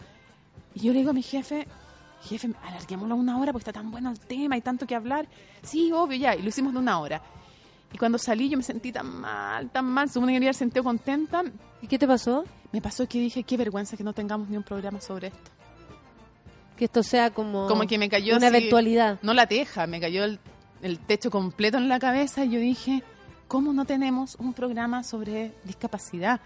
y 0.75 0.81
yo 0.81 0.93
le 0.93 1.01
digo 1.01 1.11
a 1.11 1.15
mi 1.15 1.23
jefe, 1.23 1.67
jefe, 2.23 2.51
alarguémoslo 2.63 3.15
a 3.15 3.17
una 3.19 3.39
hora 3.39 3.53
porque 3.53 3.63
está 3.71 3.73
tan 3.81 3.91
bueno 3.91 4.11
el 4.11 4.19
tema 4.21 4.57
y 4.57 4.61
tanto 4.61 4.87
que 4.87 4.95
hablar. 4.95 5.29
Sí, 5.63 5.91
obvio, 5.93 6.19
ya. 6.19 6.35
Y 6.35 6.43
lo 6.43 6.49
hicimos 6.49 6.73
de 6.73 6.79
una 6.79 6.99
hora. 6.99 7.23
Y 7.93 7.99
cuando 7.99 8.19
salí 8.19 8.49
yo 8.51 8.57
me 8.59 8.63
sentí 8.63 8.93
tan 8.93 9.21
mal, 9.21 9.71
tan 9.71 9.87
mal. 9.87 10.09
Según 10.11 10.29
que 10.29 10.37
había 10.37 10.53
sentido 10.53 10.85
contenta. 10.85 11.43
¿Y 11.81 11.87
qué 11.87 11.99
te 11.99 12.07
pasó? 12.07 12.45
Me 12.73 12.81
pasó 12.83 13.09
que 13.09 13.19
dije, 13.19 13.43
qué 13.45 13.57
vergüenza 13.57 13.97
que 13.97 14.05
no 14.05 14.13
tengamos 14.13 14.49
ni 14.49 14.57
un 14.57 14.63
programa 14.63 15.01
sobre 15.01 15.29
esto. 15.29 15.51
Que 16.77 16.85
esto 16.85 17.03
sea 17.03 17.31
como, 17.31 17.67
Como 17.67 17.87
que 17.87 17.99
me 17.99 18.09
cayó 18.09 18.37
una 18.37 18.49
así- 18.49 18.57
eventualidad. 18.57 19.19
No 19.23 19.35
la 19.35 19.47
teja, 19.47 19.87
me 19.87 20.01
cayó 20.01 20.25
el, 20.25 20.39
el 20.83 20.99
techo 20.99 21.31
completo 21.31 21.79
en 21.79 21.89
la 21.89 21.99
cabeza 21.99 22.45
y 22.45 22.51
yo 22.51 22.61
dije, 22.61 23.03
¿cómo 23.49 23.73
no 23.73 23.85
tenemos 23.85 24.37
un 24.39 24.53
programa 24.53 25.03
sobre 25.03 25.53
discapacidad? 25.65 26.41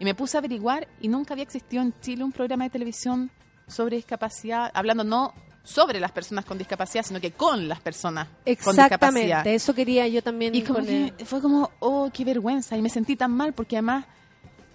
Y 0.00 0.04
me 0.04 0.14
puse 0.14 0.36
a 0.36 0.40
averiguar 0.40 0.88
y 1.00 1.08
nunca 1.08 1.34
había 1.34 1.44
existido 1.44 1.82
en 1.82 1.94
Chile 2.00 2.22
un 2.24 2.32
programa 2.32 2.64
de 2.64 2.70
televisión 2.70 3.30
sobre 3.68 3.96
discapacidad, 3.96 4.70
hablando 4.74 5.04
no 5.04 5.32
sobre 5.68 6.00
las 6.00 6.12
personas 6.12 6.46
con 6.46 6.56
discapacidad, 6.56 7.04
sino 7.04 7.20
que 7.20 7.32
con 7.32 7.68
las 7.68 7.80
personas 7.80 8.26
con 8.26 8.44
discapacidad. 8.44 8.84
Exactamente, 8.86 9.54
eso 9.54 9.74
quería 9.74 10.08
yo 10.08 10.22
también. 10.22 10.54
Y 10.54 10.62
como 10.62 10.84
que 10.84 11.12
fue 11.26 11.42
como, 11.42 11.70
oh, 11.80 12.10
qué 12.12 12.24
vergüenza. 12.24 12.76
Y 12.76 12.80
me 12.80 12.88
sentí 12.88 13.16
tan 13.16 13.32
mal 13.32 13.52
porque 13.52 13.76
además, 13.76 14.06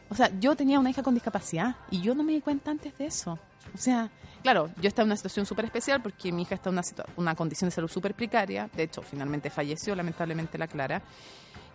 o 0.09 0.15
sea, 0.15 0.31
yo 0.39 0.55
tenía 0.55 0.79
una 0.79 0.91
hija 0.91 1.01
con 1.01 1.15
discapacidad 1.15 1.77
y 1.89 2.01
yo 2.01 2.13
no 2.13 2.23
me 2.23 2.33
di 2.33 2.41
cuenta 2.41 2.69
antes 2.69 2.95
de 2.95 3.07
eso. 3.07 3.39
O 3.73 3.77
sea, 3.77 4.11
claro, 4.43 4.69
yo 4.79 4.87
estaba 4.87 5.03
en 5.03 5.09
una 5.09 5.15
situación 5.15 5.47
súper 5.47 5.65
especial 5.65 5.99
porque 5.99 6.31
mi 6.31 6.43
hija 6.43 6.53
está 6.53 6.69
en 6.69 6.75
una, 6.75 6.83
una 7.17 7.35
condición 7.35 7.69
de 7.69 7.75
salud 7.75 7.89
súper 7.89 8.13
precaria. 8.13 8.69
De 8.75 8.83
hecho, 8.83 9.01
finalmente 9.01 9.49
falleció, 9.49 9.95
lamentablemente, 9.95 10.59
la 10.59 10.67
Clara. 10.67 11.01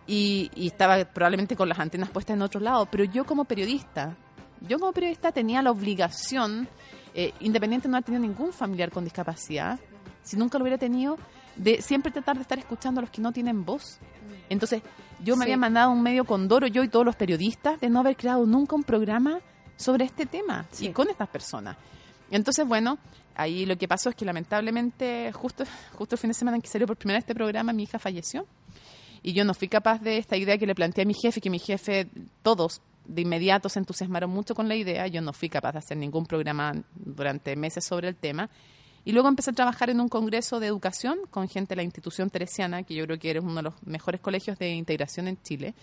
Y, 0.07 0.49
y 0.55 0.67
estaba 0.67 1.03
probablemente 1.03 1.57
con 1.57 1.67
las 1.67 1.77
antenas 1.79 2.09
puestas 2.09 2.35
en 2.35 2.41
otro 2.41 2.61
lado. 2.61 2.85
Pero 2.85 3.03
yo 3.03 3.25
como 3.25 3.43
periodista, 3.43 4.15
yo 4.61 4.79
como 4.79 4.93
periodista 4.93 5.33
tenía 5.33 5.61
la 5.61 5.71
obligación, 5.71 6.69
eh, 7.13 7.33
independiente 7.39 7.87
de 7.87 7.91
no 7.91 7.97
haber 7.97 8.05
tenido 8.05 8.21
ningún 8.21 8.53
familiar 8.53 8.91
con 8.91 9.03
discapacidad, 9.03 9.79
si 10.23 10.37
nunca 10.37 10.57
lo 10.57 10.63
hubiera 10.63 10.77
tenido, 10.77 11.17
de 11.55 11.81
siempre 11.81 12.11
tratar 12.11 12.35
de 12.37 12.43
estar 12.43 12.57
escuchando 12.59 12.99
a 12.99 13.01
los 13.03 13.09
que 13.11 13.21
no 13.21 13.31
tienen 13.31 13.65
voz. 13.65 13.99
Entonces, 14.49 14.81
yo 15.23 15.35
me 15.35 15.45
Sí. 15.45 15.51
había 15.51 15.57
mandado 15.57 15.91
un 15.91 16.01
medio 16.01 16.23
condoro, 16.25 16.67
yo 16.67 16.83
y 16.83 16.87
todos 16.87 17.05
los 17.05 17.15
periodistas, 17.15 17.79
de 17.81 17.89
no 17.89 17.99
haber 17.99 18.15
creado 18.15 18.45
nunca 18.45 18.75
un 18.75 18.83
programa 18.83 19.39
sobre 19.75 20.05
este 20.05 20.25
tema 20.25 20.65
y 20.79 20.89
con 20.89 21.09
estas 21.09 21.27
personas. 21.29 21.75
Entonces, 22.31 22.65
bueno, 22.67 22.97
ahí 23.35 23.65
lo 23.65 23.77
que 23.77 23.87
pasó 23.87 24.09
es 24.09 24.15
que 24.15 24.25
lamentablemente, 24.25 25.31
justo, 25.33 25.63
justo 25.93 26.15
el 26.15 26.19
fin 26.19 26.29
de 26.29 26.33
semana 26.33 26.57
en 26.57 26.61
que 26.61 26.67
salió 26.69 26.85
por 26.87 26.97
primera 26.97 27.17
vez 27.17 27.23
este 27.23 27.35
programa, 27.35 27.73
mi 27.73 27.83
hija 27.83 27.97
falleció. 27.99 28.45
Y 29.21 29.33
yo 29.33 29.43
no 29.43 29.53
fui 29.53 29.67
capaz 29.67 29.99
de 30.01 30.17
esta 30.17 30.37
idea 30.37 30.57
que 30.57 30.65
le 30.65 30.75
planteé 30.75 31.03
a 31.03 31.05
mi 31.05 31.13
jefe, 31.13 31.41
que 31.41 31.49
mi 31.49 31.59
jefe, 31.59 32.07
todos 32.41 32.81
de 33.09 33.21
inmediato 33.21 33.69
se 33.69 33.79
entusiasmaron 33.79 34.29
mucho 34.29 34.55
con 34.55 34.67
la 34.67 34.75
idea. 34.75 35.07
Yo 35.07 35.21
no 35.21 35.33
fui 35.33 35.49
capaz 35.49 35.73
de 35.73 35.79
hacer 35.79 35.97
ningún 35.97 36.25
programa 36.25 36.73
durante 36.93 37.55
meses 37.55 37.83
sobre 37.83 38.07
el 38.07 38.15
tema. 38.15 38.49
Y 39.03 39.11
luego 39.11 39.27
empecé 39.27 39.51
a 39.51 39.53
trabajar 39.53 39.89
en 39.89 39.99
un 39.99 40.09
congreso 40.09 40.59
de 40.59 40.67
educación 40.67 41.19
con 41.31 41.47
gente 41.47 41.69
de 41.69 41.77
la 41.77 41.83
institución 41.83 42.29
teresiana, 42.29 42.83
que 42.83 42.93
yo 42.93 43.05
creo 43.05 43.17
que 43.17 43.29
eres 43.31 43.43
uno 43.43 43.55
de 43.55 43.63
los 43.63 43.73
mejores 43.83 44.21
colegios 44.21 44.59
de 44.59 44.69
integración 44.71 45.27
en 45.27 45.41
Chile. 45.41 45.73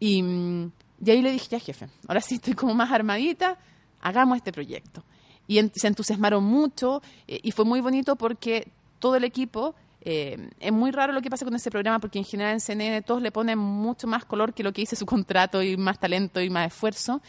Y, 0.00 0.22
mm, 0.22 0.72
y 1.04 1.10
ahí 1.10 1.22
le 1.22 1.32
dije, 1.32 1.48
ya 1.50 1.60
jefe, 1.60 1.88
ahora 2.06 2.20
sí 2.20 2.36
estoy 2.36 2.54
como 2.54 2.74
más 2.74 2.90
armadita, 2.90 3.58
hagamos 4.00 4.36
este 4.36 4.52
proyecto. 4.52 5.04
Y 5.46 5.60
se 5.74 5.86
entusiasmaron 5.86 6.44
mucho 6.44 7.02
eh, 7.26 7.40
y 7.42 7.52
fue 7.52 7.64
muy 7.64 7.80
bonito 7.80 8.16
porque 8.16 8.68
todo 8.98 9.16
el 9.16 9.24
equipo, 9.24 9.74
eh, 10.02 10.50
es 10.60 10.72
muy 10.72 10.90
raro 10.90 11.12
lo 11.12 11.20
que 11.20 11.30
pasa 11.30 11.44
con 11.44 11.54
ese 11.54 11.70
programa 11.70 11.98
porque 11.98 12.18
en 12.18 12.24
general 12.24 12.54
en 12.54 12.60
CNN 12.60 13.02
todos 13.02 13.20
le 13.20 13.32
ponen 13.32 13.58
mucho 13.58 14.06
más 14.06 14.24
color 14.24 14.54
que 14.54 14.62
lo 14.62 14.72
que 14.72 14.82
dice 14.82 14.96
su 14.96 15.06
contrato 15.06 15.62
y 15.62 15.76
más 15.76 15.98
talento 15.98 16.40
y 16.40 16.50
más 16.50 16.68
esfuerzo. 16.68 17.20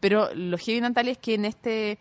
Pero 0.00 0.34
lo 0.34 0.58
heavy 0.58 0.80
Natalia 0.80 1.12
es 1.12 1.18
que 1.18 1.34
en 1.34 1.44
este, 1.44 1.98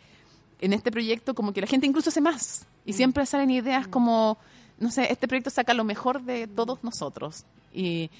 en 0.62 0.74
este 0.74 0.92
proyecto 0.92 1.34
como 1.34 1.54
que 1.54 1.62
la 1.62 1.68
gente 1.68 1.88
incluso 1.88 2.10
hace 2.10 2.22
más 2.22 2.68
y 2.86 2.94
siempre 2.94 3.26
salen 3.26 3.50
ideas 3.50 3.88
como, 3.88 4.38
no 4.78 4.92
sé, 4.92 5.12
este 5.12 5.28
proyecto 5.28 5.50
saca 5.50 5.74
lo 5.74 5.84
mejor 5.84 6.22
de 6.24 6.48
todos 6.48 6.84
nosotros. 6.84 7.46
Y, 7.74 8.12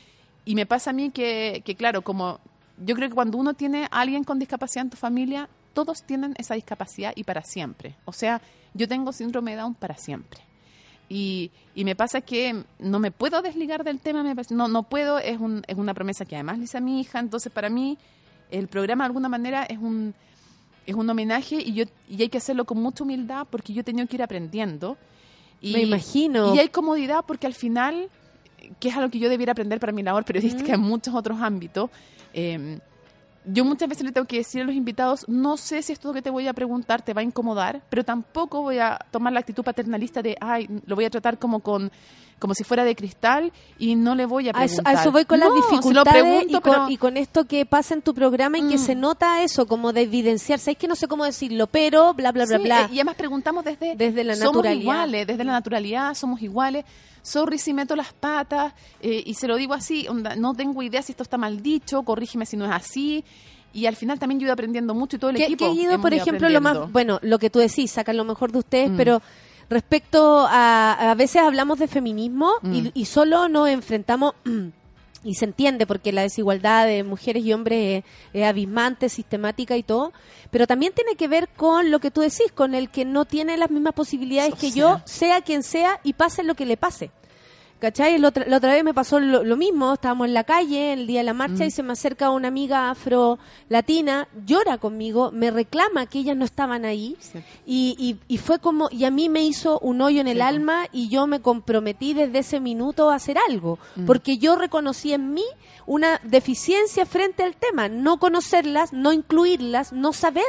y 0.46 0.56
me 0.56 0.66
pasa 0.66 0.92
a 0.92 0.94
mí 0.94 1.12
que, 1.12 1.62
que, 1.66 1.76
claro, 1.76 2.02
como 2.02 2.40
yo 2.78 2.96
creo 2.96 3.10
que 3.10 3.16
cuando 3.16 3.38
uno 3.38 3.54
tiene 3.54 3.86
a 3.92 4.02
alguien 4.02 4.24
con 4.24 4.40
discapacidad 4.40 4.86
en 4.86 4.90
tu 4.90 4.98
familia, 4.98 5.50
todos 5.74 6.04
tienen 6.04 6.34
esa 6.38 6.56
discapacidad 6.56 7.14
y 7.16 7.24
para 7.24 7.44
siempre. 7.44 7.96
O 8.06 8.14
sea, 8.14 8.42
yo 8.74 8.88
tengo 8.88 9.12
síndrome 9.12 9.52
de 9.52 9.58
Down 9.58 9.76
para 9.76 9.98
siempre. 9.98 10.42
Y, 11.16 11.52
y 11.76 11.86
me 11.86 11.96
pasa 11.96 12.22
que 12.22 12.64
no 12.80 12.98
me 13.00 13.12
puedo 13.12 13.44
desligar 13.44 13.84
del 13.84 14.00
tema, 14.00 14.24
me 14.24 14.34
parece- 14.36 14.56
no, 14.56 14.68
no 14.68 14.82
puedo, 14.82 15.20
es, 15.20 15.40
un, 15.40 15.62
es 15.68 15.78
una 15.78 15.94
promesa 15.94 16.26
que 16.26 16.36
además 16.36 16.58
le 16.58 16.64
hice 16.64 16.78
a 16.80 16.82
mi 16.82 17.00
hija, 17.00 17.20
entonces 17.20 17.52
para 17.52 17.70
mí 17.70 18.00
el 18.50 18.68
programa 18.68 19.04
de 19.04 19.08
alguna 19.08 19.30
manera 19.30 19.64
es 19.64 19.78
un, 19.78 20.16
es 20.88 20.96
un 20.96 21.08
homenaje 21.08 21.58
y, 21.62 21.74
yo, 21.74 21.84
y 22.10 22.20
hay 22.22 22.30
que 22.30 22.40
hacerlo 22.40 22.66
con 22.66 22.82
mucha 22.82 23.04
humildad 23.04 23.46
porque 23.50 23.74
yo 23.74 23.82
he 23.82 23.84
tenido 23.84 24.08
que 24.08 24.16
ir 24.16 24.24
aprendiendo. 24.24 24.98
Y, 25.62 25.74
Me 25.74 25.82
imagino. 25.84 26.56
Y 26.56 26.60
hay 26.60 26.70
comodidad 26.70 27.24
porque 27.28 27.46
al 27.48 27.54
final, 27.54 28.10
que 28.80 28.90
es 28.90 28.96
algo 28.98 29.10
que 29.12 29.20
yo 29.20 29.30
debiera 29.30 29.52
aprender 29.52 29.80
para 29.80 29.92
mi 29.94 30.02
labor 30.02 30.26
periodística 30.26 30.74
en 30.74 30.82
muchos 30.82 31.14
otros 31.14 31.40
ámbitos, 31.42 31.90
eh, 32.34 32.80
yo 33.46 33.66
muchas 33.66 33.90
veces 33.90 34.06
le 34.06 34.12
tengo 34.12 34.28
que 34.28 34.38
decir 34.38 34.62
a 34.62 34.66
los 34.66 34.76
invitados, 34.76 35.26
no 35.28 35.58
sé 35.58 35.82
si 35.82 35.94
esto 35.94 36.14
que 36.14 36.22
te 36.22 36.30
voy 36.30 36.48
a 36.48 36.54
preguntar 36.54 37.02
te 37.02 37.14
va 37.14 37.22
a 37.22 37.24
incomodar, 37.24 37.82
pero 37.90 38.04
tampoco 38.04 38.62
voy 38.62 38.80
a 38.80 39.00
tomar 39.12 39.34
la 39.34 39.40
actitud 39.40 39.64
paternalista 39.64 40.22
de, 40.22 40.38
ay, 40.40 40.68
lo 40.86 40.96
voy 40.96 41.06
a 41.06 41.10
tratar 41.10 41.38
como 41.38 41.60
con 41.60 41.92
como 42.44 42.54
si 42.56 42.66
fuera 42.66 42.84
de 42.84 42.94
cristal 42.94 43.54
y 43.80 43.96
no 43.96 44.16
le 44.16 44.26
voy 44.26 44.50
a 44.50 44.52
A 44.54 44.66
eso, 44.66 44.76
preguntar. 44.84 44.96
a 44.98 45.02
eso 45.02 45.12
voy 45.14 45.24
con 45.24 45.40
No, 45.40 45.46
las 45.48 45.56
dificultades 45.70 46.12
pregunto, 46.22 46.58
y, 46.58 46.62
con, 46.62 46.72
pero- 46.74 46.90
y 46.90 46.98
con 46.98 47.16
esto 47.16 47.46
que 47.46 47.66
pasa 47.66 47.94
en 47.94 48.02
tu 48.02 48.14
programa 48.14 48.58
y 48.58 48.68
que 48.68 48.78
se 48.78 48.96
nota 48.96 49.42
eso, 49.44 49.66
como 49.66 49.94
de 49.94 50.02
evidenciarse. 50.02 50.72
Es 50.72 50.78
que 50.78 50.90
no 50.90 50.96
sé 50.96 51.08
cómo 51.08 51.24
decirlo, 51.24 51.68
pero 51.68 52.14
bla, 52.14 52.34
bla, 52.34 52.46
bla, 52.46 52.58
Sí, 52.58 52.64
bla. 52.64 52.82
eh, 52.82 52.88
Y 52.92 52.96
además 52.96 53.16
preguntamos 53.16 53.64
desde, 53.64 53.96
Desde 53.96 54.24
la 54.26 54.36
somos 54.36 54.56
naturalidad. 54.58 54.82
iguales, 54.82 55.28
desde 55.28 55.44
la 55.46 55.52
naturalidad 55.54 56.14
somos 56.16 56.42
iguales. 56.42 56.84
Sorry 57.22 57.58
si 57.58 57.74
meto 57.74 57.96
las 57.96 58.12
patas 58.12 58.74
eh, 59.02 59.24
y 59.26 59.34
se 59.36 59.48
lo 59.48 59.56
digo 59.56 59.74
así, 59.74 60.06
onda, 60.10 60.36
no 60.36 60.54
tengo 60.54 60.84
idea 60.84 61.02
si 61.02 61.14
esto 61.14 61.24
está 61.24 61.38
mal 61.38 61.64
dicho, 61.64 62.04
corrígeme 62.04 62.46
si 62.46 62.58
no 62.58 62.66
es 62.66 62.72
así. 62.74 63.24
Y 63.72 63.86
al 63.86 63.96
final 63.96 64.20
también 64.20 64.40
yo 64.40 64.44
he 64.44 64.48
ido 64.48 64.54
aprendiendo 64.54 64.94
mucho 64.94 65.16
y 65.16 65.20
todo 65.20 65.32
el 65.32 65.38
¿Qué, 65.38 65.46
equipo. 65.46 65.64
qué 65.66 65.72
ha 65.72 65.84
ido, 65.84 66.02
por 66.02 66.14
ejemplo, 66.14 66.48
lo 66.50 66.60
más, 66.62 66.92
bueno, 66.92 67.20
lo 67.24 67.40
que 67.40 67.50
tú 67.50 67.60
decís, 67.60 67.90
sacan 67.90 68.18
lo 68.18 68.26
mejor 68.26 68.52
de 68.52 68.60
ustedes, 68.60 68.92
Mm. 68.92 68.98
pero 68.98 69.22
respecto 69.74 70.46
a, 70.50 71.12
a 71.12 71.16
veces 71.16 71.42
hablamos 71.42 71.80
de 71.80 71.88
feminismo 71.88 72.54
Mm. 72.62 72.74
y, 72.74 72.92
y 72.94 73.06
solo 73.06 73.50
nos 73.50 73.68
enfrentamos, 73.70 74.34
y 75.24 75.36
se 75.36 75.46
entiende 75.46 75.86
porque 75.88 76.12
la 76.12 76.22
desigualdad 76.22 76.86
de 76.86 77.04
mujeres 77.04 77.44
y 77.44 77.54
hombres 77.54 78.04
es, 78.32 78.42
es 78.42 78.48
abismante, 78.48 79.10
sistemática 79.10 79.76
y 79.78 79.84
todo, 79.84 80.12
pero 80.52 80.68
también 80.68 80.94
tiene 80.94 81.16
que 81.16 81.28
ver 81.28 81.50
con 81.50 81.92
lo 81.92 82.00
que 82.00 82.12
tú 82.12 82.22
decís, 82.22 82.52
con 82.54 82.76
el 82.76 82.90
que 82.90 83.06
no 83.06 83.26
tiene 83.26 83.58
las 83.58 83.72
mismas 83.72 83.94
posibilidades 83.94 84.56
que 84.56 84.72
yo, 84.72 85.02
sea 85.06 85.42
quien 85.42 85.64
sea, 85.64 86.00
y 86.04 86.14
pase 86.14 86.44
lo 86.44 86.56
que 86.56 86.66
le 86.66 86.78
pase. 86.78 87.12
¿Cachai? 87.84 88.18
La 88.18 88.30
otra, 88.30 88.46
la 88.48 88.56
otra 88.58 88.72
vez 88.76 88.82
me 88.82 88.94
pasó 88.94 89.20
lo, 89.20 89.44
lo 89.44 89.58
mismo, 89.58 89.92
estábamos 89.96 90.28
en 90.28 90.34
la 90.34 90.46
calle 90.46 90.94
el 90.94 91.06
día 91.06 91.20
de 91.20 91.26
la 91.26 91.34
marcha 91.34 91.66
Mm. 91.66 91.68
y 91.68 91.72
se 91.72 91.84
me 91.84 91.92
acerca 91.92 92.30
una 92.30 92.48
amiga 92.48 92.90
afro-latina, 92.90 94.30
llora 94.46 94.78
conmigo, 94.78 95.32
me 95.32 95.52
reclama 95.52 96.06
que 96.06 96.20
ellas 96.20 96.38
no 96.38 96.46
estaban 96.46 96.86
ahí 96.86 97.18
y, 97.66 97.96
y, 98.00 98.34
y 98.34 98.38
fue 98.38 98.60
como, 98.60 98.88
y 98.90 99.04
a 99.04 99.12
mí 99.12 99.28
me 99.28 99.44
hizo 99.44 99.80
un 99.80 100.00
hoyo 100.00 100.22
en 100.22 100.30
el 100.30 100.42
alma 100.42 100.86
y 100.94 101.10
yo 101.10 101.28
me 101.28 101.42
comprometí 101.42 102.14
desde 102.14 102.40
ese 102.40 102.62
minuto 102.62 103.10
a 103.10 103.16
hacer 103.16 103.38
algo, 103.50 103.80
Mm. 103.98 104.06
porque 104.06 104.38
yo 104.38 104.56
reconocí 104.56 105.12
en 105.12 105.34
mí 105.34 105.44
una 105.86 106.22
deficiencia 106.24 107.06
frente 107.06 107.44
al 107.44 107.56
tema, 107.58 107.90
no 107.90 108.18
conocerlas, 108.18 108.94
no 108.94 109.12
incluirlas, 109.12 109.92
no 109.92 110.14
saber. 110.14 110.44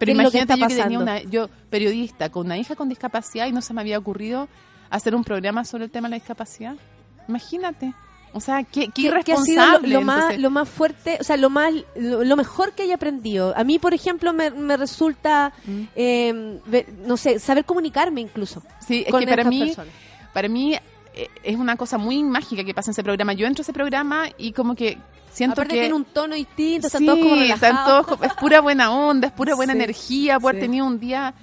Pero 0.00 0.14
lo 0.14 0.30
que 0.30 0.38
imagínate 0.38 0.60
yo 0.60 0.66
que 0.66 0.74
tenía 0.82 0.98
una, 0.98 1.22
yo 1.22 1.48
periodista 1.70 2.30
con 2.32 2.46
una 2.46 2.58
hija 2.58 2.74
con 2.74 2.88
discapacidad 2.88 3.46
y 3.46 3.52
no 3.52 3.60
se 3.62 3.74
me 3.74 3.80
había 3.82 3.96
ocurrido 3.98 4.48
hacer 4.90 5.14
un 5.14 5.24
programa 5.24 5.64
sobre 5.64 5.84
el 5.84 5.90
tema 5.90 6.08
de 6.08 6.10
la 6.10 6.16
discapacidad. 6.16 6.74
Imagínate. 7.28 7.94
O 8.32 8.40
sea, 8.40 8.62
qué, 8.62 8.88
qué 8.88 9.10
¿Qué- 9.10 9.22
qué 9.24 9.32
ha 9.32 9.36
sido 9.38 9.54
irresponsable. 9.62 9.88
lo, 9.88 10.00
lo 10.00 10.06
más, 10.06 10.38
lo 10.38 10.50
más 10.50 10.68
fuerte, 10.68 11.18
o 11.20 11.24
sea, 11.24 11.36
lo 11.36 11.50
más, 11.50 11.72
lo, 11.96 12.22
lo 12.22 12.36
mejor 12.36 12.72
que 12.74 12.84
haya 12.84 12.94
aprendido? 12.94 13.52
A 13.56 13.64
mí, 13.64 13.80
por 13.80 13.92
ejemplo, 13.92 14.32
me, 14.32 14.50
me 14.50 14.76
resulta, 14.76 15.52
Mm. 15.66 15.80
eh, 15.96 16.60
ve- 16.66 16.86
no 17.06 17.16
sé, 17.16 17.40
saber 17.40 17.64
comunicarme 17.64 18.20
incluso. 18.20 18.62
Sí, 18.86 19.02
es 19.04 19.10
con 19.10 19.20
que 19.20 19.26
para 19.26 19.42
mí, 19.44 19.66
personas. 19.66 19.92
para 20.32 20.48
mí 20.48 20.74
eh, 21.12 21.28
es 21.42 21.56
una 21.56 21.74
cosa 21.76 21.98
muy 21.98 22.22
mágica 22.22 22.62
que 22.62 22.72
pasa 22.72 22.90
en 22.90 22.92
ese 22.92 23.02
programa. 23.02 23.32
Yo 23.32 23.48
entro 23.48 23.62
a 23.62 23.64
ese 23.64 23.72
programa 23.72 24.28
y 24.38 24.52
como 24.52 24.76
que 24.76 24.96
siento 25.32 25.54
Aparte 25.54 25.74
que 25.74 25.80
tiene 25.80 25.94
un 25.96 26.04
tono 26.04 26.36
distinto, 26.36 26.86
están 26.86 27.00
Sí, 27.00 27.06
todos 27.06 27.18
como 27.18 27.34
están 27.34 27.58
relajados. 27.60 27.88
todos 27.88 28.06
como- 28.06 28.24
es 28.24 28.32
pura 28.34 28.60
buena 28.60 28.92
onda, 28.92 29.26
es 29.26 29.32
pura 29.32 29.56
buena 29.56 29.72
Sí, 29.72 29.78
energía, 29.80 30.38
por 30.38 30.50
haber 30.50 30.62
sí. 30.62 30.66
tenido 30.68 30.86
un 30.86 31.00
día 31.00 31.34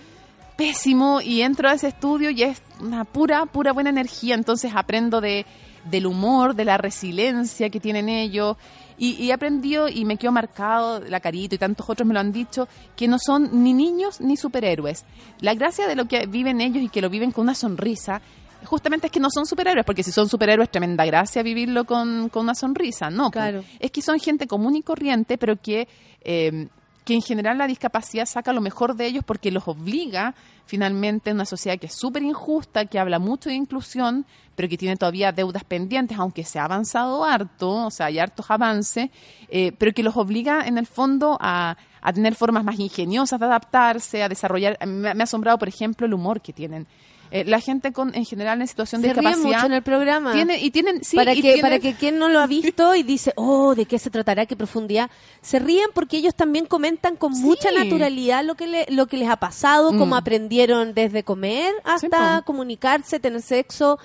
pésimo 0.57 1.21
y 1.21 1.41
entro 1.41 1.69
a 1.69 1.73
ese 1.73 1.87
estudio 1.87 2.29
y 2.31 2.43
es 2.43 2.61
una 2.81 3.05
pura, 3.05 3.45
pura 3.45 3.71
buena 3.71 3.89
energía. 3.89 4.35
Entonces 4.35 4.73
aprendo 4.75 5.21
de 5.21 5.45
del 5.89 6.05
humor, 6.05 6.55
de 6.55 6.65
la 6.65 6.77
resiliencia 6.77 7.69
que 7.69 7.79
tienen 7.79 8.09
ellos. 8.09 8.57
Y, 8.97 9.11
y 9.23 9.29
he 9.29 9.33
aprendido 9.33 9.87
y 9.87 10.05
me 10.05 10.17
quedo 10.17 10.31
marcado, 10.31 10.99
la 11.01 11.19
carita 11.19 11.55
y 11.55 11.57
tantos 11.57 11.87
otros 11.87 12.07
me 12.07 12.13
lo 12.13 12.19
han 12.19 12.31
dicho, 12.31 12.67
que 12.95 13.07
no 13.07 13.17
son 13.19 13.63
ni 13.63 13.73
niños 13.73 14.19
ni 14.21 14.37
superhéroes. 14.37 15.05
La 15.39 15.53
gracia 15.53 15.87
de 15.87 15.95
lo 15.95 16.05
que 16.05 16.25
viven 16.25 16.61
ellos 16.61 16.83
y 16.83 16.89
que 16.89 17.01
lo 17.01 17.09
viven 17.09 17.31
con 17.31 17.43
una 17.43 17.53
sonrisa, 17.53 18.21
justamente 18.65 19.07
es 19.07 19.13
que 19.13 19.19
no 19.19 19.29
son 19.29 19.45
superhéroes, 19.45 19.85
porque 19.85 20.01
si 20.01 20.11
son 20.11 20.27
superhéroes, 20.27 20.71
tremenda 20.71 21.05
gracia 21.05 21.43
vivirlo 21.43 21.85
con, 21.85 22.29
con 22.29 22.43
una 22.43 22.55
sonrisa. 22.55 23.11
No, 23.11 23.29
pues. 23.29 23.33
Claro. 23.33 23.63
es 23.79 23.91
que 23.91 24.01
son 24.01 24.19
gente 24.19 24.47
común 24.47 24.75
y 24.75 24.81
corriente, 24.81 25.37
pero 25.37 25.61
que, 25.61 25.87
eh, 26.21 26.67
que 27.07 27.13
en 27.13 27.21
general 27.21 27.57
la 27.57 27.67
discapacidad 27.67 28.25
saca 28.25 28.51
lo 28.51 28.59
mejor 28.59 28.97
de 28.97 29.05
ellos 29.05 29.23
porque 29.25 29.49
los 29.49 29.65
obliga 29.69 30.35
finalmente 30.65 31.29
en 31.29 31.37
una 31.37 31.45
sociedad 31.45 31.79
que 31.79 31.85
es 31.85 31.93
súper 31.93 32.21
injusta, 32.21 32.83
que 32.83 32.99
habla 32.99 33.17
mucho 33.17 33.47
de 33.47 33.55
inclusión, 33.55 34.25
pero 34.57 34.67
que 34.67 34.77
tiene 34.77 34.97
todavía 34.97 35.31
deudas 35.31 35.63
pendientes, 35.63 36.19
aunque 36.19 36.43
se 36.43 36.59
ha 36.59 36.65
avanzado 36.65 37.23
harto, 37.23 37.85
o 37.85 37.91
sea, 37.91 38.07
hay 38.07 38.19
hartos 38.19 38.51
avances, 38.51 39.09
eh, 39.47 39.71
pero 39.77 39.93
que 39.93 40.03
los 40.03 40.17
obliga 40.17 40.67
en 40.67 40.77
el 40.77 40.85
fondo 40.85 41.37
a, 41.39 41.77
a 42.01 42.11
tener 42.11 42.35
formas 42.35 42.65
más 42.65 42.77
ingeniosas 42.77 43.39
de 43.39 43.45
adaptarse, 43.45 44.21
a 44.21 44.27
desarrollar. 44.27 44.77
Me, 44.85 45.13
me 45.13 45.21
ha 45.21 45.23
asombrado, 45.23 45.57
por 45.57 45.69
ejemplo, 45.69 46.05
el 46.05 46.13
humor 46.13 46.41
que 46.41 46.51
tienen. 46.51 46.87
Eh, 47.31 47.43
la 47.45 47.59
gente 47.59 47.91
con 47.91 48.15
en 48.15 48.25
general 48.25 48.61
en 48.61 48.67
situación 48.67 49.01
de 49.01 49.09
Se 49.09 49.13
discapacidad 49.15 49.43
mucho 49.55 49.65
en 49.65 49.73
el 49.73 49.81
programa. 49.83 50.33
tiene 50.33 50.59
y 50.59 50.71
tienen 50.71 51.03
sí, 51.03 51.15
para 51.17 51.33
y 51.33 51.37
que 51.37 51.41
tienen- 51.53 51.61
para 51.61 51.79
que 51.79 51.93
quien 51.95 52.17
no 52.19 52.29
lo 52.29 52.39
ha 52.39 52.47
visto 52.47 52.95
y 52.95 53.03
dice, 53.03 53.33
oh, 53.35 53.75
¿de 53.75 53.85
qué 53.85 53.99
se 53.99 54.09
tratará? 54.09 54.45
¿Qué 54.45 54.55
profundidad? 54.55 55.09
Se 55.41 55.59
ríen 55.59 55.87
porque 55.93 56.17
ellos 56.17 56.35
también 56.35 56.65
comentan 56.65 57.15
con 57.17 57.31
mucha 57.33 57.69
naturalidad 57.71 58.43
lo 58.43 58.55
que 58.55 58.67
le, 58.67 58.85
lo 58.89 59.07
que 59.07 59.17
les 59.17 59.29
ha 59.29 59.37
pasado, 59.37 59.91
Mm. 59.93 59.97
cómo 59.97 60.15
aprendieron 60.15 60.93
desde 60.93 61.23
comer 61.23 61.73
hasta 61.83 62.41
comunicarse, 62.43 63.19
tener 63.19 63.41
sexo. 63.41 63.99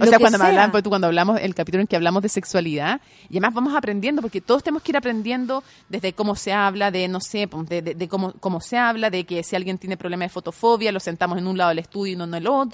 O 0.00 0.06
sea, 0.06 0.20
cuando, 0.20 0.38
me 0.38 0.44
hablan, 0.44 0.70
pues, 0.70 0.84
tú 0.84 0.90
cuando 0.90 1.08
hablamos, 1.08 1.40
el 1.40 1.56
capítulo 1.56 1.80
en 1.80 1.88
que 1.88 1.96
hablamos 1.96 2.22
de 2.22 2.28
sexualidad, 2.28 3.00
y 3.28 3.34
además 3.38 3.52
vamos 3.54 3.74
aprendiendo, 3.74 4.22
porque 4.22 4.40
todos 4.40 4.62
tenemos 4.62 4.80
que 4.84 4.92
ir 4.92 4.96
aprendiendo 4.96 5.64
desde 5.88 6.12
cómo 6.12 6.36
se 6.36 6.52
habla, 6.52 6.92
de, 6.92 7.08
no 7.08 7.18
sé, 7.20 7.48
pues, 7.48 7.68
de, 7.68 7.82
de- 7.82 7.94
de 7.96 8.08
cómo, 8.08 8.32
cómo 8.38 8.60
se 8.60 8.76
habla, 8.76 9.10
de 9.10 9.24
que 9.24 9.42
si 9.42 9.56
alguien 9.56 9.76
tiene 9.76 9.96
problema 9.96 10.22
de 10.24 10.28
fotofobia, 10.28 10.92
lo 10.92 11.00
sentamos 11.00 11.36
en 11.38 11.48
un 11.48 11.58
lado 11.58 11.70
del 11.70 11.80
estudio 11.80 12.12
y 12.12 12.16
no 12.16 12.24
en 12.24 12.34
el 12.34 12.46
otro, 12.46 12.67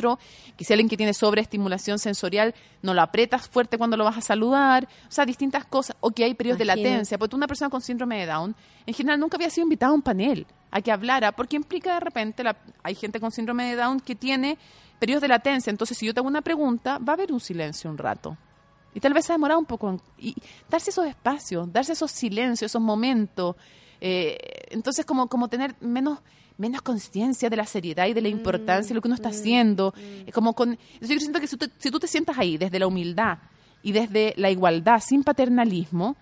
que 0.57 0.65
si 0.65 0.73
alguien 0.73 0.89
que 0.89 0.97
tiene 0.97 1.15
sobreestimulación 1.15 1.99
sensorial, 1.99 2.55
no 2.83 2.95
lo 2.95 3.03
apretas 3.03 3.49
fuerte 3.49 3.79
cuando 3.79 3.97
lo 3.97 4.05
vas 4.05 4.19
a 4.19 4.21
saludar, 4.21 4.89
o 5.09 5.11
sea, 5.11 5.25
distintas 5.27 5.65
cosas, 5.65 5.97
o 6.01 6.11
que 6.11 6.25
hay 6.25 6.35
periodos 6.35 6.59
de 6.59 6.65
latencia, 6.65 7.19
porque 7.19 7.37
una 7.37 7.47
persona 7.47 7.71
con 7.71 7.81
síndrome 7.81 8.19
de 8.21 8.27
Down, 8.27 8.55
en 8.87 8.95
general 8.95 9.19
nunca 9.21 9.37
había 9.37 9.51
sido 9.51 9.65
invitada 9.65 9.91
a 9.93 9.95
un 9.95 10.03
panel 10.03 10.47
a 10.71 10.81
que 10.81 10.91
hablara, 10.93 11.33
porque 11.33 11.57
implica 11.57 11.95
de 11.95 12.01
repente, 12.01 12.43
la- 12.43 12.57
hay 12.83 12.95
gente 12.95 13.21
con 13.21 13.31
síndrome 13.31 13.65
de 13.71 13.77
Down 13.77 14.01
que 14.01 14.15
tiene 14.15 14.59
periodos 14.99 15.23
de 15.23 15.29
latencia, 15.29 15.71
entonces 15.71 15.97
si 15.99 16.07
yo 16.07 16.15
te 16.15 16.21
hago 16.21 16.29
una 16.29 16.43
pregunta, 16.43 16.99
va 16.99 17.12
a 17.12 17.15
haber 17.15 17.33
un 17.33 17.41
silencio 17.41 17.91
un 17.91 17.99
rato. 17.99 18.37
Y 18.97 19.01
tal 19.01 19.12
vez 19.12 19.27
se 19.27 19.33
ha 19.33 19.35
demorado 19.35 19.59
un 19.59 19.66
poco. 19.66 19.91
en- 19.91 20.01
y 20.19 20.35
darse 20.71 20.91
esos 20.91 21.07
espacios, 21.07 21.73
darse 21.73 21.93
esos 21.95 22.11
silencios, 22.12 22.71
esos 22.71 22.81
momentos. 22.83 23.57
eh, 24.01 24.37
entonces, 24.71 25.05
como, 25.07 25.29
como 25.29 25.49
tener 25.49 25.75
menos 25.81 26.19
menos 26.56 26.82
conciencia 26.82 27.51
de 27.51 27.56
la 27.56 27.66
seriedad 27.66 28.06
y 28.06 28.14
de 28.14 28.22
la 28.22 28.28
importancia 28.28 28.89
de 28.90 28.94
lo 28.94 29.01
que 29.02 29.09
uno 29.09 29.14
está 29.14 29.31
haciendo. 29.31 29.94
Es 30.26 30.32
como 30.32 30.55
con, 30.55 30.78
yo 31.01 31.18
siento 31.18 31.40
que 31.40 31.47
si 31.47 31.56
tú, 31.56 31.68
si 31.78 31.90
tú 31.90 31.98
te 31.98 32.06
sientas 32.06 32.39
ahí 32.39 32.56
desde 32.56 32.78
la 32.78 32.86
humildad 32.86 33.39
y 33.82 33.93
desde 33.93 34.35
la 34.36 34.51
igualdad, 34.51 35.01
sin 35.05 35.24
paternalismo, 35.24 36.16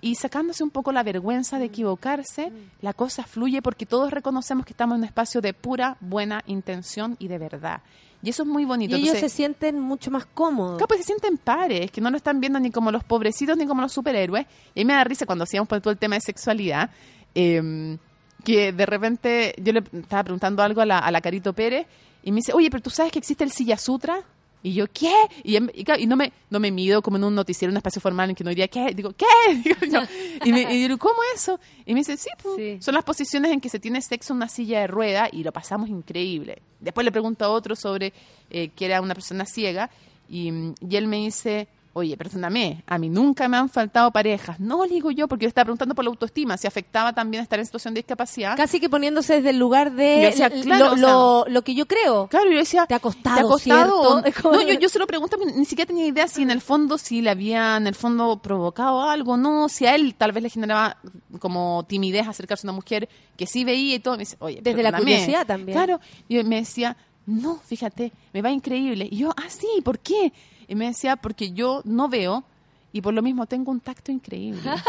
y 0.00 0.16
sacándose 0.16 0.62
un 0.62 0.70
poco 0.70 0.92
la 0.92 1.02
vergüenza 1.02 1.58
de 1.58 1.64
equivocarse, 1.64 2.52
la 2.82 2.92
cosa 2.92 3.22
fluye 3.22 3.62
porque 3.62 3.86
todos 3.86 4.10
reconocemos 4.10 4.66
que 4.66 4.74
estamos 4.74 4.96
en 4.96 5.00
un 5.00 5.04
espacio 5.06 5.40
de 5.40 5.54
pura 5.54 5.96
buena 6.00 6.42
intención 6.46 7.16
y 7.18 7.28
de 7.28 7.38
verdad. 7.38 7.80
Y 8.22 8.28
eso 8.28 8.42
es 8.42 8.48
muy 8.48 8.64
Y 8.64 8.66
bonito. 8.66 8.96
ellos 8.96 9.08
Entonces, 9.08 9.32
se 9.32 9.36
sienten 9.36 9.80
mucho 9.80 10.10
más 10.10 10.26
cómodos. 10.26 10.76
Claro, 10.76 10.88
pues 10.88 11.00
se 11.00 11.06
sienten 11.06 11.38
pares, 11.38 11.90
que 11.90 12.02
no 12.02 12.10
lo 12.10 12.18
están 12.18 12.38
viendo 12.40 12.60
ni 12.60 12.70
como 12.70 12.90
los 12.90 13.02
pobrecitos 13.02 13.56
ni 13.56 13.66
como 13.66 13.80
los 13.80 13.92
superhéroes. 13.92 14.46
Y 14.74 14.80
a 14.80 14.82
mí 14.82 14.84
me 14.84 14.92
da 14.94 15.04
risa 15.04 15.24
cuando 15.24 15.44
hacíamos 15.44 15.68
por 15.68 15.80
todo 15.80 15.92
el 15.92 15.98
tema 15.98 16.16
de 16.16 16.20
sexualidad, 16.20 16.90
eh, 17.34 17.96
que 18.44 18.72
de 18.72 18.86
repente 18.86 19.54
yo 19.58 19.72
le 19.72 19.82
estaba 19.92 20.22
preguntando 20.24 20.62
algo 20.62 20.80
a 20.80 20.86
la, 20.86 20.98
a 20.98 21.10
la 21.10 21.20
Carito 21.20 21.52
Pérez 21.52 21.86
y 22.22 22.30
me 22.30 22.36
dice, 22.36 22.52
oye, 22.52 22.70
pero 22.70 22.82
tú 22.82 22.90
sabes 22.90 23.10
que 23.12 23.18
existe 23.18 23.44
el 23.44 23.50
Silla 23.50 23.76
Sutra. 23.76 24.22
Y 24.62 24.72
yo, 24.72 24.86
¿qué? 24.90 25.12
Y, 25.42 25.56
em- 25.56 25.68
y 25.74 25.84
claro, 25.84 26.00
y 26.00 26.06
no, 26.06 26.16
me, 26.16 26.32
no 26.48 26.58
me 26.58 26.70
mido 26.70 27.02
como 27.02 27.18
en 27.18 27.24
un 27.24 27.34
noticiero, 27.34 27.68
en 27.68 27.74
un 27.74 27.76
espacio 27.76 28.00
formal 28.00 28.30
en 28.30 28.34
que 28.34 28.42
no 28.44 28.48
diría, 28.48 28.66
¿qué? 28.66 28.94
Digo, 28.94 29.12
¿qué? 29.12 29.26
Digo 29.62 29.76
yo. 29.92 30.00
y, 30.42 30.52
me, 30.54 30.62
y 30.62 30.80
digo, 30.80 30.96
¿cómo 30.96 31.16
eso? 31.34 31.60
Y 31.84 31.92
me 31.92 32.00
dice, 32.00 32.16
sí, 32.16 32.30
pues, 32.42 32.82
son 32.82 32.94
las 32.94 33.04
posiciones 33.04 33.52
en 33.52 33.60
que 33.60 33.68
se 33.68 33.78
tiene 33.78 34.00
sexo 34.00 34.32
en 34.32 34.38
una 34.38 34.48
silla 34.48 34.80
de 34.80 34.86
rueda 34.86 35.28
y 35.30 35.44
lo 35.44 35.52
pasamos 35.52 35.90
increíble. 35.90 36.62
Después 36.80 37.04
le 37.04 37.12
pregunto 37.12 37.44
a 37.44 37.50
otro 37.50 37.76
sobre 37.76 38.14
eh, 38.48 38.70
que 38.70 38.86
era 38.86 39.02
una 39.02 39.12
persona 39.14 39.44
ciega 39.44 39.90
y, 40.30 40.50
y 40.80 40.96
él 40.96 41.08
me 41.08 41.18
dice, 41.18 41.68
oye, 41.94 42.16
perdóname, 42.16 42.82
a 42.86 42.98
mí 42.98 43.08
nunca 43.08 43.48
me 43.48 43.56
han 43.56 43.70
faltado 43.70 44.10
parejas. 44.10 44.60
No, 44.60 44.84
le 44.84 44.92
digo 44.92 45.10
yo, 45.10 45.26
porque 45.28 45.44
yo 45.44 45.48
estaba 45.48 45.64
preguntando 45.64 45.94
por 45.94 46.04
la 46.04 46.10
autoestima, 46.10 46.56
si 46.58 46.66
afectaba 46.66 47.12
también 47.14 47.42
estar 47.42 47.58
en 47.58 47.64
situación 47.64 47.94
de 47.94 48.00
discapacidad. 48.00 48.56
Casi 48.56 48.80
que 48.80 48.88
poniéndose 48.90 49.34
desde 49.36 49.50
el 49.50 49.58
lugar 49.58 49.92
de 49.92 50.20
Yo 50.22 50.28
decía, 50.28 50.46
l- 50.48 50.62
claro, 50.62 50.84
lo, 50.86 50.92
o 50.92 50.96
sea, 50.96 51.08
lo- 51.08 51.44
lo 51.48 51.62
que 51.62 51.74
yo 51.74 51.86
creo. 51.86 52.26
Claro, 52.28 52.50
yo 52.50 52.58
decía, 52.58 52.84
te 52.86 52.94
ha 52.94 53.00
costado, 53.00 53.34
¿Te 53.36 53.40
ha 53.40 53.44
costado? 53.44 54.22
No, 54.44 54.60
yo, 54.60 54.74
yo 54.78 54.88
se 54.88 54.98
lo 54.98 55.06
pregunto, 55.06 55.36
ni 55.56 55.64
siquiera 55.64 55.86
tenía 55.86 56.06
idea 56.06 56.28
si 56.28 56.42
en 56.42 56.50
el 56.50 56.60
fondo, 56.60 56.98
si 56.98 57.22
le 57.22 57.30
había 57.30 57.76
en 57.76 57.86
el 57.86 57.94
fondo 57.94 58.36
provocado 58.38 59.02
algo, 59.08 59.36
no, 59.36 59.68
si 59.68 59.86
a 59.86 59.94
él 59.94 60.14
tal 60.16 60.32
vez 60.32 60.42
le 60.42 60.50
generaba 60.50 60.98
como 61.38 61.84
timidez 61.88 62.26
acercarse 62.26 62.66
a 62.66 62.70
una 62.70 62.76
mujer 62.76 63.08
que 63.36 63.46
sí 63.46 63.64
veía 63.64 63.94
y 63.94 63.98
todo. 64.00 64.14
Me 64.14 64.20
dice, 64.20 64.36
oye, 64.40 64.60
Desde 64.62 64.82
la 64.82 64.90
curiosidad 64.98 65.46
también. 65.46 65.76
Claro, 65.78 66.00
y 66.28 66.42
me 66.44 66.56
decía, 66.56 66.96
no, 67.26 67.56
fíjate, 67.56 68.12
me 68.32 68.42
va 68.42 68.50
increíble. 68.50 69.08
Y 69.10 69.16
yo, 69.18 69.30
ah, 69.36 69.48
sí, 69.48 69.66
¿por 69.82 69.98
qué? 69.98 70.32
Y 70.68 70.74
me 70.74 70.86
decía, 70.86 71.16
porque 71.16 71.52
yo 71.52 71.82
no 71.84 72.08
veo 72.08 72.44
y 72.92 73.00
por 73.00 73.12
lo 73.14 73.22
mismo 73.22 73.46
tengo 73.46 73.70
un 73.70 73.80
tacto 73.80 74.10
increíble. 74.12 74.62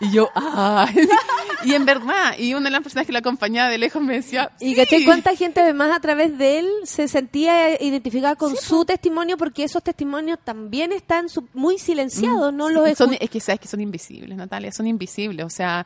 Y 0.00 0.12
yo, 0.12 0.28
ah, 0.36 0.88
y 1.64 1.74
en 1.74 1.84
verdad, 1.84 2.38
y 2.38 2.54
una 2.54 2.66
de 2.66 2.70
las 2.70 2.82
personas 2.82 3.04
que 3.04 3.10
lo 3.12 3.18
acompañaba 3.18 3.68
de 3.68 3.78
lejos 3.78 4.00
me 4.00 4.14
decía, 4.14 4.52
Y 4.60 4.70
sí. 4.70 4.76
caché 4.76 5.04
cuánta 5.04 5.34
gente 5.34 5.60
además 5.60 5.90
a 5.90 5.98
través 5.98 6.38
de 6.38 6.60
él 6.60 6.68
se 6.84 7.08
sentía 7.08 7.82
identificada 7.82 8.36
con 8.36 8.54
su 8.54 8.84
testimonio 8.84 9.36
porque 9.36 9.64
esos 9.64 9.82
testimonios 9.82 10.38
también 10.44 10.92
están 10.92 11.28
su- 11.28 11.48
muy 11.52 11.78
silenciados, 11.78 12.54
no 12.54 12.68
Sí, 12.68 12.74
los 12.74 12.96
son, 12.96 13.16
Es 13.18 13.28
que 13.28 13.40
sabes 13.40 13.58
que 13.58 13.66
son 13.66 13.80
invisibles, 13.80 14.36
Natalia, 14.38 14.70
son 14.70 14.86
invisibles. 14.86 15.44
O 15.44 15.50
sea, 15.50 15.84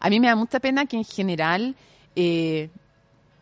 a 0.00 0.10
mí 0.10 0.20
me 0.20 0.26
da 0.26 0.36
mucha 0.36 0.60
pena 0.60 0.84
que 0.84 0.98
en 0.98 1.04
general 1.04 1.76
eh, 2.14 2.68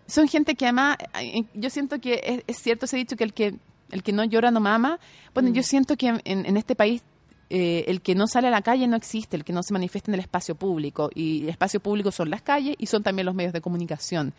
son 0.06 0.28
gente 0.28 0.54
que 0.54 0.66
además, 0.66 0.96
eh, 1.20 1.42
yo 1.54 1.70
siento 1.70 2.00
que 2.00 2.20
es, 2.22 2.44
es 2.46 2.62
cierto 2.62 2.84
ese 2.84 2.98
dicho 2.98 3.16
que 3.16 3.24
el 3.24 3.34
que 3.34 3.56
el 3.94 4.02
que 4.02 4.12
no 4.12 4.24
llora 4.24 4.50
no 4.50 4.60
mama. 4.60 4.98
Bueno, 5.32 5.48
Mm. 5.50 5.52
yo 5.54 5.62
siento 5.62 5.96
que 5.96 6.08
en, 6.08 6.20
en 6.24 6.56
este 6.56 6.74
país 6.74 7.02
eh, 7.50 7.84
el 7.88 8.00
que 8.00 8.14
no 8.14 8.26
sale 8.26 8.48
a 8.48 8.50
la 8.50 8.62
calle 8.62 8.86
no 8.88 8.96
existe, 8.96 9.36
el 9.36 9.44
que 9.44 9.52
no 9.52 9.62
se 9.62 9.72
manifiesta 9.72 10.10
en 10.10 10.14
el 10.14 10.20
espacio 10.20 10.54
público. 10.54 11.10
Y 11.14 11.42
el 11.44 11.50
espacio 11.50 11.78
público 11.78 12.10
son 12.10 12.28
las 12.30 12.42
calles 12.42 12.74
y 12.78 12.86
son 12.86 13.02
también 13.02 13.26
los 13.26 13.34
medios 13.34 13.52
de 13.52 13.60
comunicación. 13.60 14.32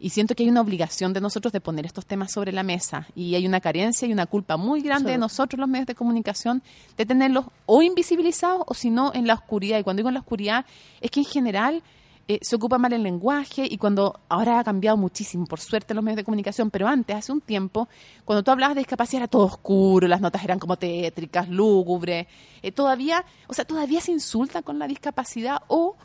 Y 0.00 0.10
siento 0.10 0.34
que 0.34 0.44
hay 0.44 0.48
una 0.48 0.60
obligación 0.60 1.12
de 1.12 1.20
nosotros 1.20 1.52
de 1.52 1.60
poner 1.60 1.84
estos 1.84 2.06
temas 2.06 2.32
sobre 2.32 2.52
la 2.52 2.62
mesa. 2.62 3.06
Y 3.14 3.34
hay 3.34 3.46
una 3.46 3.60
carencia 3.60 4.06
y 4.08 4.12
una 4.12 4.26
culpa 4.26 4.56
muy 4.56 4.80
grande 4.80 5.10
de 5.12 5.18
nosotros, 5.18 5.58
los 5.60 5.68
medios 5.68 5.86
de 5.86 5.94
comunicación, 5.94 6.62
de 6.96 7.04
tenerlos 7.04 7.46
o 7.66 7.82
invisibilizados 7.82 8.62
o 8.66 8.74
si 8.74 8.90
no 8.90 9.12
en 9.14 9.26
la 9.26 9.34
oscuridad. 9.34 9.78
Y 9.78 9.82
cuando 9.82 9.98
digo 10.00 10.08
en 10.08 10.14
la 10.14 10.20
oscuridad, 10.20 10.64
es 11.00 11.10
que 11.10 11.20
en 11.20 11.26
general 11.26 11.82
eh, 12.30 12.38
se 12.42 12.56
ocupa 12.56 12.76
mal 12.76 12.92
el 12.92 13.02
lenguaje 13.02 13.66
y 13.68 13.78
cuando 13.78 14.20
ahora 14.28 14.60
ha 14.60 14.64
cambiado 14.64 14.98
muchísimo, 14.98 15.46
por 15.46 15.60
suerte, 15.60 15.94
los 15.94 16.04
medios 16.04 16.18
de 16.18 16.24
comunicación, 16.24 16.70
pero 16.70 16.86
antes, 16.86 17.16
hace 17.16 17.32
un 17.32 17.40
tiempo, 17.40 17.88
cuando 18.26 18.42
tú 18.42 18.50
hablabas 18.50 18.74
de 18.74 18.80
discapacidad 18.80 19.22
era 19.22 19.28
todo 19.28 19.46
oscuro, 19.46 20.06
las 20.06 20.20
notas 20.20 20.44
eran 20.44 20.58
como 20.58 20.76
tétricas, 20.76 21.48
lúgubres. 21.48 22.26
Eh, 22.60 22.70
todavía, 22.70 23.24
o 23.46 23.54
sea, 23.54 23.64
todavía 23.64 24.02
se 24.02 24.12
insulta 24.12 24.60
con 24.60 24.78
la 24.78 24.86
discapacidad 24.86 25.62
o 25.68 25.96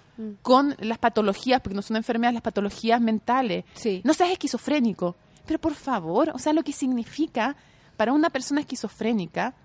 con 0.41 0.75
las 0.79 0.97
patologías, 0.97 1.59
porque 1.59 1.75
no 1.75 1.81
son 1.81 1.97
enfermedades, 1.97 2.35
las 2.35 2.43
patologías 2.43 3.01
mentales. 3.01 3.65
No 4.05 4.13
seas 4.13 4.31
esquizofrénico, 4.31 5.17
pero 5.45 5.59
por 5.59 5.73
favor, 5.73 6.31
o 6.33 6.39
sea, 6.39 6.53
lo 6.53 6.63
que 6.63 6.71
significa 6.71 7.57
para 7.97 8.13
una 8.13 8.29
persona 8.29 8.61
esquizofrénica 8.61 9.55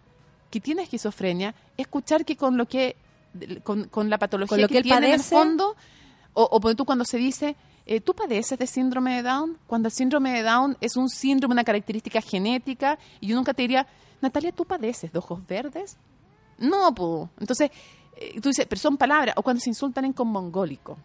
que 0.50 0.60
tiene 0.60 0.82
esquizofrenia, 0.82 1.54
escuchar 1.76 2.24
que 2.24 2.36
con 2.36 2.56
lo 2.56 2.66
que 2.66 2.96
con, 3.62 3.84
con 3.84 4.10
la 4.10 4.18
patología 4.18 4.48
Con 4.48 4.62
lo 4.62 4.68
que 4.68 4.82
tiene 4.82 5.08
en 5.08 5.14
el 5.14 5.20
fondo, 5.20 5.76
o, 6.40 6.48
o 6.50 6.74
tú 6.76 6.84
cuando 6.84 7.04
se 7.04 7.18
dice, 7.18 7.56
eh, 7.84 8.00
¿tú 8.00 8.14
padeces 8.14 8.58
de 8.58 8.66
síndrome 8.66 9.16
de 9.16 9.22
Down? 9.22 9.58
Cuando 9.66 9.88
el 9.88 9.92
síndrome 9.92 10.32
de 10.32 10.42
Down 10.42 10.76
es 10.80 10.96
un 10.96 11.08
síndrome, 11.08 11.52
una 11.52 11.64
característica 11.64 12.20
genética, 12.20 12.98
y 13.20 13.28
yo 13.28 13.36
nunca 13.36 13.52
te 13.52 13.62
diría, 13.62 13.86
Natalia, 14.20 14.52
¿tú 14.52 14.64
padeces 14.64 15.12
de 15.12 15.18
ojos 15.18 15.44
verdes? 15.46 15.96
No, 16.58 16.94
pues. 16.94 17.28
Entonces, 17.40 17.70
eh, 18.16 18.40
tú 18.40 18.50
dices, 18.50 18.66
pero 18.68 18.78
son 18.80 18.96
palabras, 18.96 19.34
o 19.36 19.42
cuando 19.42 19.60
se 19.60 19.70
insultan 19.70 20.04
en 20.04 20.12
con 20.12 20.28
mongólico. 20.28 20.96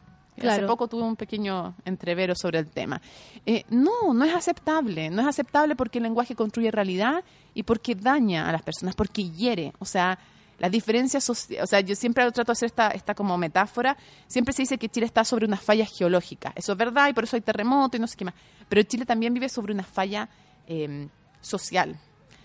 Hace 0.42 0.64
poco 0.64 0.88
tuve 0.88 1.04
un 1.04 1.16
pequeño 1.16 1.76
entrevero 1.86 2.34
sobre 2.36 2.58
el 2.58 2.68
tema. 2.68 3.00
Eh, 3.46 3.66
no, 3.70 4.14
no 4.14 4.26
es 4.26 4.34
aceptable. 4.34 5.12
No 5.12 5.22
es 5.22 5.28
aceptable 5.28 5.76
porque 5.76 6.00
el 6.00 6.04
lenguaje 6.04 6.36
construye 6.36 6.72
realidad 6.72 7.24
y 7.54 7.64
porque 7.64 7.94
daña 7.94 8.50
a 8.50 8.52
las 8.52 8.64
personas, 8.64 8.96
porque 8.96 9.30
hiere. 9.30 9.74
O 9.78 9.86
sea, 9.86 10.18
las 10.60 10.72
diferencias 10.72 11.24
sociales. 11.24 11.64
O 11.64 11.68
sea, 11.68 11.80
yo 11.82 11.96
siempre 11.96 12.24
trato 12.32 12.52
de 12.52 12.54
hacer 12.54 12.68
esta, 12.68 12.90
esta 12.90 13.16
como 13.16 13.38
metáfora. 13.38 13.98
Siempre 14.28 14.54
se 14.54 14.64
dice 14.64 14.78
que 14.78 14.90
Chile 14.90 15.06
está 15.06 15.24
sobre 15.24 15.46
unas 15.46 15.62
fallas 15.62 15.90
geológicas. 15.96 16.54
Eso 16.56 16.72
es 16.72 16.78
verdad 16.78 17.10
y 17.10 17.14
por 17.14 17.24
eso 17.26 17.36
hay 17.36 17.42
terremoto 17.42 17.98
y 17.98 18.00
no 18.00 18.08
sé 18.08 18.16
qué 18.18 18.26
más. 18.26 18.36
Pero 18.70 18.84
Chile 18.84 19.06
también 19.06 19.34
vive 19.34 19.50
sobre 19.50 19.74
una 19.74 19.84
falla 19.84 20.30
eh, 20.68 21.08
social 21.42 22.00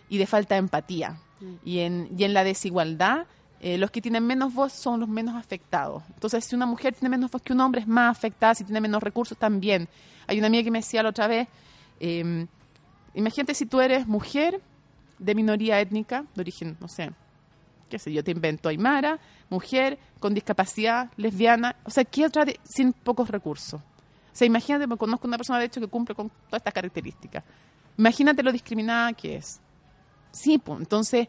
y 0.09 0.18
de 0.18 0.26
falta 0.26 0.55
de 0.55 0.60
empatía. 0.60 1.20
Y, 1.64 1.78
en, 1.80 2.09
y 2.18 2.24
en 2.24 2.35
la 2.35 2.43
desigualdad, 2.43 3.26
eh, 3.60 3.78
los 3.78 3.93
que 3.93 4.01
tienen 4.01 4.26
menos 4.26 4.52
voz 4.52 4.72
son 4.72 4.98
los 4.98 5.09
menos 5.09 5.36
afectados. 5.36 6.02
Entonces, 6.14 6.44
si 6.44 6.56
una 6.56 6.66
mujer 6.66 6.94
tiene 6.94 7.10
menos 7.10 7.30
voz 7.30 7.43
que 7.43 7.52
un 7.52 7.60
hombre, 7.60 7.80
es 7.80 7.86
más 7.86 8.16
afectada. 8.16 8.55
Si 8.55 8.64
tiene 8.64 8.80
menos 8.80 9.02
recursos, 9.02 9.39
también. 9.39 9.89
Hay 10.26 10.39
una 10.39 10.48
amiga 10.48 10.64
que 10.64 10.70
me 10.70 10.78
decía 10.78 11.02
la 11.02 11.10
otra 11.10 11.28
vez, 11.28 11.48
eh, 12.01 12.47
imagínate 13.14 13.55
si 13.55 13.66
tú 13.66 13.80
eres 13.80 14.06
mujer 14.06 14.60
de 15.18 15.35
minoría 15.35 15.80
étnica, 15.80 16.24
de 16.35 16.40
origen, 16.40 16.76
no 16.80 16.89
sé, 16.89 17.10
qué 17.89 17.98
sé 17.98 18.12
yo, 18.12 18.23
te 18.23 18.31
invento, 18.31 18.69
aymara, 18.69 19.19
mujer 19.51 19.98
con 20.20 20.35
discapacidad, 20.35 21.10
lesbiana, 21.16 21.77
o 21.85 21.90
sea, 21.90 22.05
¿qué 22.05 22.24
otra 22.27 22.44
sin 22.65 22.93
pocos 22.93 23.28
recursos? 23.31 23.81
O 23.81 24.36
sea, 24.39 24.47
imagínate, 24.47 24.86
me 24.86 24.97
conozco 24.97 25.27
una 25.27 25.36
persona 25.36 25.59
de 25.59 25.65
hecho 25.66 25.81
que 25.81 25.89
cumple 25.89 26.15
con 26.15 26.28
todas 26.28 26.60
estas 26.60 26.74
características. 26.74 27.43
Imagínate 27.97 28.43
lo 28.43 28.52
discriminada 28.52 29.12
que 29.12 29.36
es. 29.36 29.60
Sí, 30.31 30.59
pues, 30.59 30.78
entonces 30.78 31.27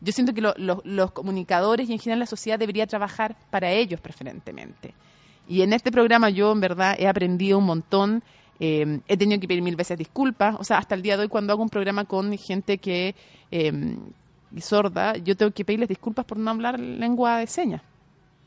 yo 0.00 0.12
siento 0.12 0.34
que 0.34 0.40
lo- 0.40 0.54
lo- 0.56 0.82
los 0.84 1.10
comunicadores 1.12 1.88
y 1.88 1.92
en 1.94 1.98
general 1.98 2.20
la 2.20 2.26
sociedad 2.26 2.58
debería 2.58 2.86
trabajar 2.86 3.36
para 3.50 3.70
ellos 3.72 4.00
preferentemente. 4.00 4.94
Y 5.48 5.62
en 5.62 5.72
este 5.72 5.90
programa 5.90 6.30
yo 6.30 6.52
en 6.52 6.60
verdad 6.60 6.94
he 6.98 7.08
aprendido 7.08 7.58
un 7.58 7.64
montón, 7.64 8.22
eh, 8.60 9.00
he 9.08 9.16
tenido 9.16 9.40
que 9.40 9.48
pedir 9.48 9.62
mil 9.62 9.74
veces 9.76 9.98
disculpas, 9.98 10.54
o 10.58 10.64
sea, 10.64 10.78
hasta 10.78 10.94
el 10.94 11.02
día 11.02 11.16
de 11.16 11.22
hoy 11.24 11.28
cuando 11.28 11.52
hago 11.52 11.62
un 11.62 11.68
programa 11.70 12.04
con 12.04 12.36
gente 12.38 12.78
que 12.78 13.14
eh, 13.50 13.96
es 14.56 14.64
sorda, 14.64 15.16
yo 15.16 15.36
tengo 15.36 15.52
que 15.52 15.64
pedirles 15.64 15.88
disculpas 15.88 16.24
por 16.24 16.38
no 16.38 16.50
hablar 16.50 16.78
lengua 16.80 17.38
de 17.38 17.46
señas. 17.46 17.82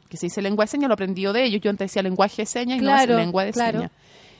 Que 0.09 0.17
se 0.17 0.27
dice 0.27 0.41
lengua 0.41 0.63
de 0.65 0.67
señas, 0.69 0.87
lo 0.87 0.93
aprendí 0.93 1.21
yo 1.23 1.33
de 1.33 1.43
ellos, 1.43 1.61
yo 1.61 1.69
antes 1.69 1.89
decía 1.91 2.01
lenguaje 2.01 2.43
de 2.43 2.45
señas 2.45 2.77
y 2.77 2.81
Claro, 2.81 3.13
no 3.13 3.19
es 3.19 3.25
lengua 3.25 3.43
de 3.45 3.51
claro. 3.51 3.79
señas. 3.79 3.91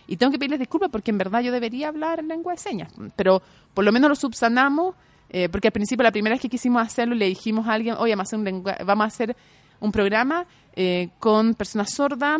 Y 0.07 0.15
tengo 0.15 0.31
que 0.31 0.39
pedirles 0.39 0.60
disculpas 0.60 0.89
porque 0.89 1.11
en 1.11 1.18
verdad 1.18 1.41
yo 1.41 1.52
debería 1.52 1.89
hablar 1.89 2.19
en 2.19 2.30
lengua 2.30 2.53
de 2.53 2.60
señas. 2.60 2.91
Pero 3.18 3.41
por 3.73 3.84
lo 3.84 3.91
menos 3.91 4.10
lo 4.10 4.15
subsanamos, 4.15 4.95
eh, 5.30 5.49
porque 5.49 5.68
al 5.68 5.73
principio, 5.73 6.03
la 6.03 6.11
primera 6.11 6.34
vez 6.35 6.41
que 6.41 6.48
quisimos 6.48 6.81
hacerlo, 6.81 7.14
le 7.15 7.26
dijimos 7.26 7.68
a 7.68 7.73
alguien, 7.73 7.95
oye, 7.99 8.15
vamos 8.15 8.27
a 8.27 8.30
hacer 8.30 8.39
un, 8.39 8.45
lengua- 8.45 8.77
vamos 8.85 9.03
a 9.03 9.07
hacer 9.07 9.35
un 9.81 9.91
programa 9.91 10.45
eh, 10.76 11.10
con 11.19 11.53
personas 11.53 11.91
sordas 11.94 12.39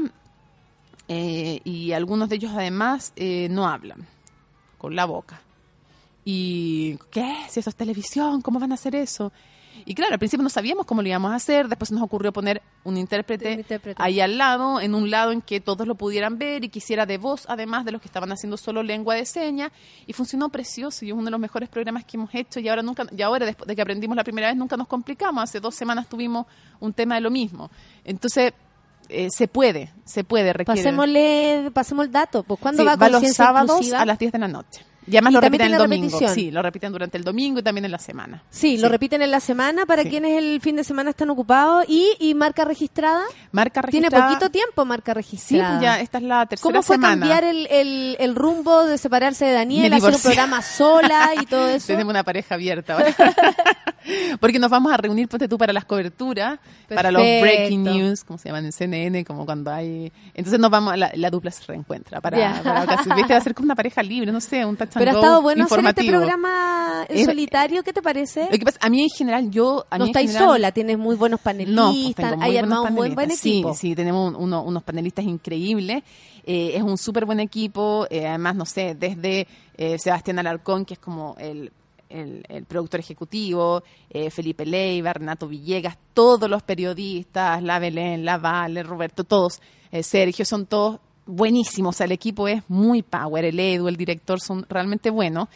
eh, 1.10 1.60
y 1.64 1.92
algunos 1.92 2.30
de 2.30 2.36
ellos 2.38 2.52
además 2.56 3.14
no 3.50 3.68
hablan 3.68 4.06
con 4.78 4.96
la 4.96 5.04
boca. 5.06 5.42
¿Y 6.30 6.98
qué? 7.10 7.38
Si 7.48 7.62
eso 7.62 7.70
es 7.70 7.76
televisión, 7.78 8.42
¿cómo 8.42 8.60
van 8.60 8.74
a 8.74 8.76
hacer 8.76 8.96
eso? 8.98 9.32
Y 9.86 9.96
claro, 9.96 10.12
al 10.12 10.20
principio 10.20 10.44
no 10.44 10.50
sabíamos 10.50 10.86
cómo 10.86 11.02
lo 11.02 11.08
íbamos 11.08 11.32
a 11.32 11.36
hacer, 11.36 11.70
después 11.70 11.90
nos 11.92 12.02
ocurrió 12.02 12.34
poner 12.34 12.62
un 12.84 12.98
intérprete, 12.98 13.54
Un 13.54 13.60
intérprete. 13.60 14.02
ahí 14.04 14.20
al 14.20 14.38
lado, 14.38 14.82
en 14.82 14.94
un 14.94 15.10
lado 15.10 15.32
en 15.32 15.42
que 15.42 15.62
todos 15.62 15.88
lo 15.88 15.96
pudieran 15.96 16.38
ver 16.38 16.66
y 16.66 16.70
quisiera 16.70 17.06
de 17.06 17.18
voz, 17.18 17.46
además 17.48 17.86
de 17.86 17.94
los 17.94 18.02
que 18.02 18.10
estaban 18.10 18.30
haciendo 18.34 18.58
solo 18.58 18.84
lengua 18.84 19.16
de 19.16 19.26
señas, 19.26 19.72
y 20.06 20.12
funcionó 20.12 20.50
precioso 20.50 21.06
y 21.06 21.10
es 21.12 21.14
uno 21.14 21.24
de 21.24 21.32
los 21.32 21.40
mejores 21.40 21.70
programas 21.70 22.04
que 22.04 22.18
hemos 22.18 22.36
hecho 22.36 22.60
y 22.60 22.68
ahora 22.68 22.82
nunca, 22.82 23.06
y 23.16 23.22
ahora 23.22 23.46
después 23.46 23.66
de 23.66 23.76
que 23.78 23.82
aprendimos 23.82 24.18
la 24.18 24.26
primera 24.26 24.48
vez 24.50 24.58
nunca 24.58 24.76
nos 24.76 24.88
complicamos, 24.90 25.42
hace 25.42 25.62
dos 25.62 25.76
semanas 25.76 26.10
tuvimos 26.10 26.46
un 26.82 26.92
tema 26.92 27.16
de 27.16 27.22
lo 27.22 27.32
mismo. 27.32 27.72
Entonces, 28.04 28.52
eh, 29.08 29.30
se 29.30 29.48
puede, 29.48 29.94
se 30.04 30.26
puede, 30.26 30.52
requiere. 30.52 30.82
Pasémosle, 30.82 31.72
pasemos 31.74 32.06
el 32.08 32.12
dato. 32.12 32.44
Pues, 32.44 32.60
¿Cuándo 32.60 32.82
Sí, 32.82 32.86
va, 32.86 32.98
va 32.98 33.08
los 33.08 33.24
sábados 33.32 33.70
Inclusiva? 33.78 34.02
a 34.02 34.06
las 34.06 34.20
10 34.20 34.34
de 34.34 34.40
la 34.40 34.48
noche. 34.50 34.86
Y 35.10 35.16
además 35.16 35.32
¿Y 35.32 35.34
lo 35.36 35.42
repiten 35.42 35.62
el 35.66 35.68
tiene 35.72 35.78
domingo. 35.82 36.06
repetición? 36.08 36.36
Sí, 36.36 36.52
lo 36.52 36.62
repiten 36.62 36.92
durante 36.92 37.18
el 37.18 37.24
domingo 37.24 37.60
y 37.60 37.64
también 37.64 37.86
en 37.86 37.92
la 37.92 37.98
semana. 38.00 38.44
Sí, 38.50 38.78
lo 38.78 38.88
Sí. 38.88 38.92
repiten 38.92 39.22
en 39.22 39.32
la 39.32 39.40
semana 39.40 39.86
para 39.86 40.04
Sí. 40.04 40.10
quienes 40.10 40.38
el 40.38 40.60
fin 40.62 40.76
de 40.76 40.84
semana 40.84 41.12
están 41.12 41.30
ocupados. 41.30 41.86
¿Y, 41.88 42.12
y 42.20 42.34
marca 42.34 42.66
registrada? 42.66 43.24
Marca 43.52 43.82
Tiene 43.84 44.08
registrada. 44.10 44.28
poquito 44.34 44.50
tiempo 44.52 44.84
marca 44.86 45.14
Sí, 45.14 45.16
registrada. 45.16 45.70
pues 45.78 45.82
ya 45.82 46.00
esta 46.02 46.18
es 46.18 46.24
la 46.26 46.46
tercera 46.46 46.64
¿Cómo 46.72 46.84
fue 46.84 46.96
semana. 46.98 47.20
cambiar 47.22 47.44
el, 47.46 47.68
el, 47.68 48.18
el 48.20 48.36
rumbo 48.36 48.84
de 48.86 48.98
separarse 48.98 49.46
de 49.46 49.54
Daniel, 49.54 49.94
hacer 49.94 50.14
un 50.14 50.22
programa 50.22 50.62
sola 50.62 51.32
y 51.42 51.46
todo 51.46 51.68
eso? 51.70 51.88
Tenemos 51.88 52.12
una 52.12 52.24
pareja 52.24 52.56
abierta 52.56 52.94
ahora. 52.94 53.16
Porque 54.40 54.60
nos 54.60 54.70
vamos 54.72 54.92
a 54.94 54.98
reunir, 54.98 55.28
ponte 55.28 55.48
tú, 55.48 55.58
para 55.58 55.74
las 55.74 55.86
coberturas, 55.86 56.60
para 56.88 57.12
los 57.12 57.22
breaking 57.22 57.84
news, 57.84 58.24
como 58.24 58.38
se 58.38 58.50
llaman 58.50 58.66
en 58.66 58.72
CNN, 58.72 59.24
como 59.26 59.46
cuando 59.46 59.72
hay... 59.72 60.12
Entonces 60.34 60.60
nos 60.60 60.70
vamos, 60.72 60.98
la, 60.98 61.12
la 61.16 61.30
dupla 61.30 61.52
se 61.52 61.64
reencuentra 61.66 62.22
para, 62.22 62.38
Ya. 62.38 62.62
para 62.64 63.16
¿viste? 63.16 63.34
Va 63.34 63.40
a 63.40 63.42
ser 63.42 63.54
como 63.54 63.66
una 63.66 63.76
pareja 63.76 64.02
libre, 64.04 64.32
no 64.32 64.40
sé, 64.42 64.66
un 64.66 64.76
touch 64.78 64.90
and 64.96 65.00
Pero 65.00 65.12
ha 65.12 65.14
estado 65.16 65.42
bueno 65.42 65.66
hacer 65.66 65.80
este 65.80 65.90
informativo. 66.04 66.18
programa 66.20 67.06
en 67.10 67.18
Es- 67.18 67.26
solitario, 67.26 67.84
¿qué 67.84 67.94
te 67.94 68.02
parece? 68.02 68.48
Lo 68.52 68.58
que 68.58 68.66
pasa, 68.66 68.78
a 68.82 68.90
mí 68.90 69.02
en 69.04 69.10
general, 69.10 69.50
yo... 69.50 69.86
A 69.90 69.98
no 69.98 70.06
mí 70.06 70.12
estáis 70.12 70.32
general- 70.32 70.50
sola, 70.50 70.72
tienes 70.72 70.98
muy 70.98 71.16
buenos 71.16 71.40
No, 71.40 71.44
pues 71.44 71.56
panelistas, 71.58 72.36
hay 72.42 72.58
armado 72.58 72.84
un 72.84 72.96
buen, 72.96 73.14
buen 73.14 73.16
panelistas. 73.16 73.46
equipo. 73.46 73.74
Sí, 73.74 73.90
sí, 73.90 73.96
tenemos 73.96 74.30
un- 74.34 74.36
uno- 74.44 74.64
unos 74.64 74.84
panelistas 74.84 75.26
increíbles. 75.26 76.04
Eh, 76.50 76.72
es 76.76 76.82
un 76.82 76.98
súper 76.98 77.26
buen 77.26 77.40
equipo. 77.40 78.08
eh, 78.10 78.26
además, 78.28 78.56
no 78.56 78.66
sé, 78.66 78.96
desde 78.96 79.48
eh, 79.78 79.98
Sebastián 80.00 80.40
Alarcón, 80.40 80.86
que 80.86 80.94
es 80.96 81.00
como 81.00 81.36
el, 81.40 81.72
el- 82.10 82.44
el 82.50 82.66
productor 82.66 83.00
ejecutivo, 83.00 83.84
eh, 84.10 84.30
Felipe 84.30 84.66
Leiva, 84.66 85.14
Renato 85.14 85.48
Villegas, 85.48 85.98
todos 86.14 86.50
los 86.50 86.64
periodistas, 86.64 87.62
la 87.64 87.80
Belén, 87.80 88.24
la 88.26 88.38
Vale, 88.38 88.84
Roberto, 88.84 89.24
todos, 89.24 89.62
eh, 89.92 90.04
Sergio, 90.04 90.46
son 90.46 90.66
todos 90.66 91.00
buenísimos. 91.26 91.96
O 91.96 91.98
sea, 91.98 92.06
el 92.06 92.12
equipo 92.14 92.48
es 92.48 92.64
muy 92.70 93.02
power. 93.04 93.46
El 93.46 93.60
Edu, 93.60 93.88
el 93.88 93.98
director, 93.98 94.40
son 94.40 94.66
realmente 94.70 95.10
buenos. 95.10 95.48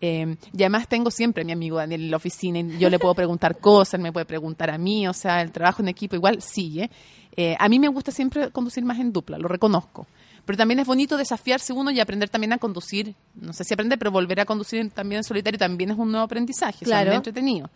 Eh, 0.00 0.36
y 0.52 0.62
además 0.62 0.86
tengo 0.88 1.10
siempre 1.10 1.42
a 1.42 1.46
mi 1.46 1.52
amigo 1.52 1.78
Daniel 1.78 2.02
en 2.02 2.10
la 2.10 2.16
oficina 2.18 2.58
y 2.58 2.78
yo 2.78 2.90
le 2.90 2.98
puedo 2.98 3.14
preguntar 3.14 3.58
cosas, 3.60 3.98
me 3.98 4.12
puede 4.12 4.26
preguntar 4.26 4.68
a 4.70 4.76
mí, 4.76 5.08
o 5.08 5.14
sea, 5.14 5.40
el 5.40 5.50
trabajo 5.50 5.80
en 5.80 5.88
equipo 5.88 6.14
igual 6.14 6.42
sigue. 6.42 6.90
Eh, 7.36 7.56
a 7.58 7.68
mí 7.68 7.78
me 7.78 7.88
gusta 7.88 8.12
siempre 8.12 8.50
conducir 8.50 8.84
más 8.84 8.98
en 8.98 9.12
dupla, 9.12 9.38
lo 9.38 9.48
reconozco. 9.48 10.06
Pero 10.46 10.56
también 10.58 10.78
es 10.80 10.86
bonito 10.86 11.16
desafiarse 11.16 11.72
uno 11.72 11.90
y 11.90 12.00
aprender 12.00 12.28
también 12.28 12.52
a 12.52 12.58
conducir, 12.58 13.14
no 13.34 13.52
sé 13.52 13.64
si 13.64 13.72
aprender, 13.72 13.98
pero 13.98 14.10
volver 14.10 14.40
a 14.40 14.44
conducir 14.44 14.90
también 14.90 15.18
en 15.20 15.24
solitario 15.24 15.58
también 15.58 15.90
es 15.90 15.96
un 15.98 16.10
nuevo 16.10 16.24
aprendizaje, 16.24 16.84
Claro. 16.84 17.12
entretenido. 17.12 17.70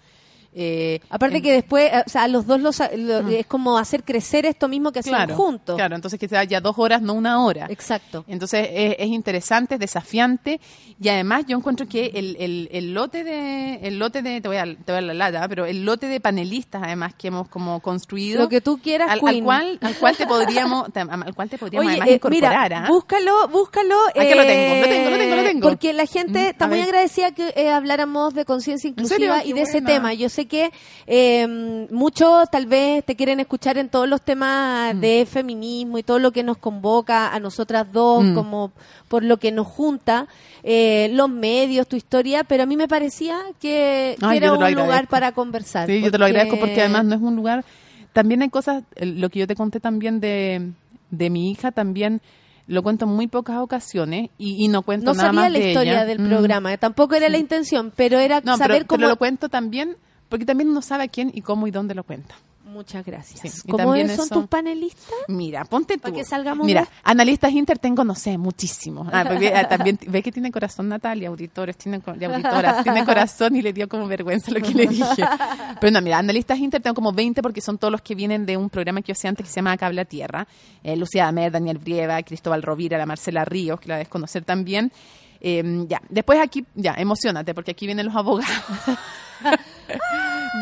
Eh, 0.54 1.00
Aparte 1.10 1.36
en- 1.36 1.42
que 1.42 1.52
después, 1.52 1.90
eh, 1.92 2.02
o 2.06 2.08
sea, 2.08 2.26
los 2.26 2.46
dos 2.46 2.60
los, 2.60 2.78
lo- 2.96 3.28
es 3.28 3.46
como 3.46 3.78
hacer 3.78 4.02
crecer 4.02 4.46
esto 4.46 4.66
mismo 4.68 4.90
que 4.92 5.02
claro, 5.02 5.36
juntos. 5.36 5.76
Claro, 5.76 5.94
entonces 5.94 6.18
que 6.18 6.26
sea 6.28 6.42
ya 6.44 6.60
dos 6.60 6.74
horas, 6.78 7.00
no 7.02 7.14
una 7.14 7.44
hora. 7.44 7.66
Exacto. 7.68 8.24
Entonces 8.26 8.68
es, 8.72 8.96
es 8.98 9.06
interesante, 9.08 9.74
es 9.74 9.80
desafiante 9.80 10.60
y 11.00 11.08
además 11.08 11.44
yo 11.46 11.56
encuentro 11.56 11.86
que 11.86 12.06
el, 12.14 12.36
el, 12.40 12.68
el 12.72 12.94
lote 12.94 13.22
de 13.24 13.74
el 13.82 13.98
lote 13.98 14.22
de 14.22 14.40
te 14.40 14.48
voy 14.48 14.56
a 14.56 14.64
te 14.64 14.90
voy 14.92 14.96
a 14.96 15.00
la 15.00 15.14
lata, 15.14 15.46
pero 15.48 15.66
el 15.66 15.84
lote 15.84 16.06
de 16.06 16.18
panelistas 16.20 16.82
además 16.82 17.14
que 17.14 17.28
hemos 17.28 17.48
como 17.48 17.80
construido 17.80 18.40
Lo 18.42 18.48
que 18.48 18.60
tú 18.60 18.78
quieras, 18.82 19.10
al, 19.10 19.20
cual 19.20 19.78
al 19.80 19.94
cual 19.96 20.16
te 20.16 20.26
podríamos 20.26 20.88
al 20.94 21.34
cual 21.34 21.50
te 21.50 21.58
podríamos 21.58 21.86
Oye, 21.86 21.92
además 21.92 22.08
eh, 22.08 22.14
incorporar. 22.14 22.64
mira, 22.70 22.84
¿ah? 22.84 22.88
búscalo, 22.88 23.48
búscalo. 23.48 23.96
Aquí 24.08 24.34
lo 24.34 24.42
eh, 24.42 24.46
tengo, 24.46 24.74
lo 24.80 24.88
tengo, 24.88 25.10
lo 25.10 25.18
tengo, 25.18 25.36
lo 25.36 25.42
tengo. 25.42 25.68
Porque 25.68 25.92
la 25.92 26.06
gente 26.06 26.38
Mm, 26.40 26.46
está 26.50 26.66
muy 26.68 26.80
agradecida 26.80 27.32
que 27.32 27.52
eh, 27.56 27.70
habláramos 27.70 28.34
de 28.34 28.44
conciencia 28.44 28.88
inclusiva 28.88 29.44
y 29.44 29.52
de 29.52 29.62
ese 29.62 29.82
tema. 29.82 30.14
Yo 30.14 30.28
sé 30.42 30.46
que 30.46 30.70
eh, 31.06 31.86
muchos 31.90 32.48
tal 32.50 32.66
vez 32.66 33.04
te 33.04 33.16
quieren 33.16 33.40
escuchar 33.40 33.78
en 33.78 33.88
todos 33.88 34.08
los 34.08 34.22
temas 34.22 34.98
de 35.00 35.26
feminismo 35.30 35.98
y 35.98 36.02
todo 36.02 36.18
lo 36.18 36.30
que 36.32 36.42
nos 36.42 36.58
convoca 36.58 37.32
a 37.34 37.40
nosotras 37.40 37.86
dos, 37.92 38.24
Mm. 38.24 38.34
como 38.34 38.72
por 39.08 39.22
lo 39.24 39.38
que 39.38 39.50
nos 39.52 39.66
junta, 39.66 40.26
eh, 40.62 41.10
los 41.12 41.28
medios, 41.30 41.86
tu 41.88 41.96
historia, 41.96 42.44
pero 42.44 42.62
a 42.62 42.66
mí 42.66 42.76
me 42.76 42.88
parecía 42.88 43.38
que, 43.60 44.16
Ay, 44.20 44.36
era 44.36 44.52
un 44.52 44.74
lugar 44.74 45.08
para 45.08 45.32
conversar. 45.32 45.86
Sí, 45.88 46.00
yo 46.02 46.10
te 46.10 46.18
lo 46.18 46.26
agradezco 46.26 46.58
porque 46.58 46.80
además 46.80 47.04
no 47.06 47.14
es 47.14 47.20
un 47.22 47.34
lugar. 47.36 47.64
También 48.12 48.42
hay 48.42 48.48
cosas, 48.50 48.84
lo 49.00 49.28
que 49.30 49.38
yo 49.40 49.46
te 49.46 49.54
conté 49.54 49.80
también 49.80 50.20
de, 50.20 50.70
de 51.10 51.30
mi 51.30 51.50
hija, 51.50 51.72
también 51.72 52.20
lo 52.66 52.82
cuento 52.82 53.06
en 53.06 53.12
muy 53.12 53.28
pocas 53.28 53.56
ocasiones 53.58 54.28
y, 54.36 54.62
y 54.64 54.68
no 54.68 54.82
cuento 54.82 55.06
No 55.06 55.14
nada 55.14 55.28
sabía 55.28 55.40
más 55.40 55.52
la 55.52 55.58
de 55.58 55.68
historia 55.68 55.92
ella. 55.92 56.04
del 56.04 56.18
Mm. 56.20 56.28
programa, 56.28 56.76
tampoco 56.76 57.14
era 57.14 57.28
la 57.30 57.38
intención, 57.38 57.92
pero 57.96 58.18
era 58.18 58.42
No, 58.42 58.58
saber 58.58 58.78
pero, 58.78 58.86
cómo... 58.88 58.98
pero 58.98 59.08
lo 59.08 59.16
cuento 59.16 59.48
también 59.48 59.96
porque 60.28 60.44
también 60.44 60.68
uno 60.70 60.82
sabe 60.82 61.04
a 61.04 61.08
quién 61.08 61.30
y 61.34 61.42
cómo 61.42 61.66
y 61.66 61.70
dónde 61.70 61.94
lo 61.94 62.04
cuenta. 62.04 62.34
Muchas 62.64 63.02
gracias. 63.04 63.40
Sí, 63.40 63.68
¿Cómo 63.70 63.94
son 63.94 63.96
eso- 64.10 64.26
tus 64.28 64.46
panelistas? 64.46 65.14
Mira, 65.26 65.64
ponte 65.64 65.94
tú. 65.94 66.02
Para 66.02 66.14
que 66.16 66.24
salgamos 66.24 66.66
Mira, 66.66 66.82
de- 66.82 66.88
analistas 67.02 67.50
Inter 67.52 67.78
tengo, 67.78 68.04
no 68.04 68.14
sé, 68.14 68.36
muchísimos. 68.36 69.08
Ah, 69.10 69.24
porque, 69.26 69.54
ah, 69.54 69.66
también 69.68 69.98
ve 70.06 70.22
que 70.22 70.30
tiene 70.30 70.52
corazón 70.52 70.86
Natalia, 70.86 71.30
auditores, 71.30 71.78
tiene, 71.78 72.02
y 72.20 72.24
auditoras, 72.24 72.82
tiene 72.82 73.06
corazón 73.06 73.56
y 73.56 73.62
le 73.62 73.72
dio 73.72 73.88
como 73.88 74.06
vergüenza 74.06 74.50
lo 74.50 74.60
que 74.60 74.74
le 74.74 74.86
dije. 74.86 75.24
Pero 75.80 75.90
no, 75.90 76.02
mira, 76.02 76.18
analistas 76.18 76.58
Inter 76.58 76.82
tengo 76.82 76.94
como 76.94 77.10
20 77.10 77.40
porque 77.42 77.62
son 77.62 77.78
todos 77.78 77.90
los 77.90 78.02
que 78.02 78.14
vienen 78.14 78.44
de 78.44 78.58
un 78.58 78.68
programa 78.68 79.00
que 79.00 79.08
yo 79.08 79.12
hacía 79.12 79.30
antes 79.30 79.46
que 79.46 79.50
se 79.50 79.56
llama 79.56 79.74
Cable 79.78 80.02
a 80.02 80.04
Tierra. 80.04 80.46
Eh, 80.84 80.94
Lucía 80.94 81.26
Amer, 81.26 81.50
Daniel 81.50 81.78
Brieva, 81.78 82.22
Cristóbal 82.22 82.62
Rovira, 82.62 82.98
la 82.98 83.06
Marcela 83.06 83.46
Ríos, 83.46 83.80
que 83.80 83.88
la 83.88 83.94
debes 83.94 84.08
conocer 84.08 84.44
también. 84.44 84.92
Eh, 85.40 85.84
ya, 85.88 86.02
después 86.08 86.38
aquí, 86.40 86.64
ya, 86.74 86.94
emocionate 86.98 87.54
porque 87.54 87.70
aquí 87.72 87.86
vienen 87.86 88.06
los 88.06 88.16
abogados. 88.16 88.54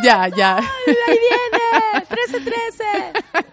Ya, 0.02 0.28
ya. 0.28 0.56
¡Ahí 1.06 1.18
viene! 1.18 2.52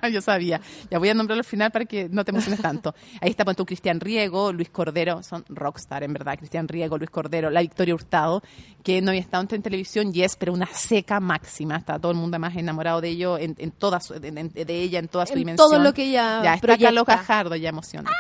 ¡13-13! 0.04 0.12
Yo 0.12 0.22
sabía. 0.22 0.60
Ya 0.92 1.00
voy 1.00 1.10
a 1.10 1.14
nombrarlo 1.14 1.40
al 1.42 1.46
final 1.46 1.72
para 1.72 1.86
que 1.86 2.10
no 2.10 2.26
te 2.26 2.32
emociones 2.32 2.62
tanto. 2.62 2.94
Ahí 3.22 3.30
está 3.30 3.46
pues, 3.46 3.56
tu 3.56 3.66
Cristian 3.66 4.00
Riego, 4.02 4.52
Luis 4.52 4.70
Cordero, 4.70 5.24
son 5.24 5.46
rockstar 5.48 6.04
en 6.04 6.12
verdad. 6.14 6.38
Cristian 6.38 6.68
Riego, 6.68 6.98
Luis 6.98 7.10
Cordero, 7.10 7.50
la 7.50 7.62
Victoria 7.62 7.96
Hurtado, 7.96 8.44
que 8.84 9.02
no 9.02 9.12
había 9.12 9.22
estado 9.22 9.48
en 9.50 9.62
televisión 9.62 10.12
y 10.14 10.24
es, 10.24 10.36
pero 10.36 10.52
una 10.54 10.68
seca 10.68 11.20
máxima. 11.22 11.78
Está 11.78 11.98
todo 12.00 12.12
el 12.12 12.18
mundo 12.18 12.38
más 12.40 12.56
enamorado 12.58 13.00
de 13.00 13.10
ello, 13.10 13.38
en, 13.38 13.56
en 13.58 13.72
toda 13.72 14.02
su- 14.02 14.16
en- 14.16 14.38
en- 14.38 14.50
de 14.54 14.82
ella, 14.82 15.00
en 15.00 15.08
toda 15.08 15.26
su 15.26 15.34
En 15.34 15.40
dimensión. 15.40 15.70
todo 15.70 15.80
lo 15.80 15.94
que 15.94 16.04
ella 16.06 16.42
Ya, 16.44 16.54
está. 16.56 16.78
Carlos 16.78 17.06
Gajardo, 17.06 17.56
ya 17.56 17.70
emocionante. 17.70 18.12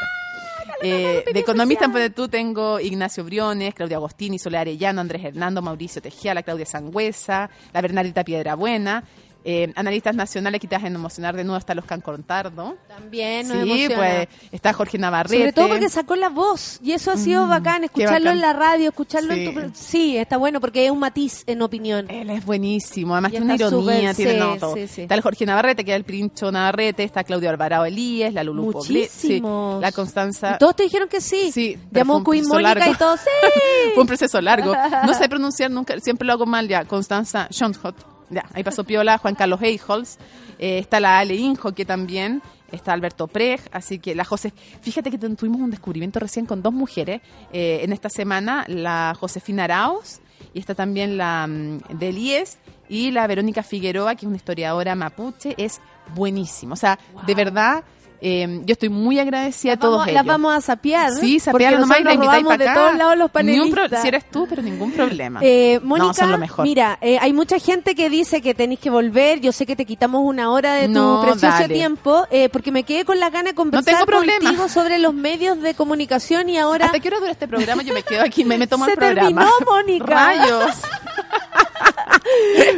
Eh, 0.83 1.23
de 1.33 1.39
economista 1.39 1.85
en 1.85 2.13
tú 2.13 2.27
tengo 2.27 2.79
Ignacio 2.79 3.23
Briones, 3.23 3.73
Claudia 3.73 3.97
Agostini, 3.97 4.37
Soledad 4.37 4.61
Arellano, 4.61 5.01
Andrés 5.01 5.23
Hernando, 5.23 5.61
Mauricio 5.61 6.01
Tejía, 6.01 6.33
la 6.33 6.43
Claudia 6.43 6.65
Sangüesa, 6.65 7.49
la 7.71 7.81
Bernardita 7.81 8.23
Piedrabuena. 8.23 9.03
Eh, 9.45 9.73
analistas 9.75 10.15
nacionales 10.15 10.61
que 10.61 10.67
te 10.67 10.75
hacen 10.75 10.95
emocionar 10.95 11.35
de 11.35 11.43
nuevo 11.43 11.57
está 11.57 11.75
los 11.75 11.85
Contardo. 11.85 12.75
También 12.87 13.47
nos 13.47 13.57
Sí, 13.57 13.63
emociona. 13.63 13.95
pues 13.95 14.27
está 14.51 14.73
Jorge 14.73 14.97
Navarrete. 14.97 15.37
Sobre 15.37 15.51
todo 15.53 15.67
porque 15.69 15.89
sacó 15.89 16.15
la 16.15 16.29
voz 16.29 16.79
y 16.81 16.93
eso 16.93 17.11
ha 17.11 17.17
sido 17.17 17.47
bacán, 17.47 17.83
escucharlo 17.83 18.29
bacán. 18.31 18.33
en 18.35 18.41
la 18.41 18.53
radio, 18.53 18.89
escucharlo 18.89 19.33
Sí. 19.33 19.45
en 19.45 19.71
tu... 19.71 19.77
Sí, 19.77 20.17
está 20.17 20.37
bueno 20.37 20.59
porque 20.61 20.85
es 20.85 20.91
un 20.91 20.99
matiz 20.99 21.43
en 21.45 21.61
opinión. 21.61 22.09
Él 22.09 22.29
es 22.29 22.45
buenísimo, 22.45 23.13
además 23.13 23.31
tiene 23.31 23.45
una 23.45 23.55
ironía, 23.55 24.11
súper- 24.11 24.15
tiene 24.15 24.31
sí, 24.33 24.39
no, 24.39 24.57
todo. 24.57 24.73
sí, 24.75 24.87
sí. 24.87 25.01
Está 25.03 25.15
el 25.15 25.21
Jorge 25.21 25.45
Navarrete, 25.45 25.83
que 25.83 25.91
es 25.91 25.97
el 25.97 26.03
Princho 26.03 26.51
Navarrete, 26.51 27.03
está 27.03 27.23
Claudio 27.23 27.49
Alvarado 27.49 27.85
Elías, 27.85 28.33
la 28.33 28.43
sí, 28.43 28.49
Muchísimos. 28.49 29.81
la 29.81 29.91
Constanza. 29.91 30.53
Y 30.55 30.57
todos 30.59 30.75
te 30.75 30.83
dijeron 30.83 31.07
que 31.09 31.21
sí. 31.21 31.51
Sí, 31.51 31.77
Llamó 31.91 32.23
Queen 32.23 32.47
Mónica 32.47 32.89
y 32.89 32.95
todo, 32.95 33.17
sí. 33.17 33.23
Fue 33.93 34.01
un 34.01 34.07
proceso 34.07 34.39
largo. 34.41 34.73
No 35.05 35.13
sé 35.13 35.27
pronunciar 35.29 35.69
nunca, 35.69 35.99
siempre 35.99 36.25
lo 36.25 36.33
hago 36.33 36.45
mal 36.45 36.67
ya. 36.67 36.85
Constanza 36.85 37.47
Schoenhot. 37.51 38.12
Ya, 38.29 38.45
ahí 38.53 38.63
pasó 38.63 38.83
Piola, 38.83 39.17
Juan 39.17 39.35
Carlos 39.35 39.61
Eichholz. 39.61 40.17
Eh, 40.59 40.79
está 40.79 40.99
la 40.99 41.19
Ale 41.19 41.35
Injo, 41.35 41.73
que 41.73 41.85
también. 41.85 42.41
Está 42.71 42.93
Alberto 42.93 43.27
Prej, 43.27 43.59
así 43.71 43.99
que 43.99 44.15
la 44.15 44.25
José. 44.25 44.51
Fíjate 44.81 45.11
que 45.11 45.19
tu- 45.19 45.35
tuvimos 45.35 45.61
un 45.61 45.69
descubrimiento 45.69 46.19
recién 46.19 46.47
con 46.47 46.63
dos 46.63 46.73
mujeres 46.73 47.21
eh, 47.51 47.81
en 47.83 47.93
esta 47.93 48.09
semana: 48.09 48.65
la 48.67 49.15
Josefina 49.19 49.65
Arauz 49.65 50.21
y 50.55 50.59
está 50.59 50.73
también 50.73 51.15
la 51.15 51.45
mm, 51.47 51.97
de 51.99 52.09
Elías 52.09 52.57
y 52.89 53.11
la 53.11 53.27
Verónica 53.27 53.61
Figueroa, 53.61 54.15
que 54.15 54.25
es 54.25 54.27
una 54.27 54.37
historiadora 54.37 54.95
mapuche. 54.95 55.53
Es 55.57 55.81
buenísimo. 56.15 56.73
O 56.73 56.77
sea, 56.77 56.97
de 57.27 57.35
verdad, 57.35 57.83
eh, 58.25 58.61
yo 58.65 58.73
estoy 58.73 58.89
muy 58.89 59.19
agradecida 59.19 59.73
a 59.73 59.77
todos 59.77 59.93
Vamos- 59.97 60.07
ellos. 60.07 60.15
las 60.15 60.25
vamos 60.25 60.55
a 60.55 60.61
sapear. 60.61 61.11
Sí, 61.11 61.39
sapear 61.39 61.77
nomás 61.79 61.99
y 61.99 62.03
la 62.03 62.13
invitáis 62.13 62.47
de 62.57 62.65
todos 62.73 62.95
lados 62.95 63.17
los 63.17 63.29
pro- 63.29 63.33
panelistas. 63.41 64.01
si 64.01 64.07
eres 64.07 64.29
tú, 64.31 64.47
pero 64.49 64.61
ningún 64.61 64.91
problema. 64.93 65.39
Eh, 65.43 65.79
Mónica, 65.83 66.07
no, 66.07 66.13
son 66.13 66.31
lo 66.31 66.37
mejor. 66.37 66.65
mira, 66.65 66.97
eh, 67.01 67.17
hay 67.21 67.33
mucha 67.33 67.59
gente 67.59 67.95
que 67.95 68.09
dice 68.09 68.41
que 68.41 68.53
tenéis 68.53 68.79
que 68.79 68.89
volver. 68.89 69.41
Yo 69.41 69.51
sé 69.51 69.65
que 69.65 69.75
te 69.75 69.85
quitamos 69.85 70.21
una 70.23 70.49
hora 70.51 70.73
de 70.75 70.87
tu 70.87 70.93
No, 70.93 71.21
precioso 71.21 71.47
dale. 71.47 71.73
tiempo, 71.73 72.25
eh, 72.31 72.49
porque 72.49 72.71
me 72.71 72.83
quedé 72.83 73.03
con 73.05 73.19
la 73.19 73.29
gana 73.29 73.49
de 73.49 73.55
conversar 73.55 74.05
problema. 74.05 74.39
contigo 74.49 74.69
sobre 74.69 74.97
los 74.99 75.13
medios 75.13 75.59
de 75.61 75.73
comunicación 75.73 76.47
y 76.49 76.57
ahora 76.57 76.85
¿Hasta 76.85 76.99
qué 76.99 77.09
hora 77.09 77.19
dura 77.19 77.31
este 77.31 77.47
programa? 77.47 77.83
Yo 77.83 77.93
me 77.93 78.03
quedo 78.03 78.23
aquí, 78.23 78.45
me, 78.45 78.57
me 78.57 78.67
tomo 78.67 78.85
se 78.85 78.91
el 78.91 78.97
programa. 78.97 79.27
terminó, 79.27 79.51
Mónica. 79.69 80.05
Rayos. 80.07 80.71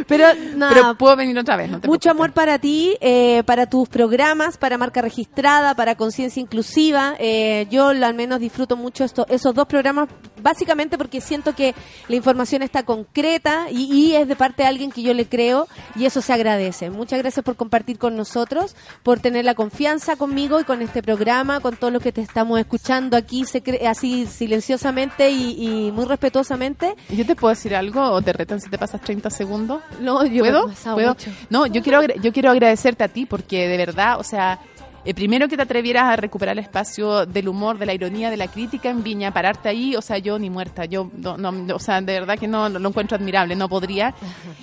Pero 0.06 0.26
nada, 0.54 0.74
Pero 0.74 0.98
puedo 0.98 1.16
venir 1.16 1.38
otra 1.38 1.56
vez, 1.56 1.70
no 1.70 1.80
te 1.80 1.88
Mucho 1.88 2.10
amor 2.10 2.32
para 2.32 2.58
ti, 2.58 2.96
eh, 3.00 3.42
para 3.44 3.66
tus 3.66 3.88
programas, 3.88 4.56
para 4.56 4.78
marca 4.78 5.02
registrada, 5.02 5.74
para 5.74 5.94
conciencia 5.96 6.40
inclusiva. 6.40 7.14
Eh, 7.18 7.66
yo 7.70 7.88
al 7.88 8.14
menos 8.14 8.40
disfruto 8.40 8.76
mucho 8.76 9.04
esto, 9.04 9.26
esos 9.28 9.54
dos 9.54 9.66
programas, 9.66 10.08
básicamente 10.42 10.98
porque 10.98 11.20
siento 11.20 11.54
que 11.54 11.74
la 12.08 12.16
información 12.16 12.62
está 12.62 12.84
concreta 12.84 13.66
y, 13.70 13.92
y 13.92 14.14
es 14.16 14.28
de 14.28 14.36
parte 14.36 14.62
de 14.62 14.68
alguien 14.68 14.90
que 14.90 15.02
yo 15.02 15.14
le 15.14 15.26
creo 15.26 15.68
y 15.94 16.04
eso 16.04 16.20
se 16.20 16.32
agradece. 16.32 16.90
Muchas 16.90 17.18
gracias 17.18 17.44
por 17.44 17.56
compartir 17.56 17.98
con 17.98 18.16
nosotros, 18.16 18.76
por 19.02 19.20
tener 19.20 19.44
la 19.44 19.54
confianza 19.54 20.16
conmigo 20.16 20.60
y 20.60 20.64
con 20.64 20.82
este 20.82 21.02
programa, 21.02 21.60
con 21.60 21.76
todo 21.76 21.90
lo 21.90 22.00
que 22.00 22.12
te 22.12 22.20
estamos 22.20 22.58
escuchando 22.58 23.16
aquí 23.16 23.44
así 23.86 24.26
silenciosamente 24.26 25.30
y, 25.30 25.86
y 25.86 25.92
muy 25.92 26.04
respetuosamente. 26.04 26.94
¿Yo 27.10 27.26
te 27.26 27.34
puedo 27.34 27.54
decir 27.54 27.74
algo 27.74 28.02
o 28.02 28.22
te 28.22 28.32
retan 28.32 28.60
si 28.60 28.70
te 28.70 28.78
pasas 28.78 29.00
30 29.06 29.30
segundos? 29.30 29.80
No, 30.00 30.26
yo 30.26 30.42
me 30.42 30.50
he 30.50 30.52
¿Puedo? 30.92 31.16
No, 31.48 31.66
yo 31.66 31.82
quiero, 31.82 32.02
yo 32.02 32.32
quiero 32.32 32.50
agradecerte 32.50 33.04
a 33.04 33.08
ti 33.08 33.24
porque 33.24 33.68
de 33.68 33.76
verdad, 33.78 34.18
o 34.20 34.24
sea, 34.24 34.58
eh, 35.06 35.14
primero 35.14 35.48
que 35.48 35.56
te 35.56 35.62
atrevieras 35.62 36.04
a 36.04 36.16
recuperar 36.16 36.52
el 36.58 36.64
espacio 36.64 37.24
del 37.24 37.48
humor, 37.48 37.78
de 37.78 37.86
la 37.86 37.94
ironía, 37.94 38.28
de 38.28 38.36
la 38.36 38.48
crítica 38.48 38.90
en 38.90 39.02
Viña, 39.02 39.32
pararte 39.32 39.68
ahí, 39.70 39.96
o 39.96 40.02
sea, 40.02 40.18
yo 40.18 40.38
ni 40.38 40.50
muerta, 40.50 40.84
yo, 40.84 41.10
no, 41.16 41.36
no, 41.38 41.74
o 41.74 41.78
sea, 41.78 42.00
de 42.00 42.12
verdad 42.20 42.38
que 42.38 42.48
no 42.48 42.68
lo 42.68 42.88
encuentro 42.88 43.16
admirable, 43.16 43.56
no 43.56 43.68
podría. 43.68 44.14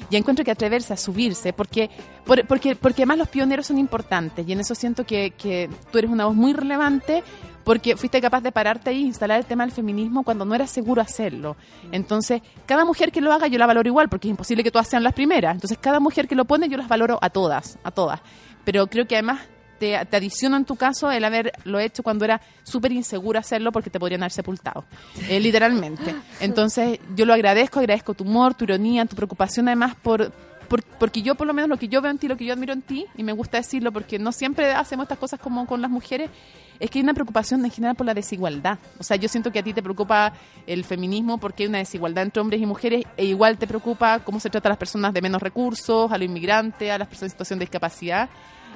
Y 0.10 0.16
encuentro 0.18 0.46
que 0.46 0.52
atreverse 0.52 0.94
a 0.94 0.98
subirse, 0.98 1.54
porque, 1.54 1.90
por- 2.26 2.46
porque, 2.46 2.76
porque 2.76 3.02
además 3.04 3.18
los 3.18 3.30
pioneros 3.30 3.66
son 3.68 3.78
importantes 3.80 4.48
y 4.48 4.52
en 4.52 4.60
eso 4.60 4.76
siento 4.76 5.06
que, 5.06 5.32
que 5.32 5.70
tú 5.92 5.98
eres 5.98 6.12
una 6.12 6.26
voz 6.26 6.36
muy 6.36 6.54
relevante 6.54 7.24
porque 7.64 7.96
fuiste 7.96 8.20
capaz 8.20 8.42
de 8.42 8.52
pararte 8.52 8.90
ahí 8.90 8.98
e 9.04 9.08
instalar 9.08 9.40
el 9.40 9.46
tema 9.46 9.64
del 9.64 9.72
feminismo 9.74 10.24
cuando 10.24 10.44
no 10.44 10.54
era 10.54 10.68
seguro 10.68 11.02
hacerlo. 11.02 11.56
Entonces, 11.94 12.42
cada 12.66 12.84
mujer 12.84 13.10
que 13.14 13.22
lo 13.22 13.32
haga 13.32 13.48
yo 13.48 13.58
la 13.58 13.66
valoro 13.66 13.88
igual, 13.88 14.10
porque 14.10 14.28
es 14.28 14.32
imposible 14.32 14.64
que 14.66 14.72
todas 14.72 14.90
sean 14.90 15.02
las 15.02 15.14
primeras. 15.14 15.56
Entonces, 15.56 15.78
cada 15.80 16.02
mujer 16.02 16.28
que 16.28 16.36
lo 16.36 16.44
pone 16.44 16.68
yo 16.68 16.76
las 16.78 16.90
valoro 16.90 17.18
a 17.22 17.30
todas, 17.30 17.80
a 17.86 17.92
todas. 17.92 18.20
Pero 18.66 18.88
creo 18.88 19.08
que 19.08 19.16
además 19.16 19.40
te, 19.84 20.06
te 20.06 20.18
adiciono 20.18 20.56
en 20.56 20.64
tu 20.66 20.76
caso 20.76 21.12
el 21.12 21.24
haberlo 21.26 21.80
hecho 21.80 22.04
cuando 22.04 22.24
era 22.26 22.40
súper 22.64 22.92
inseguro 22.94 23.38
hacerlo 23.40 23.72
porque 23.72 23.90
te 23.90 24.00
podrían 24.00 24.24
haber 24.24 24.32
sepultado, 24.32 24.86
eh, 25.28 25.40
literalmente. 25.42 26.16
Entonces, 26.40 27.00
yo 27.16 27.26
lo 27.26 27.34
agradezco, 27.34 27.80
agradezco 27.80 28.14
tu 28.14 28.24
humor, 28.24 28.54
tu 28.54 28.64
ironía, 28.64 29.06
tu 29.06 29.16
preocupación 29.16 29.68
además 29.68 29.96
por, 30.02 30.32
por- 30.70 30.84
porque 30.84 31.22
yo 31.22 31.36
por 31.36 31.46
lo 31.48 31.54
menos 31.54 31.70
lo 31.70 31.78
que 31.78 31.88
yo 31.90 32.02
veo 32.02 32.12
en 32.12 32.18
ti, 32.18 32.28
lo 32.30 32.38
que 32.38 32.46
yo 32.46 32.54
admiro 32.54 32.72
en 32.74 32.82
ti, 32.82 33.06
y 33.18 33.24
me 33.24 33.34
gusta 33.34 33.58
decirlo 33.58 33.92
porque 33.92 34.18
no 34.20 34.32
siempre 34.32 34.72
hacemos 34.72 35.04
estas 35.04 35.18
cosas 35.18 35.40
como 35.40 35.66
con 35.66 35.82
las 35.82 35.92
mujeres, 35.92 36.30
es 36.80 36.90
que 36.90 37.00
hay 37.00 37.04
una 37.04 37.14
preocupación 37.14 37.64
en 37.64 37.72
general 37.72 37.96
por 37.96 38.06
la 38.06 38.14
desigualdad. 38.14 38.80
O 39.00 39.04
sea, 39.04 39.16
yo 39.18 39.30
siento 39.30 39.52
que 39.52 39.60
a 39.60 39.64
ti 39.64 39.74
te 39.74 39.84
preocupa 39.84 40.34
el 40.66 40.84
feminismo 40.84 41.38
porque 41.38 41.64
hay 41.64 41.70
una 41.70 41.78
desigualdad 41.78 42.24
entre 42.24 42.42
hombres 42.42 42.60
y 42.62 42.66
mujeres, 42.66 43.06
e 43.16 43.26
igual 43.26 43.58
te 43.58 43.68
preocupa 43.68 44.20
cómo 44.20 44.40
se 44.40 44.50
trata 44.50 44.70
a 44.70 44.72
las 44.72 44.78
personas 44.80 45.14
de 45.14 45.22
menos 45.22 45.42
recursos, 45.42 46.12
a 46.12 46.18
los 46.18 46.26
inmigrantes, 46.26 46.90
a 46.92 46.98
las 46.98 47.08
personas 47.08 47.28
en 47.28 47.36
situación 47.36 47.60
de 47.60 47.66
discapacidad. 47.66 48.30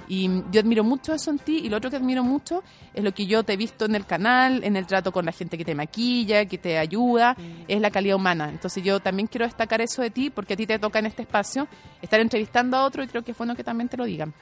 Y 0.08 0.30
yo 0.52 0.62
admiro 0.62 0.84
mucho 0.84 1.14
eso 1.14 1.32
en 1.32 1.40
ti 1.40 1.60
y 1.64 1.70
lo 1.70 1.78
otro 1.78 1.90
que 1.90 1.98
admiro 1.98 2.24
mucho 2.24 2.64
es 2.94 3.04
lo 3.04 3.14
que 3.14 3.26
yo 3.26 3.44
te 3.44 3.54
he 3.54 3.58
visto 3.58 3.86
en 3.86 3.96
el 3.96 4.06
canal, 4.06 4.64
en 4.64 4.76
el 4.76 4.88
trato 4.88 5.12
con 5.12 5.26
la 5.26 5.32
gente 5.32 5.58
que 5.58 5.66
te 5.66 5.76
maquilla, 5.76 6.46
que 6.46 6.58
te 6.58 6.78
ayuda, 6.78 7.36
es 7.68 7.82
la 7.82 7.92
calidad 7.92 8.16
humana. 8.16 8.50
Entonces 8.50 8.84
yo 8.84 9.00
también 9.00 9.28
quiero 9.28 9.46
destacar 9.46 9.82
eso 9.82 10.02
de 10.02 10.10
ti 10.10 10.30
porque 10.30 10.54
a 10.54 10.58
ti 10.58 10.66
te 10.66 10.80
toca 10.80 11.00
en 11.00 11.08
este 11.08 11.24
espacio 11.24 11.68
estar 12.02 12.20
entrevistando 12.20 12.78
a 12.78 12.86
otro 12.86 13.04
y 13.04 13.08
creo 13.08 13.24
que 13.24 13.32
es 13.32 13.38
bueno 13.38 13.56
que 13.56 13.64
también 13.64 13.90
te 13.90 13.98
lo 13.98 14.06
digan. 14.06 14.34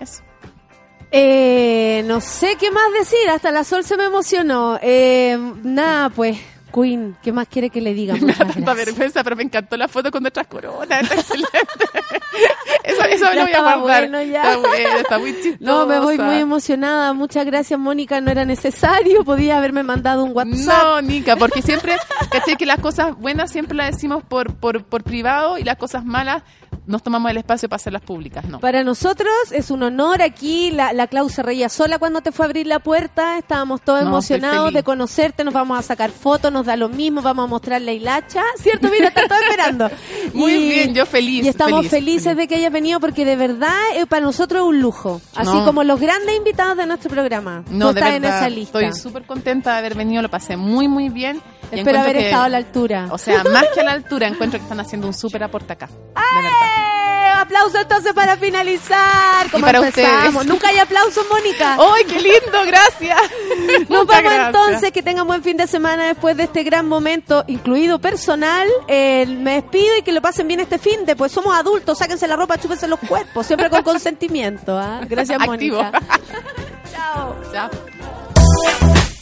Eso. 0.00 0.22
Eh, 1.10 2.02
no 2.06 2.20
sé 2.20 2.56
qué 2.56 2.70
más 2.70 2.92
decir, 2.92 3.28
hasta 3.30 3.50
la 3.50 3.64
sol 3.64 3.82
se 3.84 3.96
me 3.96 4.04
emocionó. 4.04 4.78
Eh, 4.82 5.38
nada, 5.62 6.10
pues, 6.10 6.38
Queen, 6.72 7.16
¿qué 7.22 7.32
más 7.32 7.48
quiere 7.48 7.70
que 7.70 7.80
le 7.80 7.94
diga? 7.94 8.14
Me 8.20 8.32
da 8.32 8.44
tanta 8.46 8.74
vergüenza, 8.74 9.24
pero 9.24 9.36
me 9.36 9.42
encantó 9.42 9.76
la 9.76 9.88
foto 9.88 10.10
con 10.10 10.22
nuestras 10.22 10.46
coronas. 10.46 11.02
Está 11.02 11.14
excelente. 11.14 11.58
eso 12.84 13.02
eso 13.04 13.24
me 13.30 13.34
lo 13.36 13.42
voy 13.42 13.52
a 13.52 13.60
guardar. 13.60 14.08
bueno 14.08 14.22
ya. 14.22 14.42
Está 14.42 14.56
bueno, 14.68 14.96
está 14.98 15.18
muy 15.18 15.34
chistoso. 15.34 15.56
No, 15.60 15.86
me 15.86 15.98
voy 15.98 16.18
muy 16.18 16.36
emocionada. 16.36 17.12
Muchas 17.12 17.46
gracias, 17.46 17.78
Mónica. 17.78 18.20
No 18.20 18.30
era 18.30 18.44
necesario. 18.44 19.24
Podía 19.24 19.58
haberme 19.58 19.82
mandado 19.82 20.24
un 20.24 20.36
WhatsApp. 20.36 20.82
No, 20.84 21.02
Nica, 21.02 21.36
porque 21.36 21.62
siempre, 21.62 21.96
caché 22.30 22.56
que 22.56 22.66
las 22.66 22.80
cosas 22.80 23.16
buenas 23.18 23.50
siempre 23.50 23.76
las 23.76 23.92
decimos 23.92 24.22
por, 24.24 24.54
por, 24.54 24.84
por 24.84 25.02
privado 25.02 25.58
y 25.58 25.64
las 25.64 25.76
cosas 25.76 26.04
malas 26.04 26.42
nos 26.88 27.02
tomamos 27.02 27.30
el 27.30 27.36
espacio 27.36 27.68
para 27.68 27.76
hacerlas 27.76 28.00
públicas, 28.00 28.46
¿no? 28.46 28.60
Para 28.60 28.82
nosotros 28.82 29.30
es 29.52 29.70
un 29.70 29.82
honor 29.82 30.22
aquí. 30.22 30.70
La, 30.70 30.94
la 30.94 31.06
Clau 31.06 31.28
se 31.28 31.42
reía 31.42 31.68
sola 31.68 31.98
cuando 31.98 32.22
te 32.22 32.32
fue 32.32 32.46
a 32.46 32.48
abrir 32.48 32.66
la 32.66 32.78
puerta. 32.78 33.36
Estábamos 33.36 33.82
todos 33.82 34.02
No, 34.02 34.08
emocionados 34.08 34.72
de 34.72 34.82
conocerte. 34.82 35.44
Nos 35.44 35.52
vamos 35.52 35.78
a 35.78 35.82
sacar 35.82 36.10
fotos, 36.10 36.50
nos 36.58 36.66
da 36.66 36.76
lo 36.76 36.88
mismo. 36.88 37.22
Vamos 37.22 37.44
a 37.44 37.46
mostrar 37.46 37.80
la 37.82 37.92
hilacha. 37.92 38.42
¿Cierto? 38.60 38.88
Mira, 38.90 39.08
está 39.08 39.26
todo 39.28 39.38
esperando. 39.40 39.90
Muy 40.34 40.56
bien, 40.68 40.94
yo 40.94 41.06
feliz, 41.06 41.44
Y 41.44 41.48
estamos 41.48 41.78
feliz, 41.86 41.90
felices 41.90 42.22
feliz. 42.24 42.36
de 42.38 42.48
que 42.48 42.54
hayas 42.56 42.72
venido 42.72 43.00
porque 43.00 43.24
de 43.24 43.36
verdad 43.36 43.74
eh, 43.94 44.06
para 44.06 44.22
nosotros 44.24 44.62
es 44.62 44.68
un 44.68 44.80
lujo. 44.80 45.20
Así 45.34 45.50
No. 45.52 45.64
como 45.64 45.84
los 45.84 45.98
grandes 46.00 46.36
invitados 46.36 46.76
de 46.76 46.86
nuestro 46.86 47.10
programa. 47.10 47.64
No, 47.70 47.92
de 47.92 48.00
estás 48.00 48.12
verdad, 48.12 48.30
en 48.30 48.36
esa 48.36 48.48
lista. 48.50 48.80
estoy 48.80 49.00
súper 49.00 49.24
contenta 49.24 49.72
de 49.72 49.78
haber 49.78 49.94
venido, 49.94 50.20
lo 50.22 50.28
pasé 50.30 50.56
muy, 50.56 50.88
muy 50.88 51.08
bien. 51.08 51.40
Espero 51.70 52.00
haber 52.00 52.16
que- 52.16 52.26
estado 52.26 52.44
a 52.44 52.48
la 52.48 52.56
altura. 52.56 53.08
O 53.10 53.18
sea, 53.18 53.44
más 53.44 53.64
que 53.74 53.80
a 53.80 53.84
la 53.84 53.92
altura, 53.98 54.26
encuentro 54.28 54.58
que 54.58 54.62
están 54.64 54.80
haciendo 54.80 55.06
un 55.06 55.14
súper 55.14 55.42
aporte 55.44 55.72
acá. 55.74 55.86
De 55.86 56.42
verdad. 56.42 56.87
Aplauso 57.40 57.78
entonces 57.78 58.12
para 58.12 58.36
finalizar. 58.36 59.50
¿Cómo 59.50 59.64
para 59.64 59.78
empezamos? 59.78 60.28
ustedes. 60.28 60.46
Nunca 60.46 60.68
hay 60.68 60.78
aplausos, 60.78 61.24
Mónica. 61.30 61.76
¡Ay, 61.94 62.04
qué 62.04 62.20
lindo! 62.20 62.64
Gracias. 62.66 63.18
Nos 63.88 64.06
vamos 64.06 64.22
gracias. 64.22 64.46
entonces, 64.46 64.92
que 64.92 65.02
tengan 65.02 65.26
buen 65.26 65.42
fin 65.42 65.56
de 65.56 65.66
semana 65.66 66.06
después 66.08 66.36
de 66.36 66.44
este 66.44 66.62
gran 66.64 66.86
momento, 66.88 67.44
incluido 67.46 67.98
personal. 67.98 68.68
Eh, 68.88 69.26
me 69.26 69.54
despido 69.62 69.96
y 69.98 70.02
que 70.02 70.12
lo 70.12 70.20
pasen 70.20 70.48
bien 70.48 70.60
este 70.60 70.78
fin 70.78 71.04
de, 71.06 71.16
pues 71.16 71.32
somos 71.32 71.54
adultos, 71.54 71.98
sáquense 71.98 72.26
la 72.26 72.36
ropa, 72.36 72.58
chúpense 72.58 72.88
los 72.88 72.98
cuerpos, 73.00 73.46
siempre 73.46 73.70
con 73.70 73.82
consentimiento. 73.84 74.78
¿ah? 74.78 75.00
Gracias. 75.08 75.38
Mónica. 75.46 75.92
Chao. 76.92 77.36
Chao. 77.52 78.97